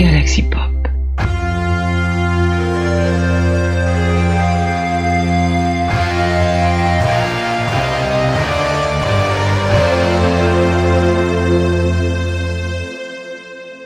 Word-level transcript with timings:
Galaxy 0.00 0.42
Pop. 0.44 0.62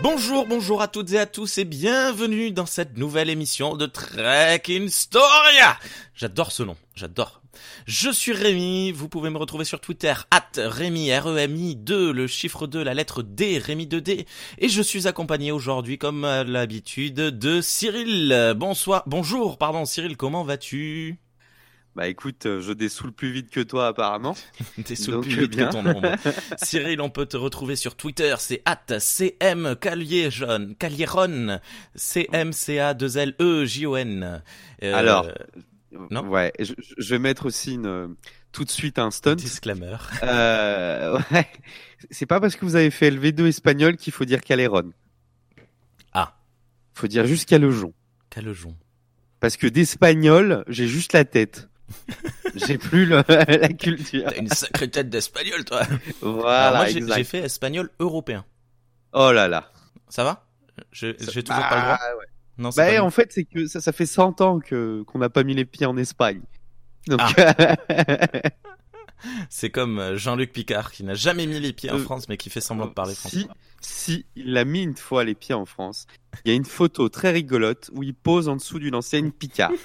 Bonjour, 0.00 0.46
bonjour 0.46 0.82
à 0.82 0.86
toutes 0.86 1.10
et 1.10 1.18
à 1.18 1.26
tous 1.26 1.58
et 1.58 1.64
bienvenue 1.64 2.52
dans 2.52 2.66
cette 2.66 2.96
nouvelle 2.96 3.28
émission 3.28 3.74
de 3.74 3.86
Trek 3.86 4.62
in 4.68 4.86
Storia. 4.86 5.76
J'adore 6.14 6.52
ce 6.52 6.62
nom, 6.62 6.76
j'adore. 6.94 7.43
Je 7.86 8.10
suis 8.10 8.32
Rémi, 8.32 8.92
vous 8.92 9.08
pouvez 9.08 9.30
me 9.30 9.38
retrouver 9.38 9.64
sur 9.64 9.80
Twitter, 9.80 10.14
at 10.30 10.42
Rémi, 10.56 11.10
R-E-M-I 11.12 11.76
2, 11.76 12.12
le 12.12 12.26
chiffre 12.26 12.66
2, 12.66 12.82
la 12.82 12.94
lettre 12.94 13.22
D, 13.22 13.58
Rémi 13.58 13.86
2D, 13.86 14.26
et 14.58 14.68
je 14.68 14.82
suis 14.82 15.06
accompagné 15.06 15.52
aujourd'hui, 15.52 15.98
comme 15.98 16.24
à 16.24 16.44
l'habitude, 16.44 17.14
de 17.14 17.60
Cyril. 17.60 18.54
Bonsoir, 18.56 19.02
bonjour, 19.06 19.58
pardon, 19.58 19.84
Cyril, 19.84 20.16
comment 20.16 20.44
vas-tu? 20.44 21.18
Bah 21.96 22.08
écoute, 22.08 22.46
euh, 22.46 22.60
je 22.60 22.72
dessoule 22.72 23.12
plus 23.12 23.30
vite 23.30 23.50
que 23.50 23.60
toi 23.60 23.86
apparemment. 23.86 24.34
T'es 24.84 24.96
sous 24.96 25.12
le 25.12 25.18
Donc, 25.18 25.28
plus 25.28 25.42
vite 25.42 25.56
bien. 25.56 25.68
que 25.68 25.72
ton 25.74 25.84
nombre. 25.84 26.10
Cyril, 26.60 27.00
on 27.00 27.08
peut 27.08 27.26
te 27.26 27.36
retrouver 27.36 27.76
sur 27.76 27.94
Twitter, 27.94 28.34
c'est 28.40 28.62
at 28.64 28.98
CM 28.98 29.76
Calieron, 29.80 30.74
Calieron, 30.76 31.60
C-M-C-A-2-L-E-J-O-N. 31.94 34.42
Euh, 34.82 34.94
Alors, 34.94 35.28
non 36.10 36.26
ouais, 36.28 36.52
je, 36.58 36.72
je 36.98 37.10
vais 37.14 37.18
mettre 37.18 37.46
aussi 37.46 37.74
une, 37.74 37.86
euh, 37.86 38.08
tout 38.52 38.64
de 38.64 38.70
suite 38.70 38.98
un 38.98 39.10
stunt. 39.10 39.34
disclaimer. 39.36 39.96
Euh, 40.22 41.18
ouais, 41.32 41.48
c'est 42.10 42.26
pas 42.26 42.40
parce 42.40 42.56
que 42.56 42.64
vous 42.64 42.76
avez 42.76 42.90
fait 42.90 43.10
LV2 43.10 43.46
espagnol 43.46 43.96
qu'il 43.96 44.12
faut 44.12 44.24
dire 44.24 44.40
Caléron. 44.40 44.92
Ah, 46.12 46.36
Faut 46.94 47.06
dire 47.06 47.26
juste 47.26 47.48
Calejon. 47.48 47.92
Calejon. 48.30 48.76
Parce 49.40 49.56
que 49.56 49.66
d'espagnol, 49.66 50.64
j'ai 50.68 50.86
juste 50.88 51.12
la 51.12 51.24
tête. 51.24 51.68
j'ai 52.54 52.78
plus 52.78 53.04
le- 53.06 53.22
la 53.28 53.68
culture. 53.68 54.24
T'as 54.30 54.36
une 54.40 54.48
sacrée 54.48 54.88
tête 54.90 55.10
d'espagnol, 55.10 55.64
toi. 55.64 55.82
Voilà, 56.22 56.68
Alors 56.68 56.90
moi, 57.02 57.16
j'ai 57.16 57.24
fait 57.24 57.38
espagnol 57.40 57.90
européen. 58.00 58.44
Oh 59.12 59.32
là 59.32 59.48
là. 59.48 59.70
Ça 60.08 60.24
va? 60.24 60.46
J'ai 60.92 61.14
toujours 61.14 61.44
Bah, 61.48 61.68
pas 61.68 61.76
le 61.76 61.82
droit 61.82 61.98
ouais. 62.18 62.26
Non, 62.58 62.70
Bah, 62.76 62.86
pas 62.86 63.02
en 63.02 63.10
fait, 63.10 63.32
c'est 63.32 63.44
que 63.44 63.66
ça, 63.66 63.80
ça 63.80 63.92
fait 63.92 64.06
100 64.06 64.40
ans 64.40 64.60
que 64.60 65.02
qu'on 65.06 65.18
n'a 65.18 65.28
pas 65.30 65.42
mis 65.42 65.54
les 65.54 65.64
pieds 65.64 65.86
en 65.86 65.96
Espagne. 65.96 66.40
Donc, 67.08 67.20
Ah. 67.22 67.76
C'est 69.48 69.70
comme 69.70 69.98
euh, 69.98 70.16
Jean-Luc 70.18 70.52
Picard 70.52 70.92
qui 70.92 71.02
n'a 71.02 71.14
jamais 71.14 71.46
mis 71.46 71.58
les 71.58 71.72
pieds 71.72 71.90
en 71.90 71.96
Euh, 71.96 72.02
France 72.02 72.28
mais 72.28 72.36
qui 72.36 72.50
fait 72.50 72.60
semblant 72.60 72.86
de 72.86 72.92
parler 72.92 73.14
français. 73.14 73.38
si, 73.38 73.48
si 73.80 74.26
il 74.36 74.56
a 74.58 74.66
mis 74.66 74.82
une 74.82 74.96
fois 74.96 75.24
les 75.24 75.34
pieds 75.34 75.54
en 75.54 75.64
France, 75.64 76.06
il 76.44 76.50
y 76.50 76.52
a 76.52 76.54
une 76.54 76.66
photo 76.66 77.08
très 77.08 77.30
rigolote 77.30 77.90
où 77.94 78.02
il 78.02 78.14
pose 78.14 78.48
en 78.50 78.56
dessous 78.56 78.78
d'une 78.78 78.94
enseigne 78.94 79.30
Picard. 79.32 79.72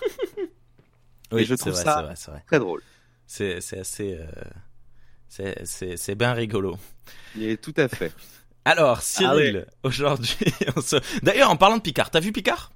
Oui, 1.31 1.41
Et 1.43 1.45
je 1.45 1.53
c'est 1.53 1.57
trouve 1.57 1.73
vrai, 1.73 1.83
ça- 1.83 2.13
c'est 2.15 2.31
vrai. 2.31 2.43
Très 2.47 2.57
drôle. 2.59 2.81
C'est 3.27 3.57
assez 3.77 4.17
euh, 4.19 5.53
c'est 5.63 6.15
bien 6.15 6.33
rigolo. 6.33 6.77
Il 7.35 7.43
est 7.43 7.61
tout 7.61 7.73
à 7.77 7.87
fait. 7.87 8.11
Alors, 8.65 9.01
Cyril, 9.01 9.65
aujourd'hui, 9.83 10.35
on 10.75 10.81
se... 10.81 10.97
D'ailleurs, 11.23 11.49
en 11.49 11.55
parlant 11.57 11.77
de 11.77 11.81
Picard, 11.81 12.11
t'as 12.11 12.19
vu 12.19 12.31
Picard? 12.31 12.71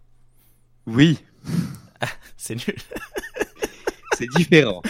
Oui, 0.88 1.20
C'est 2.38 2.56
nul. 2.56 2.76
c'est 4.18 4.28
différent. 4.36 4.82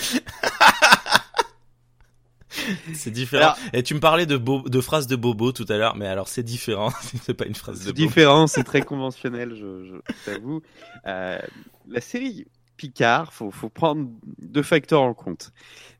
C'est 2.93 3.11
différent. 3.11 3.43
Alors- 3.43 3.57
Et 3.73 3.83
tu 3.83 3.93
me 3.95 3.99
parlais 3.99 4.25
de, 4.25 4.37
bo- 4.37 4.67
de 4.67 4.81
phrases 4.81 5.07
de 5.07 5.15
Bobo 5.15 5.51
tout 5.51 5.65
à 5.69 5.77
l'heure, 5.77 5.95
mais 5.95 6.07
alors 6.07 6.27
c'est 6.27 6.43
différent. 6.43 6.91
c'est 7.23 7.33
pas 7.33 7.45
une 7.45 7.55
phrase 7.55 7.79
de 7.79 7.85
C'est 7.85 7.93
Bobo. 7.93 8.07
différent, 8.07 8.47
c'est 8.47 8.63
très 8.63 8.81
conventionnel, 8.83 9.55
je, 9.55 9.85
je 9.85 9.95
t'avoue. 10.25 10.61
Euh, 11.07 11.39
la 11.87 12.01
série 12.01 12.45
Picard, 12.77 13.33
faut, 13.33 13.51
faut 13.51 13.69
prendre 13.69 14.07
deux 14.39 14.63
facteurs 14.63 15.01
en 15.01 15.13
compte. 15.13 15.51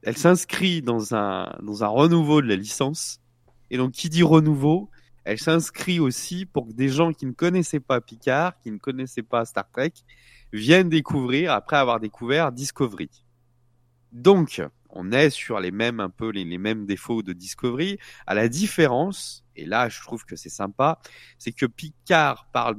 Elle 0.04 0.18
s'inscrit 0.18 0.82
dans 0.82 1.16
un, 1.16 1.56
dans 1.64 1.84
un 1.84 1.88
renouveau 1.88 2.42
de 2.42 2.48
la 2.48 2.56
licence. 2.56 3.20
Et 3.74 3.78
donc, 3.78 3.94
qui 3.94 4.08
dit 4.08 4.22
renouveau, 4.22 4.92
elle 5.24 5.40
s'inscrit 5.40 6.00
aussi 6.00 6.46
pour 6.46 6.68
que 6.68 6.74
des 6.74 6.90
gens 6.90 7.12
qui 7.12 7.26
ne 7.26 7.32
connaissaient 7.32 7.80
pas 7.80 8.02
Picard, 8.02 8.60
qui 8.60 8.70
ne 8.70 8.78
connaissaient 8.78 9.24
pas 9.24 9.46
Star 9.46 9.68
Trek, 9.72 9.94
viennent 10.52 10.90
découvrir 10.90 11.52
après 11.52 11.78
avoir 11.78 12.00
découvert 12.00 12.52
Discovery. 12.52 13.10
Donc, 14.12 14.62
on 14.92 15.12
est 15.12 15.32
sur 15.32 15.60
les 15.60 15.72
mêmes, 15.72 16.00
un 16.00 16.12
peu 16.12 16.30
les, 16.30 16.46
mêmes 16.60 16.86
défauts 16.86 17.24
de 17.24 17.34
Discovery, 17.34 17.98
à 18.28 18.36
la 18.36 18.48
différence, 18.48 19.44
et 19.56 19.66
là 19.66 19.90
je 19.90 20.00
trouve 20.02 20.24
que 20.24 20.36
c'est 20.36 20.50
sympa, 20.50 21.00
c'est 21.40 21.52
que 21.52 21.66
Picard 21.66 22.48
parle, 22.54 22.78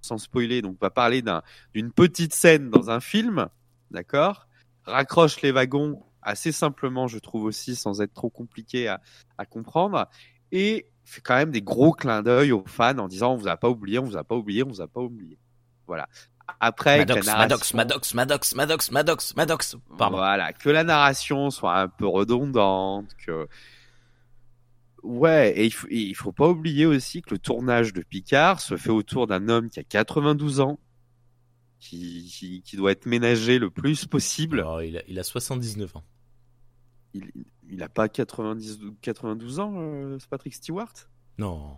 sans 0.00 0.18
spoiler, 0.18 0.60
donc 0.60 0.76
va 0.80 0.90
parler 0.90 1.22
d'un- 1.22 1.42
d'une 1.72 1.92
petite 1.92 2.34
scène 2.34 2.68
dans 2.68 2.90
un 2.90 2.98
film, 2.98 3.48
d'accord? 3.92 4.48
Raccroche 4.86 5.40
les 5.42 5.52
wagons 5.52 6.02
assez 6.26 6.52
simplement, 6.52 7.08
je 7.08 7.18
trouve 7.18 7.44
aussi, 7.44 7.74
sans 7.76 8.00
être 8.02 8.12
trop 8.12 8.28
compliqué 8.30 8.88
à, 8.88 9.00
à 9.38 9.46
comprendre, 9.46 10.06
et 10.52 10.86
fait 11.04 11.20
quand 11.20 11.36
même 11.36 11.52
des 11.52 11.62
gros 11.62 11.92
clins 11.92 12.22
d'œil 12.22 12.52
aux 12.52 12.64
fans 12.66 12.98
en 12.98 13.08
disant 13.08 13.32
on 13.32 13.36
vous 13.36 13.48
a 13.48 13.56
pas 13.56 13.68
oublié, 13.70 13.98
on 13.98 14.04
vous 14.04 14.16
a 14.16 14.24
pas 14.24 14.34
oublié, 14.34 14.62
on 14.64 14.68
vous 14.68 14.80
a 14.82 14.88
pas 14.88 15.00
oublié. 15.00 15.38
Voilà. 15.86 16.08
Après, 16.60 17.04
que 17.04 17.08
la 17.12 17.14
Maddox, 17.14 17.26
narration- 17.26 17.76
Maddox, 17.76 18.14
Maddox, 18.14 18.54
Maddox, 18.54 18.54
Maddox, 18.54 18.90
Maddox, 18.90 19.36
Maddox. 19.36 19.76
Pardon. 19.98 20.16
voilà, 20.18 20.52
que 20.52 20.68
la 20.68 20.84
narration 20.84 21.50
soit 21.50 21.78
un 21.78 21.88
peu 21.88 22.06
redondante, 22.06 23.10
que 23.24 23.48
ouais, 25.02 25.52
et 25.56 25.64
il 25.66 25.70
faut, 25.72 25.86
et 25.90 25.98
il 26.00 26.14
faut 26.14 26.32
pas 26.32 26.48
oublier 26.48 26.86
aussi 26.86 27.22
que 27.22 27.30
le 27.34 27.38
tournage 27.38 27.92
de 27.92 28.02
Picard 28.02 28.60
se 28.60 28.76
fait 28.76 28.90
autour 28.90 29.26
d'un 29.26 29.48
homme 29.48 29.70
qui 29.70 29.80
a 29.80 29.84
92 29.84 30.60
ans, 30.60 30.78
qui, 31.78 32.30
qui, 32.32 32.62
qui 32.62 32.76
doit 32.76 32.92
être 32.92 33.06
ménagé 33.06 33.58
le 33.58 33.70
plus 33.70 34.06
possible. 34.06 34.60
Alors, 34.60 34.82
il, 34.82 34.98
a, 34.98 35.02
il 35.08 35.18
a 35.18 35.22
79 35.24 35.96
ans. 35.96 36.04
Il, 37.16 37.44
il 37.68 37.82
a 37.82 37.88
pas 37.88 38.08
90, 38.08 38.80
92 39.02 39.60
ans, 39.60 39.72
euh, 39.76 40.18
Patrick 40.30 40.54
Stewart? 40.54 40.92
Non. 41.38 41.76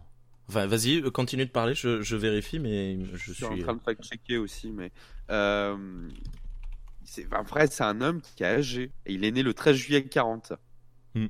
Enfin, 0.48 0.66
vas-y, 0.66 1.02
euh, 1.02 1.10
continue 1.10 1.46
de 1.46 1.50
parler, 1.50 1.74
je, 1.74 2.00
je 2.02 2.16
vérifie, 2.16 2.58
mais 2.58 3.04
je 3.04 3.16
Je 3.16 3.32
suis 3.32 3.44
en 3.44 3.56
train 3.58 3.74
de 3.74 3.80
fact-checker 3.80 4.38
aussi, 4.38 4.70
mais 4.72 4.92
euh, 5.30 6.08
c'est, 7.04 7.28
c'est 7.70 7.84
un 7.84 8.00
homme 8.00 8.20
qui 8.22 8.42
est 8.42 8.46
âgé 8.46 8.92
et 9.06 9.12
il 9.14 9.24
est 9.24 9.30
né 9.30 9.42
le 9.42 9.54
13 9.54 9.76
juillet 9.76 10.04
40. 10.04 10.54
Hmm. 11.14 11.26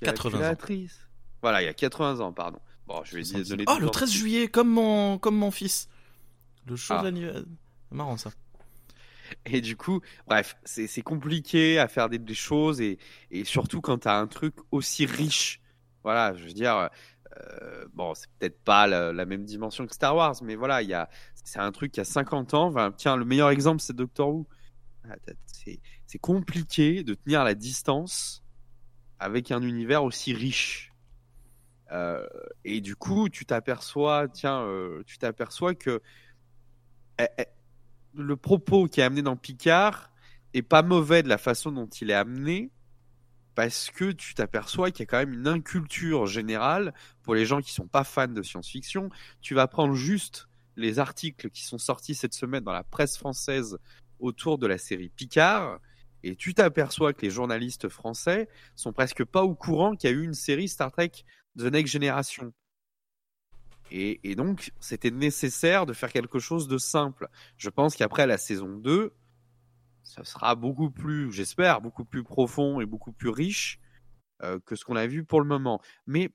Calculatrice. 0.00 0.92
80 0.92 0.98
ans. 0.98 1.08
Voilà, 1.42 1.62
il 1.62 1.66
y 1.66 1.68
a 1.68 1.74
80 1.74 2.20
ans, 2.20 2.32
pardon. 2.32 2.58
Bon, 2.86 3.02
je 3.04 3.16
vais 3.16 3.44
donner 3.44 3.64
Oh, 3.68 3.76
le 3.78 3.86
temps. 3.86 3.92
13 3.92 4.12
juillet, 4.12 4.48
comme 4.48 4.68
mon, 4.68 5.18
comme 5.18 5.36
mon 5.36 5.50
fils. 5.50 5.88
Le 6.66 6.76
jour 6.76 6.96
Ah. 6.96 7.00
de 7.00 7.04
l'anniversaire. 7.06 7.44
Marrant, 7.90 8.16
ça. 8.16 8.30
Et 9.46 9.60
du 9.60 9.76
coup, 9.76 10.00
bref, 10.26 10.56
c'est, 10.64 11.02
compliqué 11.02 11.78
à 11.78 11.88
faire 11.88 12.08
des, 12.08 12.34
choses 12.34 12.80
et, 12.80 12.98
et 13.30 13.44
surtout 13.44 13.80
quand 13.80 13.98
tu 13.98 14.08
as 14.08 14.16
un 14.16 14.26
truc 14.26 14.54
aussi 14.70 15.06
riche. 15.06 15.60
Voilà, 16.02 16.34
je 16.34 16.44
veux 16.44 16.52
dire, 16.52 16.90
euh, 17.36 17.86
bon, 17.92 18.14
c'est 18.14 18.28
peut-être 18.38 18.62
pas 18.62 18.86
la, 18.86 19.26
même 19.26 19.44
dimension 19.44 19.86
que 19.86 19.94
Star 19.94 20.14
Wars, 20.16 20.36
mais 20.42 20.54
voilà, 20.54 21.08
c'est 21.44 21.58
un 21.58 21.72
truc 21.72 21.92
qui 21.92 22.00
a 22.00 22.04
50 22.04 22.54
ans. 22.54 22.92
Tiens, 22.92 23.16
le 23.16 23.24
meilleur 23.24 23.50
exemple, 23.50 23.80
c'est 23.80 23.96
Doctor 23.96 24.28
Who. 24.28 24.46
Ah, 25.08 25.16
c'est 26.06 26.18
compliqué 26.18 27.02
de 27.02 27.14
tenir 27.14 27.44
la 27.44 27.54
distance 27.54 28.42
avec 29.18 29.50
un 29.50 29.62
univers 29.62 30.04
aussi 30.04 30.32
riche. 30.32 30.92
Euh, 31.92 32.26
et 32.64 32.80
du 32.80 32.96
coup, 32.96 33.28
tu 33.28 33.44
t'aperçois, 33.44 34.28
tiens, 34.28 34.62
euh, 34.62 35.02
tu 35.06 35.18
t'aperçois 35.18 35.74
que 35.74 36.00
eh, 37.18 37.26
eh, 37.38 37.46
le 38.16 38.36
propos 38.36 38.86
qui 38.86 39.00
est 39.00 39.04
amené 39.04 39.22
dans 39.22 39.36
Picard 39.36 40.10
est 40.52 40.62
pas 40.62 40.82
mauvais 40.82 41.22
de 41.22 41.28
la 41.28 41.38
façon 41.38 41.72
dont 41.72 41.86
il 41.86 42.10
est 42.10 42.14
amené, 42.14 42.70
parce 43.54 43.90
que 43.90 44.10
tu 44.12 44.34
t'aperçois 44.34 44.90
qu'il 44.90 45.00
y 45.00 45.02
a 45.04 45.06
quand 45.06 45.18
même 45.18 45.32
une 45.32 45.48
inculture 45.48 46.26
générale 46.26 46.92
pour 47.22 47.34
les 47.34 47.46
gens 47.46 47.60
qui 47.60 47.72
sont 47.72 47.86
pas 47.86 48.04
fans 48.04 48.28
de 48.28 48.42
science-fiction. 48.42 49.10
Tu 49.40 49.54
vas 49.54 49.68
prendre 49.68 49.94
juste 49.94 50.48
les 50.76 50.98
articles 50.98 51.50
qui 51.50 51.62
sont 51.62 51.78
sortis 51.78 52.14
cette 52.14 52.34
semaine 52.34 52.64
dans 52.64 52.72
la 52.72 52.82
presse 52.82 53.16
française 53.16 53.78
autour 54.18 54.58
de 54.58 54.66
la 54.66 54.78
série 54.78 55.08
Picard, 55.08 55.78
et 56.22 56.36
tu 56.36 56.54
t'aperçois 56.54 57.12
que 57.12 57.22
les 57.22 57.30
journalistes 57.30 57.88
français 57.88 58.48
sont 58.74 58.92
presque 58.92 59.24
pas 59.24 59.42
au 59.42 59.54
courant 59.54 59.94
qu'il 59.94 60.10
y 60.10 60.12
a 60.12 60.16
eu 60.16 60.24
une 60.24 60.34
série 60.34 60.68
Star 60.68 60.90
Trek 60.90 61.10
The 61.58 61.64
Next 61.64 61.92
Generation. 61.92 62.52
Et, 63.96 64.20
et 64.28 64.34
donc, 64.34 64.72
c'était 64.80 65.12
nécessaire 65.12 65.86
de 65.86 65.92
faire 65.92 66.10
quelque 66.12 66.40
chose 66.40 66.66
de 66.66 66.78
simple. 66.78 67.28
Je 67.56 67.70
pense 67.70 67.94
qu'après 67.94 68.26
la 68.26 68.38
saison 68.38 68.76
2, 68.76 69.14
ça 70.02 70.24
sera 70.24 70.56
beaucoup 70.56 70.90
plus, 70.90 71.32
j'espère, 71.32 71.80
beaucoup 71.80 72.04
plus 72.04 72.24
profond 72.24 72.80
et 72.80 72.86
beaucoup 72.86 73.12
plus 73.12 73.28
riche 73.30 73.78
euh, 74.42 74.58
que 74.66 74.76
ce 74.76 74.84
qu'on 74.84 74.96
a 74.96 75.06
vu 75.06 75.24
pour 75.24 75.40
le 75.40 75.46
moment. 75.46 75.80
Mais 76.06 76.30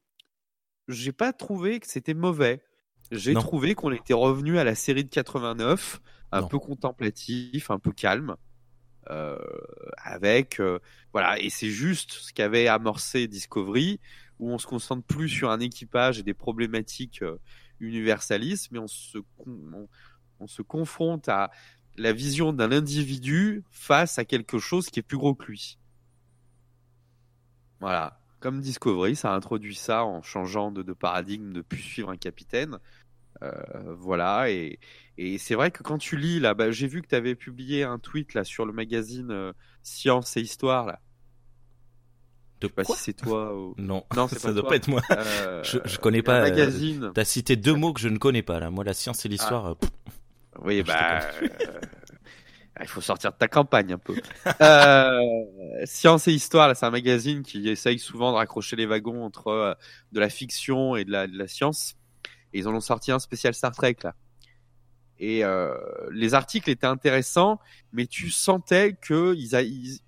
j'ai 0.87 1.11
pas 1.11 1.33
trouvé 1.33 1.79
que 1.79 1.87
c'était 1.87 2.13
mauvais. 2.13 2.63
J'ai 3.11 3.33
trouvé 3.35 3.75
qu'on 3.75 3.91
était 3.91 4.13
revenu 4.13 4.57
à 4.59 4.63
la 4.63 4.75
série 4.75 5.03
de 5.03 5.09
89, 5.09 6.01
un 6.31 6.41
Non. 6.41 6.47
peu 6.47 6.59
contemplatif, 6.59 7.71
un 7.71 7.79
peu 7.79 7.91
calme, 7.91 8.35
euh, 9.09 9.37
avec 9.97 10.59
euh, 10.59 10.79
voilà. 11.13 11.39
Et 11.39 11.49
c'est 11.49 11.69
juste 11.69 12.11
ce 12.13 12.33
qu'avait 12.33 12.67
amorcé 12.67 13.27
Discovery, 13.27 13.99
où 14.39 14.51
on 14.51 14.57
se 14.57 14.67
concentre 14.67 15.05
plus 15.05 15.29
sur 15.29 15.51
un 15.51 15.59
équipage 15.59 16.19
et 16.19 16.23
des 16.23 16.33
problématiques 16.33 17.21
euh, 17.21 17.37
universaliste, 17.79 18.71
mais 18.71 18.79
on 18.79 18.87
se, 18.87 19.17
on 20.39 20.47
se 20.47 20.61
confronte 20.61 21.29
à 21.29 21.51
la 21.97 22.13
vision 22.13 22.53
d'un 22.53 22.71
individu 22.71 23.63
face 23.69 24.17
à 24.17 24.25
quelque 24.25 24.57
chose 24.57 24.89
qui 24.89 24.99
est 24.99 25.03
plus 25.03 25.17
gros 25.17 25.35
que 25.35 25.45
lui. 25.45 25.77
Voilà. 27.79 28.19
Comme 28.39 28.61
Discovery, 28.61 29.15
ça 29.15 29.33
a 29.33 29.35
introduit 29.35 29.75
ça 29.75 30.05
en 30.05 30.21
changeant 30.21 30.71
de, 30.71 30.93
paradigme 30.93 31.51
de 31.51 31.61
plus 31.61 31.81
suivre 31.81 32.09
un 32.09 32.17
capitaine. 32.17 32.79
Euh, 33.41 33.95
voilà. 33.95 34.49
Et, 34.49 34.79
c'est 35.37 35.55
vrai 35.55 35.71
que 35.71 35.83
quand 35.83 35.97
tu 35.97 36.15
lis, 36.15 36.39
là, 36.39 36.53
bah, 36.53 36.71
j'ai 36.71 36.87
vu 36.87 37.01
que 37.01 37.07
tu 37.07 37.15
avais 37.15 37.35
publié 37.35 37.83
un 37.83 37.99
tweet 37.99 38.33
là, 38.33 38.45
sur 38.45 38.65
le 38.65 38.71
magazine 38.71 39.31
euh, 39.31 39.51
Science 39.83 40.37
et 40.37 40.41
Histoire. 40.41 40.85
Là. 40.85 41.01
De 42.61 42.67
sais 42.67 42.73
pas 42.73 42.83
si 42.83 42.93
c'est 42.97 43.13
toi 43.13 43.55
ou... 43.55 43.73
Non, 43.77 44.03
non 44.15 44.27
ça 44.27 44.51
doit 44.51 44.67
pas 44.67 44.75
être 44.75 44.87
moi. 44.87 45.01
Euh, 45.11 45.63
je, 45.63 45.79
je 45.85 45.97
connais 45.97 46.21
pas. 46.21 46.41
Magazine. 46.41 47.11
T'as 47.13 47.25
cité 47.25 47.55
deux 47.55 47.73
mots 47.73 47.93
que 47.93 48.01
je 48.01 48.09
ne 48.09 48.17
connais 48.17 48.43
pas 48.43 48.59
là. 48.59 48.69
Moi, 48.69 48.83
la 48.83 48.93
science 48.93 49.25
et 49.25 49.29
l'histoire. 49.29 49.77
Ah. 49.81 49.87
Oui, 50.61 50.83
bah, 50.83 51.21
il 52.81 52.87
faut 52.87 53.01
sortir 53.01 53.31
de 53.31 53.37
ta 53.37 53.47
campagne 53.47 53.93
un 53.93 53.97
peu. 53.97 54.15
euh, 54.61 55.19
Science 55.85 56.27
et 56.27 56.33
Histoire, 56.33 56.75
c'est 56.75 56.85
un 56.85 56.91
magazine 56.91 57.43
qui 57.43 57.67
essaye 57.69 57.99
souvent 57.99 58.31
de 58.31 58.37
raccrocher 58.37 58.75
les 58.75 58.85
wagons 58.85 59.23
entre 59.23 59.47
euh, 59.47 59.73
de 60.11 60.19
la 60.19 60.29
fiction 60.29 60.95
et 60.95 61.05
de 61.05 61.11
la, 61.11 61.27
de 61.27 61.37
la 61.37 61.47
science. 61.47 61.95
Et 62.53 62.59
ils 62.59 62.67
en 62.67 62.73
ont 62.73 62.81
sorti 62.81 63.11
un 63.11 63.19
spécial 63.19 63.53
Star 63.53 63.71
Trek 63.73 63.97
là. 64.03 64.15
Et 65.19 65.43
euh, 65.43 65.75
les 66.11 66.33
articles 66.33 66.69
étaient 66.69 66.87
intéressants, 66.87 67.59
mais 67.91 68.07
tu 68.07 68.29
sentais 68.29 68.93
que 68.93 69.35
ils, 69.35 69.99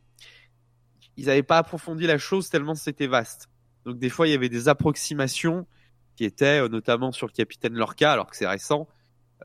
ils, 1.17 1.23
ils 1.23 1.29
avaient 1.29 1.43
pas 1.43 1.57
approfondi 1.57 2.07
la 2.07 2.17
chose 2.17 2.49
tellement 2.49 2.75
c'était 2.75 3.07
vaste. 3.07 3.49
Donc 3.85 3.97
des 3.97 4.09
fois 4.09 4.27
il 4.27 4.31
y 4.31 4.35
avait 4.35 4.49
des 4.49 4.69
approximations 4.69 5.67
qui 6.15 6.25
étaient 6.25 6.61
euh, 6.61 6.67
notamment 6.67 7.11
sur 7.11 7.27
le 7.27 7.31
capitaine 7.31 7.73
Lorca, 7.73 8.11
alors 8.11 8.29
que 8.29 8.35
c'est 8.35 8.47
récent, 8.47 8.87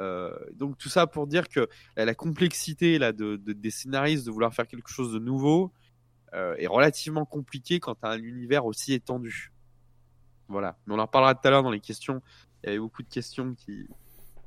euh, 0.01 0.37
donc 0.55 0.77
tout 0.77 0.89
ça 0.89 1.07
pour 1.07 1.27
dire 1.27 1.49
que 1.49 1.69
la, 1.97 2.15
complexité 2.15 2.99
là 2.99 3.13
de, 3.13 3.37
des 3.37 3.71
scénaristes 3.71 4.27
de 4.27 4.31
vouloir 4.31 4.53
faire 4.53 4.67
quelque 4.67 4.91
chose 4.91 5.13
de 5.13 5.19
nouveau 5.19 5.73
euh, 6.35 6.55
est 6.59 6.67
relativement 6.67 7.25
compliqué 7.25 7.81
quand 7.81 7.95
tu 7.95 8.07
as 8.07 8.11
un 8.11 8.23
univers 8.23 8.67
aussi 8.67 8.93
étendu. 8.93 9.53
Voilà. 10.49 10.77
Mais 10.87 10.95
on 10.95 10.99
en 10.99 11.07
reparlera 11.07 11.35
tout 11.35 11.47
à 11.49 11.51
l'heure 11.51 11.62
dans 11.62 11.71
les 11.71 11.81
questions. 11.81 12.21
Il 12.62 12.67
y 12.67 12.71
avait 12.71 12.79
beaucoup 12.79 13.03
de 13.03 13.09
questions 13.09 13.55
qui. 13.55 13.87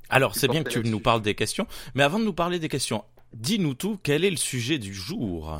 Alors 0.08 0.34
c'est 0.34 0.48
bien 0.48 0.62
que 0.62 0.70
tu 0.70 0.82
nous 0.82 1.00
parles 1.00 1.22
des 1.22 1.34
questions, 1.34 1.66
mais 1.94 2.02
avant 2.02 2.18
de 2.18 2.24
nous 2.24 2.32
parler 2.32 2.58
des 2.58 2.68
questions, 2.68 3.04
dis-nous 3.32 3.74
tout. 3.74 3.98
Quel 4.02 4.24
est 4.24 4.30
le 4.30 4.36
sujet 4.36 4.78
du 4.78 4.94
jour? 4.94 5.56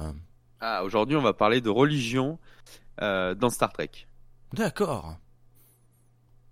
Ah 0.60 0.84
aujourd'hui 0.84 1.16
on 1.16 1.22
va 1.22 1.32
parler 1.32 1.60
de 1.60 1.70
religion 1.70 2.38
euh, 3.00 3.34
dans 3.34 3.50
Star 3.50 3.72
Trek. 3.72 3.90
D'accord. 4.52 5.16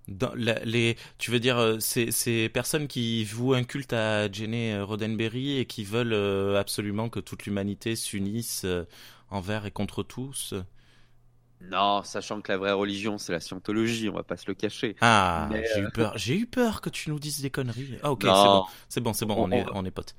Dans 0.09 0.33
les, 0.35 0.97
tu 1.19 1.31
veux 1.31 1.39
dire 1.39 1.59
euh, 1.59 1.81
ces, 1.81 2.11
ces 2.13 2.49
personnes 2.49 2.89
qui 2.89 3.25
vouent 3.25 3.53
un 3.53 3.65
culte 3.65 3.93
à 3.93 4.33
Jenny 4.33 4.75
Roddenberry 4.79 5.59
et 5.59 5.67
qui 5.67 5.85
veulent 5.85 6.15
euh, 6.15 6.59
absolument 6.59 7.11
que 7.11 7.21
toute 7.21 7.45
l'humanité 7.45 7.95
s'unisse 7.95 8.63
euh, 8.65 8.85
envers 9.29 9.67
et 9.67 9.71
contre 9.71 10.03
tous? 10.03 10.55
Non, 11.61 12.03
sachant 12.05 12.41
que 12.41 12.51
la 12.53 12.57
vraie 12.57 12.73
religion 12.73 13.19
c'est 13.19 13.33
la 13.33 13.41
scientologie, 13.41 14.09
on 14.09 14.15
va 14.15 14.23
pas 14.23 14.39
se 14.39 14.47
le 14.47 14.55
cacher. 14.55 14.97
Ah, 15.03 15.51
j'ai 15.53 15.81
eu 15.81 15.91
peur, 15.91 16.17
j'ai 16.17 16.39
eu 16.39 16.47
peur 16.47 16.81
que 16.81 16.89
tu 16.89 17.11
nous 17.11 17.19
dises 17.19 17.43
des 17.43 17.51
conneries. 17.51 17.99
Ah 18.03 18.11
ok, 18.13 18.23
c'est 18.23 18.31
bon, 18.31 18.65
c'est 18.89 19.01
bon, 19.01 19.13
c'est 19.13 19.27
bon, 19.27 19.35
on, 19.37 19.51
est, 19.51 19.67
on 19.75 19.85
est 19.85 19.91
potes 19.91 20.17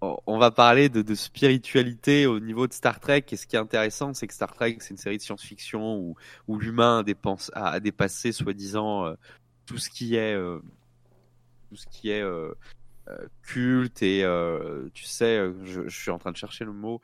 on 0.00 0.38
va 0.38 0.50
parler 0.50 0.88
de, 0.88 1.14
spiritualité 1.14 2.26
au 2.26 2.38
niveau 2.38 2.66
de 2.66 2.72
Star 2.72 3.00
Trek. 3.00 3.24
Et 3.30 3.36
ce 3.36 3.46
qui 3.46 3.56
est 3.56 3.58
intéressant, 3.58 4.14
c'est 4.14 4.26
que 4.26 4.34
Star 4.34 4.52
Trek, 4.52 4.76
c'est 4.80 4.90
une 4.90 4.96
série 4.96 5.16
de 5.16 5.22
science-fiction 5.22 6.14
où, 6.46 6.58
l'humain 6.58 7.04
a, 7.52 7.80
dépassé, 7.80 8.32
soi-disant, 8.32 9.06
euh, 9.06 9.14
tout 9.66 9.78
ce 9.78 9.90
qui 9.90 10.14
est, 10.14 10.34
euh, 10.34 10.60
tout 11.68 11.76
ce 11.76 11.86
qui 11.86 12.10
est 12.10 12.22
euh, 12.22 12.54
culte 13.42 14.02
et, 14.02 14.24
tu 14.94 15.04
sais, 15.04 15.50
je, 15.64 15.88
suis 15.88 16.10
en 16.10 16.18
train 16.18 16.32
de 16.32 16.36
chercher 16.36 16.64
le 16.64 16.72
mot. 16.72 17.00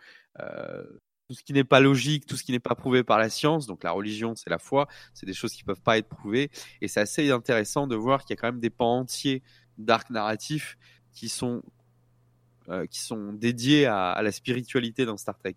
tout 1.29 1.35
ce 1.35 1.43
qui 1.43 1.55
n'est 1.55 1.64
pas 1.64 1.81
logique, 1.81 2.26
tout 2.26 2.37
ce 2.37 2.44
qui 2.44 2.52
n'est 2.52 2.61
pas 2.61 2.75
prouvé 2.75 3.02
par 3.02 3.19
la 3.19 3.31
science, 3.31 3.67
donc 3.67 3.82
la 3.82 3.93
religion, 3.93 4.35
c'est 4.37 4.50
la 4.50 4.58
foi, 4.58 4.87
c'est 5.14 5.26
des 5.26 5.32
choses 5.32 5.55
qui 5.55 5.64
peuvent 5.64 5.81
pas 5.81 5.96
être 5.99 6.08
prouvées, 6.08 6.50
et 6.82 6.88
c'est 6.88 7.00
assez 7.00 7.31
intéressant 7.31 7.87
de 7.87 7.96
voir 7.96 8.25
qu'il 8.25 8.37
y 8.37 8.38
a 8.38 8.41
quand 8.41 8.49
même 8.49 8.61
des 8.61 8.70
pans 8.70 8.99
entiers 8.99 9.43
d'arcs 9.79 10.11
narratifs 10.11 10.76
qui 11.14 11.31
sont 11.31 11.62
euh, 12.69 12.87
qui 12.87 13.00
sont 13.00 13.32
dédiés 13.32 13.87
à, 13.87 14.20
la 14.22 14.32
spiritualité 14.32 15.05
dans 15.05 15.16
Star 15.16 15.38
Trek. 15.38 15.56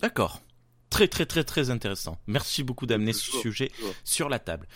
D'accord. 0.00 0.40
Très 0.88 1.08
très 1.08 1.26
très 1.26 1.44
très 1.44 1.70
intéressant. 1.70 2.18
Merci 2.26 2.64
beaucoup 2.64 2.86
d'amener 2.86 3.12
ce 3.12 3.30
sujet 3.38 3.70
sur 4.02 4.28
la 4.28 4.38
table. 4.38 4.66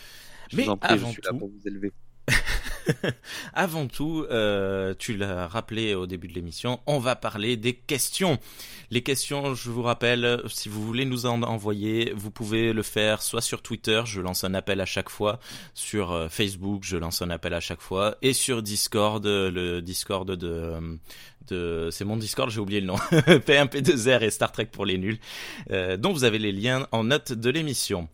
Mais 0.53 0.67
avant 0.81 1.13
tout, 1.13 1.39
pour 1.39 1.49
vous 1.49 1.67
élever. 1.67 1.93
Avant 3.55 3.87
tout, 3.87 4.27
euh, 4.31 4.95
tu 4.99 5.17
l'as 5.17 5.49
rappelé 5.49 5.95
au 5.95 6.07
début 6.07 6.29
de 6.29 6.35
l'émission, 6.35 6.81
on 6.87 6.99
va 6.99 7.17
parler 7.17 7.57
des 7.57 7.75
questions. 7.75 8.39
Les 8.91 9.03
questions, 9.03 9.55
je 9.55 9.71
vous 9.71 9.83
rappelle, 9.83 10.43
si 10.49 10.69
vous 10.69 10.85
voulez 10.85 11.05
nous 11.05 11.27
en 11.27 11.43
envoyer, 11.43 12.13
vous 12.15 12.31
pouvez 12.31 12.73
le 12.73 12.83
faire 12.83 13.23
soit 13.23 13.41
sur 13.41 13.63
Twitter, 13.63 14.03
je 14.05 14.21
lance 14.21 14.45
un 14.45 14.55
appel 14.55 14.81
à 14.81 14.87
chaque 14.87 15.09
fois, 15.09 15.41
sur 15.75 16.13
euh, 16.13 16.29
Facebook, 16.29 16.83
je 16.85 16.97
lance 16.97 17.23
un 17.23 17.31
appel 17.31 17.55
à 17.55 17.61
chaque 17.61 17.81
fois, 17.81 18.17
et 18.23 18.33
sur 18.33 18.63
Discord, 18.63 19.25
le 19.25 19.81
Discord 19.81 20.31
de, 20.31 21.91
c'est 21.91 22.05
mon 22.05 22.17
Discord, 22.17 22.51
j'ai 22.51 22.61
oublié 22.61 22.81
le 22.81 22.87
nom, 22.87 22.97
P1P2R 23.13 24.23
et 24.23 24.31
Star 24.31 24.53
Trek 24.53 24.67
pour 24.67 24.87
les 24.87 24.99
nuls, 24.99 25.19
euh, 25.71 25.97
dont 25.97 26.13
vous 26.13 26.25
avez 26.25 26.39
les 26.39 26.53
liens 26.53 26.87
en 26.93 27.05
note 27.05 27.33
de 27.33 27.51
l'émission. 27.51 28.09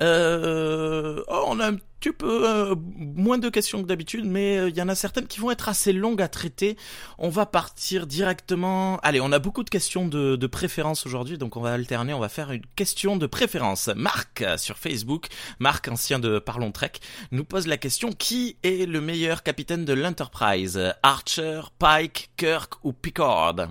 Euh, 0.00 1.22
oh, 1.28 1.44
on 1.46 1.60
a 1.60 1.68
un 1.68 1.76
petit 1.76 2.12
peu 2.12 2.48
euh, 2.48 2.74
moins 2.96 3.38
de 3.38 3.48
questions 3.48 3.82
que 3.82 3.86
d'habitude, 3.86 4.24
mais 4.24 4.58
euh, 4.58 4.68
il 4.68 4.76
y 4.76 4.82
en 4.82 4.88
a 4.88 4.94
certaines 4.94 5.26
qui 5.26 5.40
vont 5.40 5.50
être 5.50 5.68
assez 5.68 5.92
longues 5.92 6.20
à 6.20 6.28
traiter. 6.28 6.76
On 7.18 7.28
va 7.28 7.46
partir 7.46 8.06
directement. 8.06 8.98
Allez, 8.98 9.20
on 9.20 9.30
a 9.32 9.38
beaucoup 9.38 9.62
de 9.62 9.70
questions 9.70 10.08
de, 10.08 10.36
de 10.36 10.46
préférence 10.46 11.06
aujourd'hui, 11.06 11.38
donc 11.38 11.56
on 11.56 11.60
va 11.60 11.72
alterner. 11.72 12.12
On 12.12 12.20
va 12.20 12.28
faire 12.28 12.50
une 12.50 12.66
question 12.76 13.16
de 13.16 13.26
préférence. 13.26 13.88
Marc 13.94 14.44
sur 14.56 14.78
Facebook, 14.78 15.28
Marc 15.58 15.88
ancien 15.88 16.18
de 16.18 16.38
Parlons 16.38 16.72
Trek, 16.72 16.92
nous 17.30 17.44
pose 17.44 17.66
la 17.66 17.76
question 17.76 18.12
qui 18.12 18.56
est 18.62 18.88
le 18.88 19.00
meilleur 19.00 19.42
capitaine 19.42 19.84
de 19.84 19.92
l'Enterprise? 19.92 20.80
Archer, 21.02 21.62
Pike, 21.78 22.30
Kirk 22.36 22.74
ou 22.84 22.92
Picard 22.92 23.68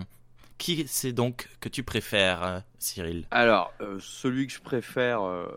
qui 0.62 0.86
c'est 0.88 1.12
donc 1.12 1.50
que 1.60 1.70
tu 1.70 1.84
préfères, 1.84 2.44
euh, 2.44 2.60
Cyril? 2.78 3.26
Alors, 3.32 3.74
euh, 3.82 3.98
celui 4.00 4.46
que 4.46 4.54
je 4.54 4.62
préfère, 4.62 5.24
euh, 5.24 5.48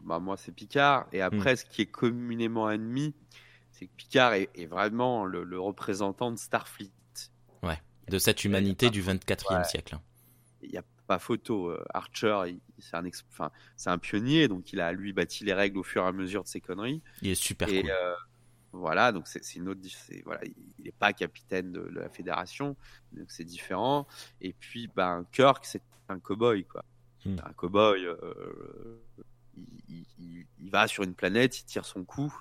bah, 0.00 0.18
moi, 0.18 0.36
c'est 0.36 0.50
Picard. 0.52 1.06
Et 1.12 1.22
après, 1.22 1.54
hmm. 1.54 1.56
ce 1.56 1.64
qui 1.64 1.82
est 1.82 1.86
communément 1.86 2.66
admis, 2.66 3.14
c'est 3.70 3.86
que 3.86 3.92
Picard 3.96 4.34
est, 4.34 4.66
vraiment 4.66 5.24
le, 5.24 5.60
représentant 5.60 6.32
de 6.32 6.36
Starfleet. 6.36 6.90
Ouais, 7.62 7.80
de 8.08 8.18
cette 8.18 8.44
humanité 8.44 8.90
du 8.90 9.02
24e 9.02 9.64
siècle. 9.64 9.98
Il 10.62 10.70
n'y 10.70 10.78
a 10.78 10.84
pas 11.06 11.20
photo. 11.20 11.72
Archer, 11.94 12.58
c'est 12.78 12.96
un, 12.96 13.04
enfin, 13.32 13.52
un 13.86 13.98
pionnier, 13.98 14.48
donc 14.48 14.72
il 14.72 14.80
a, 14.80 14.92
lui, 14.92 15.12
bâti 15.12 15.44
les 15.44 15.54
règles 15.54 15.78
au 15.78 15.84
fur 15.84 16.02
et 16.02 16.08
à 16.08 16.12
mesure 16.12 16.42
de 16.42 16.48
ses 16.48 16.60
conneries. 16.60 17.02
Il 17.22 17.30
est 17.30 17.34
super 17.36 17.68
cool. 17.68 17.92
Voilà, 18.72 19.10
donc 19.10 19.26
c'est 19.26 19.56
une 19.56 19.68
autre. 19.68 19.80
Voilà, 20.24 20.42
il 20.44 20.84
n'est 20.84 20.92
pas 20.92 21.12
capitaine 21.12 21.72
de, 21.72 21.80
la 21.92 22.08
fédération, 22.08 22.76
donc 23.12 23.30
c'est 23.30 23.44
différent. 23.44 24.06
Et 24.40 24.52
puis, 24.52 24.88
ben, 24.94 25.26
Kirk, 25.32 25.64
c'est 25.64 25.82
un 26.08 26.20
cowboy, 26.20 26.64
quoi. 26.64 26.84
Hmm. 27.24 27.36
Un 27.44 27.52
cowboy, 27.52 28.06
euh, 28.06 29.02
il, 29.88 30.70
va 30.70 30.86
sur 30.86 31.02
une 31.02 31.14
planète, 31.14 31.58
il 31.58 31.64
tire 31.64 31.84
son 31.84 32.04
coup 32.04 32.32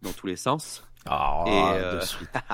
dans 0.00 0.12
tous 0.12 0.26
les 0.26 0.36
sens. 0.36 0.84
Oh, 1.10 1.44
et, 1.46 1.50
euh, 1.50 2.00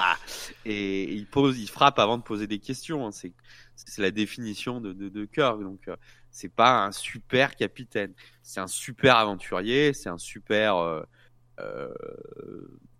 et, 0.64 1.14
il 1.14 1.26
pose, 1.26 1.58
il 1.58 1.68
frappe 1.68 1.98
avant 1.98 2.18
de 2.18 2.22
poser 2.22 2.46
des 2.48 2.58
questions. 2.58 3.06
Hein. 3.06 3.10
C'est 3.12 4.02
la 4.02 4.10
définition 4.10 4.80
de, 4.80 4.92
de, 4.92 5.24
Kirk. 5.24 5.62
Donc, 5.62 5.86
euh, 5.86 5.96
c'est 6.30 6.48
pas 6.48 6.84
un 6.84 6.92
super 6.92 7.54
capitaine. 7.54 8.12
C'est 8.42 8.60
un 8.60 8.66
super 8.66 9.16
aventurier. 9.16 9.94
C'est 9.94 10.08
un 10.08 10.18
super 10.18 11.04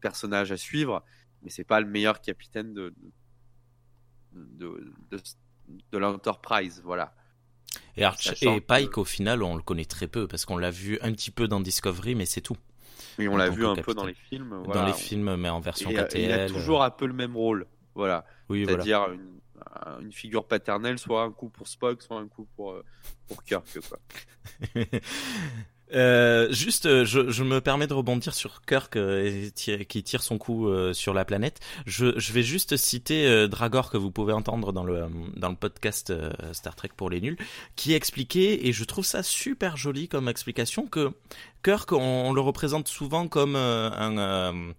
personnage 0.01 0.53
à 0.53 0.57
suivre, 0.57 1.03
mais 1.43 1.51
c'est 1.51 1.65
pas 1.65 1.81
le 1.81 1.87
meilleur 1.87 2.21
capitaine 2.21 2.73
de, 2.73 2.95
de, 4.33 4.95
de, 5.93 5.99
l'Enterprise, 5.99 6.81
voilà. 6.85 7.15
Et, 7.97 8.05
et 8.43 8.61
Pike, 8.61 8.99
au 8.99 9.05
final, 9.05 9.43
on 9.43 9.57
le 9.57 9.63
connaît 9.63 9.85
très 9.85 10.07
peu 10.07 10.27
parce 10.27 10.45
qu'on 10.45 10.57
l'a 10.57 10.71
vu 10.71 10.99
un 11.03 11.13
petit 11.13 11.31
peu 11.31 11.49
dans 11.49 11.61
Discovery, 11.61 12.15
mais 12.15 12.27
c'est 12.27 12.41
tout. 12.41 12.57
Oui, 13.19 13.29
on 13.29 13.37
l'a 13.37 13.51
vu 13.51 13.67
un 13.67 13.77
peu 13.77 13.95
dans 13.95 14.07
les 14.07 14.15
films. 14.15 14.63
Dans 14.73 14.87
les 14.87 14.93
films, 14.93 15.37
mais 15.37 15.49
en 15.49 15.61
version 15.61 15.91
KTL. 15.91 16.23
Il 16.23 16.33
a 16.33 16.49
toujours 16.49 16.83
un 16.83 16.91
peu 16.91 17.07
le 17.07 17.13
même 17.13 17.37
rôle, 17.37 17.67
voilà. 17.95 18.25
Oui, 18.49 18.65
C'est-à-dire 18.67 19.11
une, 19.13 19.41
une, 20.01 20.13
figure 20.13 20.47
paternelle, 20.47 20.99
soit 20.99 21.23
un 21.23 21.33
coup 21.33 21.49
pour 21.49 21.69
Spock, 21.69 22.03
soit 22.03 22.19
un 22.19 22.29
coup 22.29 22.47
pour, 22.57 22.73
euh, 22.73 22.85
pour 23.27 23.43
Kirk, 23.43 23.67
quoi. 23.89 23.99
Euh, 25.95 26.53
juste, 26.53 26.87
euh, 26.87 27.05
je, 27.05 27.31
je, 27.31 27.43
me 27.45 27.61
permets 27.61 27.87
de 27.87 27.95
rebondir 27.95 28.35
sur 28.35 28.63
Kirk 28.63 28.97
euh, 28.97 29.49
qui 29.55 30.03
tire 30.03 30.23
son 30.23 30.39
coup 30.39 30.69
euh, 30.69 30.93
sur 30.93 31.15
la 31.15 31.25
planète. 31.25 31.61
Je, 31.87 32.19
je 32.19 32.33
vais 32.33 32.43
juste 32.43 32.77
citer 32.77 33.49
Dragor 33.49 33.91
que 33.91 33.97
vous 33.97 34.11
pouvez 34.11 34.33
entendre 34.33 34.73
dans 34.73 34.85
le 34.85 35.07
dans 35.37 35.49
le 35.49 35.57
podcast 35.57 36.13
Star 36.53 36.77
Trek 36.77 36.91
pour 36.97 37.11
les 37.11 37.21
nuls, 37.21 37.39
qui 37.77 37.95
expliquait 37.95 38.67
et 38.67 38.73
je 38.73 38.85
trouve 38.85 39.05
ça 39.05 39.23
super 39.23 39.77
joli 39.77 40.09
comme 40.09 40.29
explication 40.29 40.87
que 40.87 41.13
Kirk 41.65 41.93
on, 41.93 41.99
on 41.99 42.33
le 42.33 42.41
représente 42.41 42.89
souvent 42.89 43.29
comme 43.29 43.57
un 43.57 44.75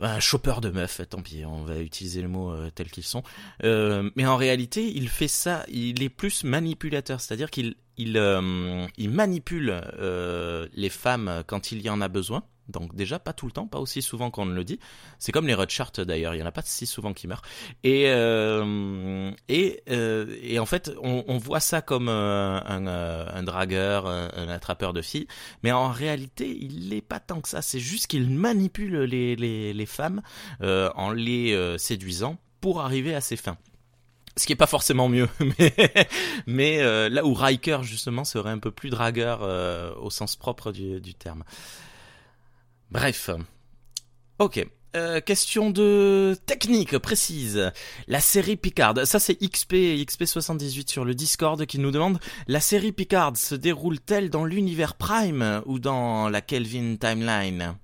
un 0.00 0.20
chopper 0.20 0.60
de 0.60 0.70
meufs, 0.70 1.00
tant 1.08 1.22
pis, 1.22 1.44
on 1.46 1.62
va 1.62 1.78
utiliser 1.78 2.20
les 2.20 2.26
mots 2.26 2.54
tels 2.74 2.90
qu'ils 2.90 3.04
sont. 3.04 3.22
Euh, 3.64 4.10
mais 4.14 4.26
en 4.26 4.36
réalité, 4.36 4.92
il 4.94 5.08
fait 5.08 5.28
ça, 5.28 5.64
il 5.68 6.02
est 6.02 6.08
plus 6.08 6.44
manipulateur, 6.44 7.20
c'est-à-dire 7.20 7.50
qu'il 7.50 7.76
il, 7.96 8.16
euh, 8.16 8.86
il 8.96 9.10
manipule 9.10 9.80
euh, 9.98 10.68
les 10.74 10.90
femmes 10.90 11.42
quand 11.46 11.72
il 11.72 11.82
y 11.82 11.90
en 11.90 12.00
a 12.00 12.08
besoin. 12.08 12.42
Donc 12.68 12.96
déjà 12.96 13.20
pas 13.20 13.32
tout 13.32 13.46
le 13.46 13.52
temps, 13.52 13.68
pas 13.68 13.78
aussi 13.78 14.02
souvent 14.02 14.32
qu'on 14.32 14.46
le 14.46 14.64
dit. 14.64 14.80
C'est 15.20 15.30
comme 15.30 15.46
les 15.46 15.54
Rothschild 15.54 16.00
d'ailleurs, 16.00 16.34
il 16.34 16.40
y 16.40 16.42
en 16.42 16.46
a 16.46 16.52
pas 16.52 16.62
si 16.64 16.84
souvent 16.84 17.12
qui 17.12 17.28
meurent. 17.28 17.42
Et 17.84 18.06
euh, 18.08 19.30
et, 19.48 20.58
en 20.58 20.66
fait, 20.66 20.90
on, 21.00 21.38
voit 21.38 21.60
ça 21.60 21.80
comme 21.80 22.08
un, 22.08 23.42
dragueur, 23.44 24.08
un, 24.08 24.48
attrapeur 24.48 24.92
de 24.92 25.00
filles, 25.00 25.28
mais 25.62 25.70
en 25.70 25.90
réalité, 25.90 26.58
il 26.60 26.88
n'est 26.88 27.02
pas 27.02 27.20
tant 27.20 27.40
que 27.40 27.48
ça. 27.48 27.62
C'est 27.62 27.78
juste 27.78 28.08
qu'il 28.08 28.28
manipule 28.30 29.02
les 29.02 29.86
femmes 29.86 30.22
en 30.60 31.12
les 31.12 31.76
séduisant 31.78 32.36
pour 32.60 32.80
arriver 32.80 33.14
à 33.14 33.20
ses 33.20 33.36
fins. 33.36 33.58
Ce 34.38 34.46
qui 34.46 34.52
est 34.52 34.56
pas 34.56 34.66
forcément 34.66 35.08
mieux, 35.08 35.28
mais, 35.58 35.74
mais 36.46 36.82
euh, 36.82 37.08
là 37.08 37.24
où 37.24 37.32
Riker 37.32 37.78
justement 37.82 38.24
serait 38.24 38.50
un 38.50 38.58
peu 38.58 38.70
plus 38.70 38.90
dragueur 38.90 39.40
euh, 39.42 39.94
au 39.94 40.10
sens 40.10 40.36
propre 40.36 40.72
du, 40.72 41.00
du 41.00 41.14
terme. 41.14 41.42
Bref. 42.90 43.30
Ok. 44.38 44.66
Euh, 44.94 45.20
question 45.20 45.70
de 45.70 46.36
technique 46.46 46.96
précise. 46.98 47.70
La 48.06 48.20
série 48.20 48.56
Picard, 48.56 48.94
ça 49.06 49.18
c'est 49.18 49.36
XP 49.36 49.74
XP78 49.74 50.90
sur 50.90 51.04
le 51.04 51.14
Discord 51.14 51.66
qui 51.66 51.78
nous 51.78 51.90
demande 51.90 52.18
la 52.46 52.60
série 52.60 52.92
Picard 52.92 53.36
se 53.36 53.54
déroule-t-elle 53.54 54.30
dans 54.30 54.44
l'univers 54.44 54.94
Prime 54.94 55.62
ou 55.66 55.78
dans 55.78 56.30
la 56.30 56.40
Kelvin 56.40 56.96
Timeline? 56.96 57.76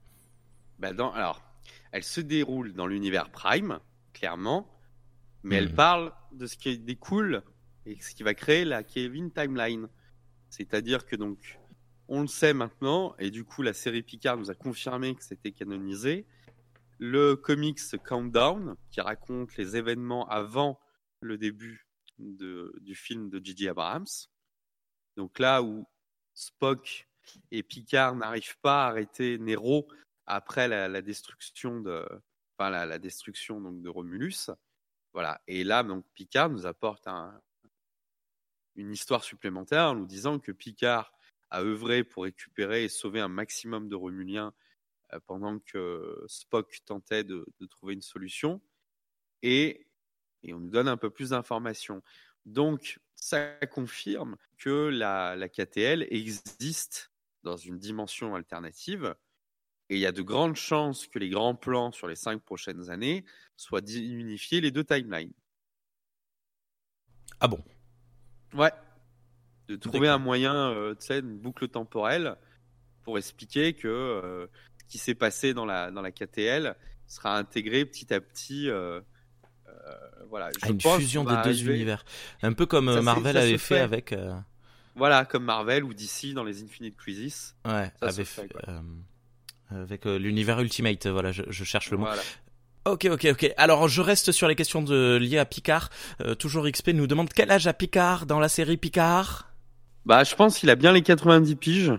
Bah 0.78 0.94
dans, 0.94 1.12
alors, 1.12 1.42
elle 1.92 2.02
se 2.02 2.20
déroule 2.20 2.72
dans 2.72 2.86
l'univers 2.86 3.30
Prime, 3.30 3.78
clairement, 4.14 4.66
mais 5.42 5.56
elle 5.56 5.70
hmm. 5.70 5.76
parle 5.76 6.12
de 6.32 6.46
ce 6.46 6.56
qui 6.56 6.78
découle 6.78 7.42
et 7.86 8.00
ce 8.00 8.14
qui 8.14 8.22
va 8.22 8.34
créer 8.34 8.64
la 8.64 8.82
Kevin 8.82 9.32
Timeline. 9.32 9.88
C'est-à-dire 10.48 11.06
que 11.06 11.16
donc, 11.16 11.58
on 12.08 12.20
le 12.20 12.26
sait 12.26 12.52
maintenant, 12.52 13.14
et 13.18 13.30
du 13.30 13.44
coup, 13.44 13.62
la 13.62 13.72
série 13.72 14.02
Picard 14.02 14.36
nous 14.36 14.50
a 14.50 14.54
confirmé 14.54 15.14
que 15.14 15.24
c'était 15.24 15.52
canonisé. 15.52 16.26
Le 16.98 17.34
comics 17.36 17.80
Countdown, 18.04 18.76
qui 18.90 19.00
raconte 19.00 19.56
les 19.56 19.76
événements 19.76 20.28
avant 20.28 20.78
le 21.20 21.38
début 21.38 21.86
de, 22.18 22.74
du 22.80 22.94
film 22.94 23.30
de 23.30 23.40
J.J. 23.42 23.68
Abrams. 23.68 24.06
Donc 25.16 25.38
là 25.38 25.62
où 25.62 25.86
Spock 26.34 27.08
et 27.50 27.62
Picard 27.62 28.16
n'arrivent 28.16 28.58
pas 28.60 28.84
à 28.84 28.88
arrêter 28.88 29.38
Nero 29.38 29.88
après 30.26 30.68
la, 30.68 31.02
destruction 31.02 31.80
de, 31.80 32.06
enfin 32.56 32.70
la, 32.70 32.98
destruction 32.98 33.60
donc 33.60 33.82
de 33.82 33.88
Romulus, 33.88 34.50
voilà. 35.12 35.40
Et 35.46 35.64
là, 35.64 35.82
donc, 35.82 36.04
Picard 36.14 36.50
nous 36.50 36.66
apporte 36.66 37.06
un, 37.06 37.40
une 38.76 38.92
histoire 38.92 39.24
supplémentaire 39.24 39.90
en 39.90 39.94
nous 39.94 40.06
disant 40.06 40.38
que 40.38 40.52
Picard 40.52 41.12
a 41.50 41.62
œuvré 41.62 42.04
pour 42.04 42.24
récupérer 42.24 42.84
et 42.84 42.88
sauver 42.88 43.20
un 43.20 43.28
maximum 43.28 43.88
de 43.88 43.94
Romuliens 43.94 44.54
euh, 45.12 45.20
pendant 45.26 45.58
que 45.58 46.24
Spock 46.26 46.78
tentait 46.84 47.24
de, 47.24 47.46
trouver 47.70 47.94
une 47.94 48.02
solution. 48.02 48.60
Et, 49.42 49.86
on 50.48 50.58
nous 50.58 50.70
donne 50.70 50.88
un 50.88 50.96
peu 50.96 51.10
plus 51.10 51.30
d'informations. 51.30 52.02
Donc, 52.46 52.98
ça 53.14 53.54
confirme 53.66 54.36
que 54.58 54.88
la 54.88 55.48
KTL 55.48 56.06
existe 56.10 57.12
dans 57.44 57.56
une 57.56 57.78
dimension 57.78 58.34
alternative 58.34 59.14
et 59.92 59.96
il 59.96 60.00
y 60.00 60.06
a 60.06 60.12
de 60.12 60.22
grandes 60.22 60.56
chances 60.56 61.06
que 61.06 61.18
les 61.18 61.28
grands 61.28 61.54
plans 61.54 61.92
sur 61.92 62.08
les 62.08 62.16
cinq 62.16 62.40
prochaines 62.40 62.88
années 62.88 63.26
soient 63.58 63.82
d'unifier 63.82 64.62
les 64.62 64.70
deux 64.70 64.84
timelines. 64.84 65.34
Ah 67.40 67.46
bon? 67.46 67.62
Ouais. 68.54 68.72
De 69.68 69.76
trouver 69.76 70.08
un 70.08 70.16
moyen, 70.16 70.70
euh, 70.70 70.94
tu 70.94 71.08
sais, 71.08 71.18
une 71.18 71.38
boucle 71.38 71.68
temporelle 71.68 72.36
pour 73.02 73.18
expliquer 73.18 73.74
que 73.74 73.86
euh, 73.86 74.46
ce 74.78 74.84
qui 74.88 74.96
s'est 74.96 75.14
passé 75.14 75.52
dans 75.52 75.66
la, 75.66 75.90
dans 75.90 76.00
la 76.00 76.10
KTL 76.10 76.74
sera 77.06 77.36
intégré 77.36 77.84
petit 77.84 78.14
à 78.14 78.20
petit. 78.22 78.70
Euh, 78.70 79.02
voilà. 80.30 80.50
à 80.62 80.70
une 80.70 80.80
fusion 80.80 81.24
des 81.24 81.36
deux 81.44 81.68
univers. 81.68 82.06
Un 82.40 82.54
peu 82.54 82.64
comme 82.64 82.98
Marvel 83.02 83.36
avait 83.36 83.58
fait, 83.58 83.80
avec. 83.80 84.14
Voilà, 84.94 85.26
comme 85.26 85.44
Marvel 85.44 85.84
ou 85.84 85.92
DC 85.92 86.32
dans 86.32 86.44
les 86.44 86.62
Infinite 86.62 86.96
Crisis. 86.96 87.54
Ouais, 87.66 87.92
avait 88.00 88.24
fait 88.24 88.48
avec 89.80 90.06
euh, 90.06 90.18
l'univers 90.18 90.60
Ultimate. 90.60 91.06
Voilà, 91.06 91.32
je, 91.32 91.42
je 91.48 91.64
cherche 91.64 91.90
le 91.90 91.98
mot. 91.98 92.06
Ok, 92.84 93.06
ok, 93.10 93.26
ok. 93.30 93.54
Alors, 93.56 93.86
je 93.86 94.00
reste 94.00 94.32
sur 94.32 94.48
les 94.48 94.56
questions 94.56 94.82
de 94.82 95.16
liées 95.16 95.38
à 95.38 95.44
Picard. 95.44 95.88
Euh, 96.20 96.34
toujours 96.34 96.68
XP 96.68 96.88
nous 96.88 97.06
demande 97.06 97.28
quel 97.32 97.50
âge 97.50 97.66
a 97.66 97.72
Picard 97.72 98.26
dans 98.26 98.40
la 98.40 98.48
série 98.48 98.76
Picard? 98.76 99.48
Bah, 100.04 100.24
je 100.24 100.34
pense 100.34 100.58
qu'il 100.58 100.68
a 100.68 100.74
bien 100.74 100.92
les 100.92 101.02
90 101.02 101.54
piges. 101.56 101.92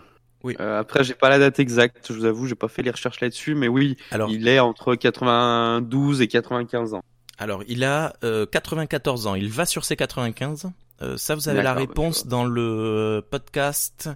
Oui. 0.43 0.57
Euh, 0.59 0.81
après, 0.81 1.05
j'ai 1.05 1.13
pas 1.13 1.29
la 1.29 1.39
date 1.39 1.59
exacte. 1.59 2.07
Je 2.09 2.13
vous 2.13 2.25
avoue, 2.25 2.47
j'ai 2.47 2.55
pas 2.55 2.67
fait 2.67 2.81
les 2.81 2.91
recherches 2.91 3.21
là-dessus, 3.21 3.55
mais 3.55 3.69
oui, 3.69 3.95
Alors, 4.11 4.29
il 4.29 4.47
est 4.49 4.59
entre 4.59 4.95
92 4.95 6.21
et 6.21 6.27
95 6.27 6.95
ans. 6.95 7.01
Alors, 7.37 7.63
il 7.67 7.83
a 7.83 8.13
euh, 8.23 8.45
94 8.45 9.27
ans. 9.27 9.35
Il 9.35 9.49
va 9.49 9.65
sur 9.65 9.85
ses 9.85 9.95
95. 9.95 10.69
Euh, 11.01 11.17
ça, 11.17 11.35
vous 11.35 11.49
avez 11.49 11.63
la 11.63 11.73
réponse 11.73 12.27
dans 12.27 12.45
le 12.45 13.25
podcast, 13.29 14.09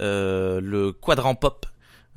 euh, 0.00 0.60
le 0.60 0.92
Quadrant 0.92 1.34
Pop 1.34 1.66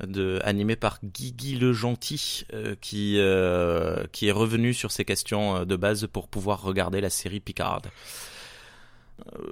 de, 0.02 0.40
animé 0.44 0.76
par 0.76 0.98
Guigui 1.04 1.56
le 1.56 1.72
Gentil, 1.72 2.44
euh, 2.52 2.74
qui, 2.80 3.16
euh, 3.18 4.04
qui 4.12 4.28
est 4.28 4.32
revenu 4.32 4.74
sur 4.74 4.90
ces 4.90 5.04
questions 5.04 5.56
euh, 5.56 5.64
de 5.64 5.76
base 5.76 6.06
pour 6.12 6.28
pouvoir 6.28 6.62
regarder 6.62 7.00
la 7.00 7.10
série 7.10 7.40
Picard. 7.40 7.82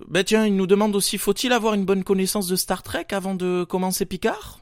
Ben 0.08 0.24
tiens, 0.24 0.44
il 0.44 0.56
nous 0.56 0.66
demande 0.66 0.96
aussi, 0.96 1.18
faut-il 1.18 1.52
avoir 1.52 1.74
une 1.74 1.84
bonne 1.84 2.02
connaissance 2.02 2.48
de 2.48 2.56
Star 2.56 2.82
Trek 2.82 3.06
avant 3.12 3.36
de 3.36 3.64
commencer 3.64 4.04
Picard? 4.06 4.58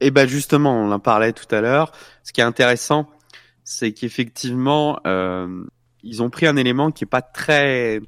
Eh 0.00 0.10
ben 0.10 0.26
justement, 0.26 0.74
on 0.74 0.90
en 0.90 0.98
parlait 0.98 1.32
tout 1.32 1.52
à 1.54 1.60
l'heure. 1.60 1.92
Ce 2.24 2.32
qui 2.32 2.40
est 2.40 2.44
intéressant, 2.44 3.08
c'est 3.62 3.92
qu'effectivement, 3.92 4.98
ils 6.02 6.22
ont 6.22 6.28
pris 6.28 6.48
un 6.48 6.56
élément 6.56 6.90
qui 6.90 7.04
est 7.04 7.06
pas 7.06 7.22
très, 7.22 8.00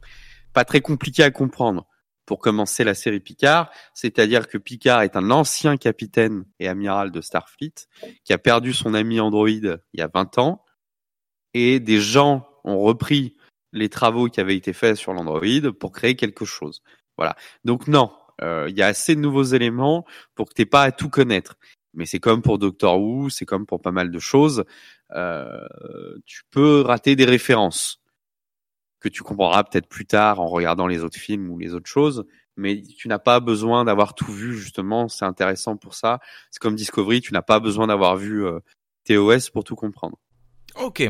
pas 0.52 0.64
très 0.64 0.80
compliqué 0.80 1.22
à 1.22 1.30
comprendre 1.30 1.86
pour 2.26 2.38
commencer 2.38 2.84
la 2.84 2.94
série 2.94 3.20
Picard, 3.20 3.70
c'est-à-dire 3.92 4.48
que 4.48 4.58
Picard 4.58 5.02
est 5.02 5.16
un 5.16 5.30
ancien 5.30 5.76
capitaine 5.76 6.44
et 6.58 6.68
amiral 6.68 7.10
de 7.10 7.20
Starfleet 7.20 7.74
qui 8.24 8.32
a 8.32 8.38
perdu 8.38 8.72
son 8.72 8.94
ami 8.94 9.20
Android 9.20 9.48
il 9.48 9.80
y 9.94 10.00
a 10.00 10.10
20 10.12 10.38
ans 10.38 10.64
et 11.52 11.80
des 11.80 12.00
gens 12.00 12.48
ont 12.64 12.78
repris 12.78 13.36
les 13.72 13.88
travaux 13.88 14.28
qui 14.28 14.40
avaient 14.40 14.56
été 14.56 14.72
faits 14.72 14.96
sur 14.96 15.12
l'Android 15.12 15.72
pour 15.78 15.92
créer 15.92 16.16
quelque 16.16 16.44
chose. 16.44 16.82
Voilà. 17.16 17.36
Donc 17.64 17.88
non, 17.88 18.12
euh, 18.40 18.66
il 18.68 18.76
y 18.76 18.82
a 18.82 18.86
assez 18.86 19.14
de 19.14 19.20
nouveaux 19.20 19.42
éléments 19.44 20.04
pour 20.34 20.48
que 20.48 20.54
t'aies 20.54 20.66
pas 20.66 20.82
à 20.82 20.92
tout 20.92 21.10
connaître. 21.10 21.56
Mais 21.92 22.06
c'est 22.06 22.20
comme 22.20 22.42
pour 22.42 22.58
Doctor 22.58 23.00
Who, 23.00 23.30
c'est 23.30 23.44
comme 23.44 23.66
pour 23.66 23.80
pas 23.80 23.92
mal 23.92 24.10
de 24.10 24.18
choses. 24.18 24.64
Euh, 25.12 25.66
tu 26.24 26.42
peux 26.50 26.80
rater 26.80 27.14
des 27.14 27.24
références 27.24 28.00
que 29.04 29.10
tu 29.10 29.22
comprendras 29.22 29.64
peut-être 29.64 29.86
plus 29.86 30.06
tard 30.06 30.40
en 30.40 30.46
regardant 30.46 30.86
les 30.86 31.02
autres 31.02 31.18
films 31.18 31.50
ou 31.50 31.58
les 31.58 31.74
autres 31.74 31.90
choses. 31.90 32.24
Mais 32.56 32.82
tu 32.82 33.08
n'as 33.08 33.18
pas 33.18 33.38
besoin 33.38 33.84
d'avoir 33.84 34.14
tout 34.14 34.32
vu, 34.32 34.56
justement. 34.56 35.08
C'est 35.08 35.26
intéressant 35.26 35.76
pour 35.76 35.94
ça. 35.94 36.20
C'est 36.50 36.58
comme 36.58 36.74
Discovery, 36.74 37.20
tu 37.20 37.34
n'as 37.34 37.42
pas 37.42 37.60
besoin 37.60 37.88
d'avoir 37.88 38.16
vu 38.16 38.46
euh, 38.46 38.60
TOS 39.04 39.50
pour 39.52 39.64
tout 39.64 39.76
comprendre. 39.76 40.16
Ok. 40.80 41.02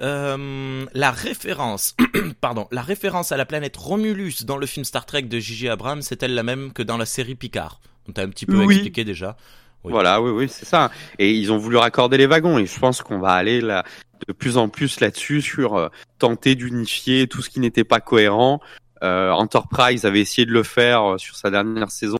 Euh, 0.00 0.86
la 0.94 1.10
référence, 1.10 1.94
pardon, 2.40 2.66
la 2.70 2.80
référence 2.80 3.30
à 3.30 3.36
la 3.36 3.44
planète 3.44 3.76
Romulus 3.76 4.44
dans 4.44 4.56
le 4.56 4.64
film 4.64 4.84
Star 4.84 5.04
Trek 5.04 5.22
de 5.22 5.38
J.J. 5.38 5.68
Abrams, 5.68 6.00
c'est-elle 6.00 6.34
la 6.34 6.42
même 6.42 6.72
que 6.72 6.82
dans 6.82 6.96
la 6.96 7.04
série 7.04 7.34
Picard? 7.34 7.80
On 8.08 8.12
t'a 8.12 8.22
un 8.22 8.30
petit 8.30 8.46
peu 8.46 8.62
expliqué 8.64 9.04
déjà. 9.04 9.36
Voilà, 9.84 10.22
oui, 10.22 10.30
oui, 10.30 10.48
c'est 10.48 10.64
ça. 10.64 10.90
Et 11.18 11.32
ils 11.32 11.52
ont 11.52 11.58
voulu 11.58 11.76
raccorder 11.76 12.16
les 12.16 12.26
wagons. 12.26 12.58
Et 12.58 12.66
je 12.66 12.78
pense 12.78 13.02
qu'on 13.02 13.18
va 13.18 13.32
aller 13.32 13.60
là, 13.60 13.84
de 14.26 14.32
plus 14.32 14.56
en 14.56 14.68
plus 14.68 15.00
là-dessus 15.00 15.42
sur 15.42 15.74
euh, 15.74 15.88
tenter 16.18 16.54
d'unifier 16.54 17.26
tout 17.26 17.42
ce 17.42 17.50
qui 17.50 17.60
n'était 17.60 17.84
pas 17.84 18.00
cohérent. 18.00 18.60
Euh, 19.02 19.30
Enterprise 19.30 20.04
avait 20.04 20.20
essayé 20.20 20.46
de 20.46 20.52
le 20.52 20.62
faire 20.62 21.14
euh, 21.14 21.18
sur 21.18 21.36
sa 21.36 21.50
dernière 21.50 21.90
saison. 21.90 22.18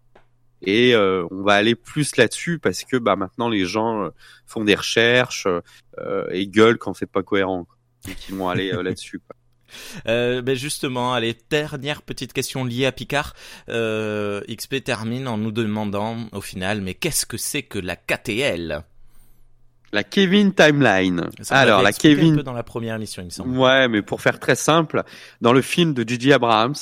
Et 0.62 0.94
euh, 0.94 1.26
on 1.30 1.42
va 1.42 1.54
aller 1.54 1.74
plus 1.74 2.16
là-dessus 2.16 2.58
parce 2.58 2.84
que 2.84 2.96
bah, 2.96 3.16
maintenant 3.16 3.48
les 3.48 3.64
gens 3.64 4.08
font 4.46 4.62
des 4.64 4.76
recherches 4.76 5.48
et 6.30 6.46
gueulent 6.46 6.78
quand 6.78 6.94
c'est 6.94 7.10
pas 7.10 7.24
cohérent. 7.24 7.64
Quoi. 7.64 7.76
Donc 8.06 8.28
ils 8.28 8.34
vont 8.36 8.48
aller 8.48 8.70
là-dessus. 8.82 9.20
Euh, 10.06 10.42
ben 10.42 10.56
justement, 10.56 11.14
allez, 11.14 11.36
dernière 11.50 12.02
petite 12.02 12.32
question 12.32 12.64
liée 12.64 12.86
à 12.86 12.92
Picard. 12.92 13.34
Euh, 13.68 14.40
XP 14.48 14.82
termine 14.84 15.28
en 15.28 15.38
nous 15.38 15.52
demandant 15.52 16.16
au 16.32 16.40
final, 16.40 16.80
mais 16.80 16.94
qu'est-ce 16.94 17.26
que 17.26 17.36
c'est 17.36 17.62
que 17.62 17.78
la 17.78 17.96
KTL 17.96 18.82
La 19.92 20.04
Kevin 20.04 20.52
Timeline. 20.54 21.28
Ça, 21.40 21.56
Alors, 21.56 21.82
la 21.82 21.90
expliqué 21.90 22.14
un 22.14 22.16
Kevin 22.16 22.36
peu 22.36 22.42
dans 22.42 22.52
la 22.52 22.62
première 22.62 22.96
émission, 22.96 23.22
il 23.22 23.26
me 23.26 23.30
semble. 23.30 23.56
Ouais, 23.56 23.88
mais 23.88 24.02
pour 24.02 24.20
faire 24.20 24.38
très 24.38 24.56
simple, 24.56 25.02
dans 25.40 25.52
le 25.52 25.62
film 25.62 25.94
de 25.94 26.06
J.J. 26.06 26.32
Abrams, 26.32 26.74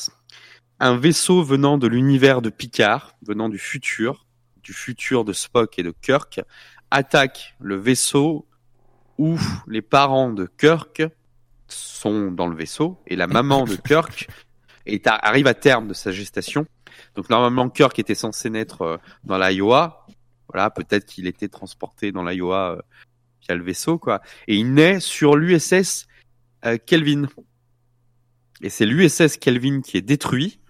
un 0.81 0.97
vaisseau 0.97 1.43
venant 1.43 1.79
de 1.79 1.87
l'univers 1.87 2.43
de 2.43 2.51
Picard, 2.51 3.15
venant 3.27 3.49
du 3.49 3.59
futur, 3.59 4.27
du 4.63 4.73
futur 4.73 5.25
de 5.25 5.33
Spock 5.33 5.79
et 5.79 5.83
de 5.83 5.93
Kirk, 6.03 6.41
attaque 6.91 7.55
le 7.61 7.77
vaisseau 7.77 8.47
où 9.19 9.39
les 9.67 9.83
parents 9.83 10.33
de 10.33 10.49
Kirk 10.59 11.03
sont 11.73 12.31
dans 12.31 12.47
le 12.47 12.57
vaisseau 12.57 13.01
et 13.07 13.17
la 13.17 13.27
maman 13.27 13.65
de 13.65 13.77
Kirk 13.77 14.29
arrive 15.07 15.47
à 15.47 15.55
terme 15.55 15.89
de 15.89 15.95
sa 15.95 16.13
gestation. 16.13 16.67
Donc 17.15 17.31
normalement 17.31 17.69
Kirk 17.69 17.99
était 17.99 18.15
censé 18.15 18.51
naître 18.51 18.83
euh, 18.83 18.97
dans 19.25 19.39
l'Iowa. 19.39 20.07
Voilà, 20.53 20.71
peut-être 20.71 21.07
qu'il 21.07 21.27
était 21.27 21.49
transporté 21.49 22.13
dans 22.13 22.25
l'Iowa 22.25 22.77
euh, 22.77 22.83
via 23.43 23.55
le 23.55 23.63
vaisseau 23.63 23.99
quoi. 23.99 24.21
Et 24.49 24.57
il 24.57 24.75
naît 24.75 25.01
sur 25.01 25.37
l'USS 25.37 26.07
euh, 26.65 26.77
Kelvin. 26.79 27.29
Et 28.63 28.69
c'est 28.69 28.87
l'USS 28.87 29.37
Kelvin 29.39 29.81
qui 29.81 29.97
est 29.97 30.03
détruit 30.03 30.61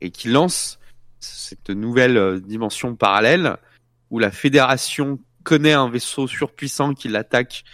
et 0.00 0.10
qui 0.10 0.28
lance 0.28 0.78
cette 1.20 1.70
nouvelle 1.70 2.40
dimension 2.40 2.96
parallèle 2.96 3.56
où 4.10 4.18
la 4.18 4.30
Fédération 4.30 5.18
connaît 5.42 5.72
un 5.72 5.88
vaisseau 5.88 6.26
surpuissant 6.26 6.94
qui 6.94 7.08
l'attaque 7.08 7.64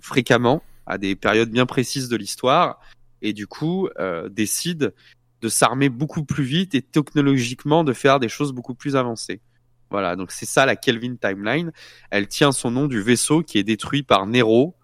fréquemment 0.00 0.62
à 0.86 0.98
des 0.98 1.16
périodes 1.16 1.50
bien 1.50 1.66
précises 1.66 2.08
de 2.08 2.16
l'histoire 2.16 2.80
et 3.22 3.32
du 3.32 3.46
coup 3.46 3.88
euh, 3.98 4.28
décide 4.28 4.94
de 5.40 5.48
s'armer 5.48 5.88
beaucoup 5.88 6.24
plus 6.24 6.44
vite 6.44 6.74
et 6.74 6.82
technologiquement 6.82 7.84
de 7.84 7.92
faire 7.92 8.20
des 8.20 8.28
choses 8.28 8.52
beaucoup 8.52 8.74
plus 8.74 8.96
avancées. 8.96 9.40
Voilà, 9.90 10.16
donc 10.16 10.32
c'est 10.32 10.46
ça 10.46 10.66
la 10.66 10.74
Kelvin 10.76 11.14
Timeline. 11.16 11.72
Elle 12.10 12.26
tient 12.26 12.52
son 12.52 12.70
nom 12.70 12.86
du 12.86 13.00
vaisseau 13.00 13.42
qui 13.42 13.58
est 13.58 13.62
détruit 13.62 14.02
par 14.02 14.26
Nero, 14.26 14.74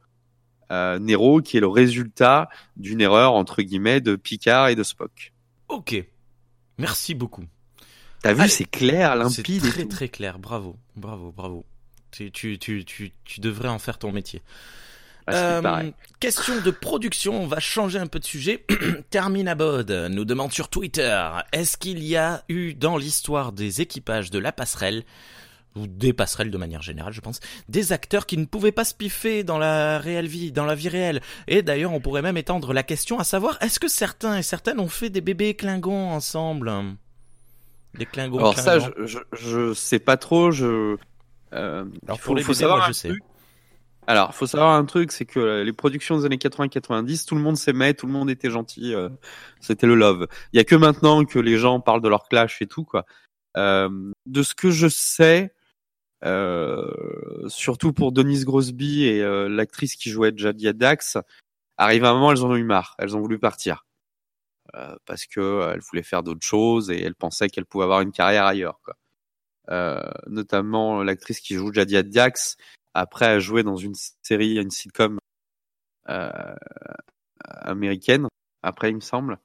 euh, 0.71 0.99
Nero 0.99 1.40
qui 1.40 1.56
est 1.56 1.61
le 1.61 1.68
résultat 1.68 2.49
d'une 2.76 3.00
erreur 3.00 3.32
entre 3.35 3.62
guillemets 3.62 4.00
de 4.00 4.14
Picard 4.16 4.68
et 4.68 4.75
de 4.76 4.82
Spock. 4.82 5.32
Ok, 5.68 6.04
merci 6.78 7.14
beaucoup. 7.14 7.44
T'as 8.23 8.35
vu, 8.35 8.49
c'est 8.49 8.71
clair, 8.71 9.12
C'est 9.30 9.49
limpide. 9.49 9.64
et 9.64 9.68
très 9.71 9.82
tout. 9.82 9.88
très 9.88 10.09
clair. 10.09 10.38
Bravo, 10.38 10.76
bravo, 10.94 11.32
bravo. 11.32 11.64
Tu, 12.12 12.30
tu, 12.30 12.59
tu, 12.59 12.85
tu 12.85 13.40
devrais 13.40 13.68
en 13.68 13.78
faire 13.80 13.99
ton 13.99 14.12
métier. 14.12 14.42
Ah, 15.26 15.61
Euh, 15.64 15.91
question 16.21 16.61
de 16.61 16.71
production, 16.71 17.43
on 17.43 17.47
va 17.47 17.61
changer 17.61 17.99
un 17.99 18.07
peu 18.07 18.19
de 18.19 18.25
sujet. 18.25 18.64
Termine 19.11 19.49
à 19.49 19.55
Bod 19.55 19.91
nous 20.11 20.25
demande 20.25 20.52
sur 20.52 20.69
Twitter, 20.69 21.25
est-ce 21.52 21.76
qu'il 21.76 22.02
y 22.02 22.17
a 22.17 22.43
eu 22.49 22.75
dans 22.75 22.97
l'histoire 22.97 23.52
des 23.52 23.81
équipages 23.81 24.31
de 24.31 24.38
la 24.38 24.52
passerelle, 24.52 25.05
ou 25.75 25.87
des 25.87 26.12
passerelles 26.12 26.50
de 26.50 26.59
manière 26.59 26.83
générale 26.83 27.12
je 27.14 27.21
pense, 27.21 27.41
des 27.69 27.93
acteurs 27.93 28.26
qui 28.26 28.37
ne 28.37 28.45
pouvaient 28.45 28.73
pas 28.73 28.85
se 28.85 28.95
piffer 28.95 29.43
dans 29.45 29.59
la 29.59 29.99
réelle 29.99 30.26
vie, 30.26 30.52
dans 30.52 30.67
la 30.67 30.75
vie 30.75 30.88
réelle? 30.88 31.21
Et 31.49 31.62
d'ailleurs 31.62 31.93
on 31.93 32.00
pourrait 32.00 32.23
même 32.23 32.37
étendre 32.37 32.73
la 32.73 32.83
question 32.83 33.19
à 33.19 33.25
savoir, 33.25 33.57
est-ce 33.62 33.79
que 33.81 33.88
certains 33.88 34.37
et 34.38 34.43
certaines 34.43 34.81
ont 34.81 34.88
fait 34.88 35.09
des 35.11 35.21
bébés 35.21 35.55
Klingons 35.55 36.11
ensemble? 36.11 36.73
Des 37.95 38.07
Klingons 38.07 38.38
Alors 38.38 38.59
ça, 38.59 38.79
je, 38.79 38.88
je, 39.07 39.19
je 39.33 39.75
sais 39.75 39.99
pas 39.99 40.17
trop. 40.17 40.50
Je. 40.50 40.97
Euh, 41.55 41.85
Alors, 42.07 42.19
il 42.19 42.23
pour 42.23 42.35
les 42.35 42.43
bébés, 42.43 42.55
savoir 42.55 42.79
moi, 42.79 42.87
un 42.87 42.88
je 42.88 42.93
sais. 42.95 43.09
truc. 43.09 43.23
Alors, 44.06 44.35
faut 44.35 44.47
savoir 44.47 44.73
un 44.73 44.85
truc, 44.85 45.12
c'est 45.12 45.25
que 45.25 45.62
les 45.62 45.73
productions 45.73 46.18
des 46.18 46.25
années 46.25 46.37
80-90, 46.37 47.26
tout 47.26 47.37
le 47.37 47.40
monde 47.40 47.56
s'aimait, 47.56 47.94
tout 47.94 48.06
le 48.06 48.12
monde 48.12 48.30
était 48.30 48.50
gentil, 48.50 48.94
euh, 48.94 49.09
c'était 49.61 49.87
le 49.87 49.94
love. 49.94 50.26
Il 50.52 50.56
y 50.56 50.61
a 50.61 50.64
que 50.64 50.75
maintenant 50.75 51.25
que 51.25 51.38
les 51.38 51.56
gens 51.56 51.80
parlent 51.80 52.00
de 52.00 52.09
leur 52.09 52.28
clash 52.28 52.61
et 52.62 52.66
tout 52.66 52.85
quoi. 52.85 53.06
Euh, 53.56 54.11
de 54.26 54.42
ce 54.42 54.54
que 54.54 54.71
je 54.71 54.88
sais, 54.88 55.54
euh, 56.25 56.90
surtout 57.49 57.92
pour 57.92 58.12
Denise 58.12 58.44
Grosby 58.44 59.04
et 59.04 59.23
euh, 59.23 59.49
l'actrice 59.49 59.97
qui 59.97 60.11
jouait 60.11 60.32
Jadia 60.35 60.73
Dax, 60.73 61.18
arrive 61.76 62.04
un 62.04 62.14
moment, 62.14 62.32
elles 62.32 62.44
en 62.44 62.50
ont 62.50 62.56
eu 62.56 62.64
marre, 62.64 62.97
elles 62.99 63.16
ont 63.16 63.21
voulu 63.21 63.38
partir 63.38 63.85
euh, 64.75 64.97
parce 65.04 65.26
que 65.26 65.40
euh, 65.40 65.75
elles 65.75 65.80
voulaient 65.80 66.02
faire 66.02 66.23
d'autres 66.23 66.47
choses 66.47 66.90
et 66.90 67.00
elles 67.02 67.14
pensaient 67.14 67.49
qu'elles 67.49 67.66
pouvaient 67.66 67.85
avoir 67.85 68.00
une 68.00 68.12
carrière 68.12 68.47
ailleurs 68.47 68.80
quoi. 68.85 68.97
Euh, 69.71 70.02
notamment 70.26 71.02
l'actrice 71.02 71.40
qui 71.40 71.54
joue 71.54 71.73
Jadia 71.73 72.02
Dax 72.02 72.56
après 72.95 73.27
a 73.27 73.39
joué 73.39 73.63
dans 73.63 73.77
une 73.77 73.95
série, 74.23 74.57
une 74.57 74.71
sitcom 74.71 75.19
euh, 76.09 76.31
américaine. 77.45 78.28
Après, 78.63 78.91
il 78.91 78.97
me 78.97 79.00
semble, 79.00 79.39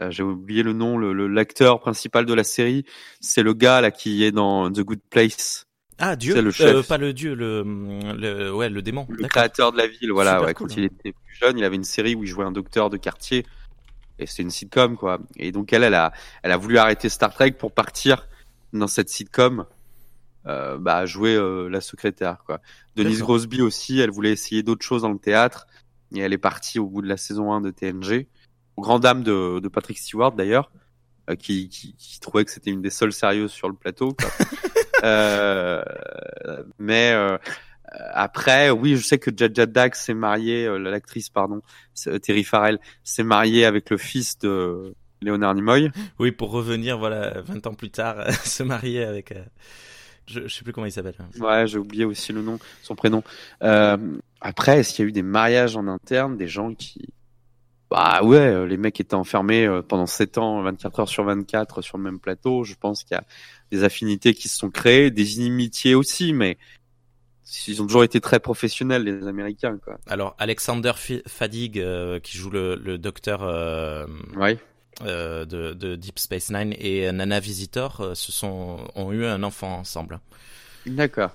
Euh, 0.00 0.10
j'ai 0.10 0.22
oublié 0.22 0.62
le 0.62 0.72
nom. 0.72 0.96
Le 0.96 1.12
le- 1.12 1.28
l'acteur 1.28 1.78
principal 1.80 2.24
de 2.24 2.32
la 2.32 2.44
série, 2.44 2.84
c'est 3.20 3.42
le 3.42 3.52
gars 3.52 3.82
là 3.82 3.90
qui 3.90 4.24
est 4.24 4.32
dans 4.32 4.72
The 4.72 4.80
Good 4.80 5.02
Place, 5.10 5.66
Ah 5.98 6.16
Dieu, 6.16 6.40
le 6.40 6.50
chef. 6.50 6.74
Euh, 6.76 6.82
pas 6.82 6.96
le 6.96 7.12
dieu, 7.12 7.34
le, 7.34 7.62
le 8.16 8.50
ouais 8.54 8.70
le 8.70 8.80
démon. 8.80 9.06
le 9.10 9.28
créateur 9.28 9.70
de 9.70 9.76
la 9.76 9.86
ville. 9.86 10.10
Voilà, 10.10 10.42
ouais, 10.42 10.54
cool. 10.54 10.68
quand 10.68 10.76
il 10.78 10.84
était 10.84 11.12
plus 11.12 11.34
jeune, 11.36 11.58
il 11.58 11.64
avait 11.64 11.76
une 11.76 11.84
série 11.84 12.14
où 12.14 12.24
il 12.24 12.26
jouait 12.26 12.46
un 12.46 12.52
docteur 12.52 12.88
de 12.88 12.96
quartier. 12.96 13.44
Et 14.18 14.26
c'est 14.26 14.42
une 14.42 14.50
sitcom 14.50 14.96
quoi. 14.96 15.18
Et 15.36 15.52
donc 15.52 15.72
elle, 15.74 15.84
elle 15.84 15.94
a, 15.94 16.12
elle 16.42 16.52
a 16.52 16.56
voulu 16.56 16.78
arrêter 16.78 17.10
Star 17.10 17.32
Trek 17.34 17.52
pour 17.52 17.72
partir 17.72 18.26
dans 18.72 18.88
cette 18.88 19.10
sitcom. 19.10 19.66
Euh, 20.46 20.76
bah, 20.76 21.06
jouer 21.06 21.36
euh, 21.36 21.68
la 21.68 21.80
secrétaire 21.80 22.42
quoi. 22.44 22.60
Denise. 22.96 23.20
Grosby 23.20 23.62
aussi, 23.62 24.00
elle 24.00 24.10
voulait 24.10 24.32
essayer 24.32 24.64
d'autres 24.64 24.84
choses 24.84 25.02
dans 25.02 25.12
le 25.12 25.18
théâtre 25.18 25.68
et 26.14 26.20
elle 26.20 26.32
est 26.32 26.38
partie 26.38 26.78
au 26.78 26.86
bout 26.86 27.00
de 27.00 27.08
la 27.08 27.16
saison 27.16 27.52
1 27.52 27.60
de 27.60 27.70
TNG. 27.70 28.26
Au 28.76 28.82
grand 28.82 28.98
dame 28.98 29.22
de, 29.22 29.60
de 29.60 29.68
Patrick 29.68 29.98
Stewart 29.98 30.32
d'ailleurs, 30.32 30.72
euh, 31.30 31.36
qui, 31.36 31.68
qui, 31.68 31.94
qui 31.94 32.18
trouvait 32.20 32.44
que 32.44 32.50
c'était 32.50 32.70
une 32.70 32.82
des 32.82 32.90
seules 32.90 33.12
sérieuses 33.12 33.52
sur 33.52 33.68
le 33.68 33.74
plateau. 33.74 34.14
Quoi. 34.14 34.30
euh, 35.04 35.82
mais 36.78 37.12
euh, 37.12 37.38
après, 38.12 38.70
oui, 38.70 38.96
je 38.96 39.02
sais 39.02 39.18
que 39.18 39.30
Jaja 39.34 39.66
Dax 39.66 40.04
s'est 40.04 40.14
mariée, 40.14 40.66
euh, 40.66 40.78
l'actrice 40.78 41.28
pardon, 41.28 41.60
Terry 42.22 42.44
Farrell 42.44 42.78
s'est 43.04 43.22
mariée 43.22 43.64
avec 43.64 43.90
le 43.90 43.98
fils 43.98 44.38
de 44.38 44.94
Leonard 45.20 45.54
Nimoy. 45.54 45.90
Oui, 46.18 46.32
pour 46.32 46.50
revenir, 46.50 46.98
voilà, 46.98 47.40
20 47.42 47.66
ans 47.66 47.74
plus 47.74 47.90
tard, 47.90 48.30
se 48.44 48.62
marier 48.62 49.04
avec. 49.04 49.34
Je, 50.26 50.46
je 50.46 50.54
sais 50.54 50.64
plus 50.64 50.72
comment 50.72 50.86
il 50.86 50.92
s'appelle. 50.92 51.14
Ouais, 51.38 51.66
j'ai 51.66 51.78
oublié 51.78 52.04
aussi 52.04 52.32
le 52.32 52.42
nom, 52.42 52.58
son 52.82 52.94
prénom. 52.94 53.22
Euh, 53.62 53.96
après, 54.40 54.80
est-ce 54.80 54.94
qu'il 54.94 55.04
y 55.04 55.06
a 55.06 55.08
eu 55.08 55.12
des 55.12 55.22
mariages 55.22 55.76
en 55.76 55.86
interne, 55.88 56.36
des 56.36 56.48
gens 56.48 56.74
qui... 56.74 57.08
Bah 57.90 58.22
ouais, 58.22 58.38
euh, 58.38 58.66
les 58.66 58.78
mecs 58.78 58.98
étaient 59.00 59.14
enfermés 59.14 59.66
euh, 59.66 59.82
pendant 59.82 60.06
7 60.06 60.38
ans, 60.38 60.62
24 60.62 61.00
heures 61.00 61.08
sur 61.08 61.24
24 61.24 61.82
sur 61.82 61.98
le 61.98 62.04
même 62.04 62.18
plateau. 62.18 62.64
Je 62.64 62.74
pense 62.74 63.04
qu'il 63.04 63.14
y 63.14 63.18
a 63.18 63.24
des 63.70 63.84
affinités 63.84 64.32
qui 64.32 64.48
se 64.48 64.56
sont 64.56 64.70
créées, 64.70 65.10
des 65.10 65.36
inimitiés 65.36 65.94
aussi, 65.94 66.32
mais 66.32 66.56
ils 67.68 67.82
ont 67.82 67.86
toujours 67.86 68.04
été 68.04 68.20
très 68.20 68.40
professionnels, 68.40 69.02
les 69.02 69.26
Américains, 69.26 69.78
quoi. 69.84 69.98
Alors, 70.06 70.34
Alexander 70.38 70.92
Fadigue, 71.26 71.78
euh, 71.78 72.18
qui 72.20 72.38
joue 72.38 72.50
le, 72.50 72.76
le 72.76 72.98
docteur 72.98 73.42
euh, 73.42 74.06
Ouais. 74.36 74.58
Euh, 75.02 75.44
de, 75.44 75.72
de 75.72 75.96
Deep 75.96 76.18
Space 76.18 76.50
Nine, 76.50 76.74
et 76.78 77.10
Nana 77.12 77.40
Visitor 77.40 78.00
euh, 78.00 78.14
se 78.14 78.30
sont, 78.32 78.78
ont 78.94 79.12
eu 79.12 79.24
un 79.24 79.42
enfant 79.42 79.78
ensemble. 79.78 80.20
D'accord. 80.86 81.30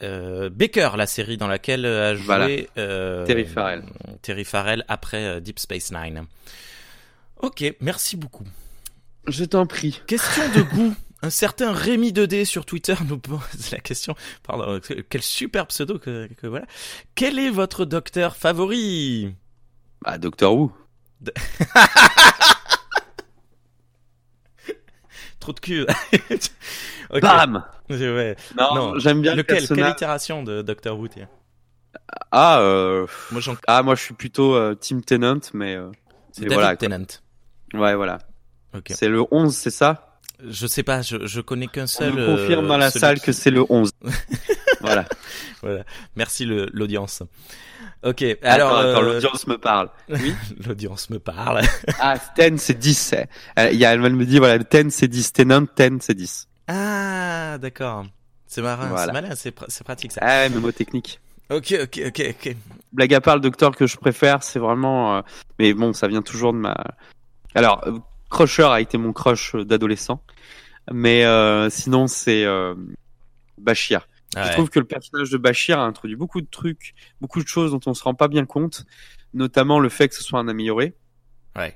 Euh, 0.00 0.48
Baker, 0.48 0.90
la 0.96 1.08
série 1.08 1.36
dans 1.36 1.48
laquelle 1.48 1.84
a 1.84 2.14
joué 2.14 2.24
Voilà. 2.24 2.48
euh, 2.78 3.26
Terry 3.26 3.44
Farrell. 3.44 3.82
Terry 4.22 4.44
Farrell 4.44 4.84
après 4.86 5.24
euh, 5.24 5.40
Deep 5.40 5.58
Space 5.58 5.90
Nine. 5.90 6.24
Ok, 7.42 7.64
merci 7.80 8.16
beaucoup. 8.16 8.44
Je 9.26 9.44
t'en 9.44 9.66
prie. 9.66 10.00
Question 10.06 10.48
de 10.54 10.62
goût. 10.62 10.94
Un 11.20 11.30
certain 11.30 11.72
Rémi 11.72 12.12
2D 12.12 12.44
sur 12.44 12.64
Twitter 12.64 12.94
nous 13.08 13.18
pose 13.18 13.40
la 13.72 13.80
question. 13.80 14.14
Pardon, 14.44 14.80
quel 15.10 15.22
super 15.22 15.66
pseudo 15.66 15.98
que, 15.98 16.28
que 16.40 16.46
voilà. 16.46 16.66
Quel 17.16 17.40
est 17.40 17.50
votre 17.50 17.84
docteur 17.84 18.36
favori? 18.36 19.34
Bah, 20.02 20.16
Doctor 20.16 20.54
Who. 20.56 20.72
Trop 25.40 25.52
de 25.52 25.60
cul. 25.60 25.86
Ok. 27.10 27.22
Bam 27.22 27.64
Ouais. 27.88 28.36
Non, 28.58 28.74
Non. 28.74 28.98
j'aime 28.98 29.22
bien 29.22 29.32
le 29.32 29.38
Lequel? 29.38 29.58
Quelle 29.60 29.66
personnage. 29.68 29.92
itération 29.92 30.42
de 30.42 30.60
Doctor 30.60 30.98
Who 30.98 31.06
Ah, 32.30 32.60
euh... 32.60 33.06
Moi 33.30 33.40
ah, 33.66 33.82
moi 33.82 33.94
je 33.94 34.02
suis 34.02 34.14
plutôt 34.14 34.54
euh, 34.54 34.74
Team 34.74 35.02
Tennant, 35.02 35.40
mais... 35.54 35.74
euh, 35.74 35.90
c'est 36.32 36.42
David 36.42 36.52
voilà, 36.54 36.76
quoi. 36.76 36.88
Tennant. 36.88 37.06
Ouais, 37.72 37.94
voilà. 37.94 38.18
Ok. 38.74 38.92
C'est 38.94 39.08
le 39.08 39.24
11, 39.30 39.56
c'est 39.56 39.70
ça? 39.70 40.07
Je 40.46 40.66
sais 40.66 40.82
pas, 40.82 41.02
je, 41.02 41.26
je 41.26 41.40
connais 41.40 41.66
qu'un 41.66 41.84
On 41.84 41.86
seul. 41.86 42.12
me 42.14 42.26
confirme 42.36 42.64
euh, 42.66 42.68
dans 42.68 42.76
la 42.78 42.90
celui 42.90 43.00
salle 43.00 43.18
qui- 43.18 43.26
que 43.26 43.32
c'est 43.32 43.50
le 43.50 43.64
11. 43.68 43.90
voilà. 44.80 45.04
Merci 46.16 46.44
le- 46.44 46.68
l'audience. 46.72 47.22
Ok, 48.04 48.22
Alors, 48.42 48.76
alors 48.76 48.78
attends, 48.78 49.02
euh, 49.08 49.14
l'audience 49.14 49.46
me 49.48 49.58
parle. 49.58 49.90
Oui. 50.08 50.32
l'audience 50.66 51.10
me 51.10 51.18
parle. 51.18 51.62
ah, 52.00 52.14
10 52.38 52.58
c'est 52.58 52.78
10. 52.78 53.14
Elle, 53.56 53.74
y 53.74 53.84
a, 53.84 53.92
elle 53.92 54.00
me 54.00 54.24
dit, 54.24 54.38
voilà, 54.38 54.58
10 54.58 54.90
c'est 54.90 55.08
10. 55.08 55.32
Tennant, 55.32 55.62
10 55.76 55.98
c'est 56.00 56.14
10. 56.14 56.48
Ah, 56.68 57.58
d'accord. 57.58 58.04
C'est 58.46 58.62
marrant, 58.62 58.86
Voilà. 58.88 59.06
c'est 59.06 59.12
malin, 59.12 59.34
c'est 59.34 59.54
pr- 59.58 59.82
pratique 59.82 60.12
ça. 60.12 60.20
Ah, 60.22 60.42
ouais, 60.44 60.48
mais 60.50 60.60
mot 60.60 60.70
technique. 60.72 61.20
Ok, 61.50 61.74
ok, 61.82 62.00
ok, 62.06 62.22
ok. 62.30 62.56
Blague 62.92 63.14
à 63.14 63.20
part, 63.20 63.34
le 63.36 63.40
docteur 63.40 63.74
que 63.74 63.86
je 63.86 63.96
préfère, 63.96 64.42
c'est 64.42 64.58
vraiment. 64.58 65.16
euh, 65.16 65.20
Mais 65.58 65.72
bon, 65.74 65.92
ça 65.92 66.06
vient 66.06 66.22
toujours 66.22 66.52
de 66.52 66.58
ma. 66.58 66.76
Alors, 67.54 67.82
euh, 67.86 67.98
Crusher 68.30 68.64
a 68.64 68.80
été 68.80 68.98
mon 68.98 69.12
crush 69.12 69.54
d'adolescent, 69.56 70.22
mais 70.92 71.24
euh, 71.24 71.70
sinon 71.70 72.06
c'est 72.06 72.44
euh, 72.44 72.74
Bashir. 73.58 74.06
Ah 74.36 74.46
Je 74.48 74.52
trouve 74.52 74.68
que 74.68 74.78
le 74.78 74.84
personnage 74.84 75.30
de 75.30 75.38
Bashir 75.38 75.78
a 75.78 75.84
introduit 75.84 76.16
beaucoup 76.16 76.40
de 76.42 76.46
trucs, 76.50 76.94
beaucoup 77.20 77.42
de 77.42 77.48
choses 77.48 77.70
dont 77.72 77.80
on 77.86 77.94
se 77.94 78.04
rend 78.04 78.14
pas 78.14 78.28
bien 78.28 78.44
compte, 78.44 78.84
notamment 79.34 79.80
le 79.80 79.88
fait 79.88 80.08
que 80.08 80.14
ce 80.14 80.22
soit 80.22 80.38
un 80.38 80.48
amélioré, 80.48 80.94
Ouais. 81.56 81.74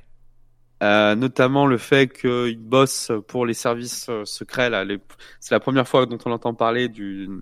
euh, 0.82 1.14
notamment 1.14 1.66
le 1.66 1.78
fait 1.78 2.08
qu'il 2.12 2.58
bosse 2.58 3.10
pour 3.28 3.46
les 3.46 3.54
services 3.54 4.06
euh, 4.10 4.24
secrets. 4.26 4.68
Là, 4.68 4.84
les- 4.84 5.00
c'est 5.40 5.54
la 5.54 5.60
première 5.60 5.88
fois 5.88 6.04
dont 6.06 6.18
on 6.26 6.30
entend 6.30 6.52
parler 6.54 6.88
du, 6.88 7.26
de 7.26 7.40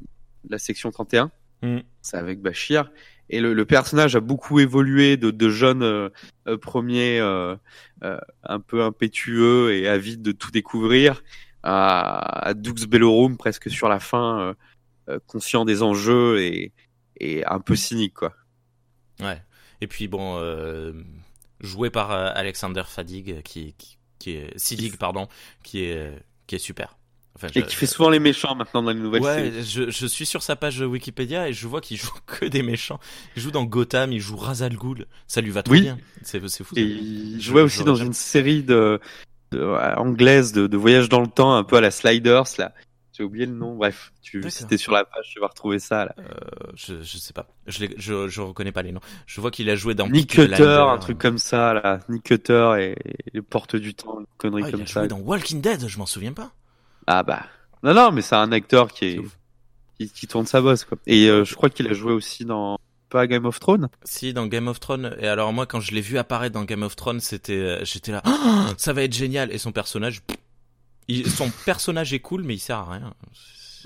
la 0.51 0.59
section 0.59 0.91
31. 0.93 1.31
Mm. 1.63 1.79
C'est 2.03 2.17
avec 2.17 2.41
Bashir. 2.41 2.91
Et 3.33 3.41
le, 3.41 3.55
le 3.55 3.65
personnage 3.65 4.17
a 4.17 4.21
beaucoup 4.21 4.59
évolué 4.61 5.17
de, 5.17 5.31
de 5.31 5.49
jeune 5.49 5.83
euh, 5.83 6.09
euh, 6.49 6.59
premier 6.59 7.21
euh, 7.21 7.57
euh, 8.03 8.19
un 8.43 8.61
peu 8.61 8.83
impétueux 8.83 9.73
et 9.73 9.89
avide 9.89 10.21
de 10.21 10.33
tout 10.33 10.51
découvrir 10.51 11.23
à, 11.63 12.49
à 12.49 12.55
Dux 12.55 12.87
Bellorum 12.89 13.37
presque 13.37 13.71
sur 13.71 13.89
la 13.89 14.01
fin 14.01 14.41
euh, 14.41 14.55
euh, 15.09 15.19
conscient 15.27 15.65
des 15.65 15.83
enjeux 15.83 16.41
et, 16.43 16.73
et 17.21 17.47
un 17.47 17.61
peu 17.61 17.77
cynique 17.77 18.15
quoi. 18.15 18.35
Ouais. 19.21 19.41
Et 19.81 19.87
puis 19.87 20.09
bon, 20.09 20.37
euh, 20.39 20.93
joué 21.61 21.89
par 21.89 22.11
Alexander 22.11 22.83
Fadig, 22.87 23.43
qui, 23.43 23.75
qui, 23.79 23.99
qui 24.19 24.33
est 24.33 24.59
Sidig, 24.59 24.97
pardon, 24.99 25.29
qui 25.63 25.85
est 25.85 26.13
qui 26.47 26.57
est 26.57 26.59
super. 26.59 26.99
Enfin, 27.43 27.49
Et 27.55 27.61
je- 27.61 27.65
qui 27.67 27.75
fait 27.75 27.87
souvent 27.87 28.11
les 28.11 28.19
méchants 28.19 28.55
maintenant 28.55 28.83
dans 28.83 28.91
les 28.91 29.01
nouvelles 29.01 29.23
séries. 29.25 29.51
Ouais, 29.51 29.63
je, 29.63 29.91
je 29.91 30.07
suis 30.07 30.27
sur 30.27 30.43
sa 30.43 30.57
page 30.57 30.81
Wikipédia 30.81 31.49
et 31.49 31.53
je 31.55 31.67
vois 31.67 31.81
qu'il 31.81 31.97
joue 31.97 32.11
que 32.27 32.45
des 32.45 32.63
méchants. 32.63 33.01
Il 33.37 33.43
joue 33.43 33.51
dans 33.51 33.65
Gotham, 33.65 34.13
il 34.13 34.21
joue 34.21 34.37
Ra's 34.37 34.61
al 34.63 34.77
Ghul. 34.77 35.07
Ça 35.27 35.41
lui 35.41 35.51
va 35.51 35.63
trop 35.63 35.73
Oui. 35.73 35.81
bien. 35.83 35.99
C'est 36.23 36.41
fou. 36.63 36.75
Et 36.77 36.83
il 36.83 37.41
jouait 37.41 37.63
aussi 37.63 37.83
dans 37.85 37.95
une 37.97 38.13
série 38.13 38.63
de, 38.63 39.01
de- 39.53 39.65
ouais, 39.65 39.95
anglaise 39.97 40.53
de, 40.53 40.67
de 40.67 40.77
voyage 40.77 41.09
dans 41.09 41.21
le 41.21 41.29
temps, 41.29 41.55
un 41.57 41.65
peu 41.65 41.77
à 41.77 41.81
la 41.81 41.91
Sliders 41.91 42.45
là. 42.59 42.73
J'ai 43.13 43.25
oublié 43.25 43.45
le 43.45 43.53
nom. 43.53 43.75
Bref, 43.77 44.13
tu 44.23 44.43
si 44.49 44.67
t'es 44.67 44.79
sur 44.79 44.93
la 44.93 45.05
page, 45.05 45.27
tu 45.31 45.41
vas 45.41 45.49
retrouver 45.49 45.79
ça 45.79 46.07
là. 46.07 46.15
Euh, 46.21 46.23
je, 46.75 47.03
je 47.03 47.19
sais 47.19 47.35
pas. 47.35 47.49
Je, 47.67 47.85
je, 47.99 48.29
je 48.29 48.41
reconnais 48.41 48.73
pas 48.73 48.81
les 48.83 48.93
noms. 48.93 49.01
Je 49.27 49.41
vois 49.43 49.51
qu'il 49.51 49.69
a 49.69 49.77
joué 49.77 49.95
dans 49.95 50.09
Nick 50.09 50.31
Peaky 50.35 50.49
Cutter, 50.53 50.65
un 50.89 50.97
truc 50.97 51.19
comme 51.19 51.37
ça 51.37 51.75
là. 51.75 52.01
Nick 52.09 52.23
Cutter 52.23 52.73
et, 52.79 52.93
et 52.93 53.31
les 53.35 53.43
portes 53.43 53.77
du 53.77 53.93
temps, 53.95 54.21
une 54.21 54.27
connerie 54.39 54.63
Ah, 54.65 54.69
il 54.69 54.71
comme 54.73 54.83
a 54.83 54.87
ça. 54.87 55.01
joué 55.01 55.09
dans 55.09 55.19
Walking 55.19 55.61
Dead, 55.61 55.87
je 55.87 55.99
m'en 55.99 56.07
souviens 56.07 56.33
pas. 56.33 56.53
Ah 57.07 57.23
bah. 57.23 57.45
Non 57.83 57.95
non, 57.95 58.13
mais 58.13 58.23
c'est 58.23 58.37
un 58.37 58.53
acteur 58.53 58.93
qui 58.93 59.05
est 59.07 59.21
qui, 59.99 60.11
qui 60.11 60.27
tourne 60.27 60.47
sa 60.47 60.61
bosse 60.61 60.85
quoi. 60.85 60.99
Et 61.07 61.29
euh, 61.29 61.45
je 61.45 61.55
crois 61.55 61.71
qu'il 61.71 61.87
a 61.89 61.93
joué 61.93 62.13
aussi 62.13 62.45
dans 62.45 62.79
pas 63.09 63.27
Game 63.27 63.45
of 63.45 63.59
Thrones? 63.59 63.89
Si, 64.05 64.33
dans 64.33 64.47
Game 64.47 64.69
of 64.69 64.79
Thrones. 64.79 65.17
Et 65.19 65.27
alors 65.27 65.53
moi, 65.53 65.67
quand 65.67 65.81
je 65.81 65.93
l'ai 65.93 66.01
vu 66.01 66.17
apparaître 66.17 66.55
dans 66.55 66.65
Game 66.65 66.83
of 66.85 66.95
Thrones, 66.95 67.19
c'était, 67.21 67.55
euh, 67.55 67.85
j'étais 67.85 68.13
là, 68.13 68.23
Ah, 68.25 68.69
ça 68.79 68.93
va 68.93 69.03
être 69.03 69.13
génial. 69.15 69.51
Et 69.53 69.59
son 69.59 69.73
personnage, 69.73 70.21
il- 71.09 71.29
son 71.29 71.51
personnage 71.65 72.13
est 72.13 72.21
cool, 72.21 72.45
mais 72.45 72.55
il 72.55 72.61
sert 72.61 72.79
à 72.79 72.93
rien. 72.93 73.15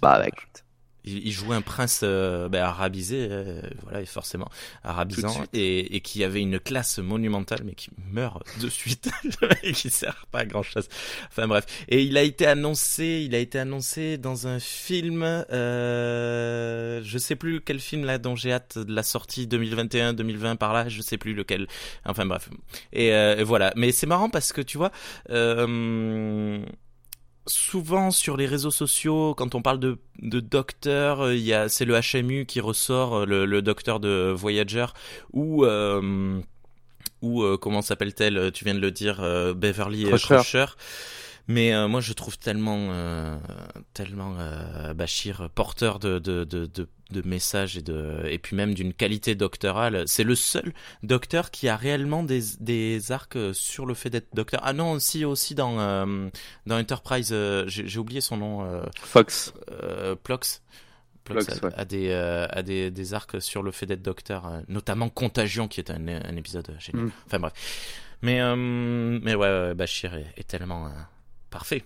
Bah 0.02 0.18
bah, 0.18 0.26
écoute. 0.28 0.63
Il, 1.04 1.26
il 1.26 1.32
jouait 1.32 1.56
un 1.56 1.62
prince 1.62 2.00
euh, 2.02 2.48
ben, 2.48 2.62
arabisé, 2.62 3.28
euh, 3.30 3.60
voilà, 3.82 4.00
et 4.00 4.06
forcément 4.06 4.48
arabisant, 4.82 5.44
et, 5.52 5.96
et 5.96 6.00
qui 6.00 6.24
avait 6.24 6.40
une 6.40 6.58
classe 6.58 6.98
monumentale, 6.98 7.60
mais 7.64 7.74
qui 7.74 7.90
meurt 8.10 8.42
de 8.60 8.68
suite 8.68 9.10
et 9.62 9.72
qui 9.72 9.90
sert 9.90 10.26
pas 10.30 10.40
à 10.40 10.44
grand 10.44 10.62
chose. 10.62 10.88
Enfin 11.28 11.46
bref, 11.46 11.64
et 11.88 12.02
il 12.02 12.16
a 12.16 12.22
été 12.22 12.46
annoncé, 12.46 13.22
il 13.26 13.34
a 13.34 13.38
été 13.38 13.58
annoncé 13.58 14.18
dans 14.18 14.46
un 14.46 14.58
film, 14.58 15.22
euh, 15.22 17.00
je 17.04 17.18
sais 17.18 17.36
plus 17.36 17.60
quel 17.60 17.80
film 17.80 18.04
là 18.04 18.18
dont 18.18 18.36
j'ai 18.36 18.52
hâte 18.52 18.78
de 18.78 18.94
la 18.94 19.02
sortie 19.02 19.46
2021, 19.46 20.12
2020 20.14 20.56
par 20.56 20.72
là, 20.72 20.88
je 20.88 21.02
sais 21.02 21.18
plus 21.18 21.34
lequel. 21.34 21.66
Enfin 22.04 22.26
bref, 22.26 22.50
et, 22.92 23.12
euh, 23.12 23.36
et 23.38 23.44
voilà. 23.44 23.72
Mais 23.76 23.92
c'est 23.92 24.06
marrant 24.06 24.30
parce 24.30 24.52
que 24.52 24.60
tu 24.60 24.78
vois. 24.78 24.90
Euh, 25.30 26.64
souvent 27.46 28.10
sur 28.10 28.36
les 28.36 28.46
réseaux 28.46 28.70
sociaux, 28.70 29.34
quand 29.34 29.54
on 29.54 29.62
parle 29.62 29.78
de, 29.78 29.98
de 30.20 30.40
docteur, 30.40 31.20
euh, 31.22 31.34
il 31.34 31.42
y 31.42 31.52
a 31.52 31.68
c'est 31.68 31.84
le 31.84 31.98
HMU 31.98 32.46
qui 32.46 32.60
ressort, 32.60 33.14
euh, 33.14 33.26
le, 33.26 33.44
le 33.46 33.62
docteur 33.62 34.00
de 34.00 34.32
Voyager, 34.36 34.86
ou 35.32 35.64
euh, 35.64 36.40
ou 37.22 37.42
euh, 37.42 37.56
comment 37.56 37.82
s'appelle-t-elle 37.82 38.50
Tu 38.52 38.64
viens 38.64 38.74
de 38.74 38.80
le 38.80 38.90
dire, 38.90 39.20
euh, 39.20 39.54
Beverly 39.54 40.04
Crusher. 40.04 40.36
Crusher. 40.36 40.66
Mais 41.46 41.74
moi, 41.88 42.00
je 42.00 42.14
trouve 42.14 42.38
tellement, 42.38 43.38
tellement 43.92 44.34
Bachir 44.94 45.50
porteur 45.54 45.98
de, 45.98 46.18
de, 46.18 46.44
de, 46.44 46.64
de, 46.64 46.88
de 47.14 47.26
messages 47.26 47.78
et 47.78 47.82
de 47.82 48.22
et 48.26 48.38
puis 48.38 48.56
même 48.56 48.74
d'une 48.74 48.92
qualité 48.92 49.34
doctorale. 49.34 50.04
C'est 50.06 50.24
le 50.24 50.34
seul 50.34 50.74
docteur 51.02 51.50
qui 51.50 51.68
a 51.68 51.76
réellement 51.76 52.22
des, 52.22 52.42
des 52.60 53.12
arcs 53.12 53.38
sur 53.52 53.86
le 53.86 53.94
fait 53.94 54.10
d'être 54.10 54.34
docteur. 54.34 54.60
Ah 54.64 54.72
non, 54.72 54.92
aussi 54.92 55.24
aussi 55.24 55.54
dans 55.54 55.78
euh, 55.80 56.28
dans 56.66 56.78
Enterprise, 56.78 57.30
euh, 57.32 57.64
j'ai 57.68 57.98
oublié 57.98 58.20
son 58.20 58.36
nom, 58.36 58.64
euh, 58.64 58.82
Fox. 59.00 59.54
euh, 59.70 60.14
Plox. 60.16 60.62
Plox 61.24 61.46
Plox, 61.46 61.62
a, 61.62 61.66
ouais. 61.66 61.72
a 61.76 61.84
des 61.86 62.12
a 62.12 62.62
des, 62.62 62.90
des 62.90 63.14
arcs 63.14 63.40
sur 63.40 63.62
le 63.62 63.70
fait 63.70 63.86
d'être 63.86 64.02
docteur, 64.02 64.60
notamment 64.68 65.08
Contagion, 65.08 65.68
qui 65.68 65.80
est 65.80 65.90
un, 65.90 66.06
un 66.06 66.36
épisode 66.36 66.76
génial. 66.78 67.06
Mm. 67.06 67.12
Enfin 67.26 67.38
bref, 67.38 67.52
mais 68.20 68.40
mais 68.56 69.34
ouais, 69.34 69.48
ouais, 69.48 69.74
Bachir 69.74 70.14
est, 70.14 70.26
est 70.36 70.46
tellement 70.46 70.90
parfait. 71.48 71.84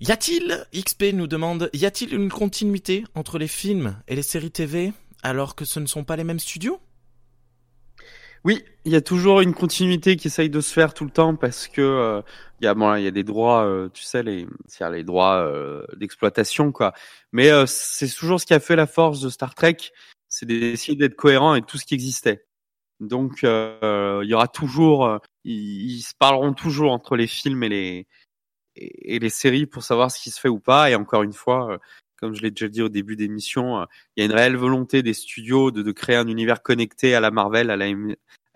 Y 0.00 0.12
a-t-il, 0.12 0.64
XP 0.72 1.12
nous 1.12 1.26
demande, 1.26 1.70
y 1.72 1.84
a-t-il 1.84 2.14
une 2.14 2.28
continuité 2.28 3.04
entre 3.16 3.36
les 3.36 3.48
films 3.48 3.96
et 4.06 4.14
les 4.14 4.22
séries 4.22 4.52
TV 4.52 4.92
alors 5.24 5.56
que 5.56 5.64
ce 5.64 5.80
ne 5.80 5.86
sont 5.86 6.04
pas 6.04 6.14
les 6.14 6.22
mêmes 6.22 6.38
studios? 6.38 6.80
Oui, 8.44 8.62
il 8.84 8.92
y 8.92 8.96
a 8.96 9.00
toujours 9.00 9.40
une 9.40 9.52
continuité 9.54 10.14
qui 10.14 10.28
essaye 10.28 10.50
de 10.50 10.60
se 10.60 10.72
faire 10.72 10.94
tout 10.94 11.04
le 11.04 11.10
temps 11.10 11.34
parce 11.34 11.66
que 11.66 11.82
euh, 11.82 12.22
il 12.60 12.66
y 12.66 12.68
a 12.68 12.74
bon, 12.74 12.94
il 12.94 13.02
y 13.02 13.08
a 13.08 13.10
des 13.10 13.24
droits, 13.24 13.64
euh, 13.64 13.88
tu 13.92 14.04
sais 14.04 14.22
les 14.22 14.46
c'est-à-dire 14.68 14.96
les 14.98 15.02
droits 15.02 15.42
euh, 15.42 15.84
d'exploitation 15.96 16.70
quoi. 16.70 16.92
Mais 17.32 17.50
euh, 17.50 17.66
c'est 17.66 18.08
toujours 18.08 18.40
ce 18.40 18.46
qui 18.46 18.54
a 18.54 18.60
fait 18.60 18.76
la 18.76 18.86
force 18.86 19.20
de 19.20 19.28
Star 19.30 19.56
Trek, 19.56 19.78
c'est 20.28 20.46
d'essayer 20.46 20.96
d'être 20.96 21.16
cohérent 21.16 21.50
avec 21.50 21.66
tout 21.66 21.76
ce 21.76 21.84
qui 21.84 21.94
existait. 21.94 22.46
Donc 23.00 23.42
euh, 23.42 24.20
il 24.22 24.30
y 24.30 24.34
aura 24.34 24.46
toujours 24.46 25.06
euh, 25.06 25.18
ils, 25.44 25.96
ils 25.96 26.02
se 26.02 26.14
parleront 26.16 26.52
toujours 26.52 26.92
entre 26.92 27.16
les 27.16 27.26
films 27.26 27.64
et 27.64 27.68
les 27.68 28.06
et, 28.78 29.18
les 29.18 29.30
séries 29.30 29.66
pour 29.66 29.82
savoir 29.82 30.10
ce 30.10 30.20
qui 30.20 30.30
se 30.30 30.40
fait 30.40 30.48
ou 30.48 30.60
pas 30.60 30.90
et 30.90 30.94
encore 30.94 31.22
une 31.22 31.32
fois 31.32 31.72
euh, 31.72 31.78
comme 32.18 32.34
je 32.34 32.42
l'ai 32.42 32.50
déjà 32.50 32.68
dit 32.68 32.82
au 32.82 32.88
début 32.88 33.16
d'émission, 33.16 33.80
euh, 33.80 33.84
il 34.16 34.20
y 34.20 34.22
a 34.22 34.26
une 34.26 34.36
réelle 34.36 34.56
volonté 34.56 35.02
des 35.02 35.14
studios 35.14 35.70
de, 35.70 35.92
créer 35.92 36.16
un 36.16 36.26
univers 36.26 36.62
connecté 36.62 37.14
à 37.14 37.20
la 37.20 37.30
Marvel, 37.30 37.70
à 37.70 37.76
la 37.76 37.86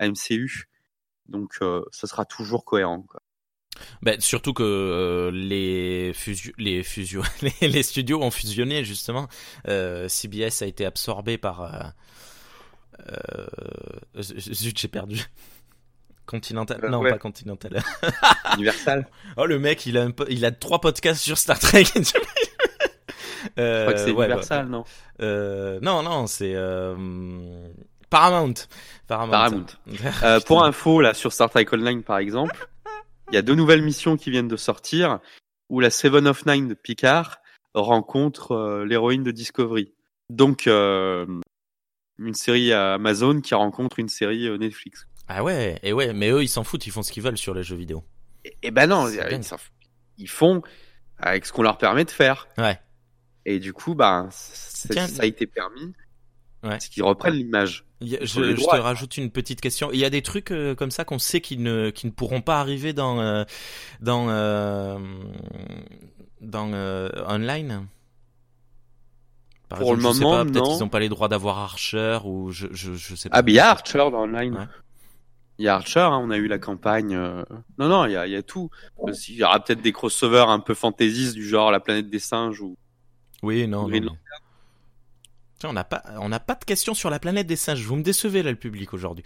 MCU. 0.01 0.65
Donc, 1.29 1.53
euh, 1.61 1.81
ça 1.91 2.07
sera 2.07 2.25
toujours 2.25 2.65
cohérent. 2.65 3.05
Ben, 4.01 4.19
surtout 4.19 4.53
que 4.53 5.31
les 5.33 6.11
fusio 6.13 7.23
les 7.61 7.83
studios 7.83 8.21
ont 8.21 8.29
fusionné 8.29 8.83
justement. 8.83 9.27
CBS 9.65 10.61
a 10.61 10.67
été 10.67 10.85
absorbé 10.85 11.39
par 11.39 11.93
euh, 13.09 13.47
zut 14.19 14.77
j'ai 14.77 14.87
perdu. 14.87 15.25
Continental? 16.25 16.79
Euh, 16.83 16.89
non 16.89 16.99
ouais. 16.99 17.11
pas 17.11 17.17
Continental. 17.17 17.81
Universal. 18.55 19.07
oh 19.37 19.45
le 19.45 19.59
mec 19.59 19.85
il 19.85 19.97
a 19.97 20.03
un 20.03 20.11
po- 20.11 20.25
il 20.29 20.45
a 20.45 20.51
trois 20.51 20.79
podcasts 20.79 21.21
sur 21.21 21.37
Star 21.37 21.59
Trek. 21.59 21.83
euh, 21.95 22.01
Je 23.57 23.81
crois 23.81 23.93
que 23.93 23.99
c'est 23.99 24.11
ouais, 24.11 24.25
Universal, 24.25 24.67
non? 24.67 24.85
Euh, 25.21 25.79
non 25.81 26.01
non 26.03 26.27
c'est 26.27 26.53
euh, 26.55 26.95
Paramount. 28.09 28.53
Paramount. 29.07 29.31
Paramount. 29.31 29.65
Euh, 30.23 30.39
Pour 30.41 30.63
info, 30.63 31.01
là, 31.01 31.13
sur 31.13 31.33
Star 31.33 31.49
Trek 31.49 31.65
Online, 31.73 32.03
par 32.03 32.19
exemple, 32.19 32.67
il 33.31 33.35
y 33.35 33.37
a 33.37 33.41
deux 33.41 33.55
nouvelles 33.55 33.81
missions 33.81 34.17
qui 34.17 34.29
viennent 34.29 34.47
de 34.47 34.55
sortir 34.55 35.19
où 35.69 35.79
la 35.79 35.89
Seven 35.89 36.27
of 36.27 36.45
Nine 36.45 36.67
de 36.67 36.73
Picard 36.75 37.37
rencontre 37.73 38.51
euh, 38.51 38.85
l'héroïne 38.85 39.23
de 39.23 39.31
Discovery. 39.31 39.93
Donc, 40.29 40.67
euh, 40.67 41.25
une 42.19 42.35
série 42.35 42.71
à 42.71 42.93
Amazon 42.93 43.41
qui 43.41 43.55
rencontre 43.55 43.97
une 43.97 44.09
série 44.09 44.47
euh, 44.47 44.57
Netflix. 44.57 45.07
Ah 45.27 45.43
ouais 45.43 45.79
et 45.83 45.93
ouais 45.93 46.13
mais 46.13 46.29
eux 46.29 46.43
ils 46.43 46.49
s'en 46.49 46.63
foutent 46.63 46.85
ils 46.85 46.91
font 46.91 47.01
ce 47.01 47.11
qu'ils 47.11 47.23
veulent 47.23 47.37
sur 47.37 47.53
les 47.53 47.63
jeux 47.63 47.75
vidéo. 47.75 48.03
Et, 48.45 48.57
et 48.63 48.71
ben 48.71 48.87
non, 48.87 49.07
ils, 49.07 49.23
bien. 49.27 49.41
s'en 49.41 49.57
foutent. 49.57 49.71
ils 50.17 50.29
font 50.29 50.61
avec 51.17 51.45
ce 51.45 51.53
qu'on 51.53 51.63
leur 51.63 51.77
permet 51.77 52.05
de 52.05 52.11
faire. 52.11 52.47
Ouais. 52.57 52.79
Et 53.45 53.59
du 53.59 53.73
coup, 53.73 53.95
Tiens. 53.95 54.29
ça 54.31 55.23
a 55.23 55.25
été 55.25 55.47
permis. 55.47 55.93
Ouais. 56.63 56.77
C'est 56.79 56.89
qu'ils 56.89 57.03
reprennent 57.03 57.33
l'image. 57.33 57.85
Je, 58.01 58.15
te 58.25 58.75
rajoute 58.75 59.17
une 59.17 59.31
petite 59.31 59.61
question. 59.61 59.89
Il 59.91 59.99
y 59.99 60.05
a 60.05 60.09
des 60.09 60.21
trucs 60.21 60.51
euh, 60.51 60.75
comme 60.75 60.91
ça 60.91 61.05
qu'on 61.05 61.19
sait 61.19 61.41
qui 61.41 61.57
ne 61.57 61.89
qui 61.89 62.05
ne 62.05 62.11
pourront 62.11 62.41
pas 62.41 62.59
arriver 62.59 62.93
dans 62.93 63.19
euh, 63.19 63.43
dans 64.01 64.27
euh, 64.29 64.97
dans 66.41 66.71
euh, 66.73 67.09
online? 67.27 67.87
Par 69.69 69.79
Pour 69.79 69.95
le 69.95 70.01
je 70.01 70.07
sais 70.07 70.19
moment, 70.19 70.31
pas, 70.37 70.45
peut-être 70.45 70.71
qu'ils 70.71 70.79
n'ont 70.79 70.89
pas 70.89 70.99
les 70.99 71.09
droits 71.09 71.29
d'avoir 71.29 71.59
Archer 71.59 72.19
ou 72.25 72.51
je 72.51 72.67
je 72.71 72.93
je 72.93 73.15
sais 73.15 73.29
pas. 73.29 73.37
Ah, 73.37 73.41
mais 73.41 73.53
il 73.53 73.55
y 73.55 73.59
a 73.59 73.69
Archer 73.69 73.97
dans 73.99 74.23
Online. 74.23 74.55
Ouais. 74.55 74.67
Il 75.59 75.65
y 75.65 75.67
a 75.67 75.75
Archer, 75.75 75.99
hein, 75.99 76.19
on 76.23 76.31
a 76.31 76.37
eu 76.37 76.47
la 76.47 76.57
campagne. 76.57 77.15
euh, 77.15 77.43
Non, 77.77 77.87
non, 77.87 78.05
il 78.05 78.13
y 78.13 78.15
a, 78.15 78.25
il 78.27 78.33
y 78.33 78.35
a 78.35 78.41
tout. 78.43 78.69
Euh, 79.07 79.13
Il 79.29 79.35
y 79.35 79.43
aura 79.43 79.63
peut-être 79.63 79.81
des 79.81 79.91
crossovers 79.91 80.49
un 80.49 80.59
peu 80.59 80.73
fantaisistes 80.73 81.35
du 81.35 81.47
genre 81.47 81.71
La 81.71 81.79
planète 81.79 82.09
des 82.09 82.19
singes 82.19 82.59
ou. 82.61 82.75
Oui, 83.43 83.67
non, 83.67 83.83
non. 83.83 83.87
Mais- 83.89 84.01
On 85.65 85.71
n'a 85.73 85.83
pas, 85.85 86.03
on 86.19 86.27
n'a 86.29 86.39
pas 86.41 86.55
de 86.55 86.65
questions 86.65 86.93
sur 86.93 87.09
la 87.09 87.19
planète 87.19 87.47
des 87.47 87.55
singes. 87.55 87.83
Vous 87.85 87.95
me 87.95 88.03
décevez 88.03 88.43
là, 88.43 88.51
le 88.51 88.57
public 88.57 88.93
aujourd'hui. 88.93 89.23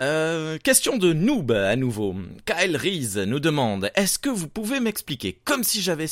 Euh, 0.00 0.56
question 0.58 0.96
de 0.96 1.12
noob 1.12 1.50
à 1.52 1.76
nouveau. 1.76 2.14
Kyle 2.46 2.76
Reese 2.76 3.18
nous 3.18 3.38
demande 3.40 3.90
Est-ce 3.94 4.18
que 4.18 4.30
vous 4.30 4.48
pouvez 4.48 4.80
m'expliquer, 4.80 5.34
comme 5.44 5.62
si 5.64 5.82
j'avais 5.82 6.06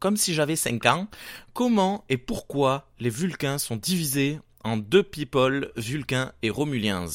comme 0.00 0.16
si 0.16 0.34
j'avais 0.34 0.56
5 0.56 0.84
ans, 0.86 1.06
comment 1.54 2.04
et 2.08 2.18
pourquoi 2.18 2.88
les 2.98 3.08
Vulcains 3.10 3.58
sont 3.58 3.76
divisés 3.76 4.38
en 4.64 4.76
deux 4.76 5.02
people, 5.04 5.70
Vulcains 5.76 6.32
et 6.42 6.50
Romuliens? 6.50 7.06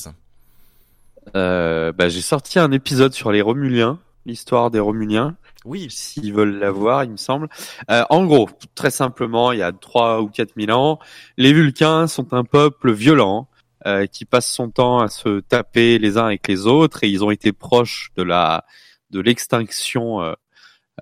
Euh, 1.36 1.92
bah, 1.92 2.10
J'ai 2.10 2.22
sorti 2.22 2.60
un 2.60 2.72
épisode 2.72 3.14
sur 3.14 3.32
les 3.32 3.42
Romuliens, 3.42 4.00
l'histoire 4.26 4.72
des 4.72 4.80
Romuliens. 4.80 5.36
Oui. 5.66 5.88
S'ils 5.90 6.34
veulent 6.34 6.58
l'avoir, 6.58 7.04
il 7.04 7.12
me 7.12 7.18
semble. 7.18 7.50
Euh, 7.92 8.04
en 8.10 8.26
gros, 8.26 8.50
très 8.76 8.92
simplement, 8.92 9.52
il 9.52 9.60
y 9.60 9.64
a 9.64 9.72
3 9.72 10.22
ou 10.22 10.28
4 10.28 10.54
000 10.58 10.72
ans, 10.78 11.00
les 11.38 11.54
Vulcains 11.54 12.08
sont 12.08 12.34
un 12.34 12.44
peuple 12.44 12.92
violent 12.92 13.50
euh, 13.86 14.06
qui 14.08 14.26
passe 14.26 14.52
son 14.52 14.70
temps 14.70 15.00
à 15.00 15.08
se 15.08 15.40
taper 15.42 16.00
les 16.00 16.18
uns 16.18 16.26
avec 16.26 16.48
les 16.48 16.68
autres 16.68 17.04
et 17.04 17.10
ils 17.10 17.24
ont 17.24 17.32
été 17.32 17.52
proches 17.52 18.12
de 18.16 18.24
la 18.24 18.66
de 19.10 19.20
l'extinction 19.22 20.22
euh, 20.22 20.34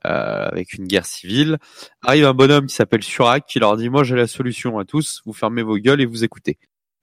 euh, 0.05 0.47
avec 0.51 0.73
une 0.73 0.85
guerre 0.85 1.05
civile. 1.05 1.57
Arrive 2.03 2.25
un 2.25 2.33
bonhomme 2.33 2.67
qui 2.67 2.75
s'appelle 2.75 3.03
Surak 3.03 3.45
qui 3.47 3.59
leur 3.59 3.77
dit 3.77 3.89
moi 3.89 4.03
j'ai 4.03 4.15
la 4.15 4.27
solution 4.27 4.77
à 4.79 4.85
tous, 4.85 5.21
vous 5.25 5.33
fermez 5.33 5.63
vos 5.63 5.77
gueules 5.77 6.01
et 6.01 6.05
vous 6.05 6.23
écoutez. 6.23 6.57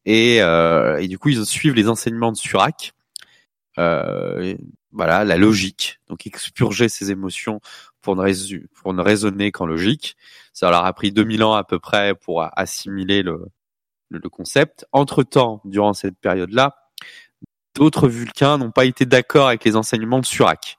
Et, 0.07 0.43
euh, 0.43 0.99
et 0.99 1.09
du 1.09 1.19
coup 1.19 1.31
ils 1.31 1.45
suivent 1.47 1.75
les 1.75 1.89
enseignements 1.89 2.33
de 2.33 2.37
Surak. 2.37 2.93
Euh, 3.79 4.55
voilà 4.93 5.25
la 5.25 5.37
logique, 5.37 5.99
donc 6.09 6.27
expurger 6.27 6.89
ses 6.89 7.11
émotions 7.11 7.61
pour 8.01 8.15
ne, 8.15 8.67
pour 8.75 8.95
ne 8.95 9.03
raisonner 9.03 9.51
qu'en 9.51 9.67
logique. 9.67 10.17
Ça 10.53 10.71
leur 10.71 10.85
a 10.85 10.93
pris 10.93 11.11
2000 11.11 11.43
ans 11.43 11.55
à 11.55 11.65
peu 11.65 11.81
près 11.81 12.15
pour 12.15 12.47
assimiler 12.57 13.23
le, 13.23 13.47
le 14.11 14.29
concept. 14.29 14.87
Entre-temps, 14.93 15.61
durant 15.65 15.95
cette 15.95 16.19
période-là, 16.19 16.77
d'autres 17.75 18.09
Vulcains 18.09 18.59
n'ont 18.59 18.71
pas 18.71 18.85
été 18.85 19.07
d'accord 19.07 19.49
avec 19.49 19.65
les 19.65 19.77
enseignements 19.77 20.21
de 20.21 20.27
Surak. 20.27 20.79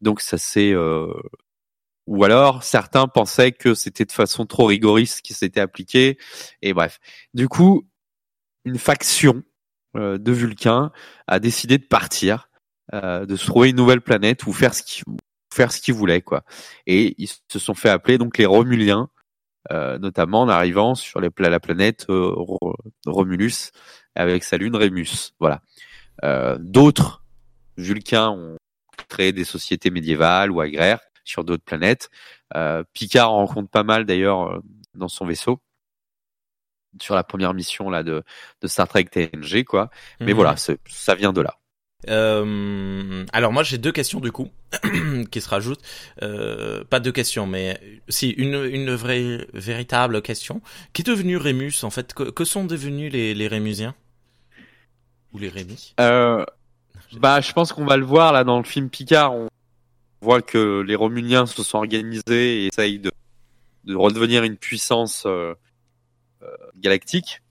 Donc 0.00 0.20
ça 0.20 0.38
c'est 0.38 0.72
euh, 0.72 1.12
ou 2.06 2.24
alors 2.24 2.64
certains 2.64 3.06
pensaient 3.06 3.52
que 3.52 3.74
c'était 3.74 4.04
de 4.04 4.12
façon 4.12 4.46
trop 4.46 4.66
rigoriste 4.66 5.22
qui 5.22 5.34
s'était 5.34 5.60
appliqué 5.60 6.18
et 6.60 6.74
bref. 6.74 6.98
Du 7.34 7.48
coup, 7.48 7.86
une 8.64 8.78
faction 8.78 9.42
euh, 9.96 10.18
de 10.18 10.32
Vulcains 10.32 10.90
a 11.26 11.38
décidé 11.38 11.78
de 11.78 11.84
partir, 11.84 12.48
euh, 12.94 13.26
de 13.26 13.36
se 13.36 13.46
trouver 13.46 13.70
une 13.70 13.76
nouvelle 13.76 14.00
planète 14.00 14.46
ou 14.46 14.52
faire 14.52 14.74
ce 14.74 14.82
qu'ils 14.82 15.04
faire 15.52 15.70
ce 15.70 15.82
qu'ils 15.82 15.94
voulaient 15.94 16.22
quoi. 16.22 16.44
Et 16.86 17.14
ils 17.18 17.28
se 17.28 17.58
sont 17.58 17.74
fait 17.74 17.90
appeler 17.90 18.16
donc 18.16 18.38
les 18.38 18.46
Romuliens, 18.46 19.10
euh, 19.70 19.98
notamment 19.98 20.40
en 20.40 20.48
arrivant 20.48 20.94
sur 20.94 21.20
la 21.20 21.30
planète 21.30 22.06
Romulus 23.06 23.70
avec 24.14 24.44
sa 24.44 24.56
lune 24.56 24.76
Rémus. 24.76 25.34
Voilà. 25.40 25.60
D'autres 26.58 27.22
Vulcains 27.76 28.30
ont 28.30 28.56
créé 29.08 29.32
des 29.32 29.44
sociétés 29.44 29.90
médiévales 29.90 30.50
ou 30.50 30.60
agraires 30.60 31.00
sur 31.24 31.44
d'autres 31.44 31.64
planètes. 31.64 32.10
Picard 32.94 33.32
en 33.32 33.46
rencontre 33.46 33.70
pas 33.70 33.82
mal 33.82 34.06
d'ailleurs 34.06 34.62
dans 34.94 35.08
son 35.08 35.26
vaisseau 35.26 35.60
sur 37.00 37.14
la 37.14 37.24
première 37.24 37.54
mission 37.54 37.90
là 37.90 38.02
de, 38.02 38.22
de 38.60 38.66
Star 38.66 38.88
Trek 38.88 39.04
TNG 39.04 39.64
quoi. 39.64 39.90
Mais 40.20 40.28
mhm. 40.28 40.32
voilà, 40.34 40.56
ça 40.56 41.14
vient 41.14 41.32
de 41.32 41.40
là. 41.40 41.58
Euh, 42.08 43.24
alors 43.32 43.52
moi 43.52 43.62
j'ai 43.62 43.78
deux 43.78 43.92
questions 43.92 44.18
du 44.18 44.32
coup 44.32 44.50
qui 45.30 45.40
se 45.40 45.48
rajoutent. 45.48 45.82
Euh, 46.22 46.84
pas 46.84 47.00
deux 47.00 47.12
questions, 47.12 47.46
mais 47.46 47.80
si 48.08 48.30
une, 48.30 48.64
une 48.64 48.94
vraie 48.94 49.46
véritable 49.52 50.22
question. 50.22 50.60
Qui 50.92 51.02
est 51.02 51.06
devenu 51.06 51.36
Rémus 51.36 51.84
en 51.84 51.90
fait? 51.90 52.12
Que, 52.12 52.24
que, 52.24 52.44
sont 52.44 52.64
devenus 52.64 53.12
les, 53.12 53.34
les 53.34 53.48
Rémusiens? 53.48 53.94
Ou 55.32 55.38
les 55.38 55.48
Rémis 55.48 55.94
euh, 56.00 56.44
Bah 57.14 57.40
je 57.40 57.52
pense 57.52 57.72
qu'on 57.72 57.84
va 57.84 57.96
le 57.96 58.04
voir 58.04 58.32
là 58.32 58.44
dans 58.44 58.58
le 58.58 58.64
film 58.64 58.90
Picard. 58.90 59.34
On 59.34 59.48
voit 60.20 60.42
que 60.42 60.80
les 60.80 60.94
Romuliens 60.94 61.46
se 61.46 61.62
sont 61.62 61.78
organisés 61.78 62.64
et 62.64 62.66
essayent 62.66 62.98
de, 62.98 63.12
de 63.84 63.94
redevenir 63.94 64.44
une 64.44 64.56
puissance 64.56 65.24
euh, 65.26 65.30
euh, 65.30 65.54
galactique 66.76 67.42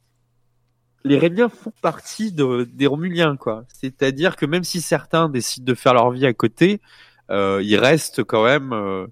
les 1.03 1.17
Rémiens 1.17 1.49
font 1.49 1.73
partie 1.81 2.31
de, 2.31 2.67
des 2.71 2.87
Romuliens, 2.87 3.37
quoi. 3.37 3.65
C'est-à-dire 3.67 4.35
que 4.35 4.45
même 4.45 4.63
si 4.63 4.81
certains 4.81 5.29
décident 5.29 5.65
de 5.65 5.73
faire 5.73 5.93
leur 5.93 6.11
vie 6.11 6.25
à 6.25 6.33
côté, 6.33 6.81
euh, 7.29 7.61
ils 7.63 7.77
restent 7.77 8.23
quand 8.23 8.43
même. 8.43 8.73
Euh... 8.73 9.07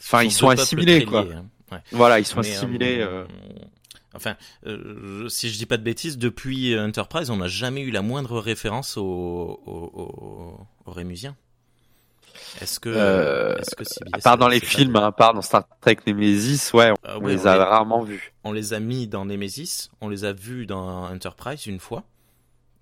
Enfin, 0.00 0.22
ils 0.22 0.32
sont, 0.32 0.48
assimilés, 0.48 1.04
quoi. 1.04 1.26
Hein. 1.70 1.80
Voilà, 1.92 2.18
ils 2.18 2.24
sont 2.24 2.40
assimilés. 2.40 2.98
Euh... 3.00 3.24
Enfin, 4.14 4.36
euh, 4.66 5.28
si 5.28 5.48
je 5.48 5.56
dis 5.56 5.66
pas 5.66 5.76
de 5.76 5.82
bêtises, 5.82 6.18
depuis 6.18 6.78
Enterprise, 6.78 7.30
on 7.30 7.36
n'a 7.36 7.48
jamais 7.48 7.82
eu 7.82 7.90
la 7.90 8.02
moindre 8.02 8.38
référence 8.40 8.96
aux, 8.96 9.02
aux, 9.64 10.66
aux 10.84 10.90
Rémusiens. 10.90 11.36
Est-ce 12.60 12.80
que, 12.80 12.90
euh, 12.90 13.56
est-ce 13.56 13.74
que 13.74 13.84
à 14.12 14.18
part 14.18 14.36
dans 14.36 14.48
les 14.48 14.60
films, 14.60 14.96
à 14.96 15.12
part 15.12 15.34
dans 15.34 15.42
Star 15.42 15.66
Trek 15.80 15.98
Nemesis, 16.06 16.70
ouais, 16.74 16.90
on, 16.90 16.96
ah 17.04 17.18
les 17.22 17.46
a 17.46 17.64
rarement 17.64 18.02
vus. 18.02 18.32
On 18.44 18.52
les 18.52 18.74
a 18.74 18.80
mis 18.80 19.08
dans 19.08 19.24
Nemesis, 19.24 19.90
on 20.00 20.08
les 20.08 20.24
a 20.24 20.32
vus 20.32 20.66
dans 20.66 21.10
Enterprise 21.10 21.66
une 21.66 21.80
fois, 21.80 22.04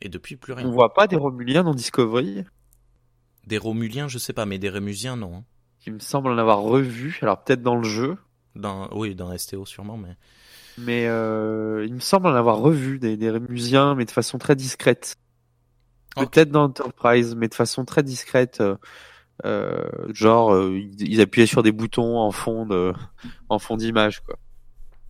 et 0.00 0.08
depuis 0.08 0.36
plus 0.36 0.52
rien. 0.52 0.66
On 0.66 0.70
voit 0.70 0.92
pas 0.92 1.06
des 1.06 1.16
Romuliens 1.16 1.62
dans 1.62 1.74
Discovery? 1.74 2.44
Des 3.46 3.58
Romuliens, 3.58 4.08
je 4.08 4.18
sais 4.18 4.32
pas, 4.32 4.44
mais 4.44 4.58
des 4.58 4.68
Rémusiens, 4.68 5.16
non. 5.16 5.36
Hein. 5.36 5.44
Il 5.86 5.94
me 5.94 5.98
semble 5.98 6.30
en 6.30 6.38
avoir 6.38 6.60
revu, 6.60 7.18
alors 7.22 7.42
peut-être 7.42 7.62
dans 7.62 7.76
le 7.76 7.88
jeu. 7.88 8.18
Dans, 8.56 8.88
oui, 8.92 9.14
dans 9.14 9.36
STO 9.36 9.64
sûrement, 9.64 9.96
mais. 9.96 10.16
Mais 10.78 11.06
euh, 11.06 11.84
il 11.86 11.94
me 11.94 12.00
semble 12.00 12.26
en 12.26 12.34
avoir 12.34 12.58
revu 12.58 12.98
des, 12.98 13.16
des 13.16 13.30
Rémusiens, 13.30 13.94
mais 13.94 14.04
de 14.04 14.10
façon 14.10 14.38
très 14.38 14.56
discrète. 14.56 15.14
Peut-être 16.16 16.50
dans 16.50 16.64
Enterprise, 16.64 17.34
mais 17.36 17.48
de 17.48 17.54
façon 17.54 17.84
très 17.84 18.02
discrète. 18.02 18.60
Euh, 19.44 19.84
genre, 20.12 20.52
euh, 20.54 20.80
ils 20.98 21.20
appuyaient 21.20 21.46
sur 21.46 21.62
des 21.62 21.72
boutons 21.72 22.18
en 22.18 22.30
fond 22.30 22.66
de, 22.66 22.92
en 23.48 23.58
fond 23.58 23.76
d'image, 23.76 24.20
quoi. 24.20 24.36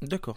D'accord. 0.02 0.36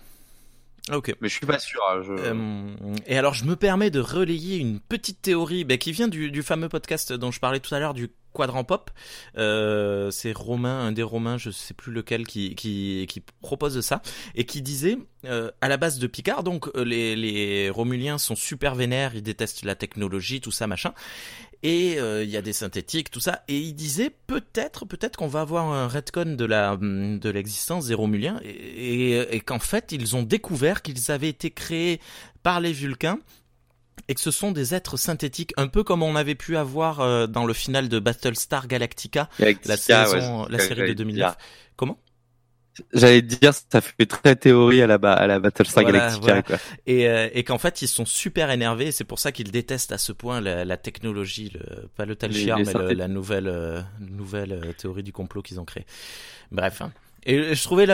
Ok. 0.91 1.15
Mais 1.21 1.29
je 1.29 1.35
suis 1.35 1.45
pas 1.45 1.59
sûr. 1.59 1.81
Hein, 1.89 2.01
je... 2.05 2.11
Euh, 2.11 2.75
et 3.07 3.17
alors, 3.17 3.33
je 3.33 3.45
me 3.45 3.55
permets 3.55 3.89
de 3.89 4.01
relayer 4.01 4.57
une 4.57 4.79
petite 4.79 5.21
théorie 5.21 5.63
bah, 5.63 5.77
qui 5.77 5.91
vient 5.93 6.09
du, 6.09 6.29
du, 6.29 6.43
fameux 6.43 6.67
podcast 6.67 7.13
dont 7.13 7.31
je 7.31 7.39
parlais 7.39 7.61
tout 7.61 7.73
à 7.73 7.79
l'heure, 7.79 7.93
du 7.93 8.09
Quadrant 8.33 8.65
Pop. 8.65 8.91
Euh, 9.37 10.11
c'est 10.11 10.35
Romain, 10.35 10.87
un 10.87 10.91
des 10.91 11.03
Romains, 11.03 11.37
je 11.37 11.51
sais 11.51 11.73
plus 11.73 11.93
lequel, 11.93 12.27
qui, 12.27 12.55
qui, 12.55 13.05
qui 13.07 13.21
propose 13.41 13.79
ça 13.79 14.01
et 14.35 14.45
qui 14.45 14.61
disait 14.61 14.97
euh, 15.25 15.51
à 15.61 15.69
la 15.69 15.77
base 15.77 15.99
de 15.99 16.07
Picard, 16.07 16.43
donc 16.43 16.69
les, 16.75 17.15
les 17.15 17.69
Romuliens 17.69 18.17
sont 18.17 18.35
super 18.35 18.75
vénères, 18.75 19.15
ils 19.15 19.23
détestent 19.23 19.63
la 19.63 19.75
technologie, 19.75 20.41
tout 20.41 20.51
ça, 20.51 20.67
machin 20.67 20.93
et 21.63 21.97
euh, 21.97 22.23
il 22.23 22.29
y 22.29 22.37
a 22.37 22.41
des 22.41 22.53
synthétiques, 22.53 23.09
tout 23.09 23.21
ça. 23.21 23.43
Et 23.47 23.57
il 23.57 23.73
disait 23.73 24.11
peut-être, 24.27 24.85
peut-être 24.85 25.15
qu'on 25.17 25.27
va 25.27 25.41
avoir 25.41 25.65
un 25.65 25.87
retcon 25.87 26.35
de 26.35 26.45
la 26.45 26.77
de 26.77 27.29
l'existence 27.29 27.87
des 27.87 27.93
Romuliens 27.93 28.39
et, 28.43 29.35
et, 29.35 29.39
qu'en 29.39 29.59
fait 29.59 29.91
ils 29.91 30.15
ont 30.15 30.23
découvert 30.23 30.81
qu'ils 30.81 31.09
avaient 31.11 31.29
été 31.29 31.51
créés 31.51 32.01
par 32.43 32.59
les 32.59 32.73
Vulcains 32.73 33.19
et 34.07 34.15
que 34.15 34.21
ce 34.21 34.31
sont 34.31 34.51
des 34.51 34.75
êtres 34.75 34.97
synthétiques, 34.97 35.53
un 35.55 35.67
peu 35.67 35.83
comme 35.83 36.03
on 36.03 36.15
avait 36.15 36.35
pu 36.35 36.57
avoir 36.57 36.99
euh, 36.99 37.27
dans 37.27 37.45
le 37.45 37.53
final 37.53 37.87
de 37.87 37.99
Battlestar 37.99 38.67
Galactica, 38.67 39.29
la, 39.39 39.77
saison, 39.77 40.45
la 40.49 40.59
série 40.59 40.89
de 40.89 40.93
2009. 40.93 41.35
Comment? 41.77 41.97
J'allais 42.93 43.21
dire, 43.21 43.53
ça 43.53 43.81
fait 43.81 44.05
très 44.05 44.35
théorie 44.35 44.81
à 44.81 44.87
la, 44.87 44.95
à 44.95 45.27
la 45.27 45.39
Battlestar 45.39 45.83
Galactica. 45.83 46.41
Quoi. 46.41 46.57
Et, 46.87 47.07
euh, 47.07 47.29
et 47.33 47.43
qu'en 47.43 47.59
fait, 47.59 47.81
ils 47.81 47.87
sont 47.87 48.05
super 48.05 48.49
énervés. 48.49 48.91
C'est 48.91 49.03
pour 49.03 49.19
ça 49.19 49.31
qu'ils 49.31 49.51
détestent 49.51 49.91
à 49.91 49.97
ce 49.97 50.11
point 50.11 50.41
la, 50.41 50.65
la 50.65 50.77
technologie, 50.77 51.51
le, 51.53 51.87
pas 51.95 52.05
le 52.05 52.15
Talchiar, 52.15 52.59
mais 52.59 52.95
la 52.95 53.07
nouvelle, 53.07 53.47
euh, 53.47 53.81
nouvelle 53.99 54.53
euh, 54.53 54.73
théorie 54.73 55.03
du 55.03 55.13
complot 55.13 55.43
qu'ils 55.43 55.59
ont 55.59 55.65
créée. 55.65 55.85
Bref. 56.51 56.81
Hein. 56.81 56.91
Et 57.25 57.53
je 57.53 57.63
trouvais 57.63 57.85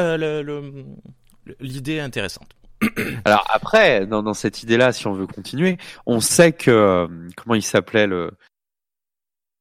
l'idée 1.60 2.00
intéressante. 2.00 2.50
Alors 3.26 3.46
après, 3.50 4.08
dans, 4.08 4.24
dans 4.24 4.34
cette 4.34 4.64
idée-là, 4.64 4.94
si 4.94 5.08
on 5.08 5.14
veut 5.14 5.28
continuer, 5.28 5.78
on 6.06 6.22
sait 6.22 6.54
que 6.54 7.08
comment 7.36 7.56
il 7.56 7.62
s'appelait 7.62 8.08
le 8.08 8.32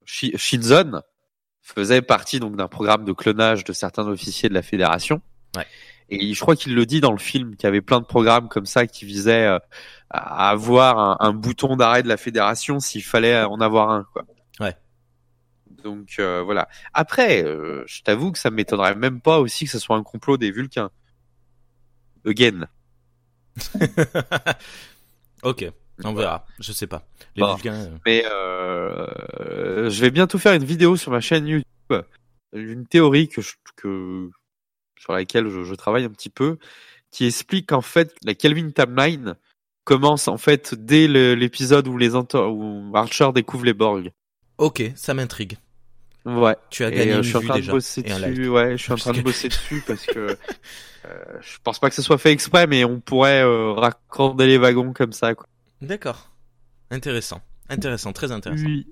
Shinzon, 0.07 1.03
faisait 1.75 2.03
partie 2.03 2.41
donc 2.41 2.57
d'un 2.57 2.69
programme 2.69 3.05
de 3.05 3.13
clonage 3.13 3.65
de 3.65 3.73
certains 3.73 4.07
officiers 4.07 4.49
de 4.49 4.55
la 4.55 4.63
fédération. 4.63 5.21
Ouais. 5.57 5.67
Et 6.11 6.33
je 6.33 6.41
crois 6.41 6.57
qu'il 6.57 6.75
le 6.75 6.87
dit 6.87 7.01
dans 7.01 7.13
le 7.13 7.19
film 7.19 7.55
qu'il 7.57 7.65
y 7.65 7.67
avait 7.67 7.83
plein 7.83 8.01
de 8.01 8.07
programmes 8.07 8.49
comme 8.49 8.65
ça 8.65 8.87
qui 8.87 9.05
visaient 9.05 9.47
euh, 9.47 9.59
à 10.11 10.49
avoir 10.51 10.99
un, 10.99 11.17
un 11.21 11.33
bouton 11.35 11.77
d'arrêt 11.77 12.03
de 12.03 12.09
la 12.09 12.17
fédération 12.17 12.81
s'il 12.81 13.03
fallait 13.03 13.43
en 13.43 13.61
avoir 13.61 13.91
un. 13.91 14.07
Quoi. 14.13 14.25
Ouais. 14.61 14.75
Donc 15.85 16.17
euh, 16.19 16.43
voilà. 16.43 16.69
Après, 16.95 17.45
euh, 17.45 17.85
je 17.87 18.03
t'avoue 18.03 18.33
que 18.33 18.39
ça 18.39 18.51
m'étonnerait 18.51 18.95
même 18.95 19.21
pas 19.21 19.39
aussi 19.39 19.67
que 19.67 19.71
ce 19.71 19.79
soit 19.79 19.97
un 19.97 20.03
complot 20.03 20.37
des 20.37 20.51
Vulcains. 20.51 20.91
Again. 22.27 22.69
ok. 25.43 25.71
On 26.05 26.13
verra, 26.13 26.47
je 26.61 26.73
sais 26.73 26.87
pas. 26.87 27.07
Les 27.37 27.43
euh. 27.43 27.89
Mais 28.07 28.25
euh, 28.27 29.91
je 29.91 30.01
vais 30.01 30.11
bientôt 30.11 30.39
faire 30.39 30.55
une 30.55 30.65
vidéo 30.65 30.97
sur 30.97 31.11
ma 31.11 31.21
chaîne 31.21 31.47
YouTube, 31.47 32.05
une 32.53 32.87
théorie 32.87 33.29
que, 33.29 33.43
je, 33.43 33.55
que 33.77 34.31
sur 34.99 35.13
laquelle 35.13 35.49
je, 35.49 35.65
je, 35.65 35.75
travaille 35.75 36.05
un 36.05 36.11
petit 36.11 36.31
peu, 36.31 36.59
qui 37.11 37.27
explique 37.27 37.69
qu'en 37.69 37.81
fait 37.81 38.15
la 38.25 38.35
Kelvin 38.35 38.71
Timeline 38.71 39.35
commence 39.85 40.29
en 40.29 40.37
fait 40.37 40.75
dès 40.75 41.09
l'épisode 41.09 41.89
où 41.89 41.97
les 41.97 42.15
où 42.15 42.93
Archer 42.95 43.31
découvre 43.35 43.65
les 43.65 43.75
Borg. 43.75 44.13
Ok, 44.59 44.83
ça 44.95 45.15
m'intrigue. 45.15 45.57
Ouais. 46.25 46.57
Tu 46.69 46.85
as 46.85 46.91
gagné 46.91 47.13
euh, 47.13 47.17
une 47.19 47.23
je 47.23 47.29
suis 47.29 47.37
en 47.37 47.41
vue 47.41 47.47
train 47.47 47.57
de 47.57 47.61
déjà. 47.61 47.73
bosser 47.73 48.03
et 48.05 48.13
un 48.13 48.21
dessus. 48.21 48.43
like. 48.43 48.53
Ouais, 48.53 48.77
je 48.77 48.83
suis 48.83 48.93
en 48.93 48.97
train 48.97 49.13
de 49.13 49.23
bosser 49.23 49.49
dessus 49.49 49.83
parce 49.87 50.05
que 50.05 50.19
euh, 51.07 51.25
je 51.41 51.57
pense 51.63 51.79
pas 51.79 51.89
que 51.89 51.95
ce 51.95 52.03
soit 52.03 52.19
fait 52.19 52.33
exprès, 52.33 52.67
mais 52.67 52.85
on 52.85 53.01
pourrait 53.01 53.43
euh, 53.43 53.73
raccorder 53.73 54.47
les 54.47 54.59
wagons 54.59 54.93
comme 54.93 55.13
ça. 55.13 55.35
Quoi. 55.35 55.47
D'accord. 55.81 56.31
Intéressant. 56.91 57.41
Intéressant, 57.69 58.13
très 58.13 58.33
intéressant. 58.33 58.65
Oui. 58.65 58.87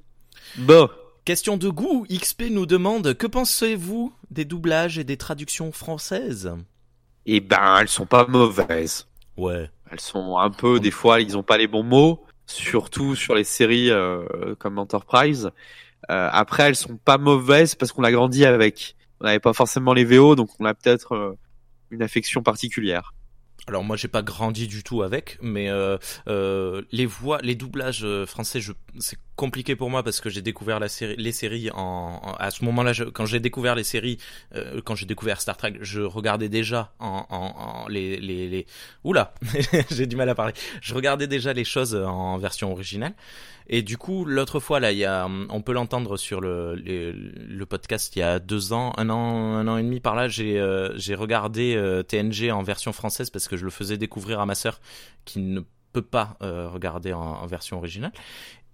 Bon. 0.59 0.89
Question 1.25 1.57
de 1.57 1.69
goût, 1.69 2.07
XP 2.09 2.45
nous 2.51 2.67
demande 2.67 3.15
que 3.15 3.27
pensez-vous 3.27 4.15
des 4.31 4.45
doublages 4.45 4.97
et 4.99 5.05
des 5.05 5.17
traductions 5.17 5.73
françaises? 5.73 6.55
Eh 7.25 7.41
ben, 7.41 7.79
elles 7.81 7.89
sont 7.89 8.07
pas 8.07 8.27
mauvaises. 8.29 9.09
Ouais. 9.37 9.69
Elles 9.91 10.01
sont 10.01 10.39
un 10.39 10.51
peu, 10.51 10.79
des 10.79 10.93
fois, 10.93 11.21
ils 11.21 11.37
ont 11.37 11.43
pas 11.43 11.59
les 11.59 11.67
bons 11.67 11.83
mots, 11.83 12.25
surtout 12.47 13.17
sur 13.17 13.35
les 13.35 13.43
séries 13.43 13.91
euh, 13.91 14.55
comme 14.59 14.79
Enterprise. 14.79 15.51
Euh, 16.11 16.29
après, 16.31 16.65
elles 16.65 16.77
sont 16.77 16.97
pas 16.97 17.19
mauvaises 17.19 17.75
parce 17.75 17.93
qu'on 17.93 18.05
a 18.05 18.13
grandi 18.13 18.45
avec. 18.45 18.95
On 19.21 19.25
n'avait 19.25 19.41
pas 19.41 19.53
forcément 19.53 19.95
les 19.95 20.05
VO, 20.05 20.37
donc 20.37 20.51
on 20.61 20.65
a 20.65 20.75
peut-être 20.75 21.13
euh, 21.13 21.39
une 21.91 22.03
affection 22.03 22.43
particulière. 22.43 23.15
Alors 23.67 23.83
moi 23.83 23.97
j'ai 23.97 24.09
pas 24.09 24.23
grandi 24.23 24.69
du 24.69 24.85
tout 24.85 25.03
avec, 25.03 25.39
mais 25.43 25.69
euh, 25.71 25.99
euh, 26.29 26.83
les 26.93 27.07
voix, 27.07 27.39
les 27.43 27.57
doublages 27.57 28.05
euh, 28.05 28.25
français, 28.25 28.61
je, 28.61 28.73
c'est 29.01 29.19
compliqué 29.37 29.77
pour 29.77 29.91
moi 29.91 30.03
parce 30.03 30.21
que 30.21 30.31
j'ai 30.31 30.43
découvert 30.43 30.81
la 30.81 30.89
série, 30.89 31.15
les 31.17 31.33
séries 31.33 31.71
en, 31.73 32.21
à 32.39 32.51
ce 32.51 32.65
moment-là, 32.65 32.93
quand 33.13 33.27
j'ai 33.27 33.41
découvert 33.41 33.75
les 33.75 33.85
séries, 33.85 34.19
euh, 34.55 34.81
quand 34.85 34.95
j'ai 34.95 35.07
découvert 35.07 35.41
Star 35.41 35.57
Trek, 35.57 35.75
je 35.81 36.01
regardais 36.01 36.49
déjà 36.49 36.93
en, 36.99 37.27
en, 37.29 37.85
en 37.85 37.89
les, 37.89 38.17
les, 38.17 38.49
les, 38.49 38.67
oula, 39.05 39.35
j'ai 39.91 40.07
du 40.07 40.17
mal 40.17 40.29
à 40.29 40.35
parler. 40.35 40.55
Je 40.81 40.95
regardais 40.95 41.27
déjà 41.27 41.53
les 41.53 41.65
choses 41.65 41.95
en 41.95 42.39
version 42.39 42.73
originale. 42.73 43.15
Et 43.69 43.83
du 43.83 43.99
coup, 43.99 44.25
l'autre 44.25 44.61
fois, 44.61 44.79
là, 44.79 44.93
il 44.93 44.99
y 44.99 45.05
a, 45.05 45.27
on 45.27 45.61
peut 45.61 45.73
l'entendre 45.73 46.17
sur 46.17 46.41
le, 46.41 46.77
le, 46.77 47.67
podcast 47.67 48.15
il 48.15 48.21
y 48.21 48.23
a 48.23 48.39
deux 48.39 48.73
ans, 48.73 48.93
un 48.97 49.11
an, 49.11 49.55
un 49.55 49.67
an 49.67 49.77
et 49.77 49.83
demi 49.83 49.99
par 49.99 50.15
là, 50.15 50.29
j'ai, 50.29 50.61
euh, 50.61 50.97
j'ai 50.97 51.17
regardé 51.17 51.75
euh, 51.75 52.05
TNG 52.05 52.53
en 52.53 52.63
version 52.63 52.93
française 52.93 53.29
parce 53.31 53.49
que 53.49 53.57
je 53.57 53.65
le 53.65 53.71
faisais 53.71 53.99
découvrir 53.99 54.39
à 54.39 54.47
ma 54.47 54.55
sœur 54.55 54.81
qui 55.25 55.41
ne 55.41 55.63
peut 55.93 56.03
pas 56.03 56.37
euh, 56.43 56.69
regarder 56.69 57.13
en 57.13 57.45
version 57.47 57.79
originale. 57.79 58.13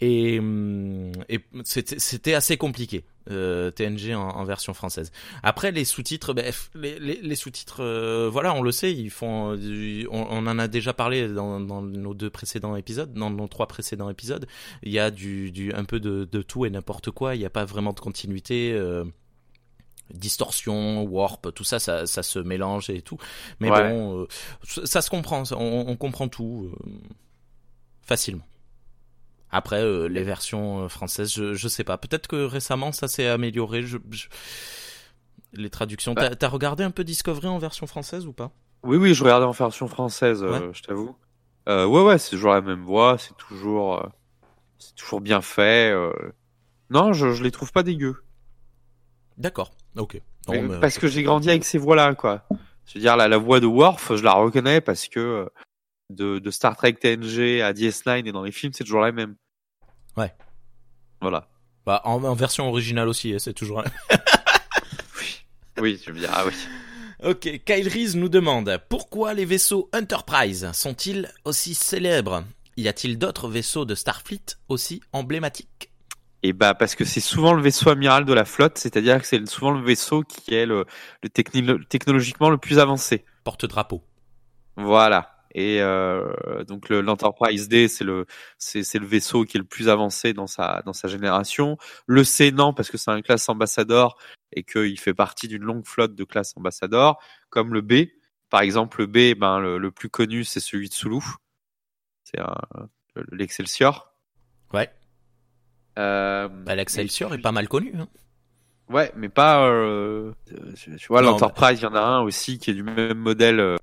Et, 0.05 0.41
hum, 0.41 1.13
et 1.29 1.39
c'était, 1.63 2.01
c'était 2.01 2.35
assez 2.35 2.57
compliqué, 2.57 3.05
euh, 3.31 3.71
TNG 3.71 4.15
en, 4.17 4.31
en 4.31 4.43
version 4.45 4.75
française. 4.75 5.13
Après, 5.45 5.71
les 5.71 5.85
sous-titres, 5.85 6.35
ben, 6.35 6.53
les, 6.75 6.99
les, 6.99 7.21
les 7.23 7.37
sous-titres, 7.37 7.85
euh, 7.85 8.29
voilà, 8.29 8.53
on 8.53 8.63
le 8.63 8.73
sait, 8.73 8.93
ils 8.93 9.11
font, 9.11 9.55
du- 9.55 10.09
on, 10.11 10.27
on 10.29 10.47
en 10.49 10.59
a 10.59 10.67
déjà 10.67 10.93
parlé 10.93 11.29
dans, 11.29 11.61
dans 11.61 11.83
nos 11.83 12.15
deux 12.15 12.31
précédents 12.31 12.75
épisodes, 12.75 13.13
dans 13.15 13.31
nos 13.31 13.47
trois 13.47 13.69
précédents 13.69 14.11
épisodes. 14.11 14.49
Il 14.83 14.91
y 14.91 14.99
a 14.99 15.13
du, 15.13 15.53
du 15.53 15.73
un 15.73 15.85
peu 15.85 16.01
de, 16.01 16.25
de 16.25 16.43
tout 16.43 16.67
et 16.67 16.71
n'importe 16.71 17.13
quoi. 17.13 17.37
Il 17.37 17.39
n'y 17.39 17.47
a 17.47 17.51
pas 17.51 17.65
vraiment 17.65 17.93
de 17.93 18.01
continuité. 18.01 18.73
euh, 18.73 19.05
distorsion, 20.13 21.05
warp, 21.05 21.55
tout 21.55 21.65
ça, 21.65 21.79
ça, 21.79 22.07
ça 22.07 22.23
se 22.23 22.39
mélange 22.39 22.91
et 22.91 23.03
tout. 23.03 23.19
Mais 23.61 23.71
Ouais. 23.71 23.89
bon, 23.89 24.23
euh, 24.23 24.27
ça, 24.85 25.01
se 25.01 25.09
comprend, 25.11 25.45
on, 25.53 25.85
on 25.89 25.97
comprend 25.97 26.29
tout 26.29 26.71
euh, 26.75 26.91
facilement. 28.03 28.45
Après, 29.53 29.83
euh, 29.83 30.07
les 30.09 30.23
versions 30.23 30.85
euh, 30.85 30.89
françaises, 30.89 31.33
je, 31.33 31.53
je 31.55 31.69
sais 31.69 31.85
pas. 31.85 31.99
Peut-être 31.99 32.27
que 32.27 32.45
récemment, 32.45 32.91
ça 32.91 33.07
s'est 33.07 33.29
amélioré. 33.29 33.83
Je, 33.83 33.99
je- 34.11 34.27
Les 35.53 35.69
traductions. 35.71 36.15
Ouais. 36.17 36.35
T'as 36.35 36.49
regardé 36.49 36.83
un 36.85 36.91
peu 36.91 37.05
Discovery 37.05 37.47
en 37.49 37.59
version 37.59 37.87
française 37.87 38.27
ou 38.27 38.33
pas? 38.33 38.51
Oui, 38.83 38.97
oui, 38.97 39.13
je 39.15 39.23
regardais 39.23 39.45
en 39.47 39.51
version 39.53 39.87
française, 39.89 40.43
euh, 40.43 40.51
Ouais. 40.69 40.71
je 40.73 40.83
t'avoue. 40.83 41.15
Euh, 41.69 41.87
ouais, 41.87 42.03
ouais, 42.03 42.19
c'est 42.19 42.31
toujours 42.31 42.53
la 42.53 42.63
même 42.63 42.83
voix, 42.83 43.19
c'est 43.19 43.37
toujours, 43.37 43.99
euh, 44.03 44.09
c'est 44.79 44.95
toujours 44.97 45.21
bien 45.21 45.41
fait. 45.43 45.93
euh. 45.93 46.11
Non, 46.91 47.13
je, 47.13 47.33
je 47.33 47.43
les 47.45 47.51
trouve 47.51 47.71
pas 47.73 47.83
dégueux. 47.83 48.17
D'accord. 49.39 49.71
Ok. 49.97 50.15
Non, 50.49 50.55
Mais 50.55 50.63
mais- 50.63 50.81
Parce 50.81 50.99
que 50.99 51.07
j'ai 51.09 51.23
grandi 51.23 51.49
avec 51.51 51.65
ces 51.65 51.79
voix-là, 51.79 52.15
quoi. 52.15 52.45
Je 52.87 52.95
veux 52.95 53.01
dire, 53.01 53.17
la, 53.17 53.29
la 53.29 53.39
voix 53.39 53.61
de 53.61 53.67
Worf, 53.67 54.17
je 54.17 54.25
la 54.25 54.33
reconnais 54.33 54.81
parce 54.81 55.07
que 55.09 55.49
de, 56.11 56.39
de 56.41 56.51
Star 56.51 56.77
Trek 56.77 56.95
TNG 56.95 57.61
à 57.63 57.73
DS9 57.73 58.27
et 58.27 58.33
dans 58.33 58.43
les 58.43 58.51
films, 58.53 58.73
c'est 58.73 58.85
toujours 58.85 59.01
la 59.03 59.13
même. 59.13 59.37
Ouais. 60.17 60.35
Voilà. 61.21 61.49
Bah, 61.87 62.01
en, 62.05 62.23
en 62.25 62.35
version 62.35 62.69
originale 62.69 63.09
aussi, 63.09 63.33
hein, 63.33 63.39
c'est 63.39 63.55
toujours. 63.55 63.83
Oui, 65.81 65.99
tu 65.99 66.13
me 66.13 66.19
diras, 66.19 66.35
ah 66.37 66.45
oui. 66.47 66.53
Ok, 67.29 67.63
Kyle 67.65 67.89
Reese 67.89 68.15
nous 68.15 68.29
demande 68.29 68.79
pourquoi 68.89 69.33
les 69.33 69.45
vaisseaux 69.45 69.89
Enterprise 69.93 70.71
sont-ils 70.73 71.31
aussi 71.45 71.75
célèbres? 71.75 72.45
Y 72.77 72.89
a-t-il 72.89 73.19
d'autres 73.19 73.49
vaisseaux 73.49 73.85
de 73.85 73.95
Starfleet 73.95 74.43
aussi 74.69 75.01
emblématiques? 75.13 75.91
Et 76.43 76.53
bah 76.53 76.75
parce 76.75 76.95
que 76.95 77.05
c'est 77.05 77.21
souvent 77.21 77.53
le 77.53 77.63
vaisseau 77.63 77.91
amiral 77.91 78.25
de 78.25 78.33
la 78.33 78.45
flotte, 78.45 78.79
c'est-à-dire 78.79 79.21
que 79.21 79.27
c'est 79.27 79.47
souvent 79.49 79.71
le 79.71 79.81
vaisseau 79.81 80.23
qui 80.23 80.55
est 80.55 80.67
le, 80.67 80.85
technologiquement 81.89 82.51
le 82.51 82.59
plus 82.59 82.79
avancé. 82.79 83.25
Porte-drapeau. 83.45 84.03
Voilà. 84.77 85.32
Et 85.55 85.83
euh, 85.83 86.65
donc 86.65 86.89
le- 86.89 87.03
l'Enterprise 87.03 87.69
D, 87.69 87.87
c'est 87.89 88.05
le 88.05 88.27
c'est 88.59 88.95
le 88.99 89.07
vaisseau 89.07 89.45
qui 89.45 89.57
est 89.59 89.61
le 89.61 89.67
plus 89.67 89.89
avancé 89.89 90.33
dans 90.33 90.47
sa 90.47 90.83
dans 90.87 90.93
sa 90.95 91.09
génération. 91.09 91.77
Le 92.07 92.25
C 92.25 92.53
non 92.53 92.73
parce 92.73 92.91
que 92.91 92.97
c'est 92.97 93.11
un 93.11 93.21
classe 93.23 93.49
ambassadeur 93.49 94.17
et 94.53 94.63
qu'il 94.65 94.99
fait 94.99 95.15
partie 95.15 95.49
d'une 95.49 95.63
longue 95.63 95.87
flotte 95.87 96.15
de 96.15 96.25
classe 96.25 96.55
ambassadeur. 96.57 97.19
Comme 97.51 97.75
le 97.75 97.83
B, 97.83 98.07
par 98.49 98.63
exemple 98.63 99.01
le 99.01 99.07
B, 99.07 99.39
ben 99.39 99.59
le, 99.59 99.77
le 99.79 99.91
plus 99.91 100.09
connu 100.09 100.45
c'est 100.45 100.61
celui 100.61 100.89
de 100.89 100.95
Sulu. 100.95 101.21
C'est 102.25 102.41
l'Excelsior. 103.31 104.15
Ouais. 104.73 104.91
Euh, 105.99 106.49
Bah, 106.49 106.75
L'Excelsior 106.75 107.35
est 107.35 107.39
pas 107.43 107.53
mal 107.53 107.69
connu. 107.69 107.93
hein. 107.99 108.09
Ouais, 108.89 109.13
mais 109.17 109.29
pas. 109.29 109.67
Euh, 109.69 110.33
tu 110.77 111.07
vois, 111.09 111.23
l'Enterprise, 111.23 111.81
il 111.81 111.85
y 111.85 111.87
en 111.87 111.95
a 111.95 112.01
un 112.01 112.21
aussi 112.23 112.59
qui 112.59 112.71
est 112.71 112.75
du 112.75 112.83
même 112.83 113.19
modèle 113.19 113.61
euh, 113.61 113.77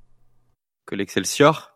que 0.90 0.96
l'Excelsior 0.96 1.72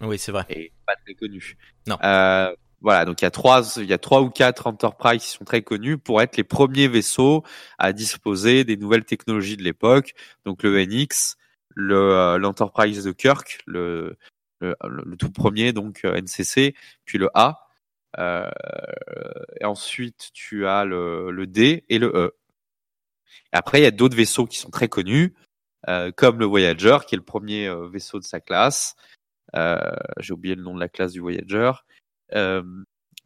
Oui, 0.00 0.18
c'est 0.18 0.32
vrai. 0.32 0.46
et 0.48 0.72
pas 0.86 0.94
très 1.04 1.14
connu. 1.14 1.56
Non. 1.88 1.98
Euh, 2.04 2.54
voilà, 2.80 3.04
donc 3.04 3.20
il 3.20 3.24
y 3.24 3.26
a 3.26 3.30
trois, 3.30 3.62
il 3.76 3.84
y 3.84 3.92
a 3.92 3.98
trois 3.98 4.22
ou 4.22 4.30
quatre 4.30 4.66
Enterprise 4.66 5.22
qui 5.22 5.28
sont 5.30 5.44
très 5.44 5.62
connus 5.62 5.98
pour 5.98 6.22
être 6.22 6.36
les 6.36 6.44
premiers 6.44 6.88
vaisseaux 6.88 7.44
à 7.78 7.92
disposer 7.92 8.64
des 8.64 8.76
nouvelles 8.76 9.04
technologies 9.04 9.56
de 9.56 9.62
l'époque. 9.62 10.14
Donc 10.44 10.62
le 10.62 10.84
NX, 10.84 11.36
le 11.74 11.96
euh, 11.96 12.38
l'Enterprise 12.38 13.04
de 13.04 13.12
Kirk, 13.12 13.60
le, 13.66 14.16
le 14.60 14.76
le 14.80 15.16
tout 15.16 15.30
premier 15.30 15.72
donc 15.72 16.04
euh, 16.04 16.20
NCC, 16.20 16.74
puis 17.04 17.18
le 17.18 17.28
A. 17.34 17.68
Euh, 18.18 18.50
et 19.60 19.64
ensuite, 19.64 20.30
tu 20.34 20.66
as 20.66 20.84
le, 20.84 21.30
le 21.30 21.46
D 21.46 21.84
et 21.88 21.98
le 21.98 22.08
E. 22.14 22.36
Après, 23.52 23.80
il 23.80 23.84
y 23.84 23.86
a 23.86 23.90
d'autres 23.90 24.16
vaisseaux 24.16 24.46
qui 24.46 24.58
sont 24.58 24.70
très 24.70 24.88
connus, 24.88 25.34
comme 26.16 26.38
le 26.38 26.46
Voyager, 26.46 26.98
qui 27.06 27.14
est 27.14 27.18
le 27.18 27.24
premier 27.24 27.66
euh, 27.66 27.88
vaisseau 27.88 28.18
de 28.18 28.24
sa 28.24 28.40
classe. 28.40 28.94
Euh, 29.54 29.78
J'ai 30.18 30.32
oublié 30.32 30.54
le 30.54 30.62
nom 30.62 30.74
de 30.74 30.80
la 30.80 30.88
classe 30.88 31.12
du 31.12 31.20
Voyager. 31.20 31.72
Euh, 32.34 32.62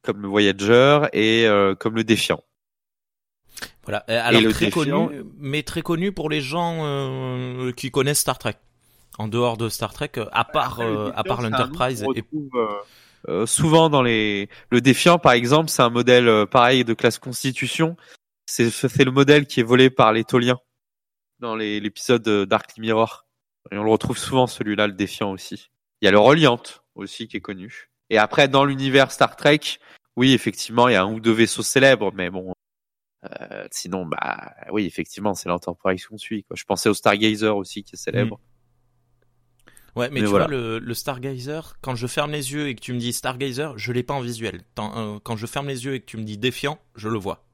comme 0.03 0.23
le 0.23 0.29
Voyager 0.29 1.01
et 1.13 1.47
euh, 1.47 1.75
comme 1.75 1.97
le 1.97 2.05
Défiant. 2.05 2.43
Voilà. 3.85 4.05
Euh, 4.09 4.21
Alors 4.23 4.43
très 4.53 4.67
Défiant- 4.67 5.07
connu, 5.09 5.25
mais 5.39 5.63
très 5.63 5.83
connu 5.83 6.13
pour 6.13 6.29
les 6.31 6.41
gens 6.41 6.79
euh, 6.85 7.73
qui 7.73 7.91
connaissent 7.91 8.21
Star 8.21 8.39
Trek. 8.39 8.55
En 9.19 9.29
dehors 9.29 9.57
de 9.57 9.69
Star 9.69 9.93
Trek, 9.95 10.11
euh, 10.19 10.27
à 10.33 10.45
part 10.45 10.81
euh, 10.81 11.11
à 11.17 11.25
part 11.25 11.41
l'Enterprise 11.41 12.05
et 12.15 12.23
euh, 12.55 12.67
euh, 13.29 13.47
souvent 13.47 13.89
dans 13.89 14.03
les. 14.03 14.49
Le 14.71 14.81
Défiant, 14.81 15.19
par 15.19 15.33
exemple, 15.33 15.71
c'est 15.71 15.83
un 15.83 15.89
modèle 15.91 16.29
euh, 16.29 16.45
pareil 16.47 16.85
de 16.85 16.93
classe 16.93 17.19
Constitution. 17.19 17.97
C'est 18.45 18.71
c'est 18.71 19.05
le 19.05 19.11
modèle 19.11 19.47
qui 19.47 19.61
est 19.61 19.65
volé 19.65 19.89
par 19.89 20.13
les 20.13 20.25
Toliens 20.25 20.59
dans 21.41 21.57
l'épisode 21.57 22.23
de 22.23 22.45
Dark 22.45 22.77
Mirror. 22.79 23.27
Et 23.73 23.79
on 23.79 23.85
le 23.85 23.91
retrouve 23.91 24.17
souvent 24.19 24.47
celui-là, 24.47 24.87
le 24.87 24.93
Défiant 24.93 25.33
aussi. 25.33 25.71
Il 26.01 26.05
y 26.05 26.09
a 26.09 26.11
le 26.11 26.19
Reliant 26.19 26.63
aussi 26.95 27.29
qui 27.29 27.37
est 27.37 27.41
connu. 27.41 27.91
Et 28.11 28.19
après, 28.19 28.49
dans 28.49 28.65
l'univers 28.65 29.11
Star 29.11 29.35
Trek, 29.37 29.61
oui, 30.17 30.33
effectivement, 30.33 30.89
il 30.89 30.93
y 30.93 30.97
a 30.97 31.03
un 31.03 31.13
ou 31.13 31.21
deux 31.21 31.33
vaisseaux 31.33 31.63
célèbres, 31.63 32.13
mais 32.15 32.31
bon. 32.31 32.53
euh, 33.25 33.67
sinon, 33.73 34.07
bah 34.07 34.55
oui, 34.71 34.87
effectivement, 34.87 35.35
c'est 35.35 35.49
l'Enterprise 35.49 36.07
qu'on 36.07 36.17
suit. 36.19 36.45
Quoi. 36.45 36.57
Je 36.57 36.65
pensais 36.65 36.89
au 36.89 36.95
Stargazer 36.95 37.57
aussi 37.57 37.83
qui 37.83 37.97
est 37.97 37.99
célèbre. 37.99 38.39
Ouais, 39.97 40.09
mais, 40.11 40.21
Mais 40.21 40.21
tu 40.21 40.27
voilà. 40.27 40.47
vois, 40.47 40.55
le, 40.55 40.79
le 40.79 40.95
Stargazer, 40.95 41.77
quand 41.81 41.97
je 41.97 42.07
ferme 42.07 42.31
les 42.31 42.53
yeux 42.53 42.69
et 42.69 42.75
que 42.75 42.81
tu 42.81 42.93
me 42.93 42.99
dis 42.99 43.13
Stargazer, 43.15 43.77
je 43.79 43.93
l'ai 43.93 44.03
pas 44.03 44.15
en 44.15 44.21
visuel. 44.21 44.63
Tant- 44.75 45.17
euh, 45.17 45.19
quand 45.23 45.37
je 45.37 45.47
ferme 45.47 45.69
les 45.69 45.87
yeux 45.87 45.95
et 45.95 46.01
que 46.01 46.05
tu 46.07 46.19
me 46.19 46.23
dis 46.23 46.37
défiant, 46.39 46.79
je 46.95 47.09
le 47.09 47.19
vois. 47.19 47.45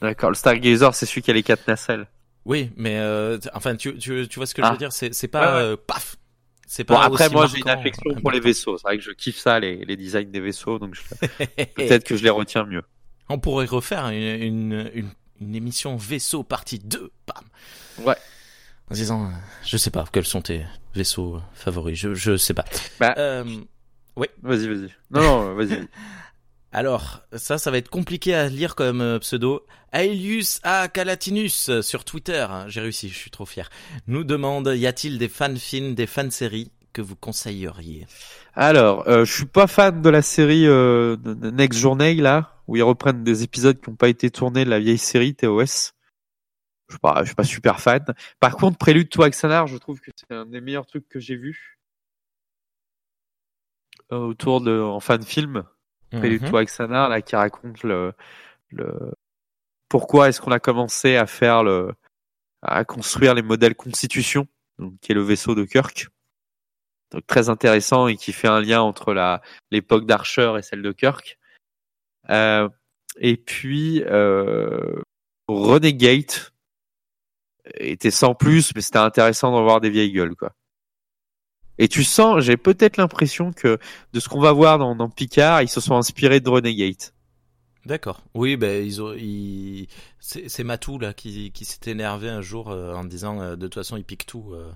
D'accord, 0.00 0.30
le 0.30 0.36
Stargazer, 0.36 0.94
c'est 0.94 1.04
celui 1.04 1.20
qui 1.22 1.30
a 1.30 1.34
les 1.34 1.42
quatre 1.42 1.66
nacelles. 1.68 2.06
Oui, 2.46 2.70
mais 2.76 2.96
euh, 2.98 3.38
enfin, 3.54 3.76
tu, 3.76 3.96
tu, 3.98 4.26
tu 4.28 4.38
vois 4.38 4.46
ce 4.46 4.54
que 4.54 4.62
je 4.62 4.66
Ah. 4.66 4.72
veux 4.72 4.78
dire 4.78 4.92
C'est 4.92 5.28
pas 5.28 5.40
Ouais, 5.40 5.46
ouais. 5.58 5.62
euh, 5.72 5.76
paf. 5.76 6.16
C'est 6.66 6.86
Bon, 6.86 6.94
pas 6.94 7.04
après, 7.06 7.24
aussi 7.26 7.34
moi, 7.34 7.46
j'ai 7.46 7.58
une 7.58 7.68
affection 7.68 8.14
pour 8.20 8.30
les 8.30 8.38
vaisseaux. 8.40 8.76
C'est 8.78 8.84
vrai 8.84 8.96
que 8.96 9.02
je 9.02 9.10
kiffe 9.10 9.38
ça, 9.38 9.58
les, 9.58 9.84
les 9.84 9.96
designs 9.96 10.30
des 10.30 10.40
vaisseaux, 10.40 10.78
donc 10.78 10.94
je- 10.94 11.02
peut-être 11.74 12.04
que 12.04 12.16
je 12.16 12.22
les 12.22 12.30
retiens 12.30 12.64
mieux. 12.64 12.82
On 13.28 13.38
pourrait 13.38 13.66
refaire 13.66 14.06
une, 14.08 14.22
une, 14.22 14.90
une, 14.94 15.10
une 15.40 15.54
émission 15.56 15.96
vaisseau 15.96 16.42
partie 16.44 16.78
2. 16.78 17.10
Bam. 17.26 18.06
Ouais. 18.06 18.16
en 18.90 18.94
disant, 18.94 19.24
euh, 19.26 19.30
je 19.64 19.76
sais 19.76 19.90
pas, 19.90 20.04
quels 20.12 20.24
sont 20.26 20.42
tes 20.42 20.64
vaisseaux 20.94 21.40
favoris, 21.54 21.98
je, 21.98 22.14
je 22.14 22.36
sais 22.36 22.54
pas. 22.54 22.64
Bah, 23.00 23.14
Euh, 23.18 23.44
Vas-y, 24.42 24.68
vas-y. 24.68 24.88
Non, 25.10 25.22
non, 25.22 25.54
vas-y. 25.54 25.88
Alors, 26.72 27.22
ça, 27.32 27.58
ça 27.58 27.70
va 27.70 27.78
être 27.78 27.90
compliqué 27.90 28.34
à 28.34 28.48
lire 28.48 28.74
comme 28.74 29.00
euh, 29.00 29.18
pseudo. 29.18 29.66
Aelius 29.92 30.60
A. 30.62 30.88
Calatinus 30.88 31.68
euh, 31.68 31.82
sur 31.82 32.04
Twitter, 32.04 32.46
hein, 32.48 32.66
j'ai 32.68 32.80
réussi, 32.80 33.08
je 33.08 33.16
suis 33.16 33.30
trop 33.30 33.46
fier, 33.46 33.68
nous 34.06 34.22
demande, 34.22 34.72
y 34.76 34.86
a-t-il 34.86 35.18
des 35.18 35.28
fan-films, 35.28 35.94
des 35.94 36.06
fan-séries 36.06 36.70
que 36.92 37.02
vous 37.02 37.16
conseilleriez? 37.16 38.06
Alors, 38.54 39.08
euh, 39.08 39.24
je 39.24 39.32
suis 39.32 39.46
pas 39.46 39.66
fan 39.66 40.00
de 40.00 40.08
la 40.08 40.22
série 40.22 40.66
euh, 40.66 41.16
Next 41.24 41.80
Journey 41.80 42.14
là, 42.14 42.56
où 42.68 42.76
ils 42.76 42.82
reprennent 42.82 43.24
des 43.24 43.42
épisodes 43.42 43.80
qui 43.80 43.90
n'ont 43.90 43.96
pas 43.96 44.08
été 44.08 44.30
tournés 44.30 44.64
de 44.64 44.70
la 44.70 44.78
vieille 44.78 44.98
série 44.98 45.34
TOS. 45.34 45.92
Je 46.88 46.94
suis 46.94 47.00
pas, 47.00 47.20
je 47.20 47.26
suis 47.26 47.34
pas 47.34 47.44
super 47.44 47.80
fan. 47.80 48.04
Par 48.40 48.56
contre, 48.56 48.78
Prélude 48.78 49.08
to 49.08 49.22
Axanar, 49.22 49.66
je 49.66 49.76
trouve 49.76 50.00
que 50.00 50.10
c'est 50.14 50.34
un 50.34 50.46
des 50.46 50.60
meilleurs 50.60 50.86
trucs 50.86 51.08
que 51.08 51.20
j'ai 51.20 51.36
vu 51.36 51.78
autour 54.10 54.60
de 54.60 54.80
en 54.80 54.98
fan 54.98 55.22
film. 55.22 55.64
To 56.10 56.56
Axanar 56.56 57.08
là 57.08 57.22
qui 57.22 57.36
raconte 57.36 57.82
le, 57.82 58.12
le 58.70 59.12
pourquoi 59.88 60.28
est-ce 60.28 60.40
qu'on 60.40 60.52
a 60.52 60.60
commencé 60.60 61.16
à 61.16 61.26
faire 61.26 61.62
le 61.62 61.92
à 62.62 62.84
construire 62.84 63.34
les 63.34 63.42
modèles 63.42 63.74
Constitution, 63.74 64.46
donc 64.78 64.98
qui 65.00 65.12
est 65.12 65.14
le 65.14 65.22
vaisseau 65.22 65.54
de 65.54 65.64
Kirk. 65.64 66.08
Donc 67.10 67.26
très 67.26 67.48
intéressant 67.48 68.06
et 68.06 68.16
qui 68.16 68.32
fait 68.32 68.48
un 68.48 68.60
lien 68.60 68.80
entre 68.82 69.12
la 69.12 69.42
l'époque 69.70 70.06
d'Archer 70.06 70.54
et 70.58 70.62
celle 70.62 70.82
de 70.82 70.92
Kirk. 70.92 71.38
Euh, 72.28 72.68
et 73.16 73.36
puis 73.36 74.02
euh, 74.04 75.00
Renegade 75.48 76.52
était 77.74 78.10
sans 78.10 78.34
plus, 78.34 78.72
mais 78.74 78.80
c'était 78.80 78.98
intéressant 78.98 79.50
d'en 79.50 79.62
voir 79.62 79.80
des 79.80 79.90
vieilles 79.90 80.12
gueules 80.12 80.36
quoi. 80.36 80.52
Et 81.82 81.88
tu 81.88 82.04
sens, 82.04 82.40
j'ai 82.44 82.56
peut-être 82.58 82.96
l'impression 82.98 83.52
que 83.52 83.78
de 84.12 84.20
ce 84.20 84.28
qu'on 84.28 84.38
va 84.40 84.52
voir 84.52 84.78
dans, 84.78 84.94
dans 84.94 85.08
Picard, 85.08 85.62
ils 85.62 85.68
se 85.68 85.80
sont 85.80 85.96
inspirés 85.96 86.38
de 86.40 86.48
Renegade. 86.48 86.94
D'accord. 87.86 88.20
Oui, 88.34 88.56
ben 88.58 88.84
ils 88.84 89.00
ont, 89.00 89.14
ils... 89.14 89.88
c'est 90.18 90.50
c'est 90.50 90.62
Matou 90.62 90.98
là 90.98 91.14
qui, 91.14 91.50
qui 91.52 91.64
s'est 91.64 91.78
énervé 91.90 92.28
un 92.28 92.42
jour 92.42 92.70
euh, 92.70 92.92
en 92.94 93.04
disant 93.04 93.40
euh, 93.40 93.56
de 93.56 93.66
toute 93.66 93.76
façon 93.76 93.96
il 93.96 94.04
pique 94.04 94.26
tout, 94.26 94.52
euh, 94.52 94.70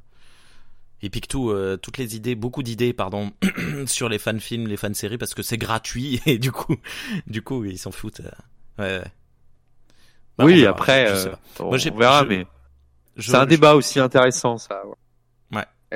il 1.02 1.10
pique 1.10 1.28
tout, 1.28 1.50
euh, 1.50 1.76
toutes 1.76 1.98
les 1.98 2.16
idées, 2.16 2.34
beaucoup 2.34 2.62
d'idées 2.62 2.94
pardon 2.94 3.30
sur 3.86 4.08
les 4.08 4.18
fan 4.18 4.40
films, 4.40 4.66
les 4.68 4.78
fan 4.78 4.94
séries 4.94 5.18
parce 5.18 5.34
que 5.34 5.42
c'est 5.42 5.58
gratuit 5.58 6.22
et 6.26 6.38
du 6.38 6.50
coup, 6.50 6.76
du 7.26 7.42
coup 7.42 7.64
ils 7.66 7.78
s'en 7.78 7.92
foutent. 7.92 8.20
euh. 8.20 8.82
Ouais. 8.82 8.98
ouais. 9.00 9.04
Bah, 10.38 10.44
oui, 10.46 10.60
verra, 10.62 10.70
après, 10.70 11.06
je 11.10 11.14
sais 11.20 11.28
euh, 11.28 11.32
pas. 11.58 11.64
Moi, 11.64 11.76
j'ai- 11.78 11.92
on 11.92 11.96
verra, 11.98 12.22
je- 12.24 12.28
mais 12.28 12.46
Je- 13.16 13.30
c'est 13.30 13.36
un 13.36 13.42
je- 13.42 13.48
débat 13.50 13.74
aussi 13.74 14.00
intéressant, 14.00 14.56
ça. 14.56 14.84
Ouais. 14.86 14.94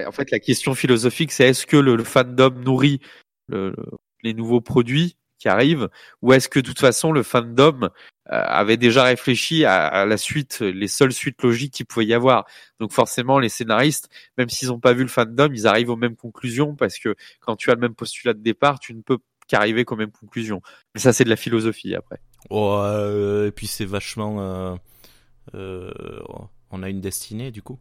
En 0.06 0.12
fait, 0.12 0.30
la 0.30 0.38
question 0.38 0.74
philosophique, 0.74 1.32
c'est 1.32 1.48
est-ce 1.48 1.66
que 1.66 1.76
le, 1.76 2.02
fandom 2.04 2.50
nourrit 2.50 3.00
le- 3.48 3.70
le- 3.70 3.98
les 4.22 4.34
nouveaux 4.34 4.60
produits 4.60 5.16
qui 5.38 5.48
arrivent, 5.48 5.88
ou 6.20 6.32
est-ce 6.32 6.48
que 6.48 6.58
de 6.58 6.66
toute 6.66 6.80
façon 6.80 7.12
le 7.12 7.22
fandom 7.22 7.84
euh, 7.84 7.88
avait 8.26 8.76
déjà 8.76 9.04
réfléchi 9.04 9.64
à, 9.64 10.04
la 10.04 10.16
suite, 10.16 10.60
les 10.60 10.88
seules 10.88 11.12
suites 11.12 11.42
logiques 11.42 11.74
qu'il 11.74 11.86
pouvait 11.86 12.06
y 12.06 12.12
avoir. 12.12 12.44
Donc 12.80 12.92
forcément, 12.92 13.38
les 13.38 13.48
scénaristes, 13.48 14.08
même 14.36 14.48
s'ils 14.48 14.68
n'ont 14.68 14.80
pas 14.80 14.92
vu 14.92 15.02
le 15.02 15.08
fandom, 15.08 15.48
ils 15.52 15.66
arrivent 15.66 15.90
aux 15.90 15.96
mêmes 15.96 16.16
conclusions 16.16 16.74
parce 16.74 16.98
que 16.98 17.14
quand 17.40 17.56
tu 17.56 17.70
as 17.70 17.74
le 17.74 17.80
même 17.80 17.94
postulat 17.94 18.34
de 18.34 18.42
départ, 18.42 18.80
tu 18.80 18.94
ne 18.94 19.00
peux 19.00 19.18
qu'arriver 19.46 19.84
qu'aux 19.84 19.96
mêmes 19.96 20.10
conclusions. 20.10 20.60
Mais 20.94 21.00
ça, 21.00 21.12
c'est 21.12 21.24
de 21.24 21.30
la 21.30 21.36
philosophie 21.36 21.94
après. 21.94 22.20
Euh, 22.50 23.46
et 23.46 23.50
puis 23.52 23.66
c'est 23.66 23.86
vachement. 23.86 24.40
euh, 24.40 24.76
euh, 25.54 25.90
on 26.70 26.82
a 26.82 26.88
une 26.88 27.00
destinée 27.00 27.50
du 27.50 27.62
coup. 27.62 27.78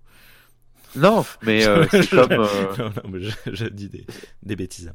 Non, 0.97 1.25
mais 1.43 1.65
euh, 1.65 1.85
c'est 1.91 2.09
comme. 2.09 2.31
euh, 2.31 2.77
non, 2.77 2.85
non, 2.89 3.09
mais 3.09 3.21
je, 3.21 3.31
je 3.47 3.65
dis 3.65 3.89
des, 3.89 4.05
des 4.43 4.55
bêtises. 4.55 4.91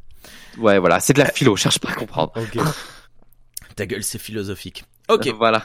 Ouais, 0.58 0.78
voilà, 0.78 1.00
c'est 1.00 1.12
de 1.12 1.18
la 1.20 1.30
philo. 1.30 1.56
Cherche 1.56 1.78
pas 1.78 1.90
à 1.90 1.94
comprendre. 1.94 2.32
Ok. 2.36 2.58
Ta 3.76 3.86
gueule, 3.86 4.02
c'est 4.04 4.18
philosophique. 4.18 4.84
Ok, 5.08 5.28
Voilà. 5.36 5.62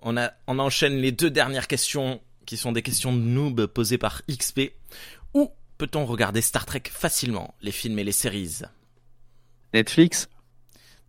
on, 0.00 0.16
a, 0.16 0.30
on 0.46 0.58
enchaîne 0.58 0.96
les 0.98 1.12
deux 1.12 1.30
dernières 1.30 1.66
questions 1.68 2.20
qui 2.44 2.56
sont 2.56 2.72
des 2.72 2.82
questions 2.82 3.12
de 3.12 3.18
noob 3.20 3.66
posées 3.66 3.98
par 3.98 4.22
XP. 4.30 4.72
Où 5.34 5.50
peut-on 5.78 6.04
regarder 6.06 6.40
Star 6.42 6.66
Trek 6.66 6.82
facilement, 6.90 7.54
les 7.62 7.72
films 7.72 7.98
et 7.98 8.04
les 8.04 8.12
séries? 8.12 8.60
Netflix? 9.74 10.28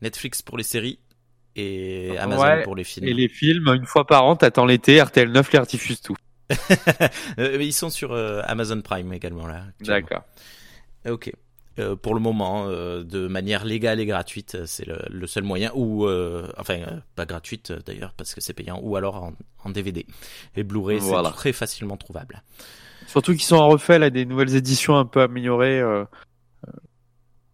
Netflix 0.02 0.42
pour 0.42 0.58
les 0.58 0.64
séries 0.64 1.00
et 1.56 2.18
Amazon 2.18 2.44
Ouais, 2.44 2.64
pour 2.64 2.76
les 2.76 2.84
films. 2.84 3.08
et 3.08 3.14
les 3.14 3.28
films, 3.30 3.68
une 3.76 3.86
fois 3.86 4.06
par 4.06 4.26
an, 4.26 4.36
t'attends 4.36 4.66
l'été, 4.66 5.02
RTL 5.02 5.32
9 5.32 5.52
les 5.54 5.60
diffuse 5.62 6.02
tout. 6.02 6.16
Euh, 7.40 7.58
ils 7.62 7.74
sont 7.74 7.90
sur 7.90 8.12
euh, 8.14 8.42
Amazon 8.46 8.82
Prime 8.82 9.12
également 9.14 9.48
là. 9.48 9.64
D'accord. 9.82 10.24
Ok. 11.10 11.32
Euh, 11.80 11.96
pour 11.96 12.16
le 12.16 12.20
moment, 12.20 12.66
euh, 12.68 13.04
de 13.04 13.28
manière 13.28 13.64
légale 13.64 14.00
et 14.00 14.06
gratuite, 14.08 14.66
c'est 14.66 14.88
le, 14.88 14.98
le 15.12 15.28
seul 15.28 15.44
moyen, 15.44 15.72
ou 15.76 16.08
euh, 16.08 16.48
enfin 16.58 16.80
euh, 16.80 16.98
pas 17.16 17.26
gratuite 17.28 17.72
d'ailleurs 17.86 18.14
parce 18.18 18.34
que 18.34 18.42
c'est 18.42 18.54
payant, 18.54 18.80
ou 18.82 18.96
alors 18.96 19.16
en, 19.24 19.34
en 19.64 19.70
DVD. 19.70 20.06
Et 20.56 20.64
Blu-ray, 20.64 20.98
Voilà. 21.00 21.30
c'est 21.30 21.36
très 21.36 21.54
facilement 21.54 21.96
trouvable. 21.98 22.42
Surtout 23.06 23.34
qu'ils 23.34 23.44
sont 23.44 23.58
en 23.58 23.68
refait 23.70 24.00
là 24.00 24.10
des 24.10 24.26
nouvelles 24.26 24.56
éditions 24.56 24.98
un 24.98 25.06
peu 25.06 25.22
améliorées. 25.22 25.84
ouais. 25.86 26.06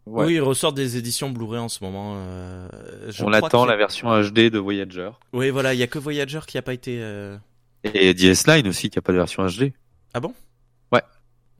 Oui, 0.06 0.34
ils 0.36 0.42
ressortent 0.42 0.76
des 0.76 0.98
éditions 0.98 1.30
Blu-ray 1.30 1.60
en 1.60 1.70
ce 1.70 1.84
moment. 1.84 2.16
euh, 2.18 2.68
je 3.10 3.24
On 3.24 3.32
qu'il- 3.32 3.68
la 3.68 3.76
version 3.76 4.10
HD 4.22 4.50
de 4.50 4.60
Voyager. 4.60 5.10
Oui, 5.32 5.50
voilà, 5.50 5.74
il 5.74 5.80
y 5.80 5.84
a 5.84 5.88
que 5.88 6.00
Voyager 6.00 6.40
qui 6.48 6.58
a 6.58 6.62
pas 6.62 6.74
été. 6.74 6.98
euh, 7.02 7.38
Et 7.84 8.14
DS9 8.14 8.68
aussi 8.68 8.90
qui 8.90 9.00
a 9.00 9.02
pas 9.02 9.12
de 9.12 9.18
version 9.18 9.46
HD. 9.46 9.74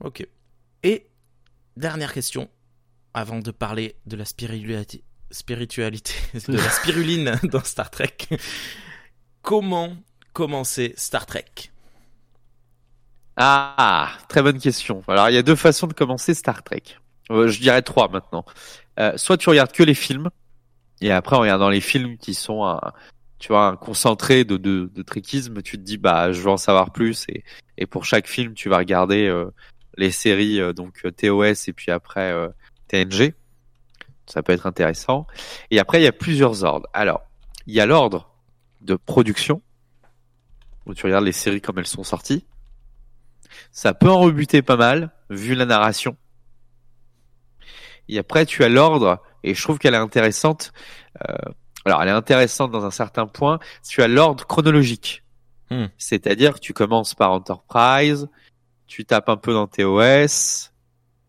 Ok. 0.04 0.26
Et 0.82 1.06
dernière 1.76 2.12
question, 2.12 2.48
avant 3.14 3.38
de 3.38 3.50
parler 3.50 3.96
de 4.06 4.16
la 4.16 4.24
spiritualité, 4.26 5.02
spiritualité 5.30 6.12
de 6.48 6.56
la 6.56 6.68
spiruline 6.70 7.38
dans 7.44 7.64
Star 7.64 7.90
Trek. 7.90 8.16
Comment 9.42 9.96
commencer 10.34 10.94
Star 10.96 11.26
Trek? 11.26 11.70
Ah, 13.36 14.12
très 14.28 14.42
bonne 14.42 14.58
question. 14.58 15.02
Alors 15.08 15.30
il 15.30 15.34
y 15.34 15.38
a 15.38 15.42
deux 15.42 15.56
façons 15.56 15.86
de 15.86 15.94
commencer 15.94 16.34
Star 16.34 16.62
Trek. 16.62 16.82
Euh, 17.30 17.48
je 17.48 17.60
dirais 17.60 17.82
trois 17.82 18.08
maintenant. 18.08 18.44
Euh, 19.00 19.16
soit 19.16 19.38
tu 19.38 19.48
regardes 19.48 19.72
que 19.72 19.82
les 19.82 19.94
films, 19.94 20.28
et 21.00 21.10
après 21.10 21.34
en 21.34 21.40
regardant 21.40 21.70
les 21.70 21.80
films 21.80 22.18
qui 22.18 22.34
sont 22.34 22.64
un, 22.64 22.92
tu 23.44 23.48
vois, 23.52 23.66
un 23.66 23.76
concentré 23.76 24.44
de, 24.44 24.56
de, 24.56 24.90
de 24.90 25.02
trekisme, 25.02 25.60
tu 25.60 25.76
te 25.76 25.82
dis 25.82 25.98
bah 25.98 26.32
je 26.32 26.40
veux 26.40 26.48
en 26.48 26.56
savoir 26.56 26.92
plus 26.92 27.26
et, 27.28 27.44
et 27.76 27.84
pour 27.84 28.06
chaque 28.06 28.26
film 28.26 28.54
tu 28.54 28.70
vas 28.70 28.78
regarder 28.78 29.26
euh, 29.26 29.50
les 29.98 30.10
séries 30.10 30.62
euh, 30.62 30.72
donc 30.72 31.04
euh, 31.04 31.10
TOS 31.10 31.68
et 31.68 31.74
puis 31.74 31.90
après 31.90 32.32
euh, 32.32 32.48
TNG. 32.88 33.34
Ça 34.24 34.42
peut 34.42 34.54
être 34.54 34.66
intéressant. 34.66 35.26
Et 35.70 35.78
après 35.78 36.00
il 36.00 36.04
y 36.04 36.06
a 36.06 36.12
plusieurs 36.12 36.64
ordres. 36.64 36.88
Alors 36.94 37.20
il 37.66 37.74
y 37.74 37.80
a 37.80 37.84
l'ordre 37.84 38.30
de 38.80 38.94
production 38.94 39.60
où 40.86 40.94
tu 40.94 41.04
regardes 41.04 41.26
les 41.26 41.32
séries 41.32 41.60
comme 41.60 41.78
elles 41.78 41.86
sont 41.86 42.02
sorties. 42.02 42.46
Ça 43.72 43.92
peut 43.92 44.08
en 44.10 44.20
rebuter 44.20 44.62
pas 44.62 44.78
mal, 44.78 45.10
vu 45.28 45.54
la 45.54 45.66
narration. 45.66 46.16
Et 48.08 48.18
après, 48.18 48.46
tu 48.46 48.64
as 48.64 48.70
l'ordre, 48.70 49.22
et 49.42 49.54
je 49.54 49.62
trouve 49.62 49.78
qu'elle 49.78 49.94
est 49.94 49.98
intéressante. 49.98 50.72
euh, 51.28 51.34
alors, 51.84 52.02
elle 52.02 52.08
est 52.08 52.12
intéressante 52.12 52.70
dans 52.70 52.84
un 52.84 52.90
certain 52.90 53.26
point. 53.26 53.58
Tu 53.86 54.02
as 54.02 54.08
l'ordre 54.08 54.46
chronologique. 54.46 55.22
Hmm. 55.70 55.86
C'est-à-dire 55.98 56.54
que 56.54 56.60
tu 56.60 56.72
commences 56.72 57.14
par 57.14 57.32
Enterprise, 57.32 58.28
tu 58.86 59.04
tapes 59.04 59.28
un 59.28 59.36
peu 59.36 59.52
dans 59.52 59.66
TOS, 59.66 60.70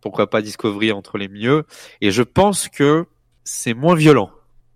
pourquoi 0.01 0.29
pas 0.29 0.41
Discovery 0.41 0.91
entre 0.91 1.17
les 1.17 1.27
mieux. 1.27 1.65
Et 2.01 2.11
je 2.11 2.21
pense 2.21 2.69
que 2.69 3.05
c'est 3.43 3.73
moins 3.73 3.95
violent. 3.95 4.31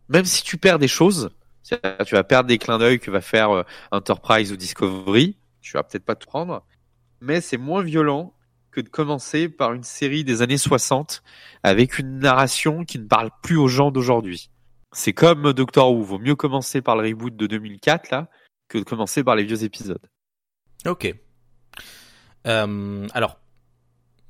Même 0.08 0.26
si 0.26 0.44
tu 0.44 0.58
perds 0.58 0.80
des 0.80 0.88
choses, 0.88 1.30
tu 1.64 2.16
vas 2.16 2.24
perdre 2.24 2.48
des 2.48 2.58
clins 2.58 2.80
d'œil 2.80 3.00
que 3.00 3.12
va 3.12 3.22
faire 3.22 3.52
euh, 3.52 3.64
Enterprise 3.92 4.52
ou 4.52 4.58
Discovery, 4.58 5.38
tu 5.62 5.74
vas 5.74 5.84
peut-être 5.84 6.06
pas 6.06 6.16
tout 6.16 6.28
prendre, 6.28 6.64
mais 7.22 7.42
c'est 7.42 7.58
moins 7.58 7.84
violent 7.84 8.34
que 8.72 8.82
de 8.82 8.90
commencer 8.90 9.50
par 9.50 9.74
une 9.74 9.84
série 9.84 10.24
des 10.24 10.42
années 10.42 10.58
60 10.58 11.22
avec 11.64 12.00
une 12.00 12.20
narration 12.20 12.86
qui 12.86 12.98
ne 12.98 13.06
parle 13.06 13.30
plus 13.44 13.58
aux 13.58 13.68
gens 13.68 13.92
d'aujourd'hui. 13.92 14.50
C'est 14.92 15.14
comme 15.14 15.54
Doctor 15.54 15.92
Who, 15.92 16.04
vaut 16.04 16.20
mieux 16.20 16.36
commencer 16.36 16.82
par 16.82 16.96
le 16.98 17.08
reboot 17.08 17.36
de 17.36 17.48
2004 17.48 18.10
là 18.12 18.30
que 18.68 18.78
de 18.78 18.84
commencer 18.84 19.24
par 19.24 19.36
les 19.36 19.44
vieux 19.44 19.64
épisodes. 19.64 20.06
Ok. 20.86 21.14
Euh, 22.48 23.08
alors, 23.14 23.40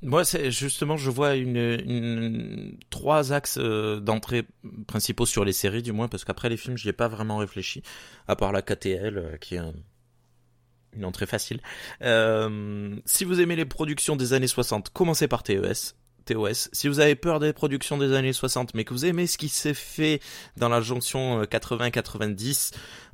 moi, 0.02 0.24
c'est 0.24 0.50
justement, 0.50 0.96
je 0.96 1.10
vois 1.10 1.36
une, 1.36 1.56
une 1.56 2.78
trois 2.90 3.32
axes 3.32 3.58
euh, 3.58 4.00
d'entrée 4.00 4.46
principaux 4.86 5.26
sur 5.26 5.44
les 5.44 5.52
séries, 5.52 5.82
du 5.82 5.92
moins, 5.92 6.08
parce 6.08 6.24
qu'après 6.24 6.48
les 6.48 6.56
films, 6.56 6.76
j'y 6.78 6.88
ai 6.88 6.92
pas 6.94 7.08
vraiment 7.08 7.36
réfléchi, 7.38 7.82
à 8.26 8.34
part 8.36 8.52
la 8.52 8.62
KTL, 8.62 9.18
euh, 9.18 9.36
qui 9.36 9.56
est 9.56 9.58
un- 9.58 9.74
une 10.96 11.04
entrée 11.04 11.26
facile. 11.26 11.60
Euh, 12.02 12.96
si 13.04 13.24
vous 13.24 13.40
aimez 13.40 13.56
les 13.56 13.66
productions 13.66 14.16
des 14.16 14.32
années 14.32 14.48
60, 14.48 14.90
commencez 14.90 15.28
par 15.28 15.42
TES. 15.42 15.94
Si 16.72 16.88
vous 16.88 17.00
avez 17.00 17.14
peur 17.14 17.40
des 17.40 17.52
productions 17.52 17.98
des 17.98 18.12
années 18.12 18.32
60, 18.32 18.74
mais 18.74 18.84
que 18.84 18.92
vous 18.92 19.04
aimez 19.04 19.26
ce 19.26 19.38
qui 19.38 19.48
s'est 19.48 19.74
fait 19.74 20.20
dans 20.56 20.68
la 20.68 20.80
jonction 20.80 21.40
euh, 21.40 21.44
80-90, 21.44 22.72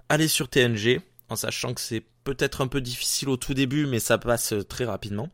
allez 0.09 0.29
sur 0.29 0.49
TNG. 0.49 1.01
En 1.29 1.37
sachant 1.37 1.75
que 1.75 1.81
c'est 1.81 2.05
peut-être 2.25 2.61
un 2.61 2.67
peu 2.67 2.81
difficile 2.81 3.29
au 3.29 3.37
tout 3.37 3.55
début, 3.55 3.87
mais 3.87 3.99
ça 3.99 4.19
passe 4.19 4.55
très 4.69 4.85
rapidement. 4.85 5.31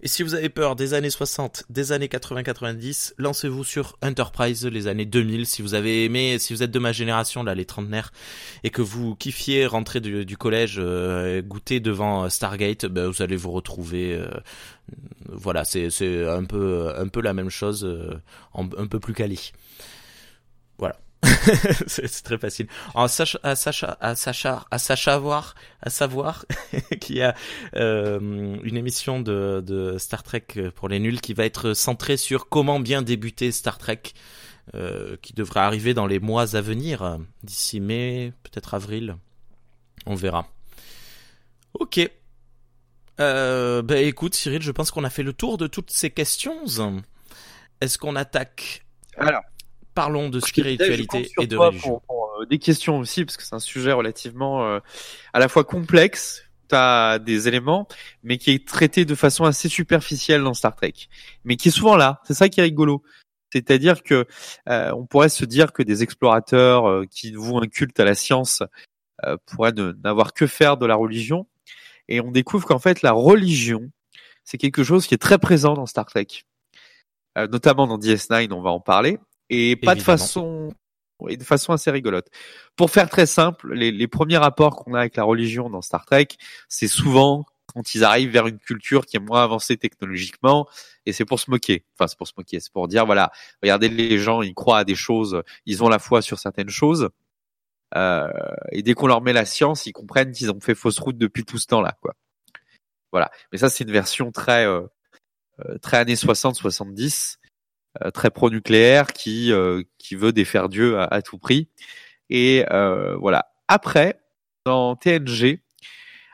Et 0.00 0.06
si 0.06 0.22
vous 0.22 0.34
avez 0.34 0.48
peur 0.48 0.76
des 0.76 0.94
années 0.94 1.10
60, 1.10 1.64
des 1.70 1.90
années 1.90 2.06
80-90, 2.06 3.14
lancez-vous 3.18 3.64
sur 3.64 3.98
Enterprise, 4.00 4.64
les 4.64 4.86
années 4.86 5.06
2000. 5.06 5.44
Si 5.46 5.60
vous 5.60 5.74
avez 5.74 6.04
aimé, 6.04 6.38
si 6.38 6.54
vous 6.54 6.62
êtes 6.62 6.70
de 6.70 6.78
ma 6.78 6.92
génération, 6.92 7.42
là, 7.42 7.56
les 7.56 7.64
trentenaires, 7.64 8.12
et 8.62 8.70
que 8.70 8.80
vous 8.80 9.16
kiffiez 9.16 9.66
rentrer 9.66 10.00
du, 10.00 10.36
collège, 10.36 10.76
euh, 10.78 11.42
goûter 11.42 11.80
devant 11.80 12.30
Stargate, 12.30 12.86
ben, 12.86 13.08
vous 13.08 13.22
allez 13.22 13.34
vous 13.34 13.50
retrouver. 13.50 14.14
Euh, 14.14 14.28
voilà, 15.26 15.64
c'est 15.64 15.88
un 16.28 16.44
peu 16.44 16.92
un 16.96 17.08
peu 17.08 17.20
la 17.20 17.34
même 17.34 17.50
chose, 17.50 17.84
euh, 17.84 18.14
un 18.54 18.86
peu 18.86 19.00
plus 19.00 19.14
quali. 19.14 19.52
Voilà. 20.78 20.96
c'est 21.86 22.22
très 22.22 22.38
facile. 22.38 22.66
à 22.94 23.08
Sacha, 23.08 23.38
à 23.42 23.56
Sacha, 23.56 23.96
à 24.00 24.14
Sacha, 24.14 24.66
à 24.70 24.78
savoir, 24.78 25.54
à 25.80 25.90
savoir 25.90 26.44
qu'il 27.00 27.16
y 27.16 27.22
a 27.22 27.34
euh, 27.76 28.56
une 28.62 28.76
émission 28.76 29.20
de, 29.20 29.96
Star 29.98 30.22
Trek 30.22 30.46
pour 30.74 30.88
les 30.88 30.98
nuls 30.98 31.20
qui 31.20 31.34
va 31.34 31.44
être 31.44 31.74
centrée 31.74 32.16
sur 32.16 32.48
comment 32.48 32.80
bien 32.80 33.02
débuter 33.02 33.52
Star 33.52 33.78
Trek, 33.78 34.02
euh, 34.74 35.16
qui 35.22 35.32
devrait 35.32 35.60
arriver 35.60 35.94
dans 35.94 36.06
les 36.06 36.18
mois 36.18 36.56
à 36.56 36.60
venir, 36.60 37.18
d'ici 37.42 37.80
mai, 37.80 38.32
peut-être 38.42 38.74
avril. 38.74 39.16
On 40.06 40.14
verra. 40.14 40.46
Ok. 41.74 42.00
Euh, 43.20 43.82
bah 43.82 43.98
écoute 43.98 44.34
Cyril, 44.34 44.62
je 44.62 44.70
pense 44.70 44.92
qu'on 44.92 45.02
a 45.02 45.10
fait 45.10 45.24
le 45.24 45.32
tour 45.32 45.58
de 45.58 45.66
toutes 45.66 45.90
ces 45.90 46.10
questions. 46.10 46.62
Est-ce 47.80 47.98
qu'on 47.98 48.14
attaque? 48.16 48.84
Alors, 49.16 49.42
parlons 49.98 50.28
de 50.28 50.38
spiritualité 50.38 51.28
et 51.40 51.48
de 51.48 51.56
religion. 51.56 52.00
Euh, 52.08 52.46
des 52.46 52.60
questions 52.60 53.00
aussi, 53.00 53.24
parce 53.24 53.36
que 53.36 53.42
c'est 53.42 53.56
un 53.56 53.58
sujet 53.58 53.90
relativement 53.90 54.64
euh, 54.64 54.78
à 55.32 55.40
la 55.40 55.48
fois 55.48 55.64
complexe, 55.64 56.44
tu 56.68 56.76
as 56.76 57.18
des 57.18 57.48
éléments, 57.48 57.88
mais 58.22 58.38
qui 58.38 58.52
est 58.52 58.64
traité 58.64 59.04
de 59.04 59.16
façon 59.16 59.44
assez 59.44 59.68
superficielle 59.68 60.44
dans 60.44 60.54
Star 60.54 60.76
Trek, 60.76 60.94
mais 61.42 61.56
qui 61.56 61.66
est 61.66 61.72
souvent 61.72 61.96
là. 61.96 62.20
C'est 62.22 62.34
ça 62.34 62.48
qui 62.48 62.60
est 62.60 62.62
rigolo. 62.62 63.02
C'est-à-dire 63.52 64.04
que 64.04 64.24
euh, 64.68 64.92
on 64.92 65.04
pourrait 65.04 65.30
se 65.30 65.44
dire 65.44 65.72
que 65.72 65.82
des 65.82 66.04
explorateurs 66.04 67.02
qui 67.10 67.32
vouent 67.32 67.58
un 67.58 67.66
culte 67.66 67.98
à 67.98 68.04
la 68.04 68.14
science 68.14 68.62
pourraient 69.46 69.72
n'avoir 70.04 70.32
que 70.32 70.46
faire 70.46 70.76
de 70.76 70.86
la 70.86 70.94
religion, 70.94 71.48
et 72.06 72.20
on 72.20 72.30
découvre 72.30 72.68
qu'en 72.68 72.78
fait 72.78 73.02
la 73.02 73.10
religion, 73.10 73.90
c'est 74.44 74.58
quelque 74.58 74.84
chose 74.84 75.08
qui 75.08 75.14
est 75.14 75.18
très 75.28 75.38
présent 75.38 75.74
dans 75.74 75.86
Star 75.86 76.06
Trek, 76.06 76.28
notamment 77.36 77.88
dans 77.88 77.98
DS9, 77.98 78.52
on 78.52 78.62
va 78.62 78.70
en 78.70 78.80
parler, 78.80 79.18
et 79.50 79.76
pas 79.76 79.94
de 79.94 80.02
façon 80.02 80.72
et 81.28 81.36
de 81.36 81.42
façon 81.42 81.72
assez 81.72 81.90
rigolote. 81.90 82.28
Pour 82.76 82.90
faire 82.90 83.08
très 83.08 83.26
simple, 83.26 83.74
les, 83.74 83.90
les 83.90 84.06
premiers 84.06 84.36
rapports 84.36 84.76
qu'on 84.76 84.94
a 84.94 85.00
avec 85.00 85.16
la 85.16 85.24
religion 85.24 85.68
dans 85.68 85.82
Star 85.82 86.06
Trek, 86.06 86.28
c'est 86.68 86.86
souvent 86.86 87.44
quand 87.66 87.94
ils 87.94 88.04
arrivent 88.04 88.30
vers 88.30 88.46
une 88.46 88.58
culture 88.58 89.04
qui 89.04 89.16
est 89.16 89.20
moins 89.20 89.42
avancée 89.42 89.76
technologiquement, 89.76 90.68
et 91.06 91.12
c'est 91.12 91.24
pour 91.24 91.38
se 91.38 91.50
moquer. 91.50 91.84
Enfin, 91.94 92.06
c'est 92.06 92.16
pour 92.16 92.26
se 92.26 92.32
moquer, 92.36 92.60
c'est 92.60 92.72
pour 92.72 92.88
dire 92.88 93.04
voilà, 93.04 93.30
regardez 93.62 93.88
les 93.88 94.18
gens, 94.18 94.42
ils 94.42 94.54
croient 94.54 94.78
à 94.78 94.84
des 94.84 94.94
choses, 94.94 95.42
ils 95.66 95.82
ont 95.84 95.88
la 95.88 95.98
foi 95.98 96.22
sur 96.22 96.38
certaines 96.38 96.70
choses, 96.70 97.10
euh, 97.96 98.28
et 98.72 98.82
dès 98.82 98.94
qu'on 98.94 99.06
leur 99.06 99.22
met 99.22 99.32
la 99.32 99.44
science, 99.44 99.86
ils 99.86 99.92
comprennent 99.92 100.32
qu'ils 100.32 100.50
ont 100.50 100.60
fait 100.60 100.74
fausse 100.74 100.98
route 100.98 101.18
depuis 101.18 101.44
tout 101.44 101.58
ce 101.58 101.66
temps-là, 101.66 101.96
quoi. 102.00 102.14
Voilà. 103.12 103.30
Mais 103.52 103.58
ça, 103.58 103.70
c'est 103.70 103.84
une 103.84 103.92
version 103.92 104.32
très 104.32 104.66
euh, 104.66 104.82
euh 105.64 105.78
très 105.78 105.98
années 105.98 106.14
60-70 106.14 107.36
euh, 107.36 107.37
très 108.12 108.30
pro-nucléaire 108.30 109.12
qui 109.12 109.52
euh, 109.52 109.82
qui 109.98 110.14
veut 110.14 110.32
défaire 110.32 110.68
Dieu 110.68 110.98
à, 110.98 111.22
tout 111.22 111.38
prix. 111.38 111.68
Et 112.30 112.64
euh, 112.70 113.16
voilà. 113.16 113.46
Après, 113.68 114.20
dans 114.64 114.96
TNG, 114.96 115.60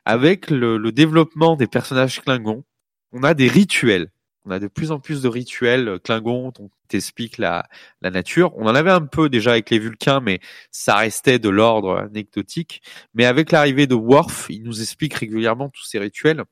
avec 0.04 0.50
le, 0.50 0.76
le, 0.76 0.92
développement 0.92 1.56
des 1.56 1.66
personnages 1.66 2.20
Klingons, 2.20 2.64
on 3.12 3.22
a 3.22 3.34
des 3.34 3.48
rituels. 3.48 4.10
On 4.44 4.50
a 4.50 4.58
de 4.58 4.68
plus 4.68 4.92
en 4.92 5.00
plus 5.00 5.22
de 5.22 5.28
rituels 5.28 5.98
Klingons 6.04 6.52
on 6.58 6.70
t'explique 6.88 7.38
la, 7.38 7.66
la 8.02 8.10
nature. 8.10 8.52
On 8.56 8.66
en 8.66 8.74
avait 8.74 8.90
un 8.90 9.06
peu 9.06 9.28
déjà 9.28 9.52
avec 9.52 9.70
les 9.70 9.78
Vulcains, 9.78 10.20
mais 10.20 10.40
ça 10.70 10.96
restait 10.96 11.38
de 11.38 11.48
l'ordre 11.48 11.96
anecdotique. 11.96 12.82
Mais 13.14 13.24
avec 13.24 13.52
l'arrivée 13.52 13.86
de 13.86 13.94
Worf, 13.94 14.46
il 14.50 14.62
nous 14.62 14.82
explique 14.82 15.14
régulièrement 15.14 15.70
tous 15.70 15.84
ces 15.84 15.98
rituels. 15.98 16.44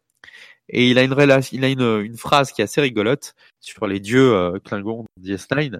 Et 0.73 0.91
il 0.91 0.99
a 0.99 1.03
une 1.03 1.12
relation, 1.12 1.57
il 1.57 1.64
a 1.64 1.68
une, 1.68 2.03
une 2.03 2.16
phrase 2.16 2.51
qui 2.51 2.62
est 2.62 2.64
assez 2.64 2.81
rigolote 2.81 3.35
sur 3.61 3.87
les 3.87 4.01
dieux 4.01 4.35
euh, 4.35 4.59
Klingons 4.59 5.05
DS9. 5.20 5.79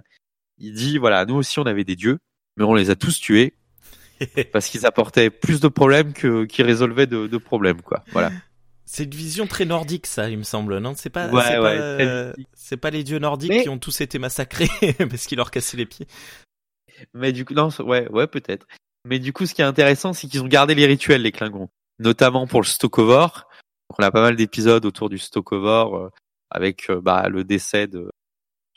Il 0.59 0.73
dit 0.73 0.99
voilà, 0.99 1.25
nous 1.25 1.35
aussi 1.35 1.59
on 1.59 1.65
avait 1.65 1.83
des 1.83 1.95
dieux, 1.95 2.19
mais 2.57 2.63
on 2.63 2.75
les 2.75 2.91
a 2.91 2.95
tous 2.95 3.19
tués 3.19 3.55
parce 4.53 4.67
qu'ils 4.69 4.85
apportaient 4.85 5.31
plus 5.31 5.59
de 5.59 5.67
problèmes 5.67 6.13
que 6.13 6.45
qu'ils 6.45 6.65
résolvaient 6.65 7.07
de, 7.07 7.25
de, 7.25 7.37
problèmes 7.37 7.81
quoi. 7.81 8.03
Voilà. 8.11 8.31
C'est 8.85 9.05
une 9.05 9.11
vision 9.15 9.47
très 9.47 9.65
nordique, 9.65 10.05
ça, 10.05 10.29
il 10.29 10.37
me 10.37 10.43
semble, 10.43 10.77
non? 10.77 10.93
C'est 10.95 11.09
pas, 11.09 11.27
ouais, 11.29 11.41
c'est 11.41 11.57
ouais, 11.57 11.77
pas, 11.77 12.03
euh, 12.03 12.33
c'est 12.53 12.77
pas 12.77 12.91
les 12.91 13.03
dieux 13.03 13.17
nordiques 13.17 13.63
qui 13.63 13.69
ont 13.69 13.79
tous 13.79 14.01
été 14.01 14.19
massacrés 14.19 14.69
parce 15.09 15.25
qu'ils 15.25 15.37
leur 15.37 15.49
cassaient 15.49 15.77
les 15.77 15.87
pieds. 15.87 16.05
Mais 17.15 17.31
du 17.31 17.43
coup, 17.43 17.55
non, 17.55 17.69
ouais, 17.79 18.07
ouais, 18.09 18.27
peut-être. 18.27 18.67
Mais 19.05 19.19
du 19.19 19.33
coup, 19.33 19.45
ce 19.47 19.55
qui 19.55 19.61
est 19.61 19.65
intéressant, 19.65 20.13
c'est 20.13 20.27
qu'ils 20.27 20.41
ont 20.41 20.47
gardé 20.47 20.75
les 20.75 20.85
rituels, 20.85 21.23
les 21.23 21.31
Klingons, 21.31 21.69
notamment 21.97 22.45
pour 22.45 22.61
le 22.61 22.67
Stokover, 23.93 23.95
on 23.99 24.03
a 24.03 24.11
pas 24.11 24.21
mal 24.21 24.35
d'épisodes 24.35 24.85
autour 24.85 25.09
du 25.09 25.17
Stokover 25.17 25.95
euh, 25.95 26.09
avec 26.49 26.89
euh, 26.89 27.01
bah, 27.01 27.27
le 27.29 27.43
décès 27.43 27.87
de 27.87 28.09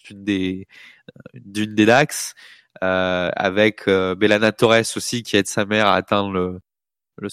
d'une 0.04 0.24
des 0.24 0.66
euh, 1.08 1.20
d'une 1.34 1.74
des 1.74 1.86
Dax, 1.86 2.34
avec 2.80 3.86
Bellana 3.88 4.52
Torres 4.52 4.96
aussi 4.96 5.22
qui 5.22 5.36
aide 5.36 5.46
sa 5.46 5.64
mère 5.64 5.86
à 5.86 5.94
atteindre 5.94 6.30
le 6.30 6.60
le 7.18 7.28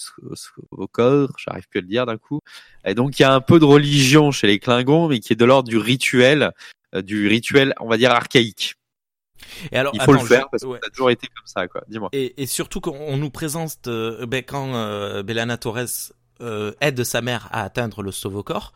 j'arrive 1.36 1.68
plus 1.68 1.78
à 1.78 1.82
le 1.82 1.86
dire 1.86 2.06
d'un 2.06 2.16
coup. 2.16 2.40
Et 2.86 2.94
donc 2.94 3.18
il 3.18 3.22
y 3.22 3.24
a 3.24 3.34
un 3.34 3.42
peu 3.42 3.58
de 3.58 3.66
religion 3.66 4.30
chez 4.30 4.46
les 4.46 4.58
Klingons, 4.58 5.08
mais 5.08 5.20
qui 5.20 5.34
est 5.34 5.36
de 5.36 5.44
l'ordre 5.44 5.68
du 5.68 5.76
rituel, 5.76 6.52
du 6.94 7.28
rituel, 7.28 7.74
on 7.80 7.88
va 7.88 7.98
dire 7.98 8.10
archaïque. 8.10 8.76
Et 9.72 9.76
alors, 9.76 9.92
il 9.94 10.00
faut 10.00 10.12
le 10.12 10.20
faire 10.20 10.48
parce 10.50 10.62
que 10.62 10.70
ça 10.70 10.86
a 10.86 10.90
toujours 10.90 11.10
été 11.10 11.26
comme 11.26 11.46
ça, 11.46 11.68
quoi. 11.68 11.82
Dis-moi. 11.88 12.08
Et, 12.12 12.42
et, 12.42 12.46
surtout 12.46 12.80
qu'on 12.80 13.16
nous 13.16 13.30
présente, 13.30 13.88
ben, 13.88 14.42
quand 14.42 14.74
euh, 14.74 15.22
Bellana 15.22 15.58
Torres 15.58 16.12
euh, 16.40 16.72
aide 16.80 17.04
sa 17.04 17.20
mère 17.20 17.48
à 17.52 17.62
atteindre 17.62 18.02
le 18.02 18.12
Stovokor, 18.12 18.72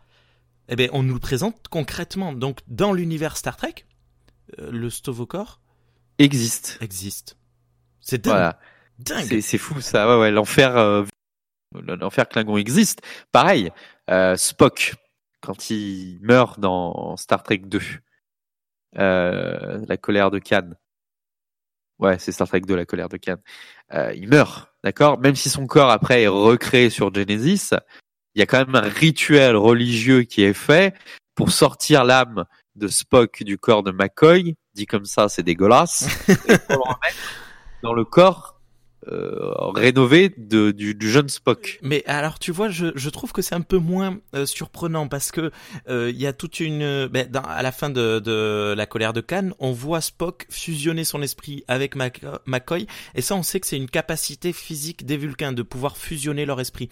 eh 0.69 0.77
bien, 0.77 0.89
on 0.93 1.03
nous 1.03 1.15
le 1.15 1.21
présente 1.21 1.69
concrètement. 1.69 2.33
Donc, 2.33 2.61
dans 2.67 2.93
l'univers 2.93 3.37
Star 3.37 3.57
Trek, 3.57 3.87
euh, 4.59 4.71
le 4.71 4.91
Stovokor 4.91 5.61
existe. 6.19 6.79
Existe. 6.81 7.37
C'est 8.01 8.25
dingue. 8.25 8.53
dingue. 8.99 9.41
C'est 9.41 9.59
fou 9.59 9.81
ça. 9.81 10.09
Ouais, 10.09 10.21
ouais. 10.21 10.31
L'enfer, 10.31 10.77
euh, 10.77 11.05
l'enfer 11.75 12.29
Klingon 12.29 12.57
existe. 12.57 13.03
Pareil, 13.33 13.71
Spock 14.37 14.95
quand 15.41 15.71
il 15.71 16.19
meurt 16.23 16.59
dans 16.59 17.17
Star 17.17 17.43
Trek 17.43 17.59
2, 17.59 17.81
la 18.95 19.97
colère 19.97 20.31
de 20.31 20.39
Khan. 20.39 20.71
Ouais, 21.99 22.19
c'est 22.19 22.33
Star 22.33 22.47
Trek 22.47 22.61
2, 22.61 22.77
la 22.77 22.87
colère 22.87 23.09
de 23.09 23.19
Khan. 23.91 24.11
il 24.15 24.29
meurt 24.29 24.69
D'accord? 24.85 25.19
Même 25.19 25.35
si 25.35 25.51
son 25.51 25.67
corps 25.67 25.91
après 25.91 26.23
est 26.23 26.29
recréé 26.29 26.89
sur 26.89 27.13
Genesis, 27.13 27.71
il 28.35 28.39
y 28.39 28.43
a 28.43 28.47
quand 28.47 28.59
même 28.59 28.75
un 28.75 28.89
rituel 28.89 29.57
religieux 29.57 30.23
qui 30.23 30.43
est 30.43 30.55
fait 30.55 30.95
pour 31.35 31.51
sortir 31.51 32.05
l'âme 32.05 32.45
de 32.77 32.87
Spock 32.87 33.43
du 33.43 33.59
corps 33.59 33.83
de 33.83 33.91
McCoy. 33.91 34.55
Dit 34.75 34.87
comme 34.87 35.05
ça, 35.05 35.29
c'est 35.29 35.43
dégueulasse. 35.43 36.09
pour 36.27 36.37
le 36.37 36.93
remettre 36.93 37.17
dans 37.83 37.93
le 37.93 38.05
corps 38.05 38.58
euh, 39.11 39.53
rénové 39.75 40.35
de, 40.37 40.71
du, 40.71 40.95
du, 40.95 41.11
jeune 41.11 41.29
Spock. 41.29 41.79
Mais 41.83 42.03
alors 42.07 42.39
tu 42.39 42.53
vois, 42.53 42.69
je, 42.69 42.87
je 42.95 43.11
trouve 43.11 43.33
que 43.33 43.43
c'est 43.43 43.55
un 43.55 43.61
peu 43.61 43.79
moins 43.79 44.19
euh, 44.35 44.47
surprenant 44.47 45.09
parce 45.09 45.31
que 45.31 45.51
euh, 45.89 46.11
il 46.11 46.21
y 46.21 46.27
a 46.27 46.33
toute 46.33 46.61
une, 46.61 47.07
ben, 47.07 47.31
à 47.35 47.63
la 47.63 47.73
fin 47.73 47.91
de, 47.91 48.19
de 48.19 48.75
la 48.77 48.87
colère 48.87 49.13
de 49.13 49.21
Khan, 49.21 49.51
on 49.59 49.73
voit 49.73 50.01
Spock 50.01 50.47
fusionner 50.51 51.05
son 51.05 51.23
esprit 51.23 51.65
avec 51.69 51.95
McCoy 51.97 52.87
et 53.15 53.23
ça 53.23 53.35
on 53.35 53.43
sait 53.43 53.61
que 53.61 53.67
c'est 53.67 53.77
une 53.77 53.91
capacité 53.91 54.53
physique 54.53 55.07
des 55.07 55.17
Vulcains 55.17 55.53
de 55.53 55.63
pouvoir 55.63 55.97
fusionner 55.97 56.45
leur 56.45 56.61
esprit. 56.61 56.89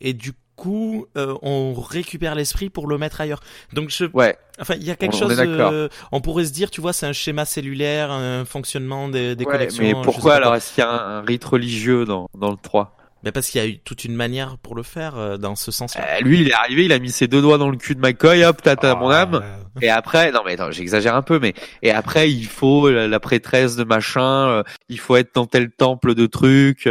Et 0.00 0.12
du 0.12 0.32
coup, 0.56 1.06
euh, 1.16 1.36
on 1.42 1.74
récupère 1.74 2.34
l'esprit 2.34 2.70
pour 2.70 2.88
le 2.88 2.98
mettre 2.98 3.20
ailleurs. 3.20 3.40
Donc 3.72 3.90
je, 3.90 4.06
ouais. 4.12 4.36
enfin, 4.60 4.74
il 4.74 4.84
y 4.84 4.90
a 4.90 4.96
quelque 4.96 5.16
chose. 5.16 5.38
Euh, 5.38 5.88
on 6.10 6.20
pourrait 6.20 6.46
se 6.46 6.52
dire, 6.52 6.70
tu 6.70 6.80
vois, 6.80 6.92
c'est 6.92 7.06
un 7.06 7.12
schéma 7.12 7.44
cellulaire, 7.44 8.10
un 8.10 8.44
fonctionnement 8.44 9.08
des, 9.08 9.36
des 9.36 9.44
ouais, 9.44 9.52
collections. 9.52 9.84
Mais 9.84 9.94
pourquoi 10.02 10.34
alors 10.34 10.54
est-ce 10.56 10.74
qu'il 10.74 10.82
y 10.82 10.86
a 10.86 10.90
un, 10.90 11.20
rite 11.20 11.44
religieux 11.44 12.04
dans 12.04 12.28
dans 12.36 12.50
le 12.50 12.56
3 12.60 12.92
mais 13.22 13.32
parce 13.32 13.48
qu'il 13.48 13.60
y 13.60 13.64
a 13.64 13.66
eu 13.66 13.78
toute 13.78 14.04
une 14.04 14.14
manière 14.14 14.56
pour 14.58 14.76
le 14.76 14.84
faire 14.84 15.18
euh, 15.18 15.36
dans 15.36 15.56
ce 15.56 15.72
sens-là. 15.72 16.04
Euh, 16.06 16.20
lui, 16.20 16.42
il 16.42 16.48
est 16.48 16.52
arrivé, 16.52 16.84
il 16.84 16.92
a 16.92 16.98
mis 17.00 17.10
ses 17.10 17.26
deux 17.26 17.40
doigts 17.42 17.58
dans 17.58 17.70
le 17.70 17.76
cul 17.76 17.96
de 17.96 18.00
McCoy, 18.00 18.44
hop, 18.44 18.60
t'as 18.62 18.94
mon 18.94 19.08
ah, 19.08 19.22
âme. 19.22 19.44
Et 19.80 19.88
après, 19.88 20.30
non 20.30 20.42
mais 20.44 20.52
attends, 20.52 20.70
j'exagère 20.70 21.16
un 21.16 21.22
peu, 21.22 21.40
mais 21.40 21.52
et 21.82 21.90
après, 21.90 22.30
il 22.30 22.46
faut 22.46 22.88
la, 22.88 23.18
prêtresse 23.18 23.74
de 23.74 23.82
machin, 23.82 24.62
il 24.88 25.00
faut 25.00 25.16
être 25.16 25.34
dans 25.34 25.46
tel 25.46 25.70
temple 25.70 26.14
de 26.14 26.26
trucs 26.26 26.88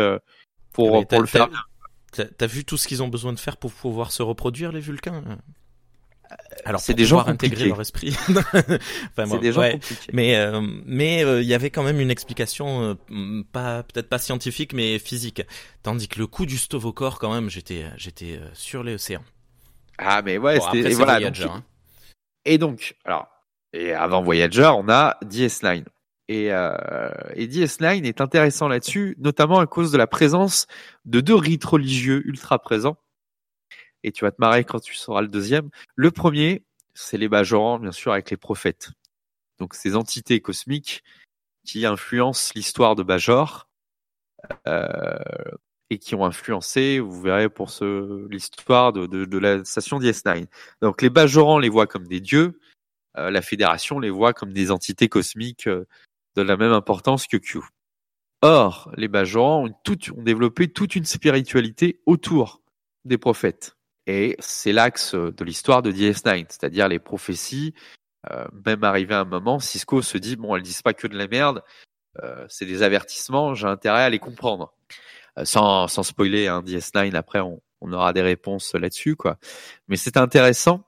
pour 0.74 1.07
pour 1.07 1.22
le 1.22 1.28
faire 1.28 1.47
T'as 2.38 2.47
vu 2.47 2.66
tout 2.66 2.78
ce 2.78 2.88
qu'ils 2.88 3.01
ont 3.03 3.07
besoin 3.07 3.34
de 3.34 3.39
faire 3.39 3.57
pour 3.57 3.72
pouvoir 3.72 4.11
se 4.11 4.24
reproduire, 4.24 4.72
les 4.72 4.80
Vulcains 4.80 5.24
Alors 6.66 6.80
c'est 6.82 6.93
des 6.93 7.05
gens 7.05 7.18
pouvoir 7.18 7.34
intégrer 7.34 7.68
leur 7.68 7.82
esprit. 7.82 8.16
Enfin, 8.28 9.28
bon, 9.28 9.38
des 9.38 9.51
gens 9.51 9.61
ouais. 9.61 9.80
Mais 10.13 10.36
euh, 10.36 10.61
mais 10.86 11.24
euh, 11.24 11.41
il 11.41 11.47
y 11.47 11.53
avait 11.53 11.70
quand 11.70 11.84
même 11.84 11.99
une 11.99 12.09
explication 12.11 12.95
euh, 13.11 13.43
pas 13.51 13.84
peut-être 13.84 14.09
pas 14.09 14.18
scientifique 14.20 14.74
mais 14.74 14.97
physique. 14.99 15.41
Tandis 15.84 16.07
que 16.07 16.20
le 16.20 16.28
coup 16.28 16.45
du 16.45 16.57
Stovokor 16.57 17.20
quand 17.20 17.34
même 17.34 17.49
j'étais 17.49 17.86
j'étais 17.97 18.38
euh, 18.41 18.47
sur 18.53 18.84
l'océan. 18.84 19.24
Ah 19.97 20.22
mais 20.24 20.38
ouais, 20.38 20.57
Bon, 20.59 20.66
c'était 20.74 20.89
voilà. 20.93 21.13
Voyager. 21.20 21.43
donc- 21.43 21.51
hein. 21.53 21.63
Et 22.47 22.57
donc, 22.57 22.95
alors, 23.05 23.28
et 23.74 23.91
avant 23.93 24.22
Voyager, 24.22 24.72
on 24.76 24.88
a 24.89 25.18
DS9. 25.24 25.84
Et, 26.28 26.51
euh, 26.51 27.09
et 27.36 27.47
DS9 27.47 28.03
est 28.05 28.21
intéressant 28.21 28.67
là-dessus, 28.67 29.15
notamment 29.19 29.59
à 29.59 29.67
cause 29.67 29.91
de 29.91 29.97
la 29.97 30.07
présence 30.07 30.65
de 31.05 31.21
deux 31.21 31.36
rites 31.36 31.65
religieux 31.65 32.26
ultra 32.26 32.59
présents. 32.59 32.97
Et 34.03 34.11
tu 34.11 34.26
vas 34.26 34.32
te 34.32 34.38
marrer 34.39 34.63
quand 34.63 34.80
tu 34.80 34.95
sauras 34.95 35.21
le 35.21 35.28
deuxième. 35.28 35.69
Le 35.95 36.11
premier, 36.11 36.63
c'est 36.93 37.17
les 37.17 37.28
Bajorans, 37.28 37.80
bien 37.80 37.91
sûr, 37.91 38.11
avec 38.11 38.32
les 38.32 38.38
prophètes. 38.38 38.91
Donc 39.59 39.73
ces 39.73 39.95
entités 39.95 40.41
cosmiques 40.41 41.03
qui 41.65 41.86
influencent 41.86 42.51
l'histoire 42.55 42.95
de 42.95 43.03
Bajor 43.03 43.67
euh, 44.67 45.17
et 45.89 45.97
qui 45.97 46.15
ont 46.15 46.26
influencé, 46.26 46.99
vous 46.99 47.21
verrez 47.21 47.49
pour 47.49 47.69
ce 47.69 48.28
l'histoire 48.30 48.93
de 48.93 49.38
la 49.38 49.63
station 49.63 49.99
DS9. 49.99 50.47
Donc 50.82 51.01
les 51.01 51.09
Bajorans 51.09 51.59
les 51.59 51.69
voient 51.69 51.88
comme 51.88 52.07
des 52.07 52.19
dieux, 52.19 52.59
euh, 53.17 53.30
la 53.32 53.41
Fédération 53.41 53.99
les 53.99 54.09
voit 54.09 54.34
comme 54.34 54.53
des 54.53 54.71
entités 54.71 55.07
cosmiques 55.07 55.67
euh, 55.67 55.88
de 56.36 56.41
la 56.41 56.57
même 56.57 56.71
importance 56.71 57.27
que 57.27 57.38
Q. 57.38 57.59
Or, 58.41 58.91
les 58.97 59.07
Bajorans 59.07 59.65
ont, 59.65 59.73
toute- 59.83 60.11
ont 60.11 60.21
développé 60.21 60.67
toute 60.67 60.95
une 60.95 61.05
spiritualité 61.05 62.01
autour 62.05 62.61
des 63.05 63.17
prophètes. 63.17 63.75
Et 64.07 64.36
c'est 64.39 64.71
l'axe 64.71 65.15
de 65.15 65.43
l'histoire 65.43 65.81
de 65.81 65.91
DS9, 65.91 66.45
c'est-à-dire 66.49 66.88
les 66.88 66.99
prophéties. 66.99 67.73
Euh, 68.31 68.45
même 68.65 68.83
arrivé 68.83 69.13
à 69.13 69.21
un 69.21 69.25
moment, 69.25 69.59
Cisco 69.59 70.01
se 70.01 70.17
dit 70.17 70.36
bon, 70.36 70.55
elles 70.55 70.61
disent 70.61 70.81
pas 70.81 70.93
que 70.93 71.07
de 71.07 71.17
la 71.17 71.27
merde, 71.27 71.63
euh, 72.23 72.45
c'est 72.49 72.65
des 72.65 72.81
avertissements, 72.83 73.53
j'ai 73.53 73.67
intérêt 73.67 74.03
à 74.03 74.09
les 74.09 74.19
comprendre. 74.19 74.73
Euh, 75.38 75.45
sans, 75.45 75.88
sans 75.88 76.03
spoiler, 76.03 76.47
hein, 76.47 76.61
DS9, 76.65 77.15
après 77.15 77.39
on, 77.41 77.61
on 77.81 77.93
aura 77.93 78.13
des 78.13 78.21
réponses 78.21 78.73
là-dessus, 78.73 79.15
quoi. 79.15 79.38
Mais 79.88 79.97
c'est 79.97 80.17
intéressant. 80.17 80.86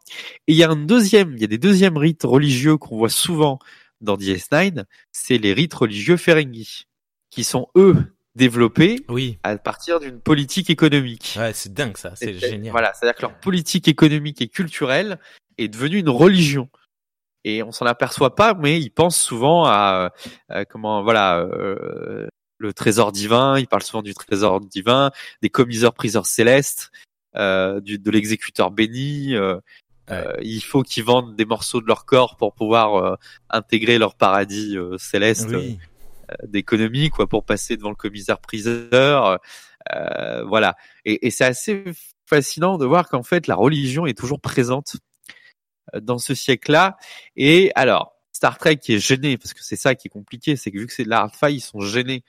Et 0.47 0.53
il 0.53 0.55
y 0.55 0.63
a 0.63 0.69
un 0.69 0.75
deuxième, 0.75 1.33
il 1.35 1.41
y 1.41 1.43
a 1.43 1.47
des 1.47 1.57
deuxièmes 1.57 1.97
rites 1.97 2.23
religieux 2.23 2.77
qu'on 2.77 2.97
voit 2.97 3.09
souvent 3.09 3.59
dans 4.01 4.17
DS9, 4.17 4.83
c'est 5.11 5.37
les 5.37 5.53
rites 5.53 5.73
religieux 5.73 6.17
Ferengi, 6.17 6.85
qui 7.29 7.43
sont 7.43 7.67
eux 7.75 7.95
développés 8.35 9.03
Oui. 9.09 9.39
à 9.43 9.57
partir 9.57 9.99
d'une 9.99 10.19
politique 10.19 10.69
économique. 10.69 11.35
Ouais, 11.39 11.53
c'est 11.53 11.73
dingue 11.73 11.97
ça, 11.97 12.13
c'est 12.15 12.37
génial. 12.37 12.71
Voilà, 12.71 12.93
c'est-à-dire 12.93 13.15
que 13.15 13.21
leur 13.23 13.39
politique 13.39 13.87
économique 13.87 14.41
et 14.41 14.47
culturelle 14.47 15.19
est 15.57 15.67
devenue 15.67 15.97
une 15.97 16.09
religion. 16.09 16.69
Et 17.43 17.63
on 17.63 17.71
s'en 17.71 17.85
aperçoit 17.85 18.35
pas, 18.35 18.53
mais 18.53 18.79
ils 18.79 18.89
pensent 18.91 19.19
souvent 19.19 19.65
à, 19.65 20.11
à 20.49 20.65
comment, 20.65 21.01
voilà, 21.01 21.39
euh, 21.39 22.27
le 22.57 22.73
trésor 22.73 23.11
divin. 23.11 23.57
Ils 23.57 23.67
parlent 23.67 23.83
souvent 23.83 24.01
du 24.03 24.13
trésor 24.13 24.59
divin, 24.61 25.11
des 25.41 25.49
commiseurs 25.49 25.93
priseurs 25.93 26.25
célestes, 26.25 26.91
euh, 27.35 27.79
du, 27.79 27.97
de 27.99 28.11
l'exécuteur 28.11 28.69
béni. 28.71 29.33
euh, 29.35 29.59
Ouais. 30.09 30.15
euh, 30.15 30.33
il 30.41 30.61
faut 30.61 30.83
qu'ils 30.83 31.03
vendent 31.03 31.35
des 31.35 31.45
morceaux 31.45 31.81
de 31.81 31.87
leur 31.87 32.05
corps 32.05 32.37
pour 32.37 32.53
pouvoir 32.53 32.95
euh, 32.95 33.15
intégrer 33.49 33.97
leur 33.97 34.15
paradis 34.15 34.77
euh, 34.77 34.97
céleste 34.97 35.49
Oui. 35.49 35.77
d'économie, 36.43 37.09
quoi, 37.09 37.27
pour 37.27 37.43
passer 37.45 37.77
devant 37.77 37.89
le 37.89 37.95
commissaire 37.95 38.39
priseur. 38.39 39.39
Euh, 39.93 40.43
voilà. 40.45 40.75
Et, 41.05 41.27
et 41.27 41.31
c'est 41.31 41.45
assez 41.45 41.83
fascinant 42.29 42.77
de 42.77 42.85
voir 42.85 43.07
qu'en 43.09 43.23
fait 43.23 43.47
la 43.47 43.55
religion 43.55 44.05
est 44.05 44.17
toujours 44.17 44.41
présente 44.41 44.97
euh, 45.95 46.01
dans 46.01 46.17
ce 46.17 46.35
siècle-là. 46.35 46.97
Et 47.37 47.71
alors, 47.75 48.13
Star 48.33 48.57
Trek 48.57 48.77
qui 48.77 48.93
est 48.93 48.99
gêné, 48.99 49.37
parce 49.37 49.53
que 49.53 49.63
c'est 49.63 49.77
ça 49.77 49.95
qui 49.95 50.07
est 50.07 50.11
compliqué, 50.11 50.55
c'est 50.57 50.71
que 50.71 50.77
vu 50.77 50.87
que 50.87 50.93
c'est 50.93 51.05
de 51.05 51.09
la 51.09 51.21
hard 51.21 51.33
ils 51.49 51.61
sont 51.61 51.79
gênés 51.81 52.23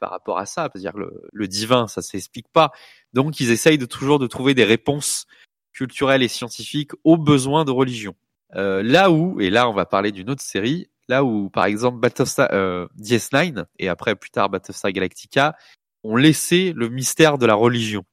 par 0.00 0.10
rapport 0.10 0.38
à 0.38 0.46
ça, 0.46 0.68
c'est-à-dire 0.72 0.96
le, 0.96 1.28
le 1.32 1.46
divin, 1.48 1.86
ça 1.86 2.02
s'explique 2.02 2.48
pas. 2.52 2.72
Donc 3.12 3.38
ils 3.40 3.50
essayent 3.50 3.78
de 3.78 3.86
toujours 3.86 4.18
de 4.18 4.26
trouver 4.26 4.54
des 4.54 4.64
réponses 4.64 5.26
culturelles 5.74 6.22
et 6.22 6.28
scientifiques 6.28 6.92
aux 7.04 7.18
besoins 7.18 7.64
de 7.64 7.70
religion. 7.70 8.14
Euh, 8.54 8.82
là 8.82 9.10
où, 9.10 9.40
et 9.40 9.50
là 9.50 9.68
on 9.68 9.74
va 9.74 9.84
parler 9.84 10.12
d'une 10.12 10.30
autre 10.30 10.42
série, 10.42 10.88
là 11.08 11.24
où 11.24 11.50
par 11.50 11.66
exemple 11.66 11.98
Battlestar 11.98 12.48
euh, 12.52 12.86
DS9 12.98 13.66
et 13.78 13.88
après 13.88 14.14
plus 14.14 14.30
tard 14.30 14.48
Battlestar 14.48 14.92
Galactica 14.92 15.56
ont 16.04 16.16
laissé 16.16 16.72
le 16.74 16.88
mystère 16.88 17.36
de 17.36 17.46
la 17.46 17.54
religion. 17.54 18.04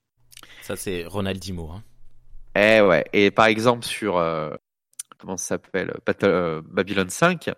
Ça 0.64 0.76
c'est 0.76 1.06
Ronaldinho. 1.06 1.70
Hein. 1.70 1.84
Eh 2.56 2.82
ouais. 2.82 3.06
Et 3.14 3.32
par 3.32 3.46
exemple 3.46 3.86
sur 3.86 4.18
euh, 4.18 4.50
comment 5.22 5.38
ça 5.38 5.56
s'appelle 5.56 5.94
euh, 6.24 6.62
Babylon 6.66 7.10
5, 7.10 7.52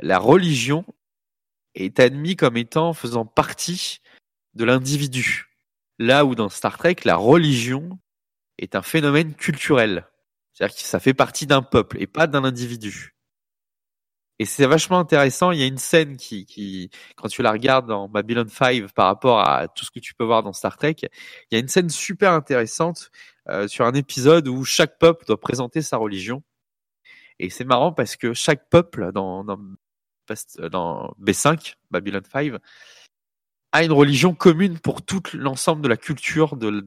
la 0.00 0.18
religion 0.18 0.84
est 1.74 2.00
admise 2.00 2.36
comme 2.36 2.56
étant 2.56 2.92
faisant 2.92 3.24
partie 3.24 4.00
de 4.54 4.64
l'individu. 4.64 5.48
Là 5.98 6.24
où 6.24 6.34
dans 6.34 6.48
Star 6.48 6.76
Trek, 6.78 6.96
la 7.04 7.16
religion 7.16 7.98
est 8.58 8.74
un 8.74 8.82
phénomène 8.82 9.34
culturel. 9.34 10.06
C'est-à-dire 10.52 10.76
que 10.76 10.82
ça 10.82 11.00
fait 11.00 11.14
partie 11.14 11.46
d'un 11.46 11.62
peuple 11.62 12.00
et 12.00 12.06
pas 12.06 12.26
d'un 12.26 12.44
individu. 12.44 13.14
Et 14.40 14.44
c'est 14.44 14.66
vachement 14.66 14.98
intéressant. 14.98 15.50
Il 15.50 15.58
y 15.58 15.62
a 15.62 15.66
une 15.66 15.78
scène 15.78 16.16
qui, 16.16 16.46
qui, 16.46 16.90
quand 17.16 17.28
tu 17.28 17.42
la 17.42 17.50
regardes 17.50 17.86
dans 17.88 18.08
Babylon 18.08 18.46
5 18.48 18.92
par 18.92 19.06
rapport 19.06 19.40
à 19.40 19.66
tout 19.68 19.84
ce 19.84 19.90
que 19.90 19.98
tu 19.98 20.14
peux 20.14 20.24
voir 20.24 20.42
dans 20.42 20.52
Star 20.52 20.76
Trek, 20.76 20.96
il 21.02 21.08
y 21.52 21.56
a 21.56 21.58
une 21.58 21.68
scène 21.68 21.90
super 21.90 22.32
intéressante 22.32 23.10
euh, 23.48 23.66
sur 23.66 23.84
un 23.84 23.94
épisode 23.94 24.46
où 24.46 24.64
chaque 24.64 24.98
peuple 24.98 25.24
doit 25.26 25.40
présenter 25.40 25.82
sa 25.82 25.96
religion. 25.96 26.42
Et 27.40 27.50
c'est 27.50 27.64
marrant 27.64 27.92
parce 27.92 28.16
que 28.16 28.32
chaque 28.32 28.68
peuple 28.68 29.10
dans, 29.12 29.44
dans, 29.44 29.58
dans 30.70 31.14
B5, 31.20 31.74
Babylon 31.90 32.22
5, 32.30 32.52
a 33.72 33.84
une 33.84 33.92
religion 33.92 34.34
commune 34.34 34.78
pour 34.78 35.02
tout 35.02 35.22
l'ensemble 35.34 35.82
de 35.82 35.88
la 35.88 35.96
culture 35.96 36.56
de 36.56 36.86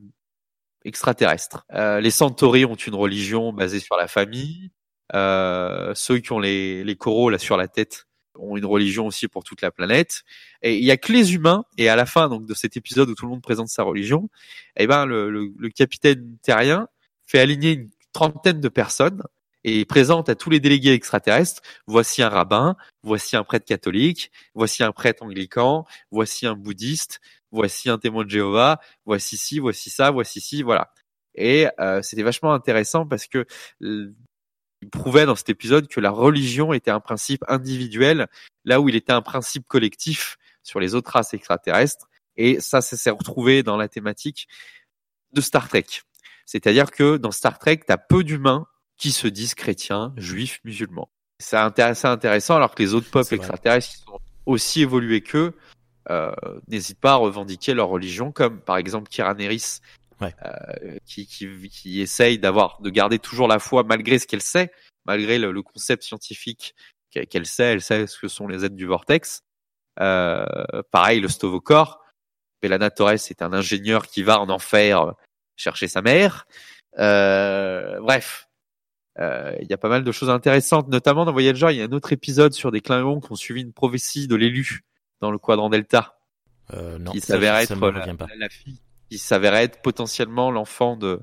l- 0.83 0.87
extraterrestre. 0.87 1.65
Euh, 1.73 1.99
les 1.99 2.11
Centauri 2.11 2.65
ont 2.65 2.75
une 2.75 2.95
religion 2.95 3.53
basée 3.53 3.79
sur 3.79 3.95
la 3.97 4.07
famille. 4.07 4.71
Euh, 5.13 5.93
ceux 5.95 6.19
qui 6.19 6.31
ont 6.31 6.39
les, 6.39 6.83
les 6.83 6.95
coraux 6.95 7.29
là 7.29 7.37
sur 7.37 7.57
la 7.57 7.67
tête 7.67 8.07
ont 8.39 8.55
une 8.55 8.65
religion 8.65 9.07
aussi 9.07 9.27
pour 9.27 9.43
toute 9.43 9.61
la 9.61 9.71
planète. 9.71 10.23
Et 10.61 10.77
il 10.77 10.85
y 10.85 10.91
a 10.91 10.97
que 10.97 11.11
les 11.11 11.33
humains. 11.35 11.65
Et 11.77 11.89
à 11.89 11.95
la 11.95 12.05
fin 12.05 12.29
donc 12.29 12.45
de 12.45 12.53
cet 12.53 12.77
épisode 12.77 13.09
où 13.09 13.15
tout 13.15 13.25
le 13.25 13.31
monde 13.31 13.41
présente 13.41 13.67
sa 13.67 13.83
religion, 13.83 14.29
eh 14.77 14.87
ben 14.87 15.05
le, 15.05 15.29
le, 15.29 15.51
le 15.57 15.69
capitaine 15.69 16.37
terrien 16.41 16.87
fait 17.25 17.39
aligner 17.39 17.71
une 17.73 17.89
trentaine 18.13 18.61
de 18.61 18.69
personnes 18.69 19.23
et 19.63 19.85
présente 19.85 20.27
à 20.27 20.35
tous 20.35 20.49
les 20.49 20.59
délégués 20.59 20.93
extraterrestres, 20.93 21.61
voici 21.85 22.23
un 22.23 22.29
rabbin, 22.29 22.75
voici 23.03 23.35
un 23.35 23.43
prêtre 23.43 23.65
catholique, 23.65 24.31
voici 24.55 24.81
un 24.83 24.91
prêtre 24.91 25.23
anglican, 25.23 25.85
voici 26.09 26.47
un 26.47 26.55
bouddhiste, 26.55 27.21
voici 27.51 27.89
un 27.89 27.97
témoin 27.97 28.23
de 28.23 28.29
Jéhovah, 28.29 28.79
voici 29.05 29.37
ci, 29.37 29.59
voici 29.59 29.89
ça, 29.89 30.11
voici 30.11 30.41
ci, 30.41 30.63
voilà. 30.63 30.93
Et 31.35 31.67
euh, 31.79 32.01
c'était 32.01 32.23
vachement 32.23 32.53
intéressant 32.53 33.05
parce 33.05 33.27
que 33.27 33.45
euh, 33.83 34.13
il 34.81 34.89
prouvait 34.89 35.25
dans 35.25 35.35
cet 35.35 35.49
épisode 35.49 35.87
que 35.87 35.99
la 35.99 36.09
religion 36.09 36.73
était 36.73 36.91
un 36.91 36.99
principe 36.99 37.43
individuel, 37.47 38.27
là 38.65 38.81
où 38.81 38.89
il 38.89 38.95
était 38.95 39.13
un 39.13 39.21
principe 39.21 39.67
collectif 39.67 40.37
sur 40.63 40.79
les 40.79 40.95
autres 40.95 41.11
races 41.11 41.33
extraterrestres. 41.33 42.09
Et 42.35 42.59
ça, 42.59 42.81
ça 42.81 42.97
s'est 42.97 43.09
retrouvé 43.09 43.63
dans 43.63 43.77
la 43.77 43.87
thématique 43.87 44.47
de 45.33 45.41
Star 45.41 45.69
Trek. 45.69 45.85
C'est-à-dire 46.45 46.91
que 46.91 47.17
dans 47.17 47.31
Star 47.31 47.59
Trek, 47.59 47.81
tu 47.85 47.93
as 47.93 47.97
peu 47.97 48.23
d'humains 48.23 48.65
qui 48.97 49.11
se 49.11 49.27
disent 49.27 49.53
chrétiens, 49.53 50.13
juifs, 50.17 50.59
musulmans. 50.63 51.09
C'est 51.39 51.57
intéressant, 51.57 52.09
intéressant 52.09 52.55
alors 52.55 52.75
que 52.75 52.83
les 52.83 52.93
autres 52.93 53.09
peuples 53.09 53.33
extraterrestres 53.33 53.89
qui 53.89 53.97
sont 53.97 54.19
aussi 54.45 54.81
évolués 54.81 55.21
qu'eux 55.21 55.55
euh, 56.09 56.31
n'hésitent 56.67 56.99
pas 56.99 57.13
à 57.13 57.15
revendiquer 57.15 57.73
leur 57.73 57.87
religion, 57.89 58.31
comme 58.31 58.59
par 58.61 58.77
exemple 58.77 59.09
Kira 59.09 59.33
Nerys, 59.33 59.79
Ouais. 60.19 60.35
euh, 60.45 60.97
qui, 61.05 61.25
qui, 61.25 61.47
qui 61.69 61.99
essaye 61.99 62.37
d'avoir, 62.37 62.79
de 62.81 62.89
garder 62.91 63.17
toujours 63.17 63.47
la 63.47 63.57
foi 63.57 63.83
malgré 63.83 64.19
ce 64.19 64.27
qu'elle 64.27 64.41
sait, 64.41 64.71
malgré 65.05 65.39
le, 65.39 65.51
le 65.51 65.61
concept 65.63 66.03
scientifique 66.03 66.75
qu'elle 67.09 67.45
sait, 67.47 67.73
elle 67.73 67.81
sait 67.81 68.05
ce 68.07 68.19
que 68.19 68.27
sont 68.27 68.47
les 68.47 68.63
aides 68.63 68.75
du 68.75 68.85
vortex. 68.85 69.41
Euh, 69.99 70.45
pareil, 70.91 71.19
le 71.19 71.27
Stovokor. 71.27 71.99
Belana 72.61 72.91
Torres 72.91 73.13
est 73.13 73.41
un 73.41 73.51
ingénieur 73.53 74.05
qui 74.05 74.21
va 74.21 74.39
en 74.39 74.49
enfer 74.49 75.13
chercher 75.55 75.87
sa 75.87 76.01
mère. 76.03 76.45
Euh, 76.99 77.99
bref, 77.99 78.47
euh, 79.19 79.55
il 79.59 79.67
y 79.69 79.73
a 79.73 79.77
pas 79.77 79.89
mal 79.89 80.03
de 80.03 80.11
choses 80.11 80.29
intéressantes, 80.29 80.87
notamment 80.87 81.25
dans 81.25 81.31
Voyager. 81.31 81.67
Il 81.71 81.77
y 81.77 81.81
a 81.81 81.85
un 81.85 81.91
autre 81.91 82.13
épisode 82.13 82.53
sur 82.53 82.71
des 82.71 82.81
Klingons 82.81 83.19
qui 83.19 83.31
ont 83.31 83.35
suivi 83.35 83.61
une 83.61 83.73
prophétie 83.73 84.27
de 84.27 84.35
l'élu 84.35 84.81
dans 85.21 85.31
le 85.31 85.37
quadrant 85.37 85.69
Delta, 85.69 86.17
Euh, 86.73 86.97
non, 86.97 87.11
qui 87.11 87.21
s'avère 87.21 87.55
être 87.55 87.73
la, 87.75 88.15
pas. 88.15 88.27
la- 88.37 88.49
fille, 88.49 88.79
qui 89.09 89.17
s'avérait 89.17 89.63
être 89.65 89.81
potentiellement 89.81 90.51
l'enfant 90.51 90.95
de 90.97 91.19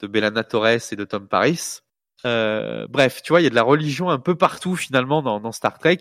de 0.00 0.06
Belana 0.08 0.42
Torres 0.42 0.92
et 0.92 0.96
de 0.96 1.04
Tom 1.04 1.28
Paris. 1.28 1.78
Euh, 2.24 2.86
bref, 2.88 3.22
tu 3.22 3.32
vois, 3.32 3.40
il 3.40 3.44
y 3.44 3.46
a 3.46 3.50
de 3.50 3.54
la 3.54 3.62
religion 3.62 4.10
un 4.10 4.18
peu 4.18 4.34
partout 4.36 4.74
finalement 4.76 5.22
dans, 5.22 5.38
dans 5.40 5.52
Star 5.52 5.78
Trek, 5.78 5.98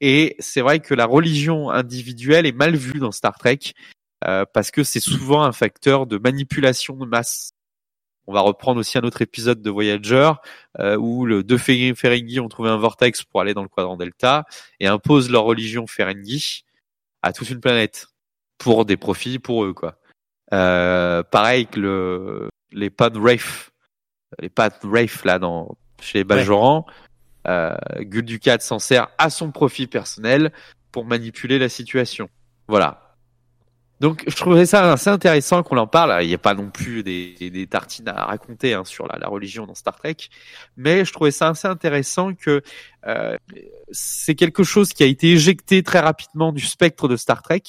et 0.00 0.36
c'est 0.38 0.60
vrai 0.60 0.80
que 0.80 0.94
la 0.94 1.06
religion 1.06 1.70
individuelle 1.70 2.46
est 2.46 2.52
mal 2.52 2.76
vue 2.76 2.98
dans 3.00 3.12
Star 3.12 3.36
Trek 3.38 3.58
euh, 4.26 4.44
parce 4.52 4.70
que 4.70 4.82
c'est 4.84 5.00
souvent 5.00 5.42
un 5.44 5.52
facteur 5.52 6.06
de 6.06 6.18
manipulation 6.18 6.94
de 6.96 7.06
masse. 7.06 7.52
on 8.26 8.32
va 8.34 8.40
reprendre 8.40 8.80
aussi 8.80 8.98
un 8.98 9.02
autre 9.02 9.22
épisode 9.22 9.62
de 9.62 9.70
Voyager 9.70 10.32
euh, 10.78 10.96
où 10.96 11.24
le 11.24 11.42
deux 11.42 11.58
Ferengi 11.58 12.40
ont 12.40 12.48
trouvé 12.48 12.68
un 12.70 12.76
vortex 12.78 13.24
pour 13.24 13.40
aller 13.40 13.54
dans 13.54 13.62
le 13.62 13.68
quadrant 13.68 13.96
Delta 13.96 14.44
et 14.80 14.86
imposent 14.86 15.30
leur 15.30 15.44
religion 15.44 15.86
Ferengi 15.86 16.64
à 17.22 17.32
toute 17.32 17.50
une 17.50 17.60
planète 17.60 18.08
pour 18.58 18.84
des 18.84 18.96
profits 18.96 19.38
pour 19.38 19.64
eux 19.64 19.72
quoi. 19.72 19.98
Euh, 20.52 21.22
pareil 21.22 21.66
que 21.66 21.80
le 21.80 22.48
les 22.72 22.90
Pan 22.90 23.10
Rafe, 23.14 23.70
les 24.40 24.48
Pan 24.48 24.68
Rafe 24.82 25.24
là 25.24 25.38
dans 25.38 25.76
chez 26.00 26.18
les 26.18 26.24
Bajorans, 26.24 26.86
euh, 27.46 27.76
Gul 28.00 28.24
Dukat 28.24 28.60
s'en 28.60 28.78
sert 28.78 29.08
à 29.18 29.30
son 29.30 29.50
profit 29.50 29.86
personnel 29.86 30.52
pour 30.92 31.04
manipuler 31.04 31.58
la 31.58 31.68
situation. 31.68 32.28
Voilà. 32.68 33.07
Donc 34.00 34.24
je 34.26 34.36
trouvais 34.36 34.66
ça 34.66 34.92
assez 34.92 35.10
intéressant 35.10 35.62
qu'on 35.62 35.76
en 35.76 35.86
parle. 35.86 36.22
Il 36.22 36.28
n'y 36.28 36.34
a 36.34 36.38
pas 36.38 36.54
non 36.54 36.70
plus 36.70 37.02
des, 37.02 37.34
des 37.38 37.66
tartines 37.66 38.08
à 38.08 38.26
raconter 38.26 38.74
hein, 38.74 38.84
sur 38.84 39.06
la, 39.08 39.18
la, 39.18 39.28
religion 39.28 39.66
dans 39.66 39.74
Star 39.74 39.96
Trek, 39.96 40.16
mais 40.76 41.04
je 41.04 41.12
trouvais 41.12 41.30
ça 41.30 41.48
assez 41.48 41.66
intéressant 41.66 42.34
que 42.34 42.62
euh, 43.06 43.36
c'est 43.90 44.34
quelque 44.34 44.62
chose 44.62 44.92
qui 44.92 45.02
a 45.02 45.06
été 45.06 45.32
éjecté 45.32 45.82
très 45.82 46.00
rapidement 46.00 46.52
du 46.52 46.64
spectre 46.64 47.08
de 47.08 47.16
Star 47.16 47.42
Trek 47.42 47.62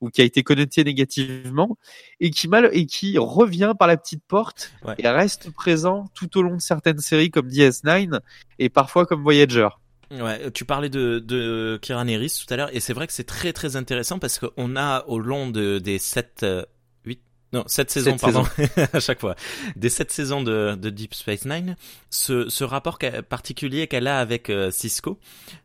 ou 0.00 0.10
qui 0.10 0.20
a 0.20 0.24
été 0.24 0.42
connoté 0.42 0.84
négativement 0.84 1.76
et 2.20 2.30
qui 2.30 2.48
mal 2.48 2.70
et 2.72 2.86
qui 2.86 3.18
revient 3.18 3.74
par 3.78 3.88
la 3.88 3.96
petite 3.96 4.22
porte 4.26 4.72
Ouais. 4.84 4.94
et 4.98 5.08
reste 5.08 5.50
présent 5.50 6.08
tout 6.14 6.38
au 6.38 6.42
long 6.42 6.56
de 6.56 6.60
certaines 6.60 7.00
séries 7.00 7.30
comme 7.30 7.48
DS9 7.48 8.20
et 8.58 8.68
parfois 8.68 9.06
comme 9.06 9.22
Voyager. 9.22 9.68
Ouais, 10.10 10.50
tu 10.52 10.64
parlais 10.64 10.88
de, 10.88 11.18
de 11.18 11.78
Nerys 12.04 12.30
tout 12.46 12.52
à 12.52 12.56
l'heure, 12.56 12.74
et 12.74 12.80
c'est 12.80 12.94
vrai 12.94 13.06
que 13.06 13.12
c'est 13.12 13.24
très 13.24 13.52
très 13.52 13.76
intéressant 13.76 14.18
parce 14.18 14.38
qu'on 14.38 14.76
a 14.76 15.04
au 15.06 15.18
long 15.18 15.50
de, 15.50 15.78
des 15.78 15.98
sept, 15.98 16.44
euh, 16.44 16.64
huit, 17.04 17.20
non, 17.52 17.64
sept 17.66 17.90
saisons, 17.90 18.12
Sept 18.16 18.20
pardon, 18.20 18.44
à 18.94 19.00
chaque 19.00 19.20
fois, 19.20 19.36
des 19.76 19.90
sept 19.90 20.10
saisons 20.10 20.42
de, 20.42 20.76
de 20.76 20.88
Deep 20.88 21.12
Space 21.12 21.44
Nine, 21.44 21.76
ce, 22.08 22.48
ce 22.48 22.64
rapport 22.64 22.98
particulier 23.28 23.86
qu'elle 23.86 24.06
a 24.06 24.18
avec 24.20 24.48
euh, 24.48 24.70
Cisco. 24.70 25.18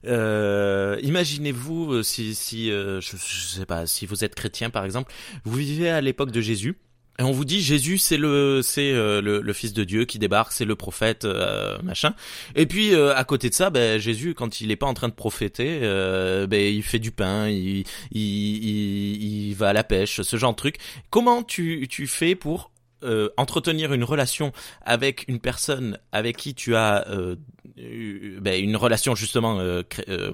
Euh, 0.06 1.00
Imaginez-vous 1.02 1.94
euh, 1.94 2.04
si, 2.04 2.36
si 2.36 2.70
euh, 2.70 3.00
je, 3.00 3.16
je 3.16 3.46
sais 3.60 3.66
pas, 3.66 3.86
si 3.88 4.06
vous 4.06 4.26
êtes 4.26 4.36
chrétien 4.36 4.70
par 4.70 4.84
exemple, 4.84 5.14
vous 5.46 5.56
vivez 5.56 5.90
à 5.90 6.02
l'époque 6.02 6.32
de 6.32 6.42
Jésus. 6.42 6.78
Et 7.20 7.24
on 7.24 7.32
vous 7.32 7.46
dit 7.46 7.62
Jésus 7.62 8.00
c'est 8.00 8.18
le 8.18 8.62
c'est 8.64 8.92
euh, 8.92 9.22
le, 9.22 9.40
le 9.42 9.54
fils 9.54 9.72
de 9.74 9.84
Dieu 9.84 10.06
qui 10.06 10.18
débarque, 10.18 10.52
c'est 10.52 10.66
le 10.66 10.76
prophète 10.76 11.26
euh, 11.26 11.78
machin. 11.84 12.16
Et 12.56 12.66
puis 12.66 12.94
euh, 12.96 13.16
à 13.16 13.24
côté 13.24 13.50
de 13.50 13.54
ça, 13.54 13.70
ben, 13.70 14.00
Jésus 14.00 14.34
quand 14.34 14.62
il 14.62 14.72
est 14.72 14.76
pas 14.76 14.88
en 14.88 14.96
train 14.96 15.10
de 15.10 15.14
prophéter, 15.14 15.82
euh, 15.84 16.48
ben, 16.48 16.60
il 16.60 16.82
fait 16.82 16.98
du 17.00 17.12
pain, 17.12 17.48
il, 17.50 17.84
il, 18.12 18.20
il, 18.20 19.50
il 19.50 19.54
va 19.54 19.70
à 19.70 19.74
la 19.74 19.84
pêche, 19.84 20.22
ce 20.22 20.38
genre 20.38 20.54
de 20.54 20.58
truc. 20.58 20.78
Comment 21.12 21.44
tu 21.44 21.88
tu 21.88 22.08
fais 22.08 22.34
pour 22.34 22.72
euh, 23.04 23.30
entretenir 23.38 23.94
une 23.94 24.04
relation 24.04 24.52
avec 24.86 25.26
une 25.28 25.40
personne 25.40 25.98
avec 26.12 26.38
qui 26.38 26.54
tu 26.56 26.76
as 26.76 27.08
euh, 27.10 27.36
eu- 27.78 28.38
ben, 28.42 28.62
une 28.64 28.76
relation 28.76 29.16
justement 29.16 29.60
euh, 29.60 29.82
euh, 30.10 30.32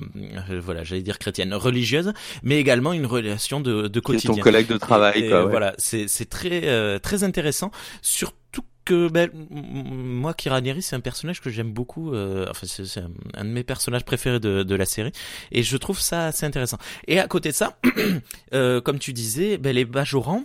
euh, 0.50 0.62
voilà 0.64 0.84
j'allais 0.84 1.02
dire 1.02 1.20
chrétienne 1.20 1.54
religieuse 1.54 2.14
mais 2.44 2.60
également 2.60 2.94
une 2.94 3.06
relation 3.06 3.60
de, 3.62 3.88
de 3.88 4.00
quotidien 4.00 4.36
ton 4.36 4.42
collègue 4.42 4.68
de 4.68 4.78
travail, 4.78 5.20
et, 5.22 5.26
et 5.26 5.30
quoi. 5.30 5.46
ouais. 5.46 5.52
Voilà, 5.52 5.74
c'est 5.78 6.08
c'est 6.08 6.26
très 6.30 6.62
euh, 6.66 7.00
très 7.00 7.24
intéressant, 7.24 7.72
surtout 8.02 8.64
que 8.86 9.08
ben, 9.08 9.30
moi, 9.52 10.34
Kira 10.34 10.62
Nerys, 10.62 10.82
c'est 10.82 10.96
un 10.96 11.00
personnage 11.00 11.42
que 11.42 11.50
j'aime 11.52 11.72
beaucoup. 11.72 12.12
euh, 12.14 12.48
enfin, 12.50 12.66
c'est 12.68 13.02
un 13.36 13.46
de 13.46 13.50
mes 13.50 13.64
personnages 13.64 14.04
préférés 14.04 14.40
de, 14.40 14.64
de 14.64 14.76
la 14.76 14.86
série, 14.86 15.12
et 15.52 15.62
je 15.62 15.78
trouve 15.78 16.00
ça 16.00 16.26
assez 16.28 16.46
intéressant. 16.46 16.78
Et 17.08 17.20
à 17.20 17.28
côté 17.28 17.50
de 17.50 17.56
ça, 17.56 17.78
euh, 18.54 18.82
comme 18.82 18.98
tu 19.00 19.14
disais, 19.14 19.58
ben, 19.58 19.76
les 19.76 19.86
Bajorans 19.86 20.44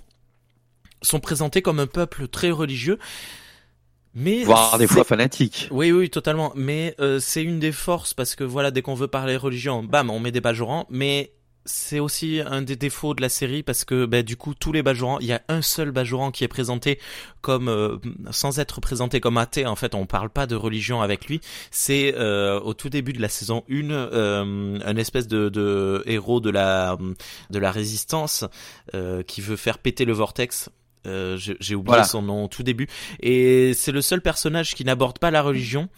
sont 1.03 1.20
présentés 1.20 1.62
comme 1.62 1.80
un 1.80 1.86
peuple 1.86 2.28
très 2.28 2.51
religieux, 2.51 2.99
mais 4.14 4.45
Voire 4.45 4.78
des 4.78 4.86
fois 4.86 5.05
fanatique. 5.05 5.68
oui, 5.72 5.90
oui, 5.90 6.09
totalement. 6.09 6.53
Mais 6.55 6.95
euh, 7.01 7.18
c'est 7.18 7.42
une 7.42 7.59
des 7.59 7.72
forces 7.72 8.14
parce 8.14 8.36
que 8.36 8.45
voilà, 8.45 8.70
dès 8.70 8.80
qu'on 8.80 8.95
veut 8.95 9.09
parler 9.09 9.36
religion, 9.36 9.82
bam, 9.82 10.09
on 10.09 10.20
met 10.20 10.30
des 10.30 10.40
Bajorans. 10.40 10.86
Mais 10.88 11.32
c'est 11.66 11.99
aussi 11.99 12.40
un 12.45 12.62
des 12.62 12.76
défauts 12.76 13.14
de 13.14 13.22
la 13.22 13.28
série 13.28 13.62
parce 13.62 13.84
que 13.84 14.07
bah, 14.07 14.22
du 14.22 14.36
coup, 14.36 14.55
tous 14.55 14.70
les 14.70 14.82
Bajorans, 14.84 15.18
il 15.18 15.26
y 15.26 15.32
a 15.32 15.42
un 15.49 15.62
seul 15.62 15.90
Bajoran 15.90 16.30
qui 16.30 16.45
est 16.45 16.49
présenté 16.49 17.01
comme 17.40 17.68
euh, 17.68 17.97
sans 18.30 18.61
être 18.61 18.80
présenté 18.80 19.18
comme 19.20 19.36
athée. 19.36 19.66
En 19.66 19.74
fait, 19.74 19.97
on 19.97 20.07
parle 20.07 20.30
pas 20.30 20.47
de 20.47 20.55
religion 20.55 21.03
avec 21.03 21.26
lui. 21.26 21.40
C'est 21.72 22.14
euh, 22.16 22.61
au 22.61 22.72
tout 22.74 22.90
début 22.90 23.14
de 23.14 23.20
la 23.20 23.28
saison 23.28 23.64
1, 23.68 23.90
euh, 23.90 24.78
un 24.84 24.97
espèce 24.97 25.26
de, 25.26 25.49
de 25.49 26.05
héros 26.07 26.40
de 26.40 26.51
la 26.51 26.99
de 27.51 27.59
la 27.59 27.72
résistance 27.72 28.45
euh, 28.95 29.24
qui 29.24 29.40
veut 29.40 29.57
faire 29.57 29.78
péter 29.78 30.05
le 30.05 30.12
vortex. 30.12 30.68
Euh, 31.07 31.36
j'ai 31.38 31.74
oublié 31.74 31.84
Voilà. 31.86 32.05
son 32.05 32.22
nom 32.22 32.44
au 32.44 32.48
tout 32.48 32.62
début. 32.62 32.88
Et 33.20 33.72
c'est 33.74 33.92
le 33.92 34.00
seul 34.02 34.20
personnage 34.22 34.74
qui 34.74 34.84
n'aborde 34.84 35.18
pas 35.18 35.30
la 35.30 35.42
religion. 35.42 35.88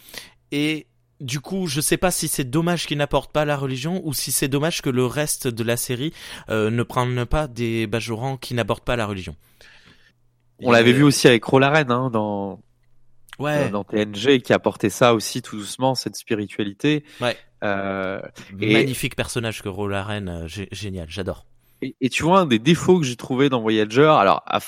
Et 0.51 0.87
du 1.19 1.39
coup, 1.39 1.65
je 1.67 1.81
sais 1.81 1.97
pas 1.97 2.11
si 2.11 2.27
c'est 2.27 2.43
dommage 2.43 2.85
qu'il 2.85 2.97
n'apporte 2.99 3.31
pas 3.31 3.43
la 3.45 3.57
religion 3.57 4.01
ou 4.05 4.13
si 4.13 4.31
c'est 4.31 4.47
dommage 4.47 4.81
que 4.81 4.89
le 4.89 5.05
reste 5.05 5.47
de 5.47 5.63
la 5.63 5.75
série 5.77 6.13
euh, 6.49 6.69
ne 6.69 6.83
prenne 6.83 7.25
pas 7.25 7.47
des 7.47 7.87
Bajorans 7.87 8.37
qui 8.37 8.53
n'abordent 8.53 8.81
pas 8.83 8.95
la 8.95 9.05
religion. 9.07 9.35
On 10.61 10.71
l'avait 10.71 10.93
vu 10.93 11.03
aussi 11.03 11.27
avec 11.27 11.43
Rolaren 11.43 11.91
hein, 11.91 12.09
dans 12.09 12.59
Ouais. 13.39 13.69
dans 13.69 13.83
TNG 13.83 14.41
qui 14.41 14.51
apportait 14.51 14.89
ça 14.89 15.13
aussi 15.13 15.43
tout 15.43 15.57
doucement 15.57 15.93
cette 15.93 16.15
spiritualité. 16.15 17.03
Ouais. 17.21 17.37
Euh, 17.63 18.19
et- 18.59 18.73
Magnifique 18.73 19.15
personnage 19.15 19.61
que 19.61 19.69
Rolaren, 19.69 20.27
euh, 20.27 20.47
gé- 20.47 20.67
génial, 20.71 21.05
j'adore. 21.09 21.45
et, 21.83 21.95
et 22.01 22.09
tu 22.09 22.23
vois 22.23 22.39
un 22.39 22.45
des 22.47 22.57
défauts 22.57 22.99
que 22.99 23.05
j'ai 23.05 23.15
trouvé 23.15 23.49
dans 23.49 23.61
Voyager. 23.61 24.07
Alors, 24.19 24.41
à 24.47 24.59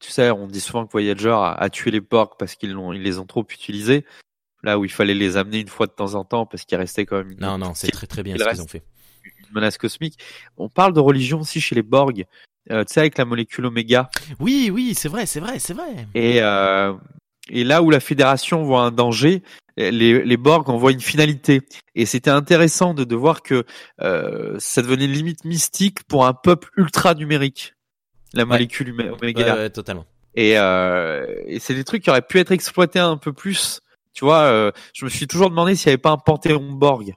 tu 0.00 0.10
sais, 0.10 0.30
on 0.30 0.46
dit 0.46 0.60
souvent 0.60 0.86
que 0.86 0.92
Voyager 0.92 1.30
a, 1.30 1.52
a 1.52 1.70
tué 1.70 1.90
les 1.90 2.00
Borg 2.00 2.32
parce 2.38 2.54
qu'ils 2.54 2.72
l'ont 2.72 2.92
ils 2.92 3.02
les 3.02 3.18
ont 3.18 3.26
trop 3.26 3.44
utilisés. 3.50 4.04
Là 4.64 4.78
où 4.78 4.84
il 4.84 4.90
fallait 4.90 5.14
les 5.14 5.36
amener 5.36 5.60
une 5.60 5.68
fois 5.68 5.86
de 5.86 5.92
temps 5.92 6.14
en 6.14 6.24
temps 6.24 6.44
parce 6.46 6.64
qu'ils 6.64 6.78
restaient 6.78 7.06
quand 7.06 7.18
même 7.18 7.30
une, 7.30 7.40
Non, 7.40 7.58
non, 7.58 7.74
c'est 7.74 7.90
très 7.90 8.06
très 8.08 8.22
bien 8.22 8.36
ce 8.36 8.44
qu'ils 8.48 8.62
ont 8.62 8.66
fait. 8.66 8.82
une 9.24 9.54
menace 9.54 9.78
cosmique. 9.78 10.18
On 10.56 10.68
parle 10.68 10.92
de 10.92 11.00
religion 11.00 11.40
aussi 11.40 11.60
chez 11.60 11.74
les 11.76 11.82
Borg. 11.82 12.24
Euh, 12.70 12.84
tu 12.84 12.94
sais 12.94 13.00
avec 13.00 13.16
la 13.18 13.24
molécule 13.24 13.66
oméga. 13.66 14.10
Oui, 14.40 14.70
oui, 14.72 14.94
c'est 14.94 15.08
vrai, 15.08 15.26
c'est 15.26 15.40
vrai, 15.40 15.58
c'est 15.58 15.74
vrai. 15.74 16.06
Et, 16.14 16.42
euh, 16.42 16.92
et 17.48 17.64
là 17.64 17.82
où 17.82 17.90
la 17.90 18.00
Fédération 18.00 18.62
voit 18.64 18.82
un 18.82 18.90
danger, 18.90 19.42
les, 19.76 20.24
les 20.24 20.36
Borg 20.36 20.68
en 20.68 20.76
voient 20.76 20.92
une 20.92 21.00
finalité. 21.00 21.62
Et 21.94 22.04
c'était 22.04 22.30
intéressant 22.30 22.94
de, 22.94 23.04
de 23.04 23.16
voir 23.16 23.42
que 23.42 23.64
euh, 24.02 24.56
ça 24.58 24.82
devenait 24.82 25.06
limite 25.06 25.44
mystique 25.44 26.02
pour 26.04 26.26
un 26.26 26.34
peuple 26.34 26.68
ultra 26.76 27.14
numérique, 27.14 27.74
la 28.34 28.44
molécule 28.44 28.90
oméga. 29.20 29.54
Ouais, 29.54 29.60
ouais, 29.62 29.70
totalement. 29.70 30.04
Et, 30.34 30.58
euh, 30.58 31.26
et 31.46 31.58
c'est 31.58 31.74
des 31.74 31.84
trucs 31.84 32.02
qui 32.04 32.10
auraient 32.10 32.22
pu 32.22 32.38
être 32.38 32.52
exploités 32.52 32.98
un 33.00 33.16
peu 33.16 33.32
plus. 33.32 33.80
Tu 34.12 34.24
vois, 34.24 34.42
euh, 34.42 34.72
je 34.94 35.04
me 35.04 35.10
suis 35.10 35.26
toujours 35.26 35.50
demandé 35.50 35.74
s'il 35.76 35.88
n'y 35.90 35.94
avait 35.94 35.98
pas 36.02 36.10
un 36.10 36.18
panthéon 36.18 36.72
Borg. 36.72 37.14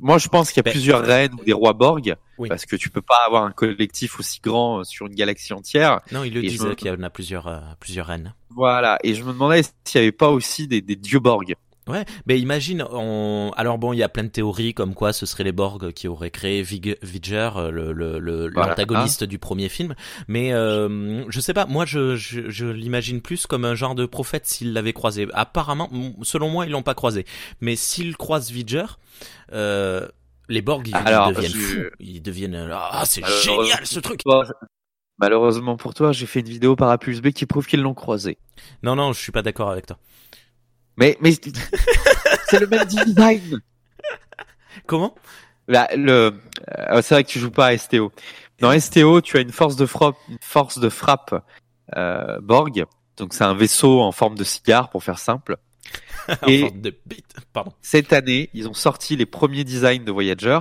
Moi, 0.00 0.16
je 0.16 0.28
pense 0.28 0.48
qu'il 0.50 0.56
y 0.56 0.60
a 0.60 0.62
Ben, 0.62 0.70
plusieurs 0.70 1.04
reines 1.04 1.34
ou 1.38 1.44
des 1.44 1.52
rois 1.52 1.74
Borg, 1.74 2.14
Oui. 2.38 2.48
parce 2.48 2.64
que 2.64 2.76
tu 2.76 2.88
peux 2.88 3.02
pas 3.02 3.18
avoir 3.26 3.44
un 3.44 3.52
collectif 3.52 4.18
aussi 4.18 4.40
grand 4.40 4.80
euh, 4.80 4.84
sur 4.84 5.06
une 5.06 5.14
galaxie 5.14 5.52
entière. 5.52 6.00
Non, 6.12 6.24
il 6.24 6.32
le 6.32 6.40
me- 6.40 6.74
qu'il 6.74 6.88
y 6.88 6.90
en 6.90 7.02
a 7.02 7.10
plusieurs, 7.10 7.46
euh, 7.46 7.60
plusieurs 7.78 8.06
reines. 8.06 8.34
Voilà. 8.48 8.98
Et 9.04 9.14
je 9.14 9.22
me 9.22 9.32
demandais 9.34 9.62
s'il 9.84 10.00
n'y 10.00 10.06
avait 10.06 10.12
pas 10.12 10.30
aussi 10.30 10.66
des, 10.66 10.80
des 10.80 10.96
dieux 10.96 11.18
Borg. 11.20 11.54
Ouais, 11.88 12.04
mais 12.26 12.38
imagine, 12.38 12.84
on... 12.92 13.50
alors 13.56 13.76
bon, 13.76 13.92
il 13.92 13.96
y 13.98 14.04
a 14.04 14.08
plein 14.08 14.22
de 14.22 14.28
théories 14.28 14.72
comme 14.72 14.94
quoi 14.94 15.12
ce 15.12 15.26
serait 15.26 15.42
les 15.42 15.50
Borg 15.50 15.92
qui 15.92 16.06
auraient 16.06 16.30
créé 16.30 16.62
Vig... 16.62 16.96
Vidger, 17.02 17.50
euh, 17.56 17.70
le 17.72 17.92
le- 17.92 18.20
le- 18.20 18.50
Voilà. 18.54 18.68
l'antagoniste 18.70 19.24
du 19.24 19.38
premier 19.40 19.68
film. 19.68 19.96
Mais 20.28 20.52
euh, 20.52 21.24
je 21.28 21.40
sais 21.40 21.54
pas, 21.54 21.66
moi 21.66 21.84
je 21.84 22.14
je, 22.14 22.48
je 22.48 22.66
l'imagine 22.66 23.20
plus 23.20 23.46
comme 23.48 23.64
un 23.64 23.74
genre 23.74 23.96
de 23.96 24.06
prophète 24.06 24.46
s'il 24.46 24.72
l'avait 24.74 24.92
croisé. 24.92 25.26
Apparemment, 25.32 25.90
selon 26.22 26.48
moi, 26.50 26.66
ils 26.66 26.70
l'ont 26.70 26.84
pas 26.84 26.94
croisé. 26.94 27.26
Mais 27.60 27.74
s'ils 27.74 28.16
croisent 28.16 28.52
Vidger, 28.52 28.86
euh, 29.52 30.06
les 30.48 30.62
Borg 30.62 30.86
ils, 30.86 30.92
deviennent 31.34 31.50
je- 31.52 31.58
fous, 31.58 31.90
ils 31.98 32.22
deviennent 32.22 32.68
ah 32.72 33.02
c'est 33.06 33.24
génial 33.42 33.84
ce 33.86 33.98
truc. 33.98 34.20
Bon, 34.24 34.42
Malheureusement 35.18 35.76
pour 35.76 35.94
toi, 35.94 36.12
j'ai 36.12 36.26
fait 36.26 36.40
une 36.40 36.48
vidéo 36.48 36.74
par 36.74 36.90
A 36.90 36.98
plus 36.98 37.20
B 37.20 37.30
qui 37.30 37.46
prouve 37.46 37.66
qu'ils 37.66 37.80
l'ont 37.82 37.94
croisé. 37.94 38.38
Non 38.82 38.96
non, 38.96 39.12
je 39.12 39.20
suis 39.20 39.32
pas 39.32 39.42
d'accord 39.42 39.70
avec 39.70 39.86
toi. 39.86 39.98
Mais, 40.96 41.16
mais 41.20 41.32
c'est 42.48 42.60
le 42.60 42.66
même 42.66 42.84
design. 42.86 43.60
Comment? 44.86 45.14
Là, 45.68 45.88
le, 45.96 46.34
euh, 46.78 47.02
c'est 47.02 47.14
vrai 47.14 47.24
que 47.24 47.28
tu 47.28 47.38
joues 47.38 47.50
pas 47.50 47.66
à 47.68 47.78
STO. 47.78 48.12
Dans 48.58 48.78
STO, 48.78 49.20
tu 49.20 49.36
as 49.36 49.40
une 49.40 49.52
force 49.52 49.76
de 49.76 49.86
frappe, 49.86 50.16
une 50.28 50.38
force 50.40 50.78
de 50.78 50.88
frappe 50.88 51.34
euh, 51.96 52.40
Borg. 52.40 52.84
Donc 53.16 53.34
c'est 53.34 53.44
un 53.44 53.54
vaisseau 53.54 54.00
en 54.00 54.12
forme 54.12 54.36
de 54.36 54.44
cigare 54.44 54.90
pour 54.90 55.02
faire 55.02 55.18
simple. 55.18 55.56
Et- 56.46 56.70
de. 56.70 56.96
Pardon. 57.52 57.72
Cette 57.82 58.12
année, 58.12 58.50
ils 58.54 58.68
ont 58.68 58.74
sorti 58.74 59.16
les 59.16 59.26
premiers 59.26 59.64
designs 59.64 60.04
de 60.04 60.12
Voyager 60.12 60.58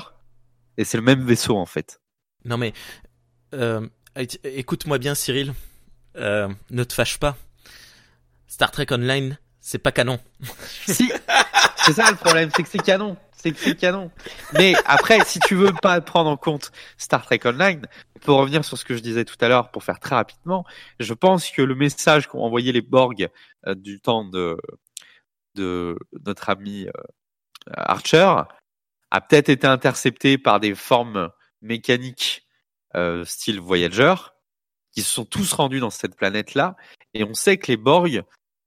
et 0.78 0.84
c'est 0.84 0.98
le 0.98 1.04
même 1.04 1.24
vaisseau 1.24 1.58
en 1.58 1.66
fait. 1.66 2.02
Non 2.46 2.58
mais 2.58 2.74
euh, 3.54 3.88
écoute-moi 4.44 4.98
bien 4.98 5.14
Cyril, 5.16 5.54
euh, 6.18 6.50
ne 6.72 6.84
te 6.84 6.94
fâche 6.94 7.18
pas. 7.20 7.38
Star 8.48 8.72
Trek 8.72 8.88
Online, 8.92 9.38
c'est 9.62 9.80
pas 9.80 9.92
canon. 9.92 10.20
Si, 10.88 11.12
c'est 11.78 11.94
ça 11.94 12.12
le 12.12 12.18
problème, 12.18 12.50
c'est 12.56 12.64
que 12.64 12.70
c'est 12.70 12.80
canon. 12.80 13.16
c'est 13.36 13.78
canon. 13.78 14.12
Mais 14.54 14.74
après, 14.86 15.24
si 15.26 15.40
tu 15.40 15.56
veux 15.56 15.74
pas 15.74 16.02
prendre 16.02 16.30
en 16.30 16.38
compte 16.38 16.72
Star 16.98 17.24
Trek 17.24 17.40
Online, 17.46 17.86
pour 18.22 18.38
revenir 18.38 18.66
sur 18.66 18.78
ce 18.78 18.86
que 18.86 18.96
je 18.96 19.02
disais 19.02 19.26
tout 19.26 19.38
à 19.42 19.48
l'heure, 19.48 19.72
pour 19.72 19.84
faire 19.84 20.00
très 20.00 20.16
rapidement, 20.16 20.66
je 21.00 21.14
pense 21.14 21.50
que 21.50 21.62
le 21.62 21.76
message 21.76 22.28
qu'ont 22.28 22.44
envoyé 22.44 22.72
les 22.72 22.82
Borg 22.82 23.30
euh, 23.68 23.76
du 23.76 24.00
temps 24.00 24.26
de 24.26 24.58
de 25.56 25.98
notre 26.26 26.50
ami 26.50 26.88
euh, 26.88 26.92
Archer 27.76 28.34
a 29.12 29.22
peut-être 29.22 29.50
été 29.50 29.68
intercepté 29.68 30.38
par 30.38 30.62
des 30.62 30.76
formes 30.76 31.30
mécaniques 31.62 32.48
euh, 32.96 33.26
style 33.26 33.60
Voyager 33.60 34.16
qui 34.94 35.02
se 35.02 35.14
sont 35.14 35.26
tous 35.26 35.54
rendus 35.54 35.80
dans 35.80 35.90
cette 35.90 36.16
planète-là, 36.16 36.76
et 37.14 37.24
on 37.24 37.34
sait 37.34 37.58
que 37.58 37.68
les 37.68 37.78
Borg 37.78 38.24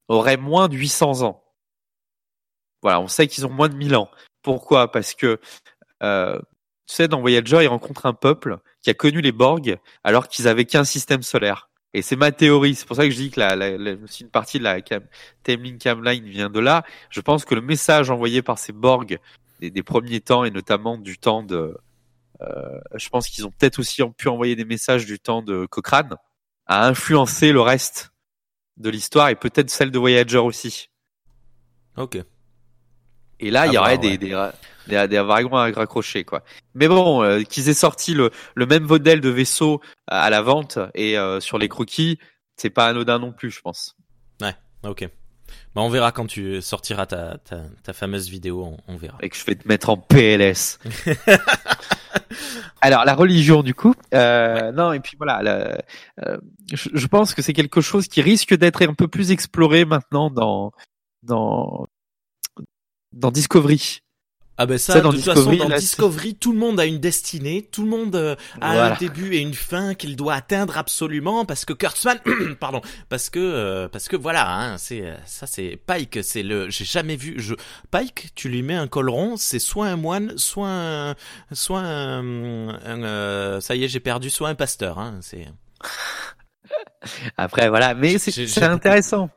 auraient 0.09 0.36
moins 0.36 0.68
de 0.68 0.76
800 0.76 1.22
ans. 1.22 1.42
Voilà, 2.82 3.00
on 3.00 3.09
sait 3.09 3.26
qu'ils 3.26 3.46
ont 3.46 3.50
moins 3.50 3.68
de 3.68 3.76
1000 3.76 3.96
ans. 3.96 4.11
Pourquoi? 4.42 4.92
Parce 4.92 5.14
que, 5.14 5.40
euh, 6.02 6.38
tu 6.86 6.94
sais, 6.94 7.09
dans 7.09 7.20
Voyager, 7.20 7.62
ils 7.62 7.68
rencontrent 7.68 8.07
un 8.07 8.12
peuple 8.12 8.59
qui 8.82 8.90
a 8.90 8.94
connu 8.94 9.20
les 9.20 9.32
Borg 9.32 9.78
alors 10.05 10.28
qu'ils 10.28 10.48
avaient 10.48 10.66
qu'un 10.66 10.84
système 10.84 11.22
solaire. 11.22 11.70
Et 11.94 12.02
c'est 12.02 12.16
ma 12.16 12.32
théorie. 12.32 12.74
C'est 12.74 12.86
pour 12.86 12.96
ça 12.96 13.05
que 13.05 13.11
je 13.11 13.16
dis 13.16 13.30
que 13.30 13.40
la, 13.40 13.57
la, 13.57 13.68
une 13.92 14.30
partie 14.30 14.59
de 14.59 14.64
la 14.64 14.82
cam, 14.82 15.02
Timeline 15.44 15.78
Camline 15.78 16.24
vient 16.24 16.50
de 16.50 16.61
là. 16.61 16.84
Je 17.09 17.20
pense 17.20 17.44
que 17.44 17.55
le 17.55 17.61
message 17.62 18.11
envoyé 18.11 18.42
par 18.42 18.59
ces 18.59 18.72
Borg 18.72 19.18
des, 19.61 19.70
des 19.70 19.82
premiers 19.82 20.20
temps 20.20 20.44
et 20.44 20.50
notamment 20.50 20.98
du 20.98 21.16
temps 21.16 21.42
de, 21.42 21.74
euh, 22.42 22.80
je 22.94 23.09
pense 23.09 23.28
qu'ils 23.28 23.46
ont 23.46 23.50
peut-être 23.50 23.78
aussi 23.78 24.02
pu 24.16 24.28
envoyer 24.28 24.57
des 24.57 24.64
messages 24.64 25.07
du 25.07 25.18
temps 25.18 25.42
de 25.42 25.66
Cochrane 25.66 26.16
a 26.66 26.86
influencé 26.86 27.52
le 27.52 27.61
reste 27.61 28.11
de 28.77 28.91
l'histoire 28.91 29.29
et 29.29 29.35
peut-être 29.35 29.70
celle 29.70 29.91
de 29.91 29.99
Voyager 29.99 30.39
aussi. 30.39 30.91
Ok. 31.97 32.18
Et 33.41 33.51
là, 33.51 33.66
il 33.66 33.72
y 33.72 33.79
aurait 33.79 33.99
des, 33.99 34.16
des, 34.16 34.51
des, 34.87 35.09
des 35.09 35.20
wagons 35.20 35.57
à 35.57 35.70
raccrocher, 35.70 36.25
quoi. 36.25 36.45
Mais 36.75 36.89
bon, 36.89 37.22
euh, 37.22 37.43
qu'ils 37.43 37.68
aient 37.68 37.75
sorti 37.75 38.14
le, 38.14 38.31
le 38.55 38.66
même 38.66 38.85
modèle 38.85 39.20
de 39.20 39.29
vaisseau 39.29 39.81
à 40.07 40.31
la 40.31 40.41
vente 40.41 40.79
et 40.95 41.18
euh, 41.18 41.41
sur 41.41 41.59
les 41.59 41.68
croquis, 41.68 42.18
c'est 42.57 42.70
pas 42.70 42.87
anodin 42.87 43.18
non 43.18 43.33
plus, 43.33 43.51
je 43.51 43.61
pense. 43.61 43.97
Ouais, 44.41 44.55
ok. 44.85 45.09
Bah, 45.75 45.83
on 45.83 45.89
verra 45.89 46.12
quand 46.12 46.27
tu 46.27 46.62
sortiras 46.62 47.07
ta, 47.07 47.39
ta, 47.39 47.62
ta 47.83 47.93
fameuse 47.93 48.29
vidéo, 48.29 48.64
on, 48.64 48.77
on, 48.93 48.97
verra. 48.97 49.18
Et 49.20 49.29
que 49.29 49.37
je 49.37 49.45
vais 49.45 49.57
te 49.57 49.66
mettre 49.66 49.91
en 49.91 49.97
PLS. 49.97 50.79
Alors 52.81 53.05
la 53.05 53.14
religion 53.14 53.62
du 53.62 53.75
coup, 53.75 53.95
euh, 54.12 54.70
non 54.70 54.93
et 54.93 55.01
puis 55.01 55.16
voilà, 55.16 55.41
euh, 56.20 56.37
je, 56.72 56.91
je, 56.93 57.07
pense 57.07 57.35
que 57.35 57.43
c'est 57.43 57.53
quelque 57.53 57.81
chose 57.81 58.09
qui 58.09 58.20
risque 58.20 58.55
d'être 58.55 58.83
un 58.83 58.95
peu 58.95 59.09
plus 59.09 59.31
exploré 59.31 59.85
maintenant 59.85 60.31
dans 60.31 60.70
dans 61.22 61.87
dans 63.12 63.31
Discovery. 63.31 64.03
Ah 64.57 64.66
ben 64.66 64.78
ça, 64.78 65.00
de 65.00 65.11
toute 65.11 65.20
façon, 65.20 65.57
dans 65.57 65.68
Discovery, 65.68 66.36
tout 66.36 66.52
le 66.52 66.59
monde 66.59 66.78
a 66.78 66.86
une 66.86 67.00
destinée, 67.00 67.68
tout 67.72 67.82
le 67.82 67.88
monde 67.88 68.14
euh, 68.14 68.36
a 68.61 68.92
un 68.92 68.94
début 68.94 69.34
et 69.34 69.40
une 69.40 69.55
fin 69.55 69.94
qu'il 69.94 70.14
doit 70.14 70.34
atteindre 70.34 70.78
absolument 70.78 71.44
parce 71.44 71.64
que 71.64 71.72
Kurtzman, 71.72 72.20
pardon, 72.61 72.80
parce 73.09 73.30
que 73.30 73.40
euh, 73.40 73.88
parce 73.88 74.07
que 74.07 74.14
voilà, 74.14 74.48
hein, 74.48 74.78
c'est 74.78 75.02
euh, 75.02 75.16
ça 75.26 75.48
c'est 75.48 75.76
Pike, 75.84 76.20
c'est 76.22 76.44
le, 76.44 76.70
j'ai 76.70 76.84
jamais 76.84 77.16
vu, 77.16 77.34
je 77.38 77.55
Pike, 77.90 78.28
tu 78.36 78.48
lui 78.48 78.62
mets 78.62 78.76
un 78.76 78.86
col 78.86 79.11
rond, 79.11 79.36
c'est 79.36 79.59
soit 79.59 79.88
un 79.88 79.96
moine, 79.96 80.32
soit 80.36 80.70
un, 80.70 81.16
soit 81.52 81.82
un, 81.82 83.59
ça 83.61 83.74
y 83.74 83.82
est, 83.82 83.88
j'ai 83.88 84.00
perdu, 84.00 84.30
soit 84.30 84.48
un 84.50 84.55
pasteur, 84.55 85.00
hein, 85.00 85.18
c'est. 85.20 85.48
Après 87.36 87.68
voilà, 87.68 87.94
mais 87.94 88.18
c'est 88.18 88.62
intéressant 88.62 89.30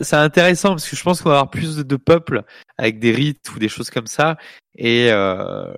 c'est 0.00 0.16
intéressant 0.16 0.70
parce 0.70 0.88
que 0.88 0.96
je 0.96 1.02
pense 1.02 1.20
qu'on 1.20 1.30
va 1.30 1.36
avoir 1.36 1.50
plus 1.50 1.76
de, 1.76 1.96
peuples 1.96 2.42
avec 2.78 2.98
des 2.98 3.12
rites 3.12 3.50
ou 3.54 3.58
des 3.58 3.68
choses 3.68 3.90
comme 3.90 4.06
ça. 4.06 4.36
Et 4.76 5.08
euh, 5.10 5.72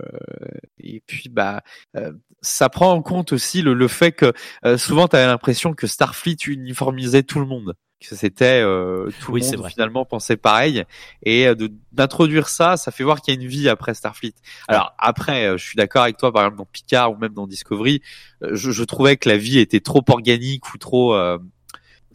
et 0.78 1.02
puis 1.06 1.28
bah 1.28 1.62
euh, 1.96 2.12
ça 2.40 2.68
prend 2.70 2.92
en 2.92 3.02
compte 3.02 3.32
aussi 3.32 3.60
le, 3.60 3.74
le 3.74 3.88
fait 3.88 4.12
que 4.12 4.32
euh, 4.64 4.78
souvent 4.78 5.06
tu 5.06 5.16
avais 5.16 5.26
l'impression 5.26 5.74
que 5.74 5.86
Starfleet 5.86 6.36
uniformisait 6.46 7.22
tout 7.22 7.40
le 7.40 7.46
monde 7.46 7.74
que 7.98 8.14
c'était 8.14 8.60
euh, 8.62 9.10
tout 9.20 9.32
le 9.32 9.40
monde 9.40 9.68
finalement 9.68 10.04
pensait 10.04 10.36
pareil. 10.36 10.84
Et 11.22 11.46
d'introduire 11.92 12.48
ça 12.48 12.78
ça 12.78 12.90
fait 12.90 13.04
voir 13.04 13.20
qu'il 13.20 13.34
y 13.34 13.36
a 13.36 13.40
une 13.40 13.48
vie 13.48 13.68
après 13.68 13.92
Starfleet. 13.92 14.34
Alors 14.68 14.94
après 14.98 15.58
je 15.58 15.62
suis 15.62 15.76
d'accord 15.76 16.04
avec 16.04 16.16
toi 16.16 16.32
par 16.32 16.42
exemple 16.42 16.58
dans 16.58 16.66
Picard 16.66 17.12
ou 17.12 17.16
même 17.16 17.34
dans 17.34 17.46
Discovery 17.46 18.00
je, 18.40 18.70
je 18.70 18.84
trouvais 18.84 19.18
que 19.18 19.28
la 19.28 19.36
vie 19.36 19.58
était 19.58 19.80
trop 19.80 20.04
organique 20.08 20.72
ou 20.72 20.78
trop 20.78 21.14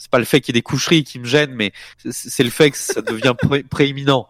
c'est 0.01 0.09
pas 0.09 0.17
le 0.17 0.25
fait 0.25 0.41
qu'il 0.41 0.55
y 0.55 0.57
ait 0.57 0.61
des 0.61 0.63
coucheries 0.63 1.03
qui 1.03 1.19
me 1.19 1.25
gênent, 1.25 1.53
mais 1.53 1.73
c'est 2.09 2.43
le 2.43 2.49
fait 2.49 2.71
que 2.71 2.77
ça 2.77 3.03
devient 3.03 3.35
prééminent. 3.69 4.27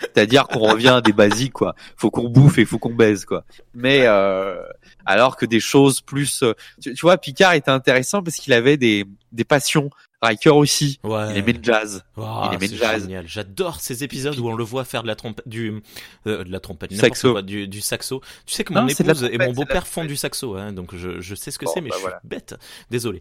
C'est-à-dire 0.00 0.48
qu'on 0.48 0.60
revient 0.60 0.88
à 0.88 1.00
des 1.02 1.12
basiques, 1.12 1.52
quoi. 1.52 1.74
Faut 1.98 2.10
qu'on 2.10 2.30
bouffe 2.30 2.56
et 2.56 2.64
faut 2.64 2.78
qu'on 2.78 2.94
baise, 2.94 3.26
quoi. 3.26 3.44
Mais 3.74 4.06
euh, 4.06 4.56
alors 5.04 5.36
que 5.36 5.44
des 5.44 5.60
choses 5.60 6.00
plus, 6.00 6.42
euh, 6.42 6.54
tu, 6.80 6.94
vois, 7.02 7.18
Picard 7.18 7.52
était 7.52 7.70
intéressant 7.70 8.22
parce 8.22 8.36
qu'il 8.36 8.54
avait 8.54 8.78
des 8.78 9.04
des 9.30 9.44
passions. 9.44 9.90
Riker 10.22 10.50
aussi. 10.50 11.00
Ouais. 11.02 11.30
Il 11.30 11.36
aimait 11.38 11.52
le 11.52 11.62
jazz. 11.62 12.02
il 12.16 12.54
aimait 12.54 12.68
le 12.68 12.76
jazz. 12.76 13.02
Génial. 13.02 13.26
J'adore 13.26 13.80
ces 13.80 14.04
épisodes 14.04 14.38
où 14.38 14.48
on 14.48 14.54
le 14.54 14.64
voit 14.64 14.84
faire 14.84 15.02
de 15.02 15.06
la 15.06 15.16
trompette, 15.16 15.46
du 15.48 15.82
euh, 16.26 16.44
de 16.44 16.50
la 16.50 16.60
trompette, 16.60 16.94
saxo, 16.94 17.40
du, 17.42 17.68
du, 17.68 17.80
saxo. 17.82 18.22
Tu 18.46 18.54
sais 18.54 18.64
que 18.64 18.72
mon 18.72 18.86
épouse 18.86 19.28
et 19.30 19.36
mon 19.36 19.52
beau-père 19.52 19.86
font 19.86 20.06
du 20.06 20.16
saxo, 20.16 20.56
hein, 20.56 20.72
donc 20.72 20.94
je, 20.94 21.20
je 21.20 21.34
sais 21.34 21.50
ce 21.50 21.58
que 21.58 21.66
c'est, 21.66 21.80
mais 21.82 21.90
bah 21.90 21.96
je 21.98 22.06
suis 22.06 22.14
bête. 22.24 22.54
Désolé. 22.90 23.20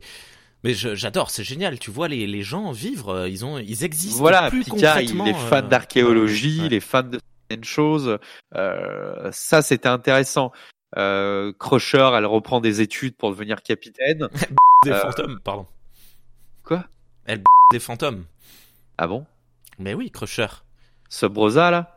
Mais 0.64 0.74
j'adore, 0.74 1.30
c'est 1.30 1.44
génial. 1.44 1.80
Tu 1.80 1.90
vois 1.90 2.08
les, 2.08 2.28
les 2.28 2.44
gens 2.44 2.72
vivre, 2.72 3.10
euh, 3.10 3.30
ils 3.30 3.46
ont, 3.46 3.58
ils 3.58 3.84
existent 3.84 4.20
voilà, 4.20 4.50
plus 4.50 4.64
Picard, 4.64 4.96
concrètement. 4.96 5.26
Il 5.26 5.30
est 5.30 5.34
fan 5.34 5.66
euh, 5.66 5.68
d'archéologie, 5.68 6.62
il 6.66 6.74
est 6.74 6.82
fan 6.82 7.10
de 7.10 7.20
certaines 7.48 7.64
choses. 7.64 8.18
Euh, 8.56 9.30
ça, 9.32 9.62
c'était 9.62 9.88
intéressant. 9.88 10.52
Euh, 10.98 11.54
Crusher, 11.60 12.10
elle 12.14 12.26
reprend 12.26 12.60
des 12.60 12.82
études 12.82 13.16
pour 13.16 13.30
devenir 13.30 13.62
capitaine. 13.64 14.28
des 14.84 14.92
euh... 14.92 15.00
fantômes, 15.00 15.40
pardon. 15.42 15.66
Quoi? 16.66 16.84
Elle 17.26 17.44
des 17.72 17.80
fantômes. 17.80 18.26
Ah 18.98 19.08
bon? 19.08 19.26
Mais 19.78 19.94
oui, 19.94 20.12
Crusher. 20.12 20.48
Ce 21.08 21.26
brosa 21.26 21.72
là? 21.72 21.96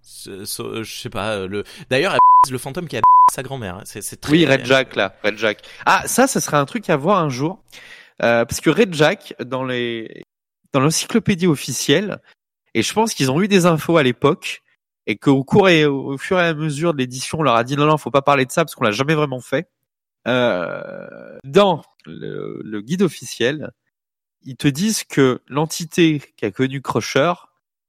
Ce, 0.00 0.46
ce, 0.46 0.82
Je 0.82 0.96
sais 0.96 1.10
pas. 1.10 1.46
Le. 1.46 1.64
D'ailleurs, 1.90 2.16
le 2.50 2.58
fantôme 2.58 2.88
qui 2.88 2.96
a 2.96 3.00
sa 3.30 3.42
grand-mère. 3.42 3.76
Hein. 3.76 3.82
C'est 3.84 4.20
très. 4.20 4.32
Oui, 4.32 4.46
Red 4.46 4.64
Jack 4.64 4.96
là, 4.96 5.14
Red 5.22 5.36
Jack. 5.36 5.62
Ah, 5.84 6.02
ça, 6.06 6.26
ce 6.26 6.40
serait 6.40 6.56
un 6.56 6.64
truc 6.64 6.88
à 6.88 6.96
voir 6.96 7.18
un 7.18 7.28
jour. 7.28 7.60
Euh, 8.22 8.44
parce 8.44 8.60
que 8.60 8.70
Red 8.70 8.94
Jack, 8.94 9.34
dans 9.44 9.64
les 9.64 10.24
dans 10.72 10.80
l'encyclopédie 10.80 11.46
officielle, 11.46 12.20
et 12.74 12.82
je 12.82 12.92
pense 12.92 13.14
qu'ils 13.14 13.30
ont 13.30 13.40
eu 13.40 13.48
des 13.48 13.66
infos 13.66 13.96
à 13.96 14.02
l'époque, 14.02 14.62
et 15.06 15.16
qu'au 15.16 15.42
cours 15.42 15.68
et 15.70 15.86
au 15.86 16.18
fur 16.18 16.38
et 16.38 16.46
à 16.46 16.54
mesure 16.54 16.92
de 16.92 16.98
l'édition, 16.98 17.38
on 17.40 17.42
leur 17.42 17.54
a 17.54 17.64
dit 17.64 17.76
non, 17.76 17.86
non, 17.86 17.96
faut 17.96 18.10
pas 18.10 18.22
parler 18.22 18.44
de 18.44 18.52
ça 18.52 18.64
parce 18.64 18.74
qu'on 18.74 18.84
l'a 18.84 18.90
jamais 18.90 19.14
vraiment 19.14 19.40
fait. 19.40 19.70
Euh, 20.26 21.38
dans 21.44 21.82
le, 22.04 22.80
guide 22.82 23.00
officiel, 23.00 23.70
ils 24.42 24.56
te 24.56 24.68
disent 24.68 25.04
que 25.04 25.40
l'entité 25.48 26.20
qui 26.36 26.44
a 26.44 26.50
connu 26.50 26.82
Crusher 26.82 27.32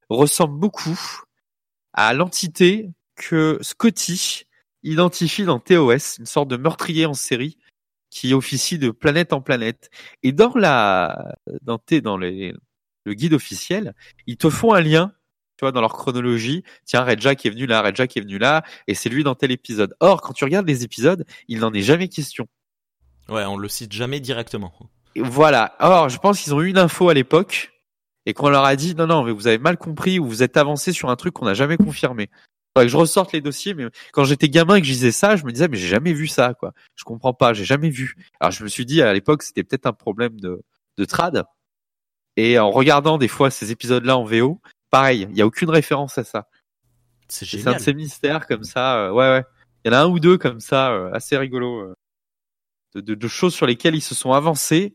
ressemble 0.08 0.58
beaucoup 0.58 0.98
à 1.92 2.14
l'entité 2.14 2.90
que 3.16 3.58
Scotty 3.60 4.46
identifie 4.82 5.44
dans 5.44 5.58
TOS 5.58 6.18
une 6.18 6.26
sorte 6.26 6.48
de 6.48 6.56
meurtrier 6.56 7.04
en 7.04 7.14
série 7.14 7.58
qui 8.10 8.34
officie 8.34 8.78
de 8.78 8.90
planète 8.90 9.32
en 9.32 9.40
planète. 9.40 9.90
Et 10.22 10.32
dans 10.32 10.52
la, 10.54 11.36
dans, 11.62 11.78
tes, 11.78 12.00
dans 12.00 12.16
les, 12.16 12.54
le 13.04 13.14
guide 13.14 13.32
officiel, 13.32 13.94
ils 14.26 14.36
te 14.36 14.50
font 14.50 14.74
un 14.74 14.80
lien, 14.80 15.12
tu 15.56 15.64
vois, 15.64 15.72
dans 15.72 15.80
leur 15.80 15.92
chronologie. 15.92 16.64
Tiens, 16.84 17.04
Red 17.04 17.20
Jack 17.20 17.46
est 17.46 17.50
venu 17.50 17.66
là, 17.66 17.82
Red 17.82 17.96
Jack 17.96 18.16
est 18.16 18.20
venu 18.20 18.38
là, 18.38 18.62
et 18.86 18.94
c'est 18.94 19.08
lui 19.08 19.24
dans 19.24 19.34
tel 19.34 19.52
épisode. 19.52 19.94
Or, 20.00 20.20
quand 20.20 20.32
tu 20.32 20.44
regardes 20.44 20.66
les 20.66 20.84
épisodes, 20.84 21.24
il 21.48 21.60
n'en 21.60 21.72
est 21.72 21.82
jamais 21.82 22.08
question. 22.08 22.46
Ouais, 23.28 23.44
on 23.44 23.56
le 23.56 23.68
cite 23.68 23.92
jamais 23.92 24.20
directement. 24.20 24.72
Et 25.14 25.22
voilà. 25.22 25.76
Or, 25.78 26.08
je 26.08 26.18
pense 26.18 26.40
qu'ils 26.40 26.54
ont 26.54 26.60
eu 26.60 26.68
une 26.68 26.78
info 26.78 27.08
à 27.08 27.14
l'époque, 27.14 27.72
et 28.26 28.34
qu'on 28.34 28.50
leur 28.50 28.64
a 28.64 28.76
dit, 28.76 28.94
non, 28.94 29.06
non, 29.06 29.22
mais 29.24 29.32
vous 29.32 29.46
avez 29.46 29.58
mal 29.58 29.78
compris, 29.78 30.18
ou 30.18 30.26
vous 30.26 30.42
êtes 30.42 30.56
avancé 30.56 30.92
sur 30.92 31.10
un 31.10 31.16
truc 31.16 31.34
qu'on 31.34 31.46
n'a 31.46 31.54
jamais 31.54 31.76
confirmé 31.76 32.28
que 32.76 32.88
je 32.88 32.96
ressorte 32.96 33.32
les 33.32 33.40
dossiers, 33.40 33.74
mais 33.74 33.86
quand 34.12 34.24
j'étais 34.24 34.48
gamin 34.48 34.76
et 34.76 34.80
que 34.80 34.86
je 34.86 34.92
disais 34.92 35.12
ça, 35.12 35.36
je 35.36 35.44
me 35.44 35.52
disais 35.52 35.68
mais 35.68 35.76
j'ai 35.76 35.88
jamais 35.88 36.12
vu 36.12 36.26
ça, 36.26 36.54
quoi. 36.54 36.72
Je 36.96 37.04
comprends 37.04 37.34
pas, 37.34 37.52
j'ai 37.52 37.64
jamais 37.64 37.90
vu. 37.90 38.16
Alors 38.40 38.52
je 38.52 38.62
me 38.62 38.68
suis 38.68 38.86
dit 38.86 39.02
à 39.02 39.12
l'époque 39.12 39.42
c'était 39.42 39.64
peut-être 39.64 39.86
un 39.86 39.92
problème 39.92 40.40
de, 40.40 40.62
de 40.96 41.04
trad. 41.04 41.44
Et 42.36 42.58
en 42.58 42.70
regardant 42.70 43.18
des 43.18 43.28
fois 43.28 43.50
ces 43.50 43.72
épisodes-là 43.72 44.16
en 44.16 44.24
VO, 44.24 44.60
pareil, 44.90 45.26
il 45.30 45.36
y 45.36 45.42
a 45.42 45.46
aucune 45.46 45.70
référence 45.70 46.16
à 46.18 46.24
ça. 46.24 46.48
C'est 47.28 47.46
génial. 47.46 47.64
C'est 47.64 47.70
un 47.70 47.78
de 47.78 47.82
ces 47.82 47.94
mystères 47.94 48.46
comme 48.46 48.64
ça. 48.64 49.06
Euh, 49.06 49.12
ouais 49.12 49.28
ouais. 49.28 49.44
Il 49.84 49.92
y 49.92 49.94
en 49.94 49.98
a 49.98 50.02
un 50.02 50.08
ou 50.08 50.20
deux 50.20 50.36
comme 50.36 50.60
ça, 50.60 50.92
euh, 50.92 51.10
assez 51.12 51.36
rigolo, 51.36 51.80
euh, 51.80 51.94
de, 52.94 53.00
de, 53.00 53.14
de 53.14 53.28
choses 53.28 53.54
sur 53.54 53.66
lesquelles 53.66 53.94
ils 53.94 54.02
se 54.02 54.14
sont 54.14 54.32
avancés 54.32 54.94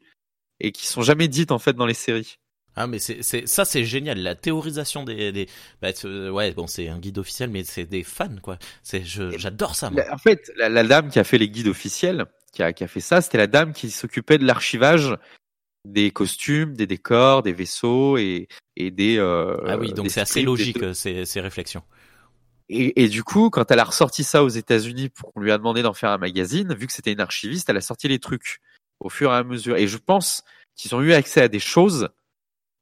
et 0.60 0.72
qui 0.72 0.86
sont 0.88 1.02
jamais 1.02 1.28
dites 1.28 1.52
en 1.52 1.60
fait 1.60 1.74
dans 1.74 1.86
les 1.86 1.94
séries. 1.94 2.38
Ah 2.76 2.88
mais 2.88 3.00
c'est 3.00 3.24
c'est 3.24 3.48
ça 3.48 3.64
c'est 3.64 3.86
génial 3.86 4.20
la 4.20 4.36
théorisation 4.36 5.04
des 5.04 5.32
des 5.32 5.48
bah, 5.82 5.90
ouais 6.32 6.52
bon 6.52 6.68
c'est 6.68 6.90
un 6.90 7.00
guide 7.00 7.18
officiel 7.18 7.50
mais 7.50 7.64
c'est 7.64 7.86
des 7.86 8.04
fans 8.04 8.36
quoi 8.42 8.58
c'est 8.84 9.04
j'adore 9.06 9.76
ça 9.76 9.90
moi. 9.90 10.04
En 10.12 10.18
fait 10.18 10.52
la, 10.58 10.68
la, 10.68 10.84
dame 10.84 11.10
qui 11.10 11.20
a 11.20 11.24
fait 11.24 11.38
les 11.38 11.50
guides 11.50 11.68
officiels 11.68 12.26
qui 12.52 12.64
a 12.64 12.74
qui 12.74 12.84
a 12.84 12.88
fait 12.88 13.00
ça 13.00 13.22
c'était 13.22 13.38
la 13.38 13.48
dame 13.48 13.72
qui 13.72 13.90
s'occupait 13.92 14.38
de 14.38 14.46
l'archivage 14.46 15.16
des 15.86 16.12
costumes 16.12 16.74
des 16.76 16.86
décors 16.86 17.44
des 17.44 17.54
vaisseaux 17.54 18.18
et 18.18 18.50
et 18.76 18.92
des 18.92 19.18
euh, 19.20 19.56
ah 19.66 19.78
oui 19.78 19.94
donc 19.94 20.10
c'est 20.10 20.22
assez 20.22 20.42
logique 20.42 20.94
ces 20.94 21.26
ces 21.26 21.40
réflexions 21.40 21.84
Et, 22.68 23.04
et, 23.04 23.10
du 23.10 23.24
coup, 23.24 23.52
quand 23.52 23.70
elle 23.70 23.80
a 23.80 23.84
ressorti 23.84 24.24
ça 24.24 24.44
aux 24.44 24.50
États-Unis 24.50 25.10
pour 25.10 25.32
qu'on 25.32 25.40
lui 25.40 25.52
a 25.52 25.58
demandé 25.60 25.84
d'en 25.84 25.94
faire 25.94 26.10
un 26.10 26.18
magazine, 26.18 26.74
vu 26.74 26.88
que 26.88 26.94
c'était 26.94 27.12
une 27.14 27.20
archiviste, 27.20 27.70
elle 27.70 27.78
a 27.78 27.82
sorti 27.82 28.08
les 28.08 28.18
trucs 28.18 28.60
au 29.00 29.10
fur 29.10 29.32
et 29.32 29.36
à 29.36 29.44
mesure. 29.44 29.78
Et 29.78 29.88
je 29.88 29.98
pense 29.98 30.44
qu'ils 30.76 30.96
ont 30.96 31.02
eu 31.02 31.14
accès 31.14 31.42
à 31.42 31.48
des 31.48 31.60
choses 31.60 32.10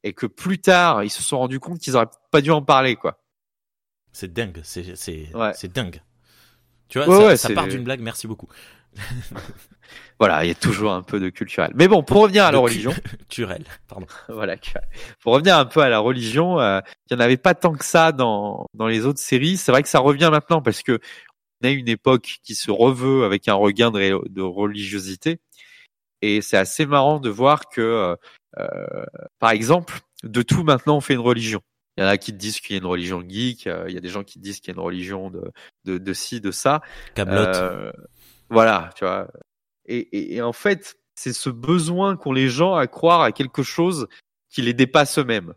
et 0.04 0.14
que 0.14 0.26
plus 0.26 0.60
tard, 0.60 1.04
ils 1.04 1.10
se 1.10 1.24
sont 1.24 1.38
rendus 1.40 1.60
compte 1.60 1.80
qu'ils 1.80 1.96
auraient 1.96 2.08
pas 2.32 2.42
dû 2.42 2.52
en 2.52 2.62
parler, 2.62 2.96
quoi. 2.96 3.20
C'est 4.12 4.32
dingue, 4.32 4.60
c'est 4.64 4.96
c'est 4.96 5.34
Ouais. 5.36 5.54
dingue. 5.74 6.02
Tu 6.90 7.00
vois, 7.00 7.08
Ouais, 7.08 7.16
ça, 7.22 7.26
ouais, 7.28 7.38
ça 7.38 7.48
c'est- 7.48 7.54
part 7.56 7.68
d'une 7.68 7.84
blague. 7.84 8.02
Merci 8.02 8.28
beaucoup. 8.28 8.48
Voilà, 10.20 10.46
il 10.46 10.48
y 10.48 10.52
a 10.52 10.56
toujours 10.56 10.92
un 10.94 11.02
peu 11.02 11.20
de 11.20 11.30
culturel. 11.30 11.72
Mais 11.76 11.88
bon, 11.88 12.04
pour 12.04 12.22
revenir 12.22 12.44
à 12.46 12.52
la 12.52 12.58
De 12.60 12.64
religion, 12.64 12.94
Turel, 13.30 13.64
pardon. 13.88 14.06
voilà, 14.30 14.56
pour 15.20 15.34
revenir 15.34 15.58
un 15.58 15.66
peu 15.66 15.82
à 15.82 15.90
la 15.90 16.00
religion, 16.00 16.60
euh, 16.60 16.80
il 17.10 17.14
y 17.14 17.18
en 17.18 17.20
avait 17.20 17.38
pas 17.38 17.56
tant 17.56 17.74
que 17.74 17.84
ça 17.84 18.12
dans 18.12 18.68
dans 18.74 18.88
les 18.88 19.06
autres 19.06 19.20
séries. 19.20 19.58
C'est 19.58 19.72
vrai 19.72 19.84
que 19.84 19.90
ça 19.90 20.00
revient 20.00 20.30
maintenant 20.32 20.62
parce 20.62 20.82
que 20.84 21.00
on 21.62 21.68
a 21.68 21.72
une 21.72 21.90
époque 21.90 22.38
qui 22.44 22.56
se 22.56 22.72
reveut 22.72 23.24
avec 23.26 23.48
un 23.48 23.54
regain 23.56 23.90
de, 23.92 24.00
de 24.30 24.42
religiosité, 24.42 25.40
et 26.22 26.42
c'est 26.42 26.58
assez 26.58 26.86
marrant 26.86 27.20
de 27.20 27.30
voir 27.30 27.68
que, 27.70 27.82
euh, 27.82 28.12
euh, 28.12 28.16
par 29.40 29.52
exemple, 29.52 30.00
de 30.24 30.42
tout 30.42 30.64
maintenant 30.64 30.98
on 30.98 31.02
fait 31.02 31.14
une 31.14 31.20
religion. 31.20 31.62
Il 31.98 32.04
y 32.04 32.04
en 32.08 32.10
a 32.10 32.18
qui 32.18 32.32
te 32.32 32.38
disent 32.38 32.60
qu'il 32.60 32.76
y 32.76 32.80
a 32.80 32.82
une 32.82 32.88
religion 32.88 33.24
geek, 33.28 33.68
euh, 33.68 33.86
il 33.88 33.94
y 33.94 33.98
a 33.98 34.02
des 34.02 34.10
gens 34.10 34.24
qui 34.24 34.40
te 34.40 34.44
disent 34.44 34.60
qu'il 34.60 34.70
y 34.70 34.72
a 34.72 34.80
une 34.80 34.86
religion 34.86 35.30
de 35.30 35.52
de, 35.86 36.00
de 36.00 36.14
ci, 36.14 36.42
de 36.42 36.50
ça. 36.52 36.82
Camelot. 37.14 37.42
Euh, 37.42 37.92
voilà, 38.50 38.90
tu 38.96 39.06
vois. 39.06 39.28
Et, 39.86 39.98
et, 39.98 40.36
et 40.36 40.42
en 40.42 40.54
fait, 40.54 40.96
c'est 41.14 41.34
ce 41.34 41.52
besoin 41.52 42.18
qu'ont 42.18 42.32
les 42.32 42.50
gens 42.50 42.74
à 42.74 42.88
croire 42.88 43.22
à 43.22 43.32
quelque 43.32 43.62
chose 43.62 44.08
qui 44.50 44.64
les 44.64 44.74
dépasse 44.74 45.20
eux-mêmes. 45.20 45.54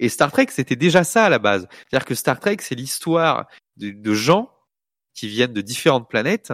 Et 0.00 0.08
Star 0.08 0.32
Trek, 0.32 0.46
c'était 0.50 0.74
déjà 0.74 1.04
ça 1.04 1.26
à 1.26 1.28
la 1.28 1.38
base. 1.38 1.68
C'est-à-dire 1.70 2.06
que 2.06 2.14
Star 2.14 2.40
Trek, 2.40 2.56
c'est 2.60 2.74
l'histoire 2.74 3.46
de, 3.76 3.90
de 3.90 4.14
gens 4.14 4.50
qui 5.14 5.28
viennent 5.28 5.52
de 5.52 5.60
différentes 5.60 6.08
planètes 6.08 6.52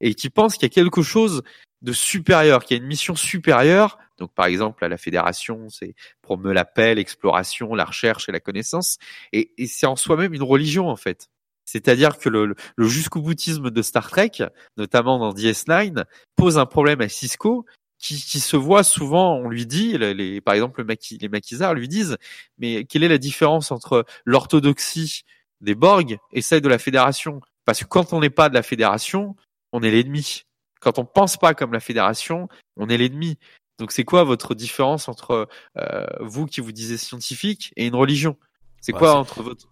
et 0.00 0.14
qui 0.14 0.30
pensent 0.30 0.54
qu'il 0.54 0.64
y 0.64 0.72
a 0.72 0.74
quelque 0.74 1.02
chose 1.02 1.42
de 1.82 1.92
supérieur, 1.92 2.64
qu'il 2.64 2.76
y 2.76 2.80
a 2.80 2.82
une 2.82 2.88
mission 2.88 3.14
supérieure. 3.14 3.98
Donc, 4.22 4.32
par 4.34 4.46
exemple, 4.46 4.84
à 4.84 4.88
la 4.88 4.98
Fédération, 4.98 5.68
c'est 5.68 5.96
promeut 6.22 6.52
la 6.52 6.64
paix, 6.64 6.94
l'exploration, 6.94 7.74
la 7.74 7.84
recherche 7.84 8.28
et 8.28 8.32
la 8.32 8.38
connaissance. 8.38 8.98
Et, 9.32 9.50
c'est 9.66 9.86
en 9.86 9.96
soi-même 9.96 10.32
une 10.32 10.44
religion, 10.44 10.88
en 10.88 10.94
fait. 10.94 11.28
C'est-à-dire 11.64 12.18
que 12.18 12.28
le, 12.28 12.54
le 12.76 12.86
jusqu'au 12.86 13.20
boutisme 13.20 13.70
de 13.72 13.82
Star 13.82 14.08
Trek, 14.08 14.30
notamment 14.76 15.18
dans 15.18 15.32
DS9, 15.32 16.04
pose 16.36 16.56
un 16.56 16.66
problème 16.66 17.00
à 17.00 17.08
Cisco 17.08 17.66
qui, 17.98 18.14
se 18.38 18.56
voit 18.56 18.84
souvent, 18.84 19.38
on 19.38 19.48
lui 19.48 19.66
dit, 19.66 19.98
les, 19.98 20.40
par 20.40 20.54
exemple 20.54 20.84
les 21.20 21.28
maquisards 21.28 21.74
lui 21.74 21.88
disent, 21.88 22.16
mais 22.58 22.84
quelle 22.84 23.02
est 23.02 23.08
la 23.08 23.18
différence 23.18 23.72
entre 23.72 24.04
l'orthodoxie 24.24 25.24
des 25.60 25.74
Borg 25.74 26.16
et 26.32 26.42
celle 26.42 26.60
de 26.60 26.68
la 26.68 26.78
Fédération? 26.78 27.40
Parce 27.64 27.80
que 27.80 27.88
quand 27.88 28.12
on 28.12 28.20
n'est 28.20 28.30
pas 28.30 28.48
de 28.48 28.54
la 28.54 28.62
Fédération, 28.62 29.34
on 29.72 29.82
est 29.82 29.90
l'ennemi. 29.90 30.44
Quand 30.80 30.98
on 30.98 31.04
pense 31.04 31.36
pas 31.36 31.54
comme 31.54 31.72
la 31.72 31.80
Fédération, 31.80 32.48
on 32.76 32.88
est 32.88 32.96
l'ennemi. 32.96 33.38
Donc 33.82 33.90
c'est 33.90 34.04
quoi 34.04 34.22
votre 34.22 34.54
différence 34.54 35.08
entre 35.08 35.48
euh, 35.76 36.06
vous 36.20 36.46
qui 36.46 36.60
vous 36.60 36.70
disiez 36.70 36.96
scientifique 36.98 37.72
et 37.74 37.88
une 37.88 37.96
religion? 37.96 38.36
C'est 38.80 38.92
Ouais, 38.92 38.98
quoi 39.00 39.14
entre 39.16 39.42
votre 39.42 39.66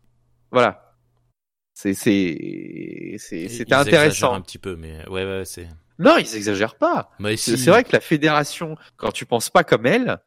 voilà 0.51 0.97
c'est 1.75 1.95
c'est 1.95 3.17
c'était 3.19 3.73
intéressant. 3.75 4.35
un 4.35 4.41
petit 4.41 4.59
peu, 4.59 4.75
mais 4.75 5.09
ouais, 5.09 5.25
ouais, 5.25 5.45
c'est. 5.45 5.69
Non, 6.01 6.17
ils 6.19 6.35
exagèrent 6.35 6.75
pas. 6.75 7.11
Mais 7.21 7.37
C'est 7.37 7.57
si- 7.57 7.63
c'est 7.63 7.71
vrai 7.71 7.85
que 7.85 7.93
la 7.93 8.01
fédération, 8.01 8.77
quand 8.97 9.13
tu 9.13 9.27
penses 9.27 9.49
pas 9.49 9.63
comme 9.63 9.87
elle, 9.87 10.19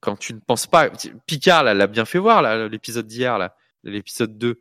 quand 0.00 0.14
tu 0.16 0.32
ne 0.32 0.38
penses 0.38 0.68
pas, 0.68 0.90
Picard 1.26 1.64
là, 1.64 1.74
l'a 1.74 1.88
bien 1.88 2.04
fait 2.04 2.18
voir 2.20 2.40
là, 2.40 2.68
l'épisode 2.68 3.08
d'hier 3.08 3.36
là, 3.36 3.56
l'épisode 3.82 4.38
2. 4.38 4.60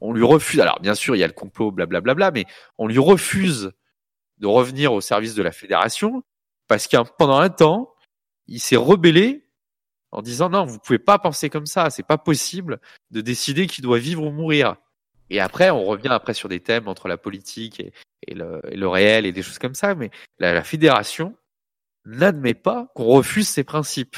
On 0.00 0.14
lui 0.14 0.24
refuse. 0.24 0.60
Alors 0.60 0.80
bien 0.80 0.94
sûr, 0.94 1.14
il 1.14 1.18
y 1.18 1.24
a 1.24 1.26
le 1.26 1.32
complot, 1.34 1.70
blablabla, 1.72 2.30
mais 2.30 2.46
on 2.78 2.86
lui 2.88 2.98
refuse 2.98 3.72
de 4.38 4.46
revenir 4.46 4.94
au 4.94 5.00
service 5.02 5.34
de 5.34 5.42
la 5.42 5.52
fédération 5.52 6.22
parce 6.68 6.86
qu'un 6.86 7.04
pendant 7.04 7.38
un 7.38 7.50
temps, 7.50 7.94
il 8.46 8.60
s'est 8.60 8.76
rebellé 8.76 9.46
en 10.12 10.22
disant 10.22 10.48
non, 10.48 10.64
vous 10.64 10.78
pouvez 10.78 10.98
pas 10.98 11.18
penser 11.18 11.50
comme 11.50 11.66
ça, 11.66 11.90
c'est 11.90 12.06
pas 12.06 12.18
possible 12.18 12.80
de 13.10 13.20
décider 13.20 13.66
qui 13.66 13.82
doit 13.82 13.98
vivre 13.98 14.22
ou 14.22 14.30
mourir. 14.30 14.76
Et 15.30 15.40
après, 15.40 15.70
on 15.70 15.84
revient 15.84 16.08
après 16.08 16.34
sur 16.34 16.48
des 16.48 16.60
thèmes 16.60 16.88
entre 16.88 17.08
la 17.08 17.16
politique 17.16 17.80
et, 17.80 18.34
le, 18.34 18.60
le 18.64 18.88
réel 18.88 19.26
et 19.26 19.32
des 19.32 19.42
choses 19.42 19.58
comme 19.58 19.74
ça, 19.74 19.94
mais 19.94 20.10
la, 20.38 20.54
la 20.54 20.62
fédération 20.62 21.36
n'admet 22.04 22.54
pas 22.54 22.90
qu'on 22.94 23.06
refuse 23.06 23.48
ses 23.48 23.64
principes. 23.64 24.16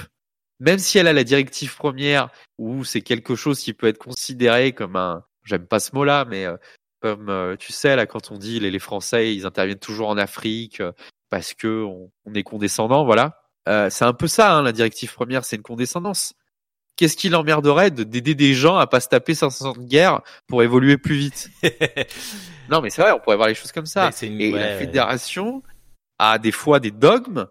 Même 0.61 0.79
si 0.79 0.99
elle 0.99 1.07
a 1.07 1.13
la 1.13 1.25
directive 1.25 1.77
première, 1.77 2.31
ou 2.59 2.85
c'est 2.85 3.01
quelque 3.01 3.37
chose 3.37 3.61
qui 3.61 3.73
peut 3.73 3.87
être 3.87 3.99
considéré 3.99 4.73
comme 4.73 4.97
un, 4.97 5.25
j'aime 5.45 5.67
pas 5.67 5.81
ce 5.81 5.95
mot-là, 5.95 6.25
mais 6.27 6.45
euh, 6.45 6.57
comme 7.01 7.29
euh, 7.29 7.57
tu 7.57 7.73
sais 7.73 7.97
là 7.97 8.07
quand 8.07 8.31
on 8.33 8.39
dit 8.39 8.61
les, 8.61 8.71
les 8.71 8.79
Français 8.79 9.35
ils 9.35 9.47
interviennent 9.47 9.79
toujours 9.79 10.09
en 10.09 10.19
Afrique 10.19 10.81
euh, 10.81 10.93
parce 11.31 11.55
que 11.55 11.85
on, 11.85 12.11
on 12.25 12.35
est 12.35 12.43
condescendant, 12.43 13.05
voilà. 13.05 13.41
Euh, 13.69 13.91
c'est 13.91 14.05
un 14.05 14.13
peu 14.15 14.29
ça 14.29 14.57
hein, 14.57 14.63
la 14.63 14.73
directive 14.73 15.13
première, 15.13 15.45
c'est 15.45 15.57
une 15.57 15.63
condescendance. 15.63 16.35
Qu'est-ce 16.97 17.17
qui 17.17 17.29
l'emmerderait 17.29 17.91
de 17.93 18.03
d'aider 18.03 18.35
des 18.35 18.55
gens 18.55 18.77
à 18.77 18.87
pas 18.89 18.99
se 19.01 19.09
taper 19.09 19.35
500 19.35 19.71
ans 19.71 19.73
de 19.75 19.85
guerre 19.87 20.21
pour 20.49 20.63
évoluer 20.63 20.99
plus 20.99 21.17
vite? 21.17 21.51
Non 22.69 22.81
mais 22.83 22.91
c'est 22.91 23.01
vrai, 23.03 23.13
on 23.13 23.19
pourrait 23.21 23.37
voir 23.37 23.49
les 23.49 23.55
choses 23.55 23.73
comme 23.73 23.87
ça. 23.87 24.07
Une- 24.27 24.41
Et 24.41 24.53
ouais, 24.53 24.59
la 24.61 24.79
fédération 24.79 25.63
a 26.19 26.39
des 26.39 26.53
fois 26.53 26.81
des 26.81 26.91
dogmes, 26.91 27.47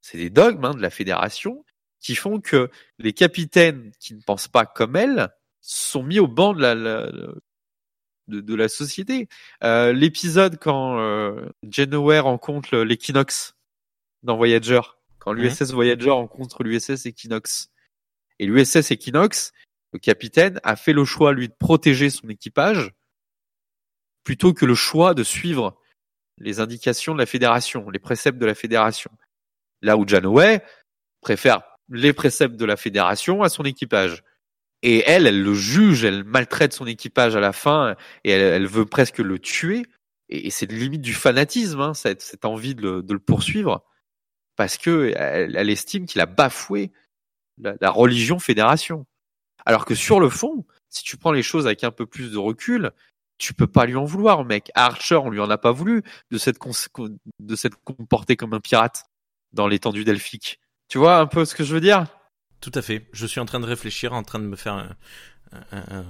c'est 0.00 0.18
des 0.18 0.30
dogmes 0.30 0.64
hein, 0.64 0.74
de 0.74 0.80
la 0.82 0.90
fédération, 0.90 1.64
qui 2.00 2.14
font 2.14 2.40
que 2.40 2.70
les 2.98 3.12
capitaines 3.12 3.92
qui 4.00 4.14
ne 4.14 4.20
pensent 4.22 4.48
pas 4.48 4.64
comme 4.66 4.96
elle 4.96 5.28
sont 5.60 6.02
mis 6.02 6.18
au 6.18 6.26
banc 6.28 6.54
de 6.54 6.60
la- 6.62 6.74
la- 6.74 7.10
de, 8.28 8.40
de 8.40 8.54
la 8.54 8.68
société. 8.68 9.28
Euh, 9.64 9.92
L'épisode 9.92 10.58
quand 10.58 10.98
euh, 11.00 11.48
Janeway 11.68 12.18
rencontre 12.18 12.78
l'Equinox 12.78 13.54
dans 14.22 14.36
Voyager, 14.36 14.80
quand 15.18 15.32
l'USS 15.32 15.72
Voyager 15.72 16.10
rencontre 16.10 16.62
l'USS 16.62 17.06
Equinox, 17.06 17.70
et 18.38 18.46
l'USS 18.46 18.90
Equinox, 18.90 19.52
le 19.92 19.98
capitaine 19.98 20.60
a 20.62 20.76
fait 20.76 20.92
le 20.92 21.04
choix 21.04 21.32
lui 21.32 21.48
de 21.48 21.54
protéger 21.58 22.10
son 22.10 22.28
équipage 22.28 22.92
plutôt 24.24 24.52
que 24.52 24.66
le 24.66 24.74
choix 24.74 25.14
de 25.14 25.24
suivre 25.24 25.80
les 26.36 26.60
indications 26.60 27.14
de 27.14 27.18
la 27.18 27.26
fédération, 27.26 27.88
les 27.90 27.98
préceptes 27.98 28.38
de 28.38 28.46
la 28.46 28.54
fédération. 28.54 29.10
Là 29.82 29.96
où 29.96 30.06
Janeway 30.06 30.62
préfère 31.20 31.62
les 31.88 32.12
préceptes 32.12 32.56
de 32.56 32.64
la 32.64 32.76
fédération 32.76 33.42
à 33.42 33.48
son 33.48 33.64
équipage. 33.64 34.22
Et 34.82 35.02
elle, 35.06 35.26
elle 35.26 35.42
le 35.42 35.54
juge, 35.54 36.04
elle 36.04 36.24
maltraite 36.24 36.72
son 36.72 36.86
équipage 36.86 37.34
à 37.34 37.40
la 37.40 37.52
fin 37.52 37.96
et 38.24 38.30
elle, 38.30 38.66
veut 38.66 38.86
presque 38.86 39.18
le 39.18 39.38
tuer. 39.38 39.84
Et, 40.28 40.46
et 40.46 40.50
c'est 40.50 40.70
limite 40.70 41.00
du 41.00 41.14
fanatisme, 41.14 41.80
hein, 41.80 41.94
cette, 41.94 42.44
envie 42.44 42.74
de 42.74 43.04
le, 43.08 43.18
poursuivre, 43.18 43.84
parce 44.56 44.76
que 44.76 45.12
elle, 45.16 45.70
estime 45.70 46.06
qu'il 46.06 46.20
a 46.20 46.26
bafoué 46.26 46.92
la, 47.58 47.90
religion 47.90 48.38
fédération. 48.38 49.06
Alors 49.66 49.84
que 49.84 49.94
sur 49.94 50.20
le 50.20 50.28
fond, 50.28 50.64
si 50.88 51.02
tu 51.02 51.16
prends 51.16 51.32
les 51.32 51.42
choses 51.42 51.66
avec 51.66 51.82
un 51.82 51.90
peu 51.90 52.06
plus 52.06 52.30
de 52.30 52.38
recul, 52.38 52.92
tu 53.38 53.54
peux 53.54 53.66
pas 53.66 53.86
lui 53.86 53.96
en 53.96 54.04
vouloir, 54.04 54.44
mec. 54.44 54.70
Archer, 54.74 55.16
on 55.16 55.30
lui 55.30 55.40
en 55.40 55.50
a 55.50 55.58
pas 55.58 55.72
voulu 55.72 56.02
de 56.30 56.38
s'être 56.38 56.58
de 57.40 57.56
s'être 57.56 57.78
comporté 57.84 58.36
comme 58.36 58.54
un 58.54 58.60
pirate 58.60 59.04
dans 59.52 59.66
l'étendue 59.66 60.04
delphique. 60.04 60.60
Tu 60.88 60.98
vois 60.98 61.18
un 61.18 61.26
peu 61.26 61.44
ce 61.44 61.54
que 61.54 61.64
je 61.64 61.74
veux 61.74 61.80
dire? 61.80 62.06
Tout 62.60 62.72
à 62.74 62.82
fait. 62.82 63.06
Je 63.12 63.26
suis 63.26 63.40
en 63.40 63.44
train 63.46 63.60
de 63.60 63.66
réfléchir, 63.66 64.12
en 64.12 64.22
train 64.22 64.38
de 64.38 64.44
me 64.44 64.56
faire 64.56 64.74
un. 64.74 64.88
un- 65.72 65.96
un- 65.98 66.04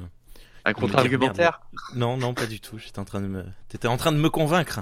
Un 0.64 0.72
contre-argumentaire. 0.74 1.60
Non, 1.94 2.16
non, 2.16 2.34
pas 2.34 2.46
du 2.46 2.60
tout. 2.60 2.78
J'étais 2.78 2.98
en 2.98 3.04
train 3.04 3.20
de 3.20 3.26
me. 3.26 3.44
T'étais 3.68 3.88
en 3.88 3.96
train 3.96 4.12
de 4.12 4.18
me 4.18 4.28
convaincre. 4.28 4.80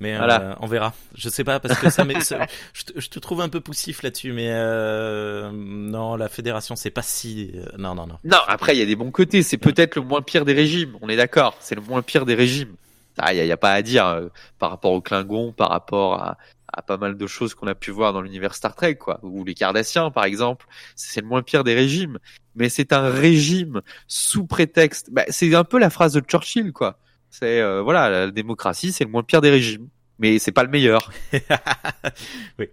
Mais 0.00 0.14
euh, 0.14 0.18
Voilà. 0.18 0.58
on 0.60 0.66
verra. 0.66 0.92
Je 1.16 1.28
sais 1.28 1.44
pas 1.44 1.60
parce 1.60 1.78
que 1.78 1.88
ça. 1.90 2.04
ça- 2.20 2.46
je, 2.72 2.82
te, 2.84 3.00
je 3.00 3.08
te 3.08 3.18
trouve 3.20 3.40
un 3.40 3.48
peu 3.48 3.60
poussif 3.60 4.02
là-dessus, 4.02 4.32
mais 4.32 4.48
euh, 4.50 5.50
non, 5.52 6.16
la 6.16 6.28
fédération, 6.28 6.76
c'est 6.76 6.90
pas 6.90 7.02
si. 7.02 7.52
euh, 7.54 7.64
non, 7.78 7.94
non, 7.94 8.06
non. 8.06 8.18
Non, 8.24 8.38
après 8.48 8.74
il 8.76 8.78
y 8.78 8.82
a 8.82 8.86
des 8.86 8.96
bons 8.96 9.10
côtés. 9.12 9.42
C'est 9.42 9.56
peut-être 9.58 9.96
le 9.96 10.02
moins 10.02 10.20
pire 10.22 10.44
des 10.44 10.52
régimes. 10.52 10.96
On 11.00 11.08
est 11.08 11.16
d'accord. 11.16 11.56
C'est 11.60 11.74
le 11.74 11.80
moins 11.82 12.02
pire 12.02 12.26
des 12.26 12.34
régimes. 12.34 12.74
Ah, 13.18 13.32
il 13.32 13.36
y, 13.36 13.40
a- 13.40 13.44
y 13.44 13.52
a 13.52 13.56
pas 13.56 13.72
à 13.72 13.82
dire 13.82 14.06
euh, 14.06 14.26
par 14.58 14.70
rapport 14.70 14.90
aux 14.92 15.00
Klingons, 15.00 15.52
par 15.52 15.68
rapport 15.70 16.14
à, 16.20 16.36
à 16.76 16.82
pas 16.82 16.96
mal 16.96 17.16
de 17.16 17.26
choses 17.26 17.54
qu'on 17.54 17.66
a 17.66 17.74
pu 17.74 17.90
voir 17.90 18.12
dans 18.12 18.20
l'univers 18.20 18.54
Star 18.54 18.74
Trek, 18.74 18.96
quoi, 18.96 19.20
ou 19.22 19.44
les 19.44 19.54
Cardassiens, 19.54 20.10
par 20.10 20.24
exemple. 20.24 20.66
C'est 20.96 21.20
le 21.20 21.26
moins 21.26 21.42
pire 21.42 21.64
des 21.64 21.74
régimes. 21.74 22.18
Mais 22.56 22.68
c'est 22.68 22.92
un 22.92 23.08
régime 23.08 23.80
sous 24.06 24.46
prétexte. 24.46 25.10
Bah, 25.10 25.24
c'est 25.28 25.54
un 25.54 25.64
peu 25.64 25.78
la 25.78 25.90
phrase 25.90 26.12
de 26.12 26.20
Churchill, 26.20 26.72
quoi. 26.72 26.98
C'est 27.30 27.60
euh, 27.60 27.82
voilà, 27.82 28.10
la 28.10 28.30
démocratie, 28.30 28.92
c'est 28.92 29.04
le 29.04 29.10
moins 29.10 29.22
pire 29.24 29.40
des 29.40 29.50
régimes, 29.50 29.88
mais 30.18 30.38
c'est 30.38 30.52
pas 30.52 30.62
le 30.62 30.70
meilleur. 30.70 31.10
oui. 32.58 32.68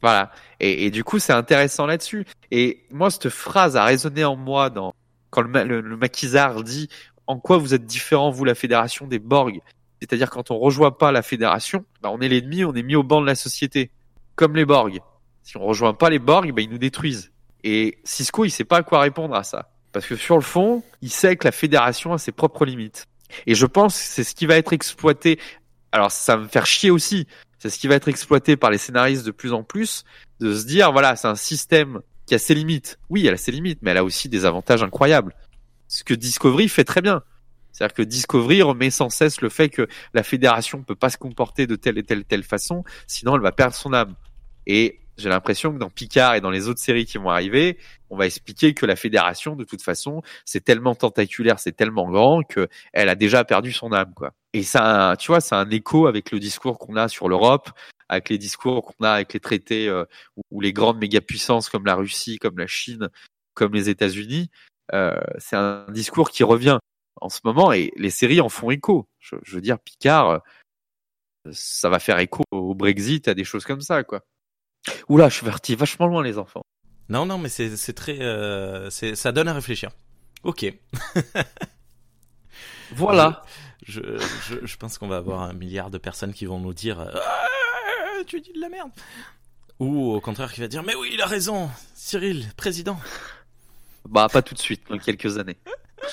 Voilà. 0.00 0.32
Et, 0.60 0.86
et 0.86 0.90
du 0.90 1.04
coup, 1.04 1.18
c'est 1.18 1.32
intéressant 1.32 1.86
là-dessus. 1.86 2.24
Et 2.50 2.84
moi, 2.90 3.10
cette 3.10 3.28
phrase 3.28 3.76
a 3.76 3.84
résonné 3.84 4.24
en 4.24 4.36
moi 4.36 4.70
dans 4.70 4.94
quand 5.30 5.42
le, 5.42 5.48
ma- 5.48 5.64
le, 5.64 5.80
le 5.80 5.96
maquisard 5.96 6.62
dit 6.62 6.88
en 7.26 7.38
quoi 7.38 7.58
vous 7.58 7.74
êtes 7.74 7.84
différent, 7.84 8.30
vous, 8.30 8.44
la 8.44 8.54
fédération 8.54 9.06
des 9.06 9.18
Borg. 9.18 9.60
C'est-à-dire 10.00 10.30
quand 10.30 10.50
on 10.50 10.58
rejoint 10.58 10.90
pas 10.90 11.12
la 11.12 11.22
fédération, 11.22 11.84
bah, 12.02 12.10
on 12.12 12.20
est 12.20 12.28
l'ennemi, 12.28 12.64
on 12.64 12.74
est 12.74 12.82
mis 12.82 12.96
au 12.96 13.02
banc 13.02 13.20
de 13.20 13.26
la 13.26 13.34
société, 13.34 13.90
comme 14.36 14.56
les 14.56 14.64
Borg. 14.64 15.00
Si 15.42 15.56
on 15.56 15.64
rejoint 15.64 15.94
pas 15.94 16.10
les 16.10 16.18
Borg, 16.18 16.52
bah, 16.52 16.62
ils 16.62 16.70
nous 16.70 16.78
détruisent. 16.78 17.32
Et 17.64 17.98
Cisco, 18.04 18.44
il 18.44 18.50
sait 18.50 18.64
pas 18.64 18.78
à 18.78 18.82
quoi 18.82 19.00
répondre 19.00 19.34
à 19.34 19.42
ça. 19.42 19.70
Parce 19.92 20.06
que 20.06 20.16
sur 20.16 20.36
le 20.36 20.42
fond, 20.42 20.82
il 21.02 21.10
sait 21.10 21.36
que 21.36 21.44
la 21.44 21.52
fédération 21.52 22.12
a 22.12 22.18
ses 22.18 22.32
propres 22.32 22.64
limites. 22.64 23.06
Et 23.46 23.54
je 23.54 23.66
pense 23.66 23.94
que 23.96 24.04
c'est 24.04 24.24
ce 24.24 24.34
qui 24.34 24.46
va 24.46 24.56
être 24.56 24.72
exploité. 24.72 25.38
Alors 25.92 26.10
ça 26.10 26.36
va 26.36 26.42
me 26.42 26.48
faire 26.48 26.66
chier 26.66 26.90
aussi. 26.90 27.26
C'est 27.58 27.70
ce 27.70 27.78
qui 27.78 27.88
va 27.88 27.96
être 27.96 28.08
exploité 28.08 28.56
par 28.56 28.70
les 28.70 28.78
scénaristes 28.78 29.26
de 29.26 29.32
plus 29.32 29.52
en 29.52 29.64
plus, 29.64 30.04
de 30.40 30.54
se 30.54 30.64
dire 30.64 30.92
voilà, 30.92 31.16
c'est 31.16 31.26
un 31.26 31.34
système 31.34 32.00
qui 32.26 32.34
a 32.34 32.38
ses 32.38 32.54
limites. 32.54 32.98
Oui, 33.08 33.26
elle 33.26 33.34
a 33.34 33.38
ses 33.38 33.50
limites, 33.50 33.80
mais 33.82 33.90
elle 33.90 33.96
a 33.96 34.04
aussi 34.04 34.28
des 34.28 34.44
avantages 34.44 34.82
incroyables. 34.82 35.34
Ce 35.88 36.04
que 36.04 36.14
Discovery 36.14 36.68
fait 36.68 36.84
très 36.84 37.00
bien. 37.00 37.22
C'est-à-dire 37.72 37.94
que 37.94 38.02
Discovery 38.02 38.62
remet 38.62 38.90
sans 38.90 39.10
cesse 39.10 39.40
le 39.40 39.48
fait 39.48 39.68
que 39.68 39.86
la 40.14 40.22
fédération 40.22 40.82
peut 40.82 40.96
pas 40.96 41.10
se 41.10 41.18
comporter 41.18 41.66
de 41.66 41.76
telle 41.76 41.98
et 41.98 42.02
telle 42.02 42.24
telle 42.24 42.42
façon, 42.42 42.84
sinon 43.06 43.36
elle 43.36 43.42
va 43.42 43.52
perdre 43.52 43.74
son 43.74 43.92
âme. 43.92 44.14
Et 44.66 45.00
j'ai 45.18 45.28
l'impression 45.28 45.72
que 45.72 45.78
dans 45.78 45.90
Picard 45.90 46.36
et 46.36 46.40
dans 46.40 46.50
les 46.50 46.68
autres 46.68 46.80
séries 46.80 47.04
qui 47.04 47.18
vont 47.18 47.30
arriver, 47.30 47.78
on 48.08 48.16
va 48.16 48.26
expliquer 48.26 48.72
que 48.72 48.86
la 48.86 48.96
fédération, 48.96 49.56
de 49.56 49.64
toute 49.64 49.82
façon, 49.82 50.22
c'est 50.44 50.64
tellement 50.64 50.94
tentaculaire, 50.94 51.58
c'est 51.58 51.72
tellement 51.72 52.08
grand 52.08 52.42
que 52.44 52.68
elle 52.92 53.08
a 53.08 53.16
déjà 53.16 53.44
perdu 53.44 53.72
son 53.72 53.92
âme, 53.92 54.14
quoi. 54.14 54.32
Et 54.54 54.62
ça, 54.62 55.16
tu 55.18 55.28
vois, 55.28 55.40
c'est 55.40 55.56
un 55.56 55.68
écho 55.70 56.06
avec 56.06 56.30
le 56.30 56.38
discours 56.38 56.78
qu'on 56.78 56.96
a 56.96 57.08
sur 57.08 57.28
l'Europe, 57.28 57.70
avec 58.08 58.30
les 58.30 58.38
discours 58.38 58.82
qu'on 58.82 59.04
a 59.04 59.10
avec 59.10 59.34
les 59.34 59.40
traités 59.40 59.88
euh, 59.88 60.04
où 60.50 60.60
les 60.60 60.72
grandes 60.72 60.98
mégapuissances 60.98 61.68
comme 61.68 61.84
la 61.84 61.96
Russie, 61.96 62.38
comme 62.38 62.56
la 62.58 62.66
Chine, 62.66 63.08
comme 63.54 63.74
les 63.74 63.88
États-Unis, 63.88 64.50
euh, 64.94 65.20
c'est 65.38 65.56
un 65.56 65.84
discours 65.90 66.30
qui 66.30 66.44
revient 66.44 66.78
en 67.20 67.28
ce 67.28 67.40
moment 67.44 67.72
et 67.72 67.92
les 67.96 68.10
séries 68.10 68.40
en 68.40 68.48
font 68.48 68.70
écho. 68.70 69.08
Je, 69.18 69.36
je 69.42 69.54
veux 69.54 69.60
dire, 69.60 69.78
Picard, 69.78 70.30
euh, 70.30 70.38
ça 71.52 71.88
va 71.88 71.98
faire 71.98 72.18
écho 72.18 72.42
au 72.50 72.74
Brexit, 72.74 73.28
à 73.28 73.34
des 73.34 73.44
choses 73.44 73.64
comme 73.64 73.80
ça, 73.80 74.04
quoi. 74.04 74.22
Oula, 75.08 75.28
je 75.28 75.36
suis 75.36 75.46
parti 75.46 75.74
vachement 75.74 76.06
loin, 76.06 76.22
les 76.22 76.38
enfants. 76.38 76.62
Non, 77.08 77.26
non, 77.26 77.38
mais 77.38 77.48
c'est 77.48 77.92
très, 77.94 78.20
euh, 78.20 78.90
c'est 78.90 79.14
ça 79.14 79.32
donne 79.32 79.48
à 79.48 79.54
réfléchir. 79.54 79.90
Ok. 80.44 80.66
Voilà. 82.92 83.42
Je, 83.86 84.00
je, 84.48 84.64
je 84.64 84.76
pense 84.76 84.98
qu'on 84.98 85.08
va 85.08 85.18
avoir 85.18 85.42
un 85.42 85.52
milliard 85.52 85.90
de 85.90 85.98
personnes 85.98 86.32
qui 86.32 86.46
vont 86.46 86.58
nous 86.58 86.72
dire 86.74 87.00
ah, 87.00 88.24
tu 88.26 88.40
dis 88.40 88.52
de 88.52 88.60
la 88.60 88.68
merde. 88.68 88.90
Ou 89.78 90.12
au 90.12 90.20
contraire 90.20 90.52
qui 90.52 90.60
va 90.60 90.68
dire 90.68 90.82
mais 90.82 90.94
oui 90.94 91.10
il 91.12 91.20
a 91.20 91.26
raison 91.26 91.70
Cyril 91.94 92.46
président. 92.56 92.98
Bah 94.08 94.28
pas 94.32 94.42
tout 94.42 94.54
de 94.54 94.58
suite, 94.58 94.82
dans 94.88 94.98
quelques 94.98 95.38
années. 95.38 95.58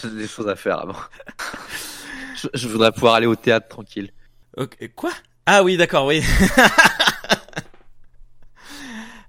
J'ai 0.02 0.10
des 0.10 0.28
choses 0.28 0.48
à 0.48 0.56
faire 0.56 0.80
avant. 0.80 0.96
Je, 2.36 2.50
je 2.54 2.68
voudrais 2.68 2.92
pouvoir 2.92 3.14
aller 3.16 3.28
au 3.28 3.36
théâtre 3.36 3.70
tranquille. 3.70 4.12
Ok, 4.58 4.78
quoi? 4.94 5.12
Ah 5.46 5.64
oui 5.64 5.78
d'accord 5.78 6.06
oui. 6.06 6.22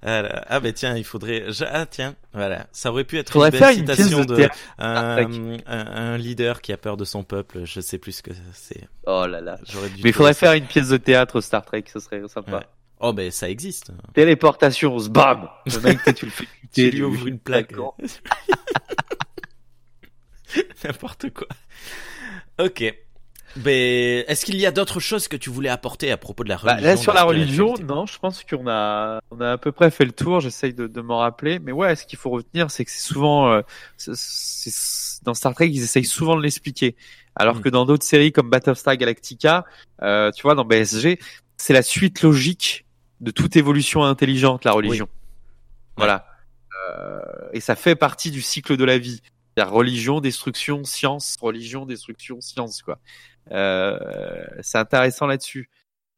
Voilà. 0.07 0.45
Ah 0.47 0.59
ben 0.61 0.71
tiens, 0.71 0.95
il 0.95 1.03
faudrait. 1.03 1.43
Ah 1.69 1.85
tiens, 1.85 2.15
voilà, 2.33 2.67
ça 2.71 2.91
aurait 2.91 3.03
pu 3.03 3.17
être 3.17 3.35
une 3.35 3.51
faire 3.51 3.69
belle 3.69 3.79
une 3.79 3.87
citation 3.87 4.21
de 4.21 4.25
de, 4.25 4.35
théâtre. 4.35 4.55
un, 4.77 5.57
un, 5.67 6.17
leader 6.17 6.61
qui 6.61 6.71
a 6.71 6.77
peur 6.77 6.95
de 6.95 7.03
son 7.03 7.23
peuple. 7.23 7.65
Je 7.65 7.81
sais 7.81 7.97
plus 7.97 8.13
ce 8.13 8.23
que 8.23 8.31
c'est. 8.53 8.87
Oh 9.05 9.25
là 9.27 9.41
là. 9.41 9.57
J'aurais 9.65 9.89
dû. 9.89 10.01
Mais 10.03 10.11
il 10.11 10.13
faudrait 10.13 10.33
ça. 10.33 10.39
faire 10.39 10.53
une 10.53 10.65
pièce 10.65 10.89
de 10.89 10.97
théâtre 10.97 11.41
Star 11.41 11.65
Trek, 11.65 11.83
ce 11.91 11.99
serait 11.99 12.21
sympa. 12.29 12.57
Ouais. 12.57 12.67
Oh 12.99 13.11
ben 13.11 13.29
ça 13.31 13.49
existe. 13.49 13.91
Téléportation, 14.13 14.95
bam 15.09 15.49
Le 15.65 15.79
mec, 15.81 15.99
tu 16.15 16.25
le 16.25 16.31
fais 16.31 16.47
Tu 16.73 16.89
lui 16.89 17.03
ouvres 17.03 17.27
une 17.27 17.39
plaque. 17.39 17.73
N'importe 20.83 21.29
quoi. 21.31 21.47
Ok. 22.59 22.83
Ben, 23.55 24.23
est-ce 24.27 24.45
qu'il 24.45 24.57
y 24.57 24.65
a 24.67 24.71
d'autres 24.71 24.99
choses 24.99 25.27
que 25.27 25.35
tu 25.37 25.49
voulais 25.49 25.69
apporter 25.69 26.11
à 26.11 26.17
propos 26.17 26.43
de 26.43 26.49
la 26.49 26.57
Bah, 26.57 26.73
religion 26.73 26.89
là, 26.89 26.97
sur 26.97 27.13
la 27.13 27.23
religion, 27.23 27.73
non, 27.87 28.05
je 28.05 28.19
pense 28.19 28.43
qu'on 28.43 28.67
a, 28.67 29.19
on 29.31 29.39
a 29.41 29.53
à 29.53 29.57
peu 29.57 29.71
près 29.71 29.89
fait 29.89 30.05
le 30.05 30.11
tour. 30.11 30.41
J'essaye 30.41 30.73
de, 30.73 30.85
de 30.85 31.01
m'en 31.01 31.19
rappeler. 31.19 31.57
Mais 31.59 31.71
ouais, 31.71 31.95
ce 31.95 32.05
qu'il 32.05 32.19
faut 32.19 32.29
retenir, 32.29 32.69
c'est 32.69 32.85
que 32.85 32.91
c'est 32.91 33.01
souvent, 33.01 33.51
euh, 33.51 33.61
dans 35.23 35.33
Star 35.33 35.55
Trek, 35.55 35.69
ils 35.69 35.81
essayent 35.81 36.05
souvent 36.05 36.35
de 36.35 36.41
l'expliquer. 36.43 36.95
Alors 37.35 37.55
Mm. 37.57 37.61
que 37.61 37.69
dans 37.69 37.85
d'autres 37.85 38.05
séries 38.05 38.31
comme 38.31 38.49
Battlestar 38.49 38.95
Galactica, 38.97 39.65
euh, 40.03 40.31
tu 40.31 40.43
vois, 40.43 40.53
dans 40.55 40.65
BSG, 40.65 41.19
c'est 41.55 41.73
la 41.73 41.81
suite 41.83 42.21
logique 42.21 42.85
de 43.21 43.31
toute 43.31 43.55
évolution 43.55 44.03
intelligente, 44.03 44.65
la 44.65 44.71
religion. 44.73 45.07
Voilà. 45.95 46.27
Euh, 46.89 47.19
et 47.53 47.59
ça 47.59 47.75
fait 47.75 47.95
partie 47.95 48.29
du 48.29 48.41
cycle 48.41 48.77
de 48.77 48.83
la 48.85 48.97
vie. 48.99 49.21
Religion, 49.65 50.19
destruction, 50.21 50.83
science, 50.83 51.35
religion, 51.41 51.85
destruction, 51.85 52.41
science, 52.41 52.81
quoi. 52.81 52.99
Euh, 53.51 53.97
c'est 54.61 54.77
intéressant 54.77 55.25
là-dessus. 55.27 55.69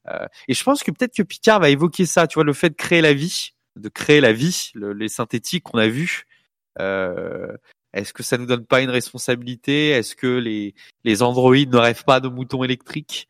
Euh, 0.08 0.26
et 0.48 0.54
je 0.54 0.64
pense 0.64 0.84
que 0.84 0.92
peut-être 0.92 1.16
que 1.16 1.24
Picard 1.24 1.60
va 1.60 1.70
évoquer 1.70 2.06
ça, 2.06 2.28
tu 2.28 2.36
vois, 2.36 2.44
le 2.44 2.54
fait 2.54 2.70
de 2.70 2.76
créer 2.76 3.02
la 3.02 3.14
vie, 3.14 3.52
de 3.76 3.90
créer 3.90 4.22
la 4.22 4.34
vie, 4.34 4.72
le- 4.74 4.94
les 4.94 5.10
synthétiques 5.10 5.64
qu'on 5.64 5.78
a 5.78 5.88
vus. 5.88 6.26
Euh, 6.80 7.56
Est-ce 7.94 8.14
que 8.14 8.24
ça 8.24 8.38
nous 8.38 8.46
donne 8.46 8.66
pas 8.66 8.82
une 8.82 8.90
responsabilité? 8.92 9.90
Est-ce 9.90 10.16
que 10.16 10.28
les, 10.28 10.76
les 11.04 11.22
androïdes 11.24 11.72
ne 11.74 11.78
rêvent 11.78 12.04
pas 12.06 12.20
de 12.20 12.28
moutons 12.30 12.64
électriques? 12.64 13.28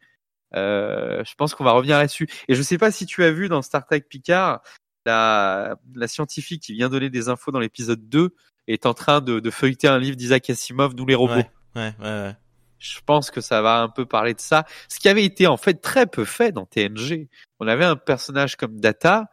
Euh, 0.55 1.23
Je 1.25 1.33
pense 1.35 1.55
qu'on 1.55 1.63
va 1.63 1.71
revenir 1.71 1.97
là-dessus. 1.97 2.27
Et 2.47 2.55
je 2.55 2.61
sais 2.61 2.77
pas 2.77 2.91
si 2.91 3.05
tu 3.05 3.23
as 3.23 3.31
vu 3.31 3.47
dans 3.49 3.61
Star 3.61 3.85
Trek 3.85 4.01
Picard, 4.01 4.61
la, 5.05 5.77
la 5.95 6.07
scientifique 6.07 6.63
qui 6.63 6.73
vient 6.73 6.89
donner 6.89 7.09
des 7.09 7.29
infos 7.29 7.51
dans 7.51 7.59
l'épisode 7.59 8.07
2 8.09 8.35
est 8.73 8.85
en 8.85 8.93
train 8.93 9.21
de, 9.21 9.39
de 9.39 9.49
feuilleter 9.51 9.87
un 9.87 9.99
livre 9.99 10.15
d'Isaac 10.17 10.49
Asimov, 10.49 10.95
Nous 10.95 11.05
les 11.05 11.15
robots. 11.15 11.33
Ouais, 11.33 11.45
ouais, 11.75 11.93
ouais. 11.99 12.05
ouais. 12.05 12.35
Je 12.79 12.99
pense 13.05 13.29
que 13.29 13.41
ça 13.41 13.61
va 13.61 13.81
un 13.81 13.89
peu 13.89 14.05
parler 14.05 14.33
de 14.33 14.39
ça. 14.39 14.65
Ce 14.87 14.99
qui 14.99 15.09
avait 15.09 15.25
été 15.25 15.47
en 15.47 15.57
fait 15.57 15.75
très 15.81 16.05
peu 16.07 16.23
fait 16.23 16.51
dans 16.53 16.65
TNG. 16.65 17.27
On 17.59 17.67
avait 17.67 17.83
un 17.83 17.97
personnage 17.97 18.55
comme 18.55 18.79
Data 18.79 19.25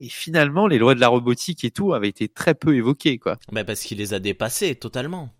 et 0.00 0.08
finalement 0.08 0.66
les 0.66 0.78
lois 0.78 0.94
de 0.94 1.00
la 1.00 1.08
robotique 1.08 1.64
et 1.64 1.70
tout 1.70 1.92
avaient 1.92 2.08
été 2.08 2.28
très 2.28 2.54
peu 2.54 2.74
évoquées 2.74 3.18
quoi. 3.18 3.36
Ben, 3.52 3.64
parce 3.64 3.80
qu'il 3.82 3.98
les 3.98 4.14
a 4.14 4.20
dépassés 4.20 4.74
totalement. 4.74 5.34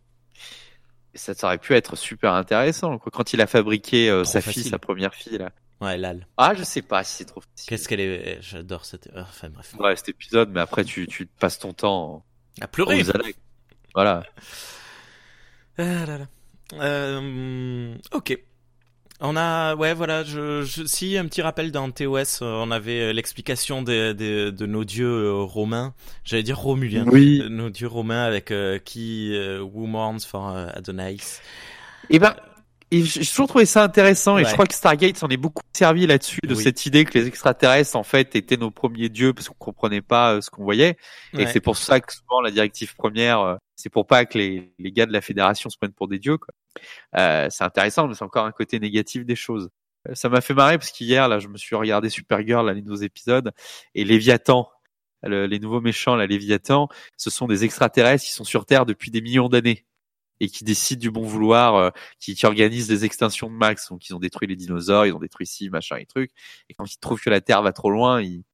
Et 1.15 1.19
ça, 1.19 1.33
ça 1.33 1.47
aurait 1.47 1.59
pu 1.59 1.73
être 1.75 1.97
super 1.97 2.35
intéressant 2.35 2.99
quoi. 2.99 3.11
quand 3.11 3.33
il 3.33 3.41
a 3.41 3.47
fabriqué 3.47 4.11
euh, 4.11 4.25
sa 4.25 4.41
facile. 4.43 4.63
fille, 4.65 4.71
sa 4.71 4.79
première 4.79 5.15
fille 5.15 5.39
là. 5.39 5.51
Ouais, 5.81 5.97
Lal. 5.97 6.27
Ah, 6.37 6.55
je 6.55 6.63
sais 6.65 6.83
pas 6.83 7.03
si 7.03 7.15
c'est 7.17 7.25
trop 7.25 7.41
facile. 7.41 7.69
Qu'est-ce 7.69 7.89
qu'elle 7.89 8.01
est. 8.01 8.39
J'adore 8.43 8.85
cette. 8.85 9.09
Enfin 9.17 9.49
bref. 9.49 9.75
Ouais, 9.79 9.97
cet 9.97 10.09
épisode, 10.11 10.51
mais 10.53 10.61
après 10.61 10.85
tu 10.85 11.07
tu 11.07 11.25
passes 11.27 11.59
ton 11.59 11.73
temps 11.73 12.25
À 12.61 12.69
pleurer. 12.69 13.03
aux. 13.03 13.13
Voilà. 13.95 14.25
Ah 15.79 15.83
là 16.07 16.19
là. 16.19 16.27
Euh, 16.75 17.95
ok. 18.13 18.39
On 19.21 19.37
a, 19.37 19.77
ouais, 19.77 19.95
voilà, 19.95 20.25
je, 20.25 20.63
je, 20.63 20.85
si 20.85 21.17
un 21.17 21.27
petit 21.27 21.41
rappel 21.41 21.71
dans 21.71 21.89
TOS, 21.91 22.43
euh, 22.43 22.61
on 22.63 22.71
avait 22.73 23.01
euh, 23.01 23.13
l'explication 23.13 23.81
des- 23.83 24.13
des- 24.13 24.51
de 24.51 24.67
nos 24.67 24.85
dieux 24.85 25.07
euh, 25.07 25.33
romains. 25.43 25.95
J'allais 26.25 26.43
dire 26.43 26.59
romuliens. 26.59 27.07
Oui. 27.07 27.43
Nos 27.49 27.71
dieux 27.71 27.87
romains 27.87 28.25
avec 28.25 28.51
euh, 28.51 28.79
qui 28.79 29.31
euh, 29.35 29.61
who 29.61 29.87
mourns 29.87 30.19
for 30.27 30.49
Adonais. 30.49 31.17
Et 32.11 32.19
ben, 32.19 32.35
et 32.91 33.03
j'ai 33.03 33.25
toujours 33.25 33.49
trouvé 33.49 33.67
ça 33.67 33.83
intéressant 33.83 34.39
et 34.39 34.43
Ouais. 34.43 34.49
je 34.49 34.53
crois 34.55 34.67
que 34.67 34.75
Stargate 34.75 35.17
s'en 35.17 35.29
est 35.29 35.37
beaucoup 35.37 35.63
servi 35.73 36.07
là-dessus 36.07 36.39
de 36.45 36.55
Oui. 36.55 36.63
cette 36.63 36.87
idée 36.87 37.05
que 37.05 37.19
les 37.19 37.27
extraterrestres 37.27 37.97
en 37.97 38.03
fait 38.03 38.37
étaient 38.37 38.57
nos 38.57 38.71
premiers 38.71 39.09
dieux 39.09 39.33
parce 39.33 39.49
qu'on 39.49 39.55
comprenait 39.55 40.03
pas 40.03 40.35
euh, 40.35 40.41
ce 40.41 40.51
qu'on 40.51 40.63
voyait 40.65 40.97
et 41.33 41.47
c'est 41.47 41.61
pour 41.61 41.77
ça 41.77 42.01
que 42.01 42.13
souvent 42.13 42.41
la 42.41 42.51
directive 42.51 42.95
première 42.95 43.41
euh, 43.41 43.57
c'est 43.77 43.91
pour 43.91 44.07
pas 44.07 44.25
que 44.27 44.39
les, 44.39 44.73
les 44.79 44.93
gars 44.93 45.07
de 45.07 45.13
la 45.13 45.21
fédération 45.21 45.71
se 45.71 45.77
prennent 45.79 45.93
pour 45.93 46.09
des 46.09 46.19
dieux 46.19 46.37
quoi. 46.39 46.55
Euh, 47.17 47.49
c'est 47.51 47.65
intéressant 47.65 48.07
mais 48.07 48.15
c'est 48.15 48.25
encore 48.25 48.47
un 48.47 48.53
côté 48.53 48.79
négatif 48.79 49.25
des 49.25 49.37
choses. 49.37 49.71
Euh, 50.09 50.15
Ça 50.15 50.29
m'a 50.29 50.41
fait 50.41 50.55
marrer 50.55 50.79
parce 50.79 50.91
qu'hier 50.91 51.29
là 51.29 51.39
je 51.39 51.49
me 51.49 51.57
suis 51.57 51.75
regardé 51.77 52.09
Supergirl 52.11 52.67
là, 52.67 52.73
les 52.75 52.83
nouveaux 52.83 53.03
épisodes 53.03 53.51
et 53.95 54.05
Léviathan 54.05 54.69
le- 55.23 55.47
les 55.47 55.59
nouveaux 55.59 55.81
méchants 55.81 56.17
la 56.17 56.27
Léviathan 56.27 56.89
ce 57.17 57.31
sont 57.31 57.47
des 57.47 57.65
extraterrestres 57.65 58.25
qui 58.25 58.33
sont 58.33 58.45
sur 58.45 58.67
Terre 58.67 58.85
depuis 58.87 59.11
des 59.11 59.23
millions 59.23 59.49
d'années 59.49 59.87
et 60.41 60.49
qui 60.49 60.65
décident 60.65 61.01
du 61.01 61.11
bon 61.11 61.23
vouloir 61.23 61.77
euh, 61.77 61.91
qui, 62.19 62.35
qui 62.35 62.47
organisent 62.47 62.89
des 62.89 63.05
extinctions 63.05 63.49
de 63.49 63.55
max. 63.55 63.89
Donc, 63.91 64.09
ils 64.09 64.15
ont 64.15 64.19
détruit 64.19 64.49
les 64.49 64.57
dinosaures, 64.57 65.07
ils 65.07 65.13
ont 65.13 65.19
détruit 65.19 65.47
ci, 65.47 65.71
machin 65.71 65.97
et 65.97 66.07
trucs. 66.07 66.33
Et 66.69 66.75
quand 66.75 66.85
ils 66.93 66.99
trouvent 66.99 67.21
que 67.21 67.31
la 67.31 67.41
Terre 67.41 67.63
va 67.63 67.73
trop 67.73 67.91
loin, 67.91 68.21
ils, 68.21 68.45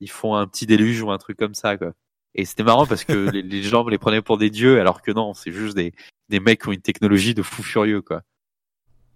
ils 0.00 0.10
font 0.10 0.34
un 0.34 0.46
petit 0.46 0.66
déluge 0.66 1.02
ou 1.02 1.10
un 1.10 1.18
truc 1.18 1.38
comme 1.38 1.54
ça, 1.54 1.76
quoi. 1.76 1.92
Et 2.34 2.44
c'était 2.44 2.62
marrant 2.62 2.86
parce 2.86 3.04
que 3.04 3.12
les, 3.30 3.42
les 3.42 3.62
gens 3.62 3.86
les 3.88 3.98
prenaient 3.98 4.22
pour 4.22 4.38
des 4.38 4.50
dieux, 4.50 4.80
alors 4.80 5.02
que 5.02 5.10
non, 5.10 5.34
c'est 5.34 5.52
juste 5.52 5.76
des, 5.76 5.92
des 6.28 6.40
mecs 6.40 6.62
qui 6.62 6.68
ont 6.68 6.72
une 6.72 6.82
technologie 6.82 7.34
de 7.34 7.42
fou 7.42 7.62
furieux, 7.62 8.02
quoi. 8.02 8.22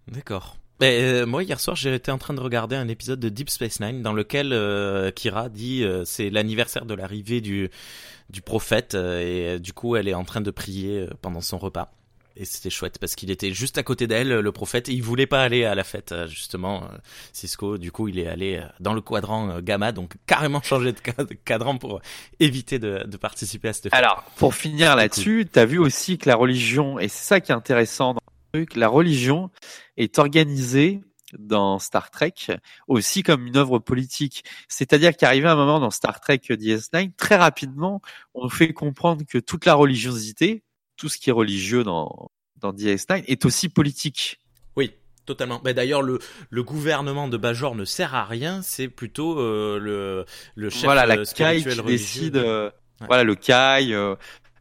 D'accord. 0.07 0.57
Mais, 0.81 1.01
euh, 1.01 1.25
moi, 1.25 1.41
hier 1.41 1.57
soir, 1.61 1.77
j'étais 1.77 2.11
en 2.11 2.17
train 2.17 2.33
de 2.33 2.41
regarder 2.41 2.75
un 2.75 2.89
épisode 2.89 3.19
de 3.21 3.29
Deep 3.29 3.49
Space 3.49 3.79
Nine 3.79 4.01
dans 4.01 4.11
lequel 4.11 4.51
euh, 4.51 5.09
Kira 5.09 5.47
dit 5.47 5.83
euh, 5.83 6.03
c'est 6.03 6.29
l'anniversaire 6.29 6.85
de 6.85 6.93
l'arrivée 6.93 7.39
du 7.39 7.69
du 8.29 8.41
prophète 8.41 8.95
euh, 8.95 9.19
et 9.21 9.55
euh, 9.55 9.59
du 9.59 9.73
coup, 9.73 9.95
elle 9.95 10.07
est 10.07 10.13
en 10.13 10.23
train 10.23 10.41
de 10.41 10.51
prier 10.51 11.01
euh, 11.01 11.09
pendant 11.21 11.41
son 11.41 11.57
repas. 11.57 11.93
Et 12.37 12.43
c'était 12.43 12.69
chouette 12.69 12.99
parce 12.99 13.15
qu'il 13.15 13.31
était 13.31 13.53
juste 13.53 13.77
à 13.77 13.83
côté 13.83 14.07
d'elle, 14.07 14.27
le 14.27 14.51
prophète, 14.51 14.89
et 14.89 14.91
il 14.91 15.01
voulait 15.01 15.27
pas 15.27 15.41
aller 15.41 15.63
à 15.63 15.73
la 15.73 15.85
fête 15.85 16.11
euh, 16.11 16.27
justement. 16.27 16.83
euh, 16.83 16.97
Cisco, 17.31 17.77
du 17.77 17.91
coup, 17.91 18.09
il 18.09 18.19
est 18.19 18.27
allé 18.27 18.57
euh, 18.57 18.67
dans 18.81 18.93
le 18.93 19.01
quadrant 19.01 19.61
gamma, 19.61 19.93
donc 19.93 20.13
carrément 20.27 20.61
changé 20.63 20.91
de 20.91 20.99
cadran 21.45 21.77
pour 21.77 22.01
éviter 22.39 22.77
de, 22.77 23.03
de 23.05 23.17
participer 23.17 23.69
à 23.69 23.73
cette 23.73 23.83
fête. 23.83 23.93
Alors, 23.93 24.23
pour 24.35 24.53
finir 24.53 24.95
là-dessus, 24.95 25.47
t'as 25.49 25.65
vu 25.65 25.77
aussi 25.77 26.17
que 26.17 26.27
la 26.27 26.35
religion, 26.35 26.99
et 26.99 27.07
c'est 27.07 27.25
ça 27.25 27.39
qui 27.39 27.51
est 27.51 27.55
intéressant 27.55 28.13
dans 28.13 28.19
le 28.53 28.59
truc, 28.59 28.75
la 28.75 28.89
religion 28.89 29.49
est 29.95 30.19
organisée 30.19 31.01
dans 31.39 31.79
Star 31.79 32.11
Trek 32.11 32.33
aussi 32.87 33.23
comme 33.23 33.47
une 33.47 33.57
œuvre 33.57 33.79
politique. 33.79 34.43
C'est-à-dire 34.67 35.15
qu'arrivé 35.15 35.47
un 35.47 35.55
moment 35.55 35.79
dans 35.79 35.89
Star 35.89 36.19
Trek 36.19 36.41
DS9, 36.49 37.11
très 37.15 37.35
rapidement, 37.35 38.01
on 38.33 38.49
fait 38.49 38.73
comprendre 38.73 39.23
que 39.27 39.37
toute 39.37 39.65
la 39.65 39.73
religiosité, 39.73 40.63
tout 40.97 41.09
ce 41.09 41.17
qui 41.17 41.29
est 41.29 41.33
religieux 41.33 41.83
dans, 41.83 42.29
dans 42.57 42.71
DS9 42.73 43.23
est 43.27 43.45
aussi 43.45 43.69
politique. 43.69 44.39
Oui. 44.75 44.93
Totalement. 45.25 45.59
Mais 45.65 45.73
d'ailleurs, 45.73 46.03
le, 46.03 46.19
le 46.51 46.61
gouvernement 46.63 47.27
de 47.27 47.35
Bajor 47.37 47.73
ne 47.73 47.83
sert 47.83 48.13
à 48.13 48.25
rien. 48.25 48.61
C'est 48.61 48.87
plutôt 48.87 49.39
euh, 49.39 49.79
le, 49.79 50.23
le 50.53 50.69
chef 50.69 50.83
voilà, 50.83 51.07
la 51.07 51.15
euh, 51.17 51.23
qui 51.23 51.43
religieux. 51.43 51.81
décide. 51.83 52.37
euh, 52.37 52.69
Ouais. 53.01 53.07
Voilà, 53.07 53.23
le 53.23 53.33
CAI. 53.35 53.91
euh, 53.93 54.15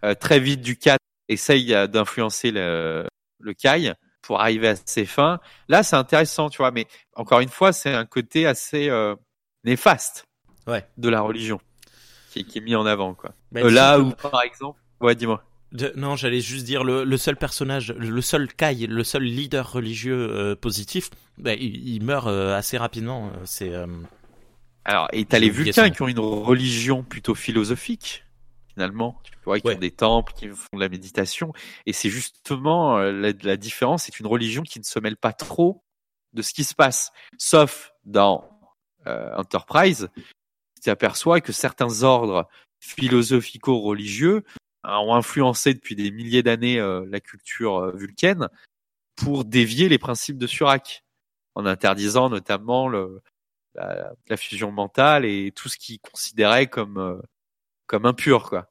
euh, 0.05 0.15
très 0.15 0.41
vite, 0.41 0.61
Ducat 0.63 0.97
essaye 1.29 1.73
euh, 1.75 1.87
d'influencer 1.87 2.51
le, 2.51 3.07
le 3.41 3.53
CAI 3.55 3.93
pour 4.23 4.41
arriver 4.41 4.69
à 4.69 4.75
ses 4.87 5.05
fins. 5.05 5.39
Là, 5.69 5.83
c'est 5.83 5.97
intéressant, 5.97 6.49
tu 6.49 6.57
vois. 6.59 6.71
Mais 6.71 6.87
encore 7.15 7.41
une 7.41 7.49
fois, 7.51 7.73
c'est 7.75 7.93
un 7.93 8.07
côté 8.07 8.47
assez 8.47 8.89
euh, 8.89 9.15
néfaste 9.65 10.25
Ouais. 10.67 10.85
de 10.97 11.11
la 11.11 11.21
religion 11.21 11.61
qui, 12.33 12.45
qui 12.47 12.59
est 12.59 12.63
mis 12.63 12.75
en 12.75 12.87
avant, 12.87 13.13
quoi. 13.15 13.35
Mais 13.53 13.63
là 13.71 14.01
où, 14.01 14.11
par 14.13 14.43
exemple, 14.43 14.81
ouais, 15.03 15.15
dis-moi. 15.15 15.45
De- 15.75 15.93
non, 15.97 16.17
j'allais 16.17 16.41
juste 16.41 16.65
dire 16.65 16.85
le, 16.85 17.05
le 17.05 17.17
seul 17.19 17.37
personnage, 17.37 17.93
le 17.93 18.21
seul 18.23 18.49
Kai, 18.53 18.87
le 18.87 19.05
seul 19.05 19.25
leader 19.25 19.71
religieux 19.73 20.31
euh, 20.31 20.57
positif, 20.57 21.11
ben, 21.37 21.59
il, 21.61 21.87
il 21.89 22.03
meurt 22.03 22.27
euh, 22.29 22.57
assez 22.57 22.79
rapidement. 22.79 23.27
euh, 23.29 23.41
C'est 23.45 23.75
euh, 23.75 23.87
Alors, 24.85 25.09
et 25.13 25.25
t'as 25.25 25.39
les 25.39 25.51
Vulcains 25.51 25.91
qui 25.91 26.01
ont 26.03 26.09
une 26.09 26.19
religion 26.21 27.03
plutôt 27.03 27.35
philosophique, 27.35 28.25
finalement. 28.73 29.21
Tu 29.25 29.33
vois, 29.45 29.61
qui 29.61 29.67
Ouais. 29.67 29.77
ont 29.77 29.81
des 29.81 29.91
temples, 29.91 30.33
qui 30.35 30.49
font 30.49 30.77
de 30.77 30.81
la 30.81 30.89
méditation. 30.89 31.53
Et 31.87 31.93
c'est 31.93 32.09
justement 32.09 32.97
euh, 32.99 33.13
la, 33.13 33.33
la 33.43 33.57
différence, 33.57 34.05
c'est 34.05 34.19
une 34.21 34.27
religion 34.27 34.63
qui 34.63 34.79
ne 34.79 34.85
se 34.85 34.99
mêle 35.01 35.17
pas 35.17 35.33
trop 35.33 35.83
de 36.33 36.41
ce 36.43 36.55
qui 36.55 36.65
se 36.65 36.75
passe. 36.75 37.11
Sauf 37.37 37.93
dans 38.05 38.49
euh, 39.07 39.35
Enterprise, 39.37 40.09
tu 40.83 40.89
aperçois 40.91 41.41
que 41.41 41.53
certains 41.53 42.03
ordres 42.05 42.49
philosophico-religieux 42.81 44.45
ont 44.85 45.15
influencé 45.15 45.75
depuis 45.75 45.97
des 45.97 46.11
milliers 46.11 46.43
d'années 46.43 46.79
euh, 46.79 47.05
la 47.09 47.21
culture 47.21 47.79
euh, 47.79 47.93
vulcaine 47.93 48.49
pour 49.17 49.45
dévier 49.45 49.89
les 49.89 49.99
principes 49.99 50.39
de 50.39 50.47
Surak, 50.47 51.05
en 51.55 51.67
interdisant 51.67 52.29
notamment 52.31 52.89
le, 52.89 53.23
la, 53.75 54.13
la 54.29 54.37
fusion 54.37 54.73
mentale 54.73 55.25
et 55.25 55.53
tout 55.53 55.69
ce 55.69 55.77
qu'ils 55.79 56.01
considéraient 56.01 56.67
comme 56.67 56.99
euh, 56.99 57.21
comme 57.87 58.07
impur 58.07 58.49
quoi. 58.49 58.71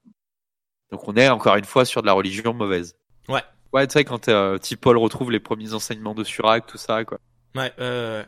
Donc 0.91 1.07
on 1.07 1.15
est 1.15 1.29
encore 1.29 1.55
une 1.55 1.65
fois 1.65 1.85
sur 1.85 2.01
de 2.01 2.07
la 2.07 2.13
religion 2.13 2.53
mauvaise. 2.53 2.95
Ouais. 3.27 3.41
Ouais, 3.71 3.87
tu 3.87 3.93
sais 3.93 4.03
quand 4.03 4.27
euh, 4.27 4.57
T'Pol 4.59 4.97
retrouve 4.97 5.31
les 5.31 5.39
premiers 5.39 5.73
enseignements 5.73 6.13
de 6.13 6.23
Surak, 6.23 6.67
tout 6.67 6.77
ça 6.77 7.05
quoi. 7.05 7.19
ouais, 7.55 7.73
euh, 7.79 8.23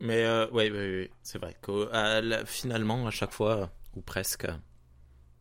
mais 0.00 0.24
euh, 0.24 0.46
ouais, 0.50 0.70
ouais, 0.70 0.78
ouais, 0.78 1.10
c'est 1.22 1.38
vrai 1.38 1.56
que 1.62 1.88
finalement 2.44 3.06
à 3.06 3.10
chaque 3.10 3.32
fois 3.32 3.70
ou 3.94 4.02
presque. 4.02 4.46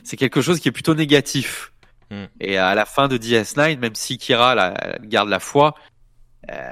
C'est 0.04 0.18
quelque 0.18 0.42
chose 0.42 0.60
qui 0.60 0.68
est 0.68 0.72
plutôt 0.72 0.96
négatif. 0.96 1.74
Hmm. 2.10 2.26
Et 2.40 2.58
à 2.58 2.74
la 2.76 2.86
fin 2.86 3.08
de 3.08 3.18
DS9, 3.18 3.78
même 3.80 3.96
si 3.96 4.18
Kira 4.18 4.56
la, 4.56 4.74
elle 4.74 5.08
garde 5.08 5.30
la 5.30 5.40
foi, 5.40 5.76
euh, 6.50 6.72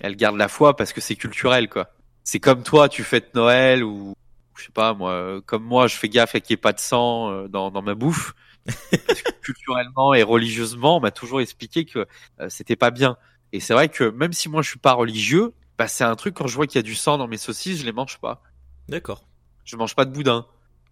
elle 0.00 0.16
garde 0.16 0.36
la 0.36 0.48
foi 0.48 0.76
parce 0.76 0.92
que 0.92 1.00
c'est 1.00 1.16
culturel 1.16 1.68
quoi. 1.68 1.90
C'est 2.24 2.40
comme 2.40 2.64
toi, 2.64 2.88
tu 2.88 3.04
fêtes 3.04 3.34
Noël 3.34 3.84
ou 3.84 4.14
je 4.56 4.64
sais 4.64 4.72
pas 4.72 4.94
moi, 4.94 5.40
comme 5.46 5.62
moi, 5.62 5.86
je 5.86 5.96
fais 5.96 6.08
gaffe 6.08 6.34
à 6.34 6.40
qu'il 6.40 6.54
n'y 6.54 6.58
ait 6.58 6.62
pas 6.62 6.72
de 6.72 6.80
sang 6.80 7.30
euh, 7.30 7.48
dans, 7.48 7.70
dans 7.70 7.82
ma 7.82 7.94
bouffe. 7.94 8.34
Parce 8.66 9.22
que 9.22 9.32
culturellement 9.42 10.12
et 10.14 10.22
religieusement, 10.22 10.96
on 10.96 11.00
m'a 11.00 11.12
toujours 11.12 11.40
expliqué 11.40 11.84
que 11.84 12.06
euh, 12.40 12.48
c'était 12.48 12.74
pas 12.74 12.90
bien. 12.90 13.16
Et 13.52 13.60
c'est 13.60 13.74
vrai 13.74 13.88
que 13.88 14.04
même 14.10 14.32
si 14.32 14.48
moi 14.48 14.62
je 14.62 14.70
suis 14.70 14.78
pas 14.78 14.92
religieux, 14.92 15.52
bah 15.78 15.86
c'est 15.86 16.04
un 16.04 16.16
truc 16.16 16.34
quand 16.34 16.48
je 16.48 16.56
vois 16.56 16.66
qu'il 16.66 16.76
y 16.76 16.80
a 16.80 16.82
du 16.82 16.96
sang 16.96 17.16
dans 17.16 17.28
mes 17.28 17.36
saucisses, 17.36 17.80
je 17.80 17.84
les 17.84 17.92
mange 17.92 18.18
pas. 18.18 18.42
D'accord. 18.88 19.24
Je 19.64 19.76
mange 19.76 19.94
pas 19.94 20.04
de 20.04 20.12
boudin. 20.12 20.46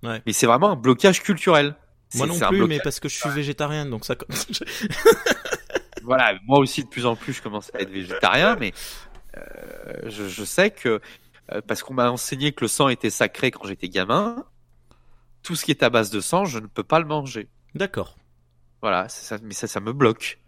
Ouais. 0.05 0.23
Mais 0.27 0.33
c'est 0.33 0.47
vraiment 0.47 0.71
un 0.71 0.77
blocage 0.77 1.23
culturel. 1.23 1.75
Moi 2.15 2.27
non 2.27 2.39
plus, 2.39 2.67
mais 2.67 2.79
parce 2.79 3.01
que 3.01 3.09
je 3.09 3.17
suis 3.17 3.31
végétarien, 3.31 3.87
donc 3.87 4.05
ça. 4.05 4.15
voilà, 6.05 6.39
moi 6.47 6.61
aussi 6.61 6.85
de 6.85 6.89
plus 6.89 7.07
en 7.07 7.17
plus 7.17 7.33
je 7.33 7.43
commence 7.43 7.73
à 7.75 7.81
être 7.81 7.91
végétarien, 7.91 8.57
mais 8.61 8.73
euh, 9.37 9.41
je, 10.05 10.29
je 10.29 10.45
sais 10.45 10.71
que 10.71 11.01
euh, 11.53 11.61
parce 11.67 11.83
qu'on 11.83 11.95
m'a 11.95 12.11
enseigné 12.11 12.53
que 12.53 12.65
le 12.65 12.69
sang 12.69 12.89
était 12.89 13.11
sacré 13.11 13.51
quand 13.51 13.67
j'étais 13.67 13.89
gamin, 13.89 14.45
tout 15.43 15.57
ce 15.57 15.65
qui 15.65 15.71
est 15.71 15.83
à 15.83 15.91
base 15.91 16.11
de 16.11 16.21
sang, 16.21 16.45
je 16.45 16.59
ne 16.59 16.67
peux 16.67 16.85
pas 16.85 17.01
le 17.01 17.07
manger. 17.07 17.49
D'accord. 17.75 18.17
Voilà, 18.81 19.09
ça, 19.09 19.39
mais 19.43 19.55
ça, 19.55 19.67
ça 19.67 19.81
me 19.81 19.93
bloque. 19.93 20.39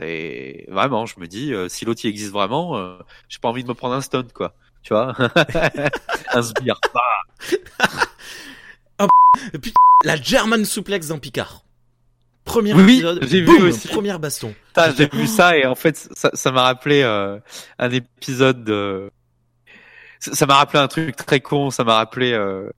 Et 0.00 0.66
vraiment, 0.68 1.06
je 1.06 1.18
me 1.18 1.26
dis, 1.26 1.52
euh, 1.52 1.68
si 1.68 1.84
l'autre 1.84 2.06
existe 2.06 2.32
vraiment, 2.32 2.76
euh, 2.76 2.98
j'ai 3.28 3.40
pas 3.40 3.48
envie 3.48 3.64
de 3.64 3.68
me 3.68 3.74
prendre 3.74 3.94
un 3.94 4.00
stun, 4.00 4.26
quoi. 4.32 4.54
Tu 4.82 4.94
vois, 4.94 5.14
un 6.32 6.42
sbire. 6.42 6.80
Et 9.52 9.58
puis 9.58 9.72
la 10.04 10.16
German 10.16 10.64
suplex 10.64 11.08
dans 11.08 11.18
Picard. 11.18 11.62
Premier 12.44 12.72
Oui, 12.72 12.94
épisode, 12.94 13.24
j'ai 13.28 13.42
vu 13.42 13.62
aussi. 13.62 13.88
première 13.88 14.18
baston. 14.18 14.54
Putain, 14.68 14.94
j'ai 14.94 15.08
vu 15.08 15.26
ça 15.26 15.56
et 15.58 15.66
en 15.66 15.74
fait, 15.74 15.96
ça 15.96 16.30
ça 16.32 16.50
m'a 16.50 16.62
rappelé 16.62 17.02
euh, 17.02 17.38
un 17.78 17.90
épisode 17.90 18.64
de. 18.64 19.10
Ça 20.18 20.46
m'a 20.46 20.54
rappelé 20.54 20.78
un 20.82 20.88
truc 20.88 21.14
très 21.16 21.40
con. 21.40 21.70
Ça 21.70 21.84
m'a 21.84 21.96
rappelé. 21.96 22.32
euh. 22.32 22.70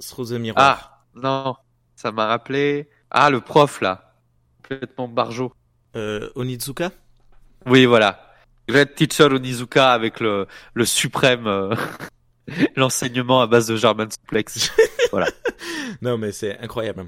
Ah 0.56 1.02
non, 1.14 1.54
ça 1.94 2.10
m'a 2.10 2.26
rappelé. 2.26 2.88
Ah 3.12 3.30
le 3.30 3.40
prof 3.40 3.80
là, 3.80 4.12
complètement 4.62 5.08
barjo. 5.08 5.52
Euh, 5.96 6.30
Onizuka? 6.34 6.90
Oui 7.66 7.84
voilà, 7.84 8.32
Great 8.68 8.94
Teacher 8.94 9.24
Onizuka 9.24 9.92
avec 9.92 10.20
le 10.20 10.46
le 10.74 10.84
suprême 10.84 11.46
euh, 11.46 11.74
l'enseignement 12.76 13.40
à 13.40 13.46
base 13.46 13.66
de 13.66 13.76
German 13.76 14.08
Suplex. 14.10 14.70
Non, 16.02 16.16
mais 16.16 16.32
c'est 16.32 16.58
incroyable. 16.60 17.06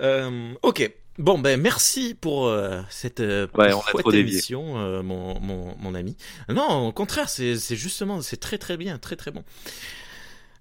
Euh, 0.00 0.52
ok. 0.62 0.92
Bon, 1.18 1.38
ben 1.38 1.60
merci 1.60 2.14
pour 2.14 2.48
euh, 2.48 2.82
cette 2.90 3.20
euh, 3.20 3.46
Ouais, 3.54 3.72
on 3.72 4.10
a 4.10 4.16
émission, 4.16 4.78
euh, 4.78 5.02
mon, 5.02 5.38
mon, 5.40 5.76
mon 5.78 5.94
ami. 5.94 6.16
Non, 6.48 6.88
au 6.88 6.92
contraire, 6.92 7.28
c'est 7.28 7.56
c'est 7.56 7.76
justement, 7.76 8.20
c'est 8.20 8.36
très 8.36 8.58
très 8.58 8.76
bien, 8.76 8.98
très 8.98 9.14
très 9.14 9.30
bon. 9.30 9.44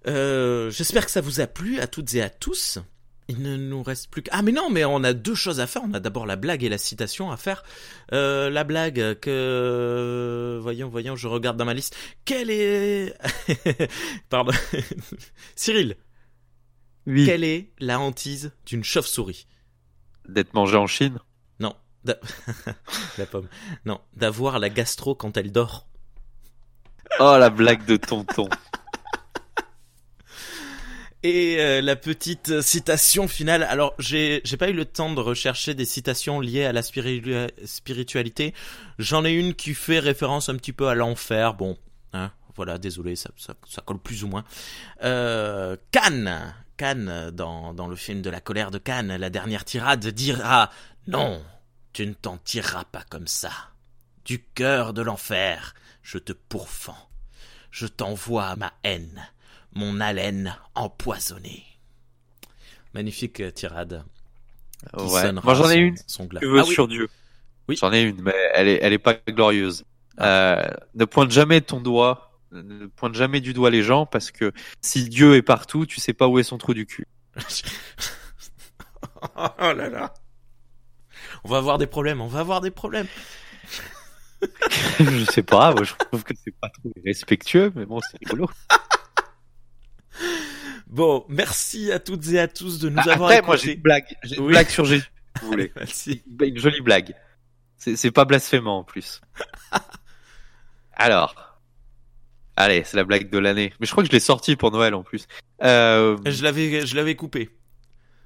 Euh, 0.08 0.70
J'espère 0.70 1.06
que 1.06 1.12
ça 1.12 1.22
vous 1.22 1.42
a 1.42 1.48
plu 1.48 1.80
à 1.80 1.88
toutes 1.88 2.14
et 2.14 2.22
à 2.22 2.30
tous. 2.30 2.80
Il 3.30 3.42
ne 3.42 3.56
nous 3.56 3.82
reste 3.84 4.10
plus 4.10 4.22
que... 4.22 4.30
Ah 4.34 4.42
mais 4.42 4.52
non, 4.52 4.70
mais 4.70 4.84
on 4.84 5.04
a 5.04 5.14
deux 5.14 5.36
choses 5.36 5.60
à 5.60 5.68
faire. 5.68 5.84
On 5.86 5.94
a 5.94 6.00
d'abord 6.00 6.26
la 6.26 6.36
blague 6.36 6.64
et 6.64 6.70
la 6.70 6.78
citation 6.78 7.32
à 7.32 7.38
faire. 7.38 7.64
Euh, 8.12 8.50
la 8.50 8.64
blague 8.64 9.20
que... 9.20 10.60
Voyons, 10.62 10.90
voyons, 10.90 11.16
je 11.16 11.28
regarde 11.28 11.56
dans 11.58 11.66
ma 11.66 11.74
liste. 11.74 11.96
Quelle 12.26 12.50
est... 12.50 13.16
Pardon. 14.30 14.52
Cyril, 15.56 15.96
Oui. 17.08 17.26
quelle 17.26 17.44
est 17.46 17.72
la 17.80 18.00
hantise 18.00 18.52
d'une 18.66 18.84
chauve-souris? 18.84 19.48
D'être 20.28 20.54
mangé 20.54 20.76
en 20.78 20.88
Chine? 20.88 21.20
Non. 21.60 21.76
la 23.18 23.26
pomme. 23.26 23.48
Non. 23.86 24.02
D'avoir 24.16 24.60
la 24.60 24.70
gastro 24.70 25.16
quand 25.16 25.38
elle 25.38 25.52
dort. 25.52 25.88
Oh 27.20 27.38
la 27.40 27.50
blague 27.50 27.86
de 27.86 27.96
tonton. 27.96 28.50
Et 31.26 31.56
euh, 31.60 31.82
la 31.82 31.96
petite 31.96 32.62
citation 32.62 33.30
finale. 33.30 33.64
Alors, 33.64 33.94
j'ai 33.98 34.42
j'ai 34.44 34.58
pas 34.58 34.70
eu 34.70 34.74
le 34.74 34.84
temps 34.84 35.14
de 35.14 35.22
rechercher 35.22 35.74
des 35.74 35.86
citations 35.86 36.42
liées 36.42 36.66
à 36.66 36.74
la 36.74 36.82
spiritu- 36.82 37.48
spiritualité. 37.66 38.54
J'en 39.00 39.24
ai 39.24 39.32
une 39.32 39.54
qui 39.54 39.74
fait 39.74 40.00
référence 40.00 40.50
un 40.50 40.58
petit 40.58 40.74
peu 40.74 40.90
à 40.90 40.96
l'enfer. 40.96 41.54
Bon, 41.54 41.78
hein, 42.12 42.30
voilà, 42.58 42.78
désolé, 42.78 43.16
ça, 43.16 43.30
ça, 43.38 43.54
ça 43.70 43.82
colle 43.82 44.00
plus 44.00 44.26
ou 44.26 44.28
moins. 44.28 44.44
Euh, 45.04 45.78
Cannes, 45.92 46.54
Cannes 46.76 47.32
dans 47.32 47.74
dans 47.74 47.88
le 47.88 47.96
film 47.96 48.22
de 48.22 48.30
la 48.30 48.42
colère 48.42 48.70
de 48.70 48.78
Cannes, 48.78 49.16
la 49.16 49.30
dernière 49.30 49.64
tirade 49.64 50.06
dira 50.08 50.72
non, 51.08 51.42
tu 51.94 52.06
ne 52.06 52.14
t'en 52.14 52.38
tireras 52.38 52.84
pas 52.86 53.04
comme 53.10 53.28
ça. 53.28 53.52
Du 54.26 54.44
cœur 54.44 54.92
de 54.94 55.02
l'enfer, 55.02 55.74
je 56.02 56.18
te 56.18 56.34
pourfends. 56.34 57.10
Je 57.72 57.88
t'envoie 57.88 58.56
ma 58.58 58.74
haine 58.84 59.26
mon 59.76 60.00
haleine 60.00 60.56
empoisonnée. 60.76 61.64
Magnifique 62.94 63.40
euh, 63.40 63.52
tirade. 63.52 64.04
qui 64.98 65.04
Ouais. 65.06 65.22
sonnera 65.22 65.44
Moi 65.46 65.54
j'en 65.56 65.70
ai 65.70 65.74
son- 65.76 65.80
une. 65.80 65.98
Son. 66.08 66.28
Tu 66.28 66.46
veux 66.48 66.60
Ah 66.60 66.64
oui. 66.68 66.74
sur 66.74 66.88
Dieu. 66.88 67.10
Oui. 67.68 67.78
J'en 67.80 67.92
ai 67.94 68.02
une, 68.02 68.22
mais 68.22 68.36
elle 68.54 68.68
est, 68.68 68.80
elle 68.82 68.94
est 68.94 68.98
pas 69.00 69.14
glorieuse. 69.30 69.84
Euh, 70.20 70.62
ne 70.96 71.06
pointe 71.06 71.32
jamais 71.32 71.62
ton 71.62 71.80
doigt, 71.80 72.38
ne 72.52 72.86
pointe 72.88 73.16
jamais 73.16 73.40
du 73.42 73.54
doigt 73.54 73.70
les 73.72 73.82
gens 73.84 74.06
parce 74.06 74.30
que 74.32 74.52
si 74.82 75.08
Dieu 75.10 75.36
est 75.36 75.42
partout, 75.42 75.86
tu 75.86 76.00
sais 76.00 76.14
pas 76.14 76.28
où 76.28 76.38
est 76.40 76.44
son 76.44 76.58
trou 76.58 76.74
du 76.74 76.86
cul. 76.86 77.08
oh 79.38 79.50
là 79.74 79.90
là. 79.90 80.14
On 81.46 81.50
va 81.50 81.58
avoir 81.58 81.78
des 81.78 81.88
problèmes, 81.88 82.22
on 82.22 82.28
va 82.28 82.42
avoir 82.42 82.62
des 82.62 82.72
problèmes. 82.72 83.08
je 85.00 85.26
sais 85.32 85.42
pas, 85.44 85.74
moi 85.74 85.84
je 85.84 85.94
trouve 85.96 86.24
que 86.24 86.34
c'est 86.44 86.54
pas 86.60 86.70
trop 86.70 86.92
respectueux, 87.06 87.72
mais 87.76 87.86
bon, 87.86 88.00
c'est 88.02 88.18
rigolo. 88.20 88.50
Bon, 90.88 91.26
merci 91.30 91.92
à 91.92 92.00
toutes 92.00 92.28
et 92.30 92.40
à 92.40 92.48
tous 92.48 92.80
de 92.80 92.90
nous 92.90 93.02
Ah, 93.06 93.14
avoir 93.14 93.30
Après, 93.32 93.42
moi 93.42 93.56
j'ai 93.56 93.72
écoutés. 93.72 93.76
une 93.78 93.82
blague, 93.82 94.18
j'ai 94.24 94.36
une 94.38 94.44
Oui. 94.44 94.52
blague 94.54 94.70
sur 94.70 94.86
Jésus, 94.86 95.10
vous 95.42 95.48
voulez. 95.48 95.72
Merci. 95.76 96.24
Une 96.42 96.58
jolie 96.60 96.82
blague. 96.82 97.16
C'est 97.78 97.96
c'est 97.96 98.12
pas 98.12 98.26
blasphémant 98.26 98.80
en 98.80 98.84
plus. 98.84 99.20
Alors. 100.94 101.36
Allez, 102.56 102.84
c'est 102.86 102.98
la 102.98 103.04
blague 103.04 103.32
de 103.32 103.40
l'année. 103.40 103.74
Mais 103.80 103.88
je 103.88 103.92
crois 103.92 104.04
que 104.04 104.08
je 104.10 104.14
l'ai 104.14 104.20
sortie 104.20 104.56
pour 104.56 104.70
Noël 104.72 104.94
en 104.94 105.02
plus. 105.02 105.26
Euh... 105.64 106.18
Je 106.26 106.44
l'avais, 106.44 106.86
je 106.86 106.96
l'avais 106.96 107.16
coupé. 107.16 107.50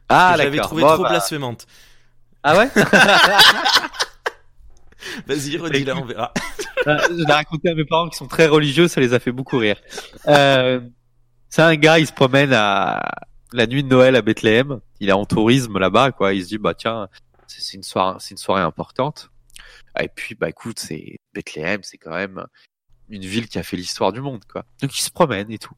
Ah, 0.10 0.34
je 0.34 0.40
l'avais 0.40 0.52
d'accord. 0.58 0.68
trouvé 0.68 0.82
Bon, 0.82 0.94
trop 0.96 1.04
bah- 1.04 1.10
blasphémante. 1.10 1.66
Ah 2.44 2.58
ouais 2.58 2.70
Vas-y, 5.28 5.58
redis-la, 5.58 5.96
on 5.96 6.04
verra. 6.06 6.34
Euh, 6.88 6.98
je 7.10 7.24
l'ai 7.26 7.34
raconté 7.34 7.70
à 7.70 7.76
mes 7.76 7.86
parents 7.86 8.10
qui 8.10 8.18
sont 8.18 8.28
très 8.28 8.48
religieux, 8.48 8.88
ça 8.88 9.00
les 9.00 9.14
a 9.14 9.20
fait 9.20 9.32
beaucoup 9.32 9.58
rire. 9.58 9.80
Euh, 10.28 10.82
c'est 11.58 11.64
un 11.64 11.76
gars, 11.76 11.98
il 11.98 12.06
se 12.06 12.14
promène 12.14 12.54
à 12.54 13.02
la 13.52 13.66
nuit 13.66 13.84
de 13.84 13.88
Noël 13.88 14.16
à 14.16 14.22
Bethléem. 14.22 14.80
Il 15.00 15.10
est 15.10 15.14
en 15.14 15.26
tourisme 15.26 15.80
là-bas, 15.80 16.12
quoi. 16.12 16.36
Il 16.36 16.44
se 16.44 16.50
dit, 16.50 16.60
bah 16.60 16.76
tiens, 16.76 17.08
c'est 17.48 17.76
une 17.76 17.82
soirée, 17.82 18.18
c'est 18.20 18.30
une 18.30 18.38
soirée 18.38 18.62
importante. 18.62 19.32
Et 20.00 20.08
puis, 20.08 20.36
bah 20.36 20.50
écoute, 20.50 20.78
c'est 20.78 21.18
Bethléem, 21.34 21.80
c'est 21.82 21.98
quand 21.98 22.14
même 22.14 22.46
une 23.10 23.26
ville 23.26 23.48
qui 23.48 23.58
a 23.58 23.64
fait 23.64 23.76
l'histoire 23.76 24.14
du 24.14 24.22
monde, 24.22 24.46
quoi. 24.46 24.66
Donc 24.84 24.96
il 24.96 25.02
se 25.02 25.10
promène 25.10 25.52
et 25.52 25.58
tout. 25.58 25.74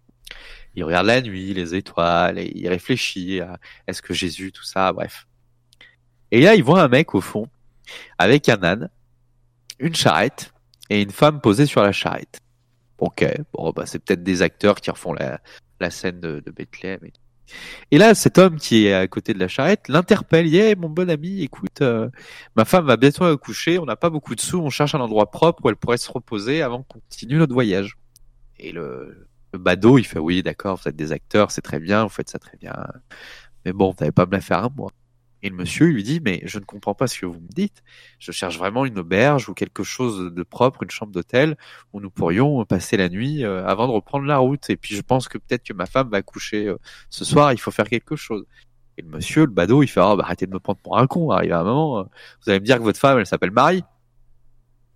Il 0.76 0.84
regarde 0.84 1.08
la 1.08 1.22
nuit, 1.22 1.54
les 1.54 1.74
étoiles, 1.74 2.40
et 2.40 2.52
il 2.54 2.68
réfléchit 2.68 3.40
à 3.40 3.58
est-ce 3.88 4.02
que 4.02 4.14
Jésus, 4.14 4.52
tout 4.52 4.66
ça, 4.66 4.92
bref. 4.92 5.28
Et 6.32 6.42
là, 6.42 6.56
il 6.56 6.64
voit 6.64 6.82
un 6.82 6.90
mec 6.90 7.16
au 7.16 7.22
fond, 7.22 7.48
avec 8.18 8.50
un 8.50 8.62
âne, 8.66 8.90
une 9.80 9.96
charrette, 9.96 10.52
et 10.90 11.02
une 11.02 11.12
femme 11.12 11.40
posée 11.40 11.68
sur 11.68 11.82
la 11.84 11.94
charrette. 11.94 12.42
Ok, 12.98 13.26
bon, 13.54 13.72
bah 13.72 13.86
c'est 13.86 14.00
peut-être 14.00 14.24
des 14.24 14.42
acteurs 14.42 14.82
qui 14.82 14.92
refont 14.92 15.14
la, 15.14 15.40
la 15.80 15.90
scène 15.90 16.20
de, 16.20 16.42
de 16.46 16.52
Bethléem. 16.52 17.00
Et, 17.92 17.98
là, 17.98 18.14
cet 18.14 18.38
homme 18.38 18.58
qui 18.58 18.86
est 18.86 18.94
à 18.94 19.08
côté 19.08 19.34
de 19.34 19.40
la 19.40 19.48
charrette 19.48 19.88
l'interpelle. 19.88 20.50
Dit 20.50 20.76
mon 20.78 20.90
bon 20.90 21.10
ami, 21.10 21.42
écoute, 21.42 21.82
euh, 21.82 22.10
ma 22.56 22.66
femme 22.66 22.86
va 22.86 22.98
bientôt 22.98 23.26
accoucher. 23.26 23.80
On 23.80 23.86
n'a 23.86 23.96
pas 23.96 24.10
beaucoup 24.10 24.36
de 24.36 24.42
sous. 24.42 24.60
On 24.60 24.70
cherche 24.70 24.96
un 24.96 25.00
endroit 25.00 25.32
propre 25.32 25.66
où 25.66 25.70
elle 25.70 25.76
pourrait 25.76 25.98
se 25.98 26.12
reposer 26.12 26.62
avant 26.62 26.84
qu'on 26.84 27.00
continue 27.00 27.38
notre 27.38 27.54
voyage. 27.54 27.98
Et 28.60 28.72
le, 28.72 29.30
le 29.54 29.60
badaud, 29.60 29.98
il 29.98 30.06
fait 30.06 30.20
oui, 30.20 30.44
d'accord, 30.44 30.78
vous 30.78 30.90
êtes 30.90 30.96
des 30.96 31.12
acteurs, 31.12 31.52
c'est 31.52 31.62
très 31.62 31.80
bien, 31.80 32.04
vous 32.04 32.10
faites 32.10 32.30
ça 32.30 32.40
très 32.40 32.58
bien. 32.58 32.74
Mais 33.66 33.74
bon, 33.74 33.92
vous 33.92 33.98
n'avez 34.00 34.12
pas 34.12 34.26
me 34.26 34.32
la 34.34 34.42
faire 34.42 34.64
à 34.64 34.70
moi. 34.70 34.92
Et 35.42 35.50
le 35.50 35.56
monsieur 35.56 35.88
lui 35.88 36.04
dit, 36.04 36.20
mais 36.24 36.42
je 36.44 36.60
ne 36.60 36.66
comprends 36.66 36.94
pas 36.94 37.08
ce 37.08 37.20
que 37.20 37.26
vous 37.26 37.40
me 37.40 37.48
dites. 37.48 37.82
Je 38.20 38.32
cherche 38.32 38.58
vraiment 38.58 38.86
une 38.86 39.00
auberge 39.00 39.48
ou 39.48 39.54
quelque 39.54 39.84
chose 39.84 40.34
de 40.34 40.44
propre, 40.44 40.84
une 40.84 40.90
chambre 40.90 41.14
d'hôtel 41.14 41.56
où 41.94 42.02
nous 42.02 42.10
pourrions 42.10 42.66
passer 42.66 42.98
la 42.98 43.08
nuit 43.08 43.46
euh, 43.46 43.66
avant 43.66 43.88
de 43.88 43.94
reprendre 43.94 44.26
la 44.26 44.38
route. 44.38 44.70
Et 44.70 44.76
puis 44.76 44.96
je 44.96 45.02
pense 45.02 45.30
que 45.30 45.38
peut-être 45.38 45.64
que 45.64 45.74
ma 45.74 45.86
femme 45.86 46.10
va 46.10 46.22
coucher 46.22 46.68
euh, 46.68 46.78
ce 47.10 47.24
soir, 47.24 47.54
il 47.54 47.60
faut 47.60 47.72
faire 47.72 47.88
quelque 47.88 48.18
chose. 48.18 48.46
Et 48.98 49.02
le 49.02 49.08
monsieur, 49.08 49.42
le 49.46 49.52
badaud, 49.52 49.82
il 49.82 49.88
fait, 49.88 50.02
oh, 50.02 50.18
bah, 50.18 50.26
arrêtez 50.26 50.46
de 50.46 50.52
me 50.52 50.60
prendre 50.60 50.80
pour 50.80 50.98
un 50.98 51.08
con. 51.08 51.32
Arrive 51.32 51.54
à 51.54 51.62
un 51.62 51.64
moment, 51.64 52.00
euh, 52.00 52.04
vous 52.44 52.50
allez 52.50 52.60
me 52.60 52.66
dire 52.66 52.78
que 52.78 52.84
votre 52.84 53.00
femme, 53.00 53.18
elle 53.18 53.26
s'appelle 53.26 53.52
Marie. 53.52 53.84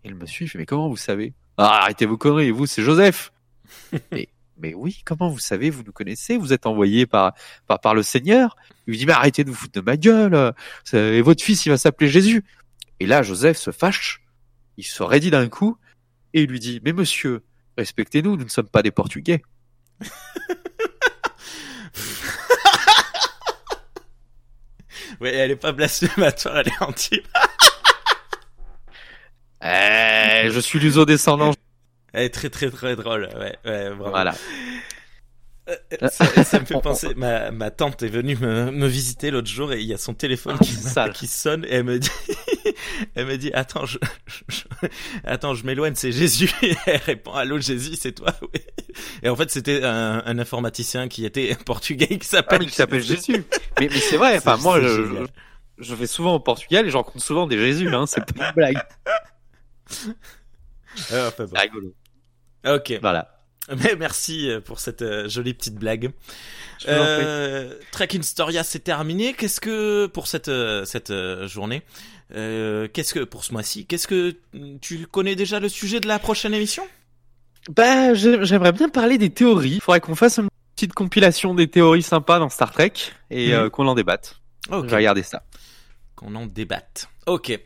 Et 0.04 0.10
le 0.10 0.16
monsieur, 0.16 0.46
il 0.46 0.50
fait, 0.50 0.58
mais 0.58 0.66
comment 0.66 0.90
vous 0.90 0.98
savez? 0.98 1.34
Ah, 1.58 1.84
arrêtez 1.84 2.06
vos 2.06 2.18
conneries, 2.18 2.52
vous, 2.52 2.66
c'est 2.66 2.82
Joseph. 2.82 3.32
et, 4.12 4.28
mais 4.58 4.74
oui, 4.74 5.02
comment 5.06 5.30
vous 5.30 5.40
savez, 5.40 5.70
vous 5.70 5.84
nous 5.84 5.94
connaissez, 5.94 6.38
vous 6.38 6.52
êtes 6.52 6.66
envoyé 6.66 7.06
par, 7.06 7.34
par, 7.66 7.80
par 7.80 7.96
le 7.96 8.04
Seigneur? 8.04 8.58
Il 8.88 8.92
lui 8.92 8.98
dit, 8.98 9.06
mais 9.06 9.14
arrêtez 9.14 9.44
de 9.44 9.50
vous 9.50 9.56
foutre 9.56 9.80
de 9.80 9.86
ma 9.86 9.98
gueule, 9.98 10.54
et 10.94 11.22
votre 11.22 11.44
fils, 11.44 11.66
il 11.66 11.70
va 11.70 11.78
s'appeler 11.78 12.10
Jésus. 12.10 12.44
Et 13.00 13.06
là, 13.06 13.24
Joseph 13.24 13.58
se 13.58 13.72
fâche, 13.72 14.22
il 14.78 14.84
se 14.84 15.04
raidit 15.04 15.32
d'un 15.32 15.50
coup, 15.50 15.78
et 16.34 16.44
il 16.44 16.50
lui 16.50 16.60
dit, 16.60 16.82
mais 16.84 16.94
monsieur, 16.94 17.44
respectez-nous, 17.78 18.38
nous 18.38 18.44
ne 18.44 18.50
sommes 18.50 18.70
pas 18.70 18.82
des 18.82 18.92
Portugais. 18.92 19.42
oui, 25.22 25.30
elle 25.30 25.52
est 25.52 25.56
pas 25.56 25.72
blasphématoire, 25.72 26.58
elle 26.58 26.68
est 26.68 26.82
anti. 26.82 27.22
eh, 29.64 30.50
je 30.50 30.60
suis 30.60 30.80
luso-descendant, 30.80 31.54
elle 32.14 32.26
est 32.26 32.30
très 32.30 32.50
très 32.50 32.70
très 32.70 32.96
drôle, 32.96 33.30
ouais, 33.36 33.58
ouais 33.66 33.90
vraiment. 33.90 34.10
Voilà. 34.10 34.36
Euh, 35.70 35.76
ça, 36.10 36.44
ça, 36.44 36.60
me 36.60 36.66
fait 36.66 36.74
penser, 36.82 37.14
ma, 37.16 37.50
ma 37.52 37.72
tante 37.72 38.04
est 38.04 38.10
venue 38.10 38.36
me, 38.36 38.70
me 38.70 38.88
visiter 38.88 39.32
l'autre 39.32 39.48
jour 39.48 39.72
et 39.72 39.80
il 39.80 39.88
y 39.88 39.94
a 39.94 39.98
son 39.98 40.14
téléphone 40.14 40.58
qui, 40.60 40.76
qui 41.14 41.28
sonne 41.28 41.64
et 41.66 41.76
elle 41.76 41.86
me 41.86 42.00
dit, 42.00 42.10
elle 43.16 43.28
me 43.28 43.38
dit, 43.38 43.52
attends, 43.54 43.86
je, 43.86 43.98
je 44.50 44.64
attends, 45.24 45.54
je 45.54 45.66
m'éloigne, 45.66 45.96
c'est 45.96 46.12
Jésus. 46.12 46.52
Et 46.62 46.76
elle 46.86 46.98
répond, 46.98 47.32
allô 47.32 47.60
Jésus, 47.60 47.96
c'est 47.96 48.12
toi, 48.12 48.34
oui. 48.42 48.60
Et 49.22 49.30
en 49.30 49.36
fait, 49.36 49.50
c'était 49.52 49.84
un, 49.84 50.22
un, 50.26 50.38
informaticien 50.38 51.08
qui 51.08 51.26
était 51.26 51.56
portugais 51.66 52.18
qui 52.18 52.28
s'appelle, 52.28 52.62
ah, 52.64 52.66
qui 52.66 52.76
s'appelle 52.76 53.04
Jésus. 53.04 53.46
mais, 53.80 53.88
mais 53.90 54.00
c'est 54.00 54.18
vrai, 54.18 54.38
enfin, 54.38 54.58
moi, 54.58 54.82
je, 54.82 54.88
je, 54.88 55.26
je, 55.78 55.96
vais 55.96 56.08
souvent 56.08 56.36
au 56.36 56.40
Portugal 56.40 56.86
et 56.86 56.90
j'en 56.90 57.04
compte 57.04 57.22
souvent 57.22 57.48
des 57.48 57.58
Jésus, 57.58 57.88
hein, 57.88 58.06
c'est 58.06 58.26
pas 58.34 58.48
une 58.48 58.54
blague. 58.54 58.82
Ah, 61.12 61.28
enfin, 61.28 61.46
bon. 61.46 61.60
rigolo. 61.60 61.94
Ok. 62.66 63.00
Voilà. 63.02 63.43
Mais 63.70 63.96
merci 64.00 64.50
pour 64.66 64.80
cette 64.80 65.02
euh, 65.02 65.28
jolie 65.30 65.54
petite 65.54 65.76
blague. 65.76 66.12
Euh, 66.88 67.74
Trek 67.92 68.10
Storia 68.22 68.64
c'est 68.64 68.80
terminé. 68.80 69.34
Qu'est-ce 69.34 69.62
que 69.62 70.08
pour 70.08 70.28
cette 70.28 70.50
euh, 70.50 70.86
cette 70.86 71.12
euh, 71.12 71.48
journée 71.48 71.84
euh, 72.36 72.88
Qu'est-ce 72.92 73.14
que 73.14 73.24
pour 73.24 73.44
ce 73.44 73.54
mois-ci 73.54 73.86
Qu'est-ce 73.86 74.08
que 74.08 74.36
tu 74.82 75.08
connais 75.08 75.36
déjà 75.36 75.60
le 75.60 75.70
sujet 75.70 76.00
de 76.00 76.08
la 76.08 76.20
prochaine 76.20 76.54
émission? 76.54 76.86
Bah, 77.70 78.14
j'aimerais 78.14 78.74
bien 78.74 78.90
parler 78.90 79.18
des 79.18 79.30
théories. 79.30 79.76
Il 79.76 79.82
faudrait 79.82 80.02
qu'on 80.02 80.16
fasse 80.16 80.40
une 80.40 80.50
petite 80.76 80.94
compilation 80.94 81.54
des 81.54 81.70
théories 81.70 82.04
sympas 82.04 82.40
dans 82.40 82.50
Star 82.50 82.72
Trek 82.74 82.92
et 83.32 83.56
mmh. 83.56 83.70
qu'on 83.70 83.88
en 83.88 83.96
débatte. 83.96 84.42
Okay. 84.70 84.86
Je 84.86 84.92
vais 84.92 84.98
regarder 84.98 85.24
ça. 85.24 85.44
Qu'on 86.16 86.36
en 86.36 86.46
débatte. 86.46 87.08
Ok. 87.26 87.58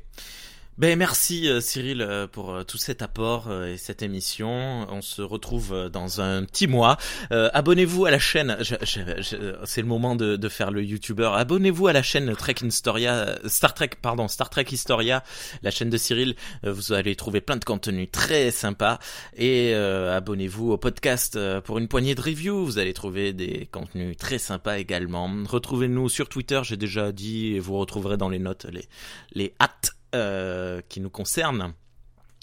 Ben 0.78 0.96
merci 0.96 1.50
euh, 1.50 1.60
Cyril 1.60 2.04
euh, 2.04 2.28
pour 2.28 2.52
euh, 2.52 2.64
tout 2.64 2.78
cet 2.78 3.02
apport 3.02 3.52
et 3.52 3.78
cette 3.78 4.04
émission. 4.04 4.86
On 4.92 5.02
se 5.02 5.24
retrouve 5.24 5.90
dans 5.92 6.22
un 6.22 6.44
petit 6.44 6.68
mois. 6.68 6.98
Euh, 7.32 7.50
abonnez-vous 7.56 8.06
à 8.06 8.12
la 8.12 8.20
chaîne. 8.20 8.56
C'est 8.62 9.82
le 9.82 9.88
moment 9.88 10.16
de, 10.16 10.36
de, 10.36 10.50
faire 10.50 10.70
le 10.70 10.84
YouTuber. 10.84 11.32
Abonnez-vous 11.34 11.88
à 11.88 11.94
la 11.94 12.04
chaîne 12.04 12.36
Trek 12.36 12.58
Historia, 12.62 13.40
Star 13.48 13.74
Trek, 13.74 13.90
pardon, 14.00 14.28
Star 14.28 14.52
Trek 14.52 14.68
Historia, 14.72 15.24
la 15.64 15.72
chaîne 15.72 15.90
de 15.90 15.98
Cyril. 15.98 16.36
vous 16.62 16.94
allez 16.94 17.16
trouver 17.16 17.42
plein 17.42 17.56
de 17.56 17.66
contenus 17.66 18.10
très 18.12 18.52
sympas. 18.52 19.00
Et 19.36 19.74
abonnez-vous 19.74 20.74
au 20.74 20.78
podcast 20.78 21.40
pour 21.62 21.80
une 21.80 21.88
poignée 21.88 22.14
de 22.14 22.22
reviews. 22.22 22.66
Vous 22.66 22.78
allez 22.78 22.94
trouver 22.94 23.34
des 23.34 23.68
contenus 23.72 24.16
très 24.16 24.38
sympas 24.38 24.78
également. 24.78 25.28
Retrouvez-nous 25.48 26.08
sur 26.08 26.30
Twitter. 26.30 26.62
J'ai 26.64 26.78
déjà 26.78 27.12
dit 27.12 27.56
et 27.56 27.60
vous 27.60 27.78
retrouverez 27.78 28.18
dans 28.18 28.30
les 28.30 28.40
notes 28.40 28.68
les 28.72 28.86
les 29.34 29.56
hâtes 29.60 29.97
euh, 30.18 30.82
qui 30.90 31.00
nous 31.00 31.10
concerne. 31.10 31.74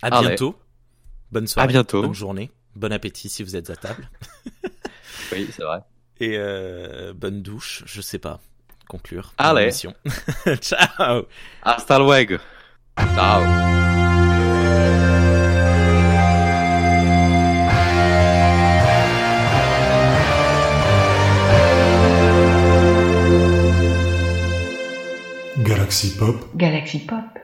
À 0.03 0.09
Ah 0.11 0.21
bientôt. 0.21 0.57
Bonne 1.33 1.47
soirée. 1.47 1.65
À 1.65 1.69
bientôt. 1.69 2.03
Bonne 2.03 2.15
journée. 2.15 2.51
Bon 2.77 2.93
appétit 2.93 3.29
si 3.29 3.43
vous 3.43 3.57
êtes 3.57 3.71
à 3.71 3.77
table. 3.77 4.09
oui, 5.33 5.49
c'est 5.51 5.63
vrai. 5.63 5.81
Et 6.21 6.37
euh, 6.37 7.13
bonne 7.15 7.43
douche, 7.43 7.83
je 7.87 8.01
sais 8.01 8.19
pas. 8.19 8.41
Conclure. 8.89 9.33
Allez. 9.39 9.71
Ciao. 10.61 11.27
Hasta 11.63 11.99
luego. 11.99 12.37
Ciao. 13.15 13.75
Galaxy 25.65 26.17
Pop. 26.17 26.37
Galaxy 26.57 26.99
Pop. 26.99 27.44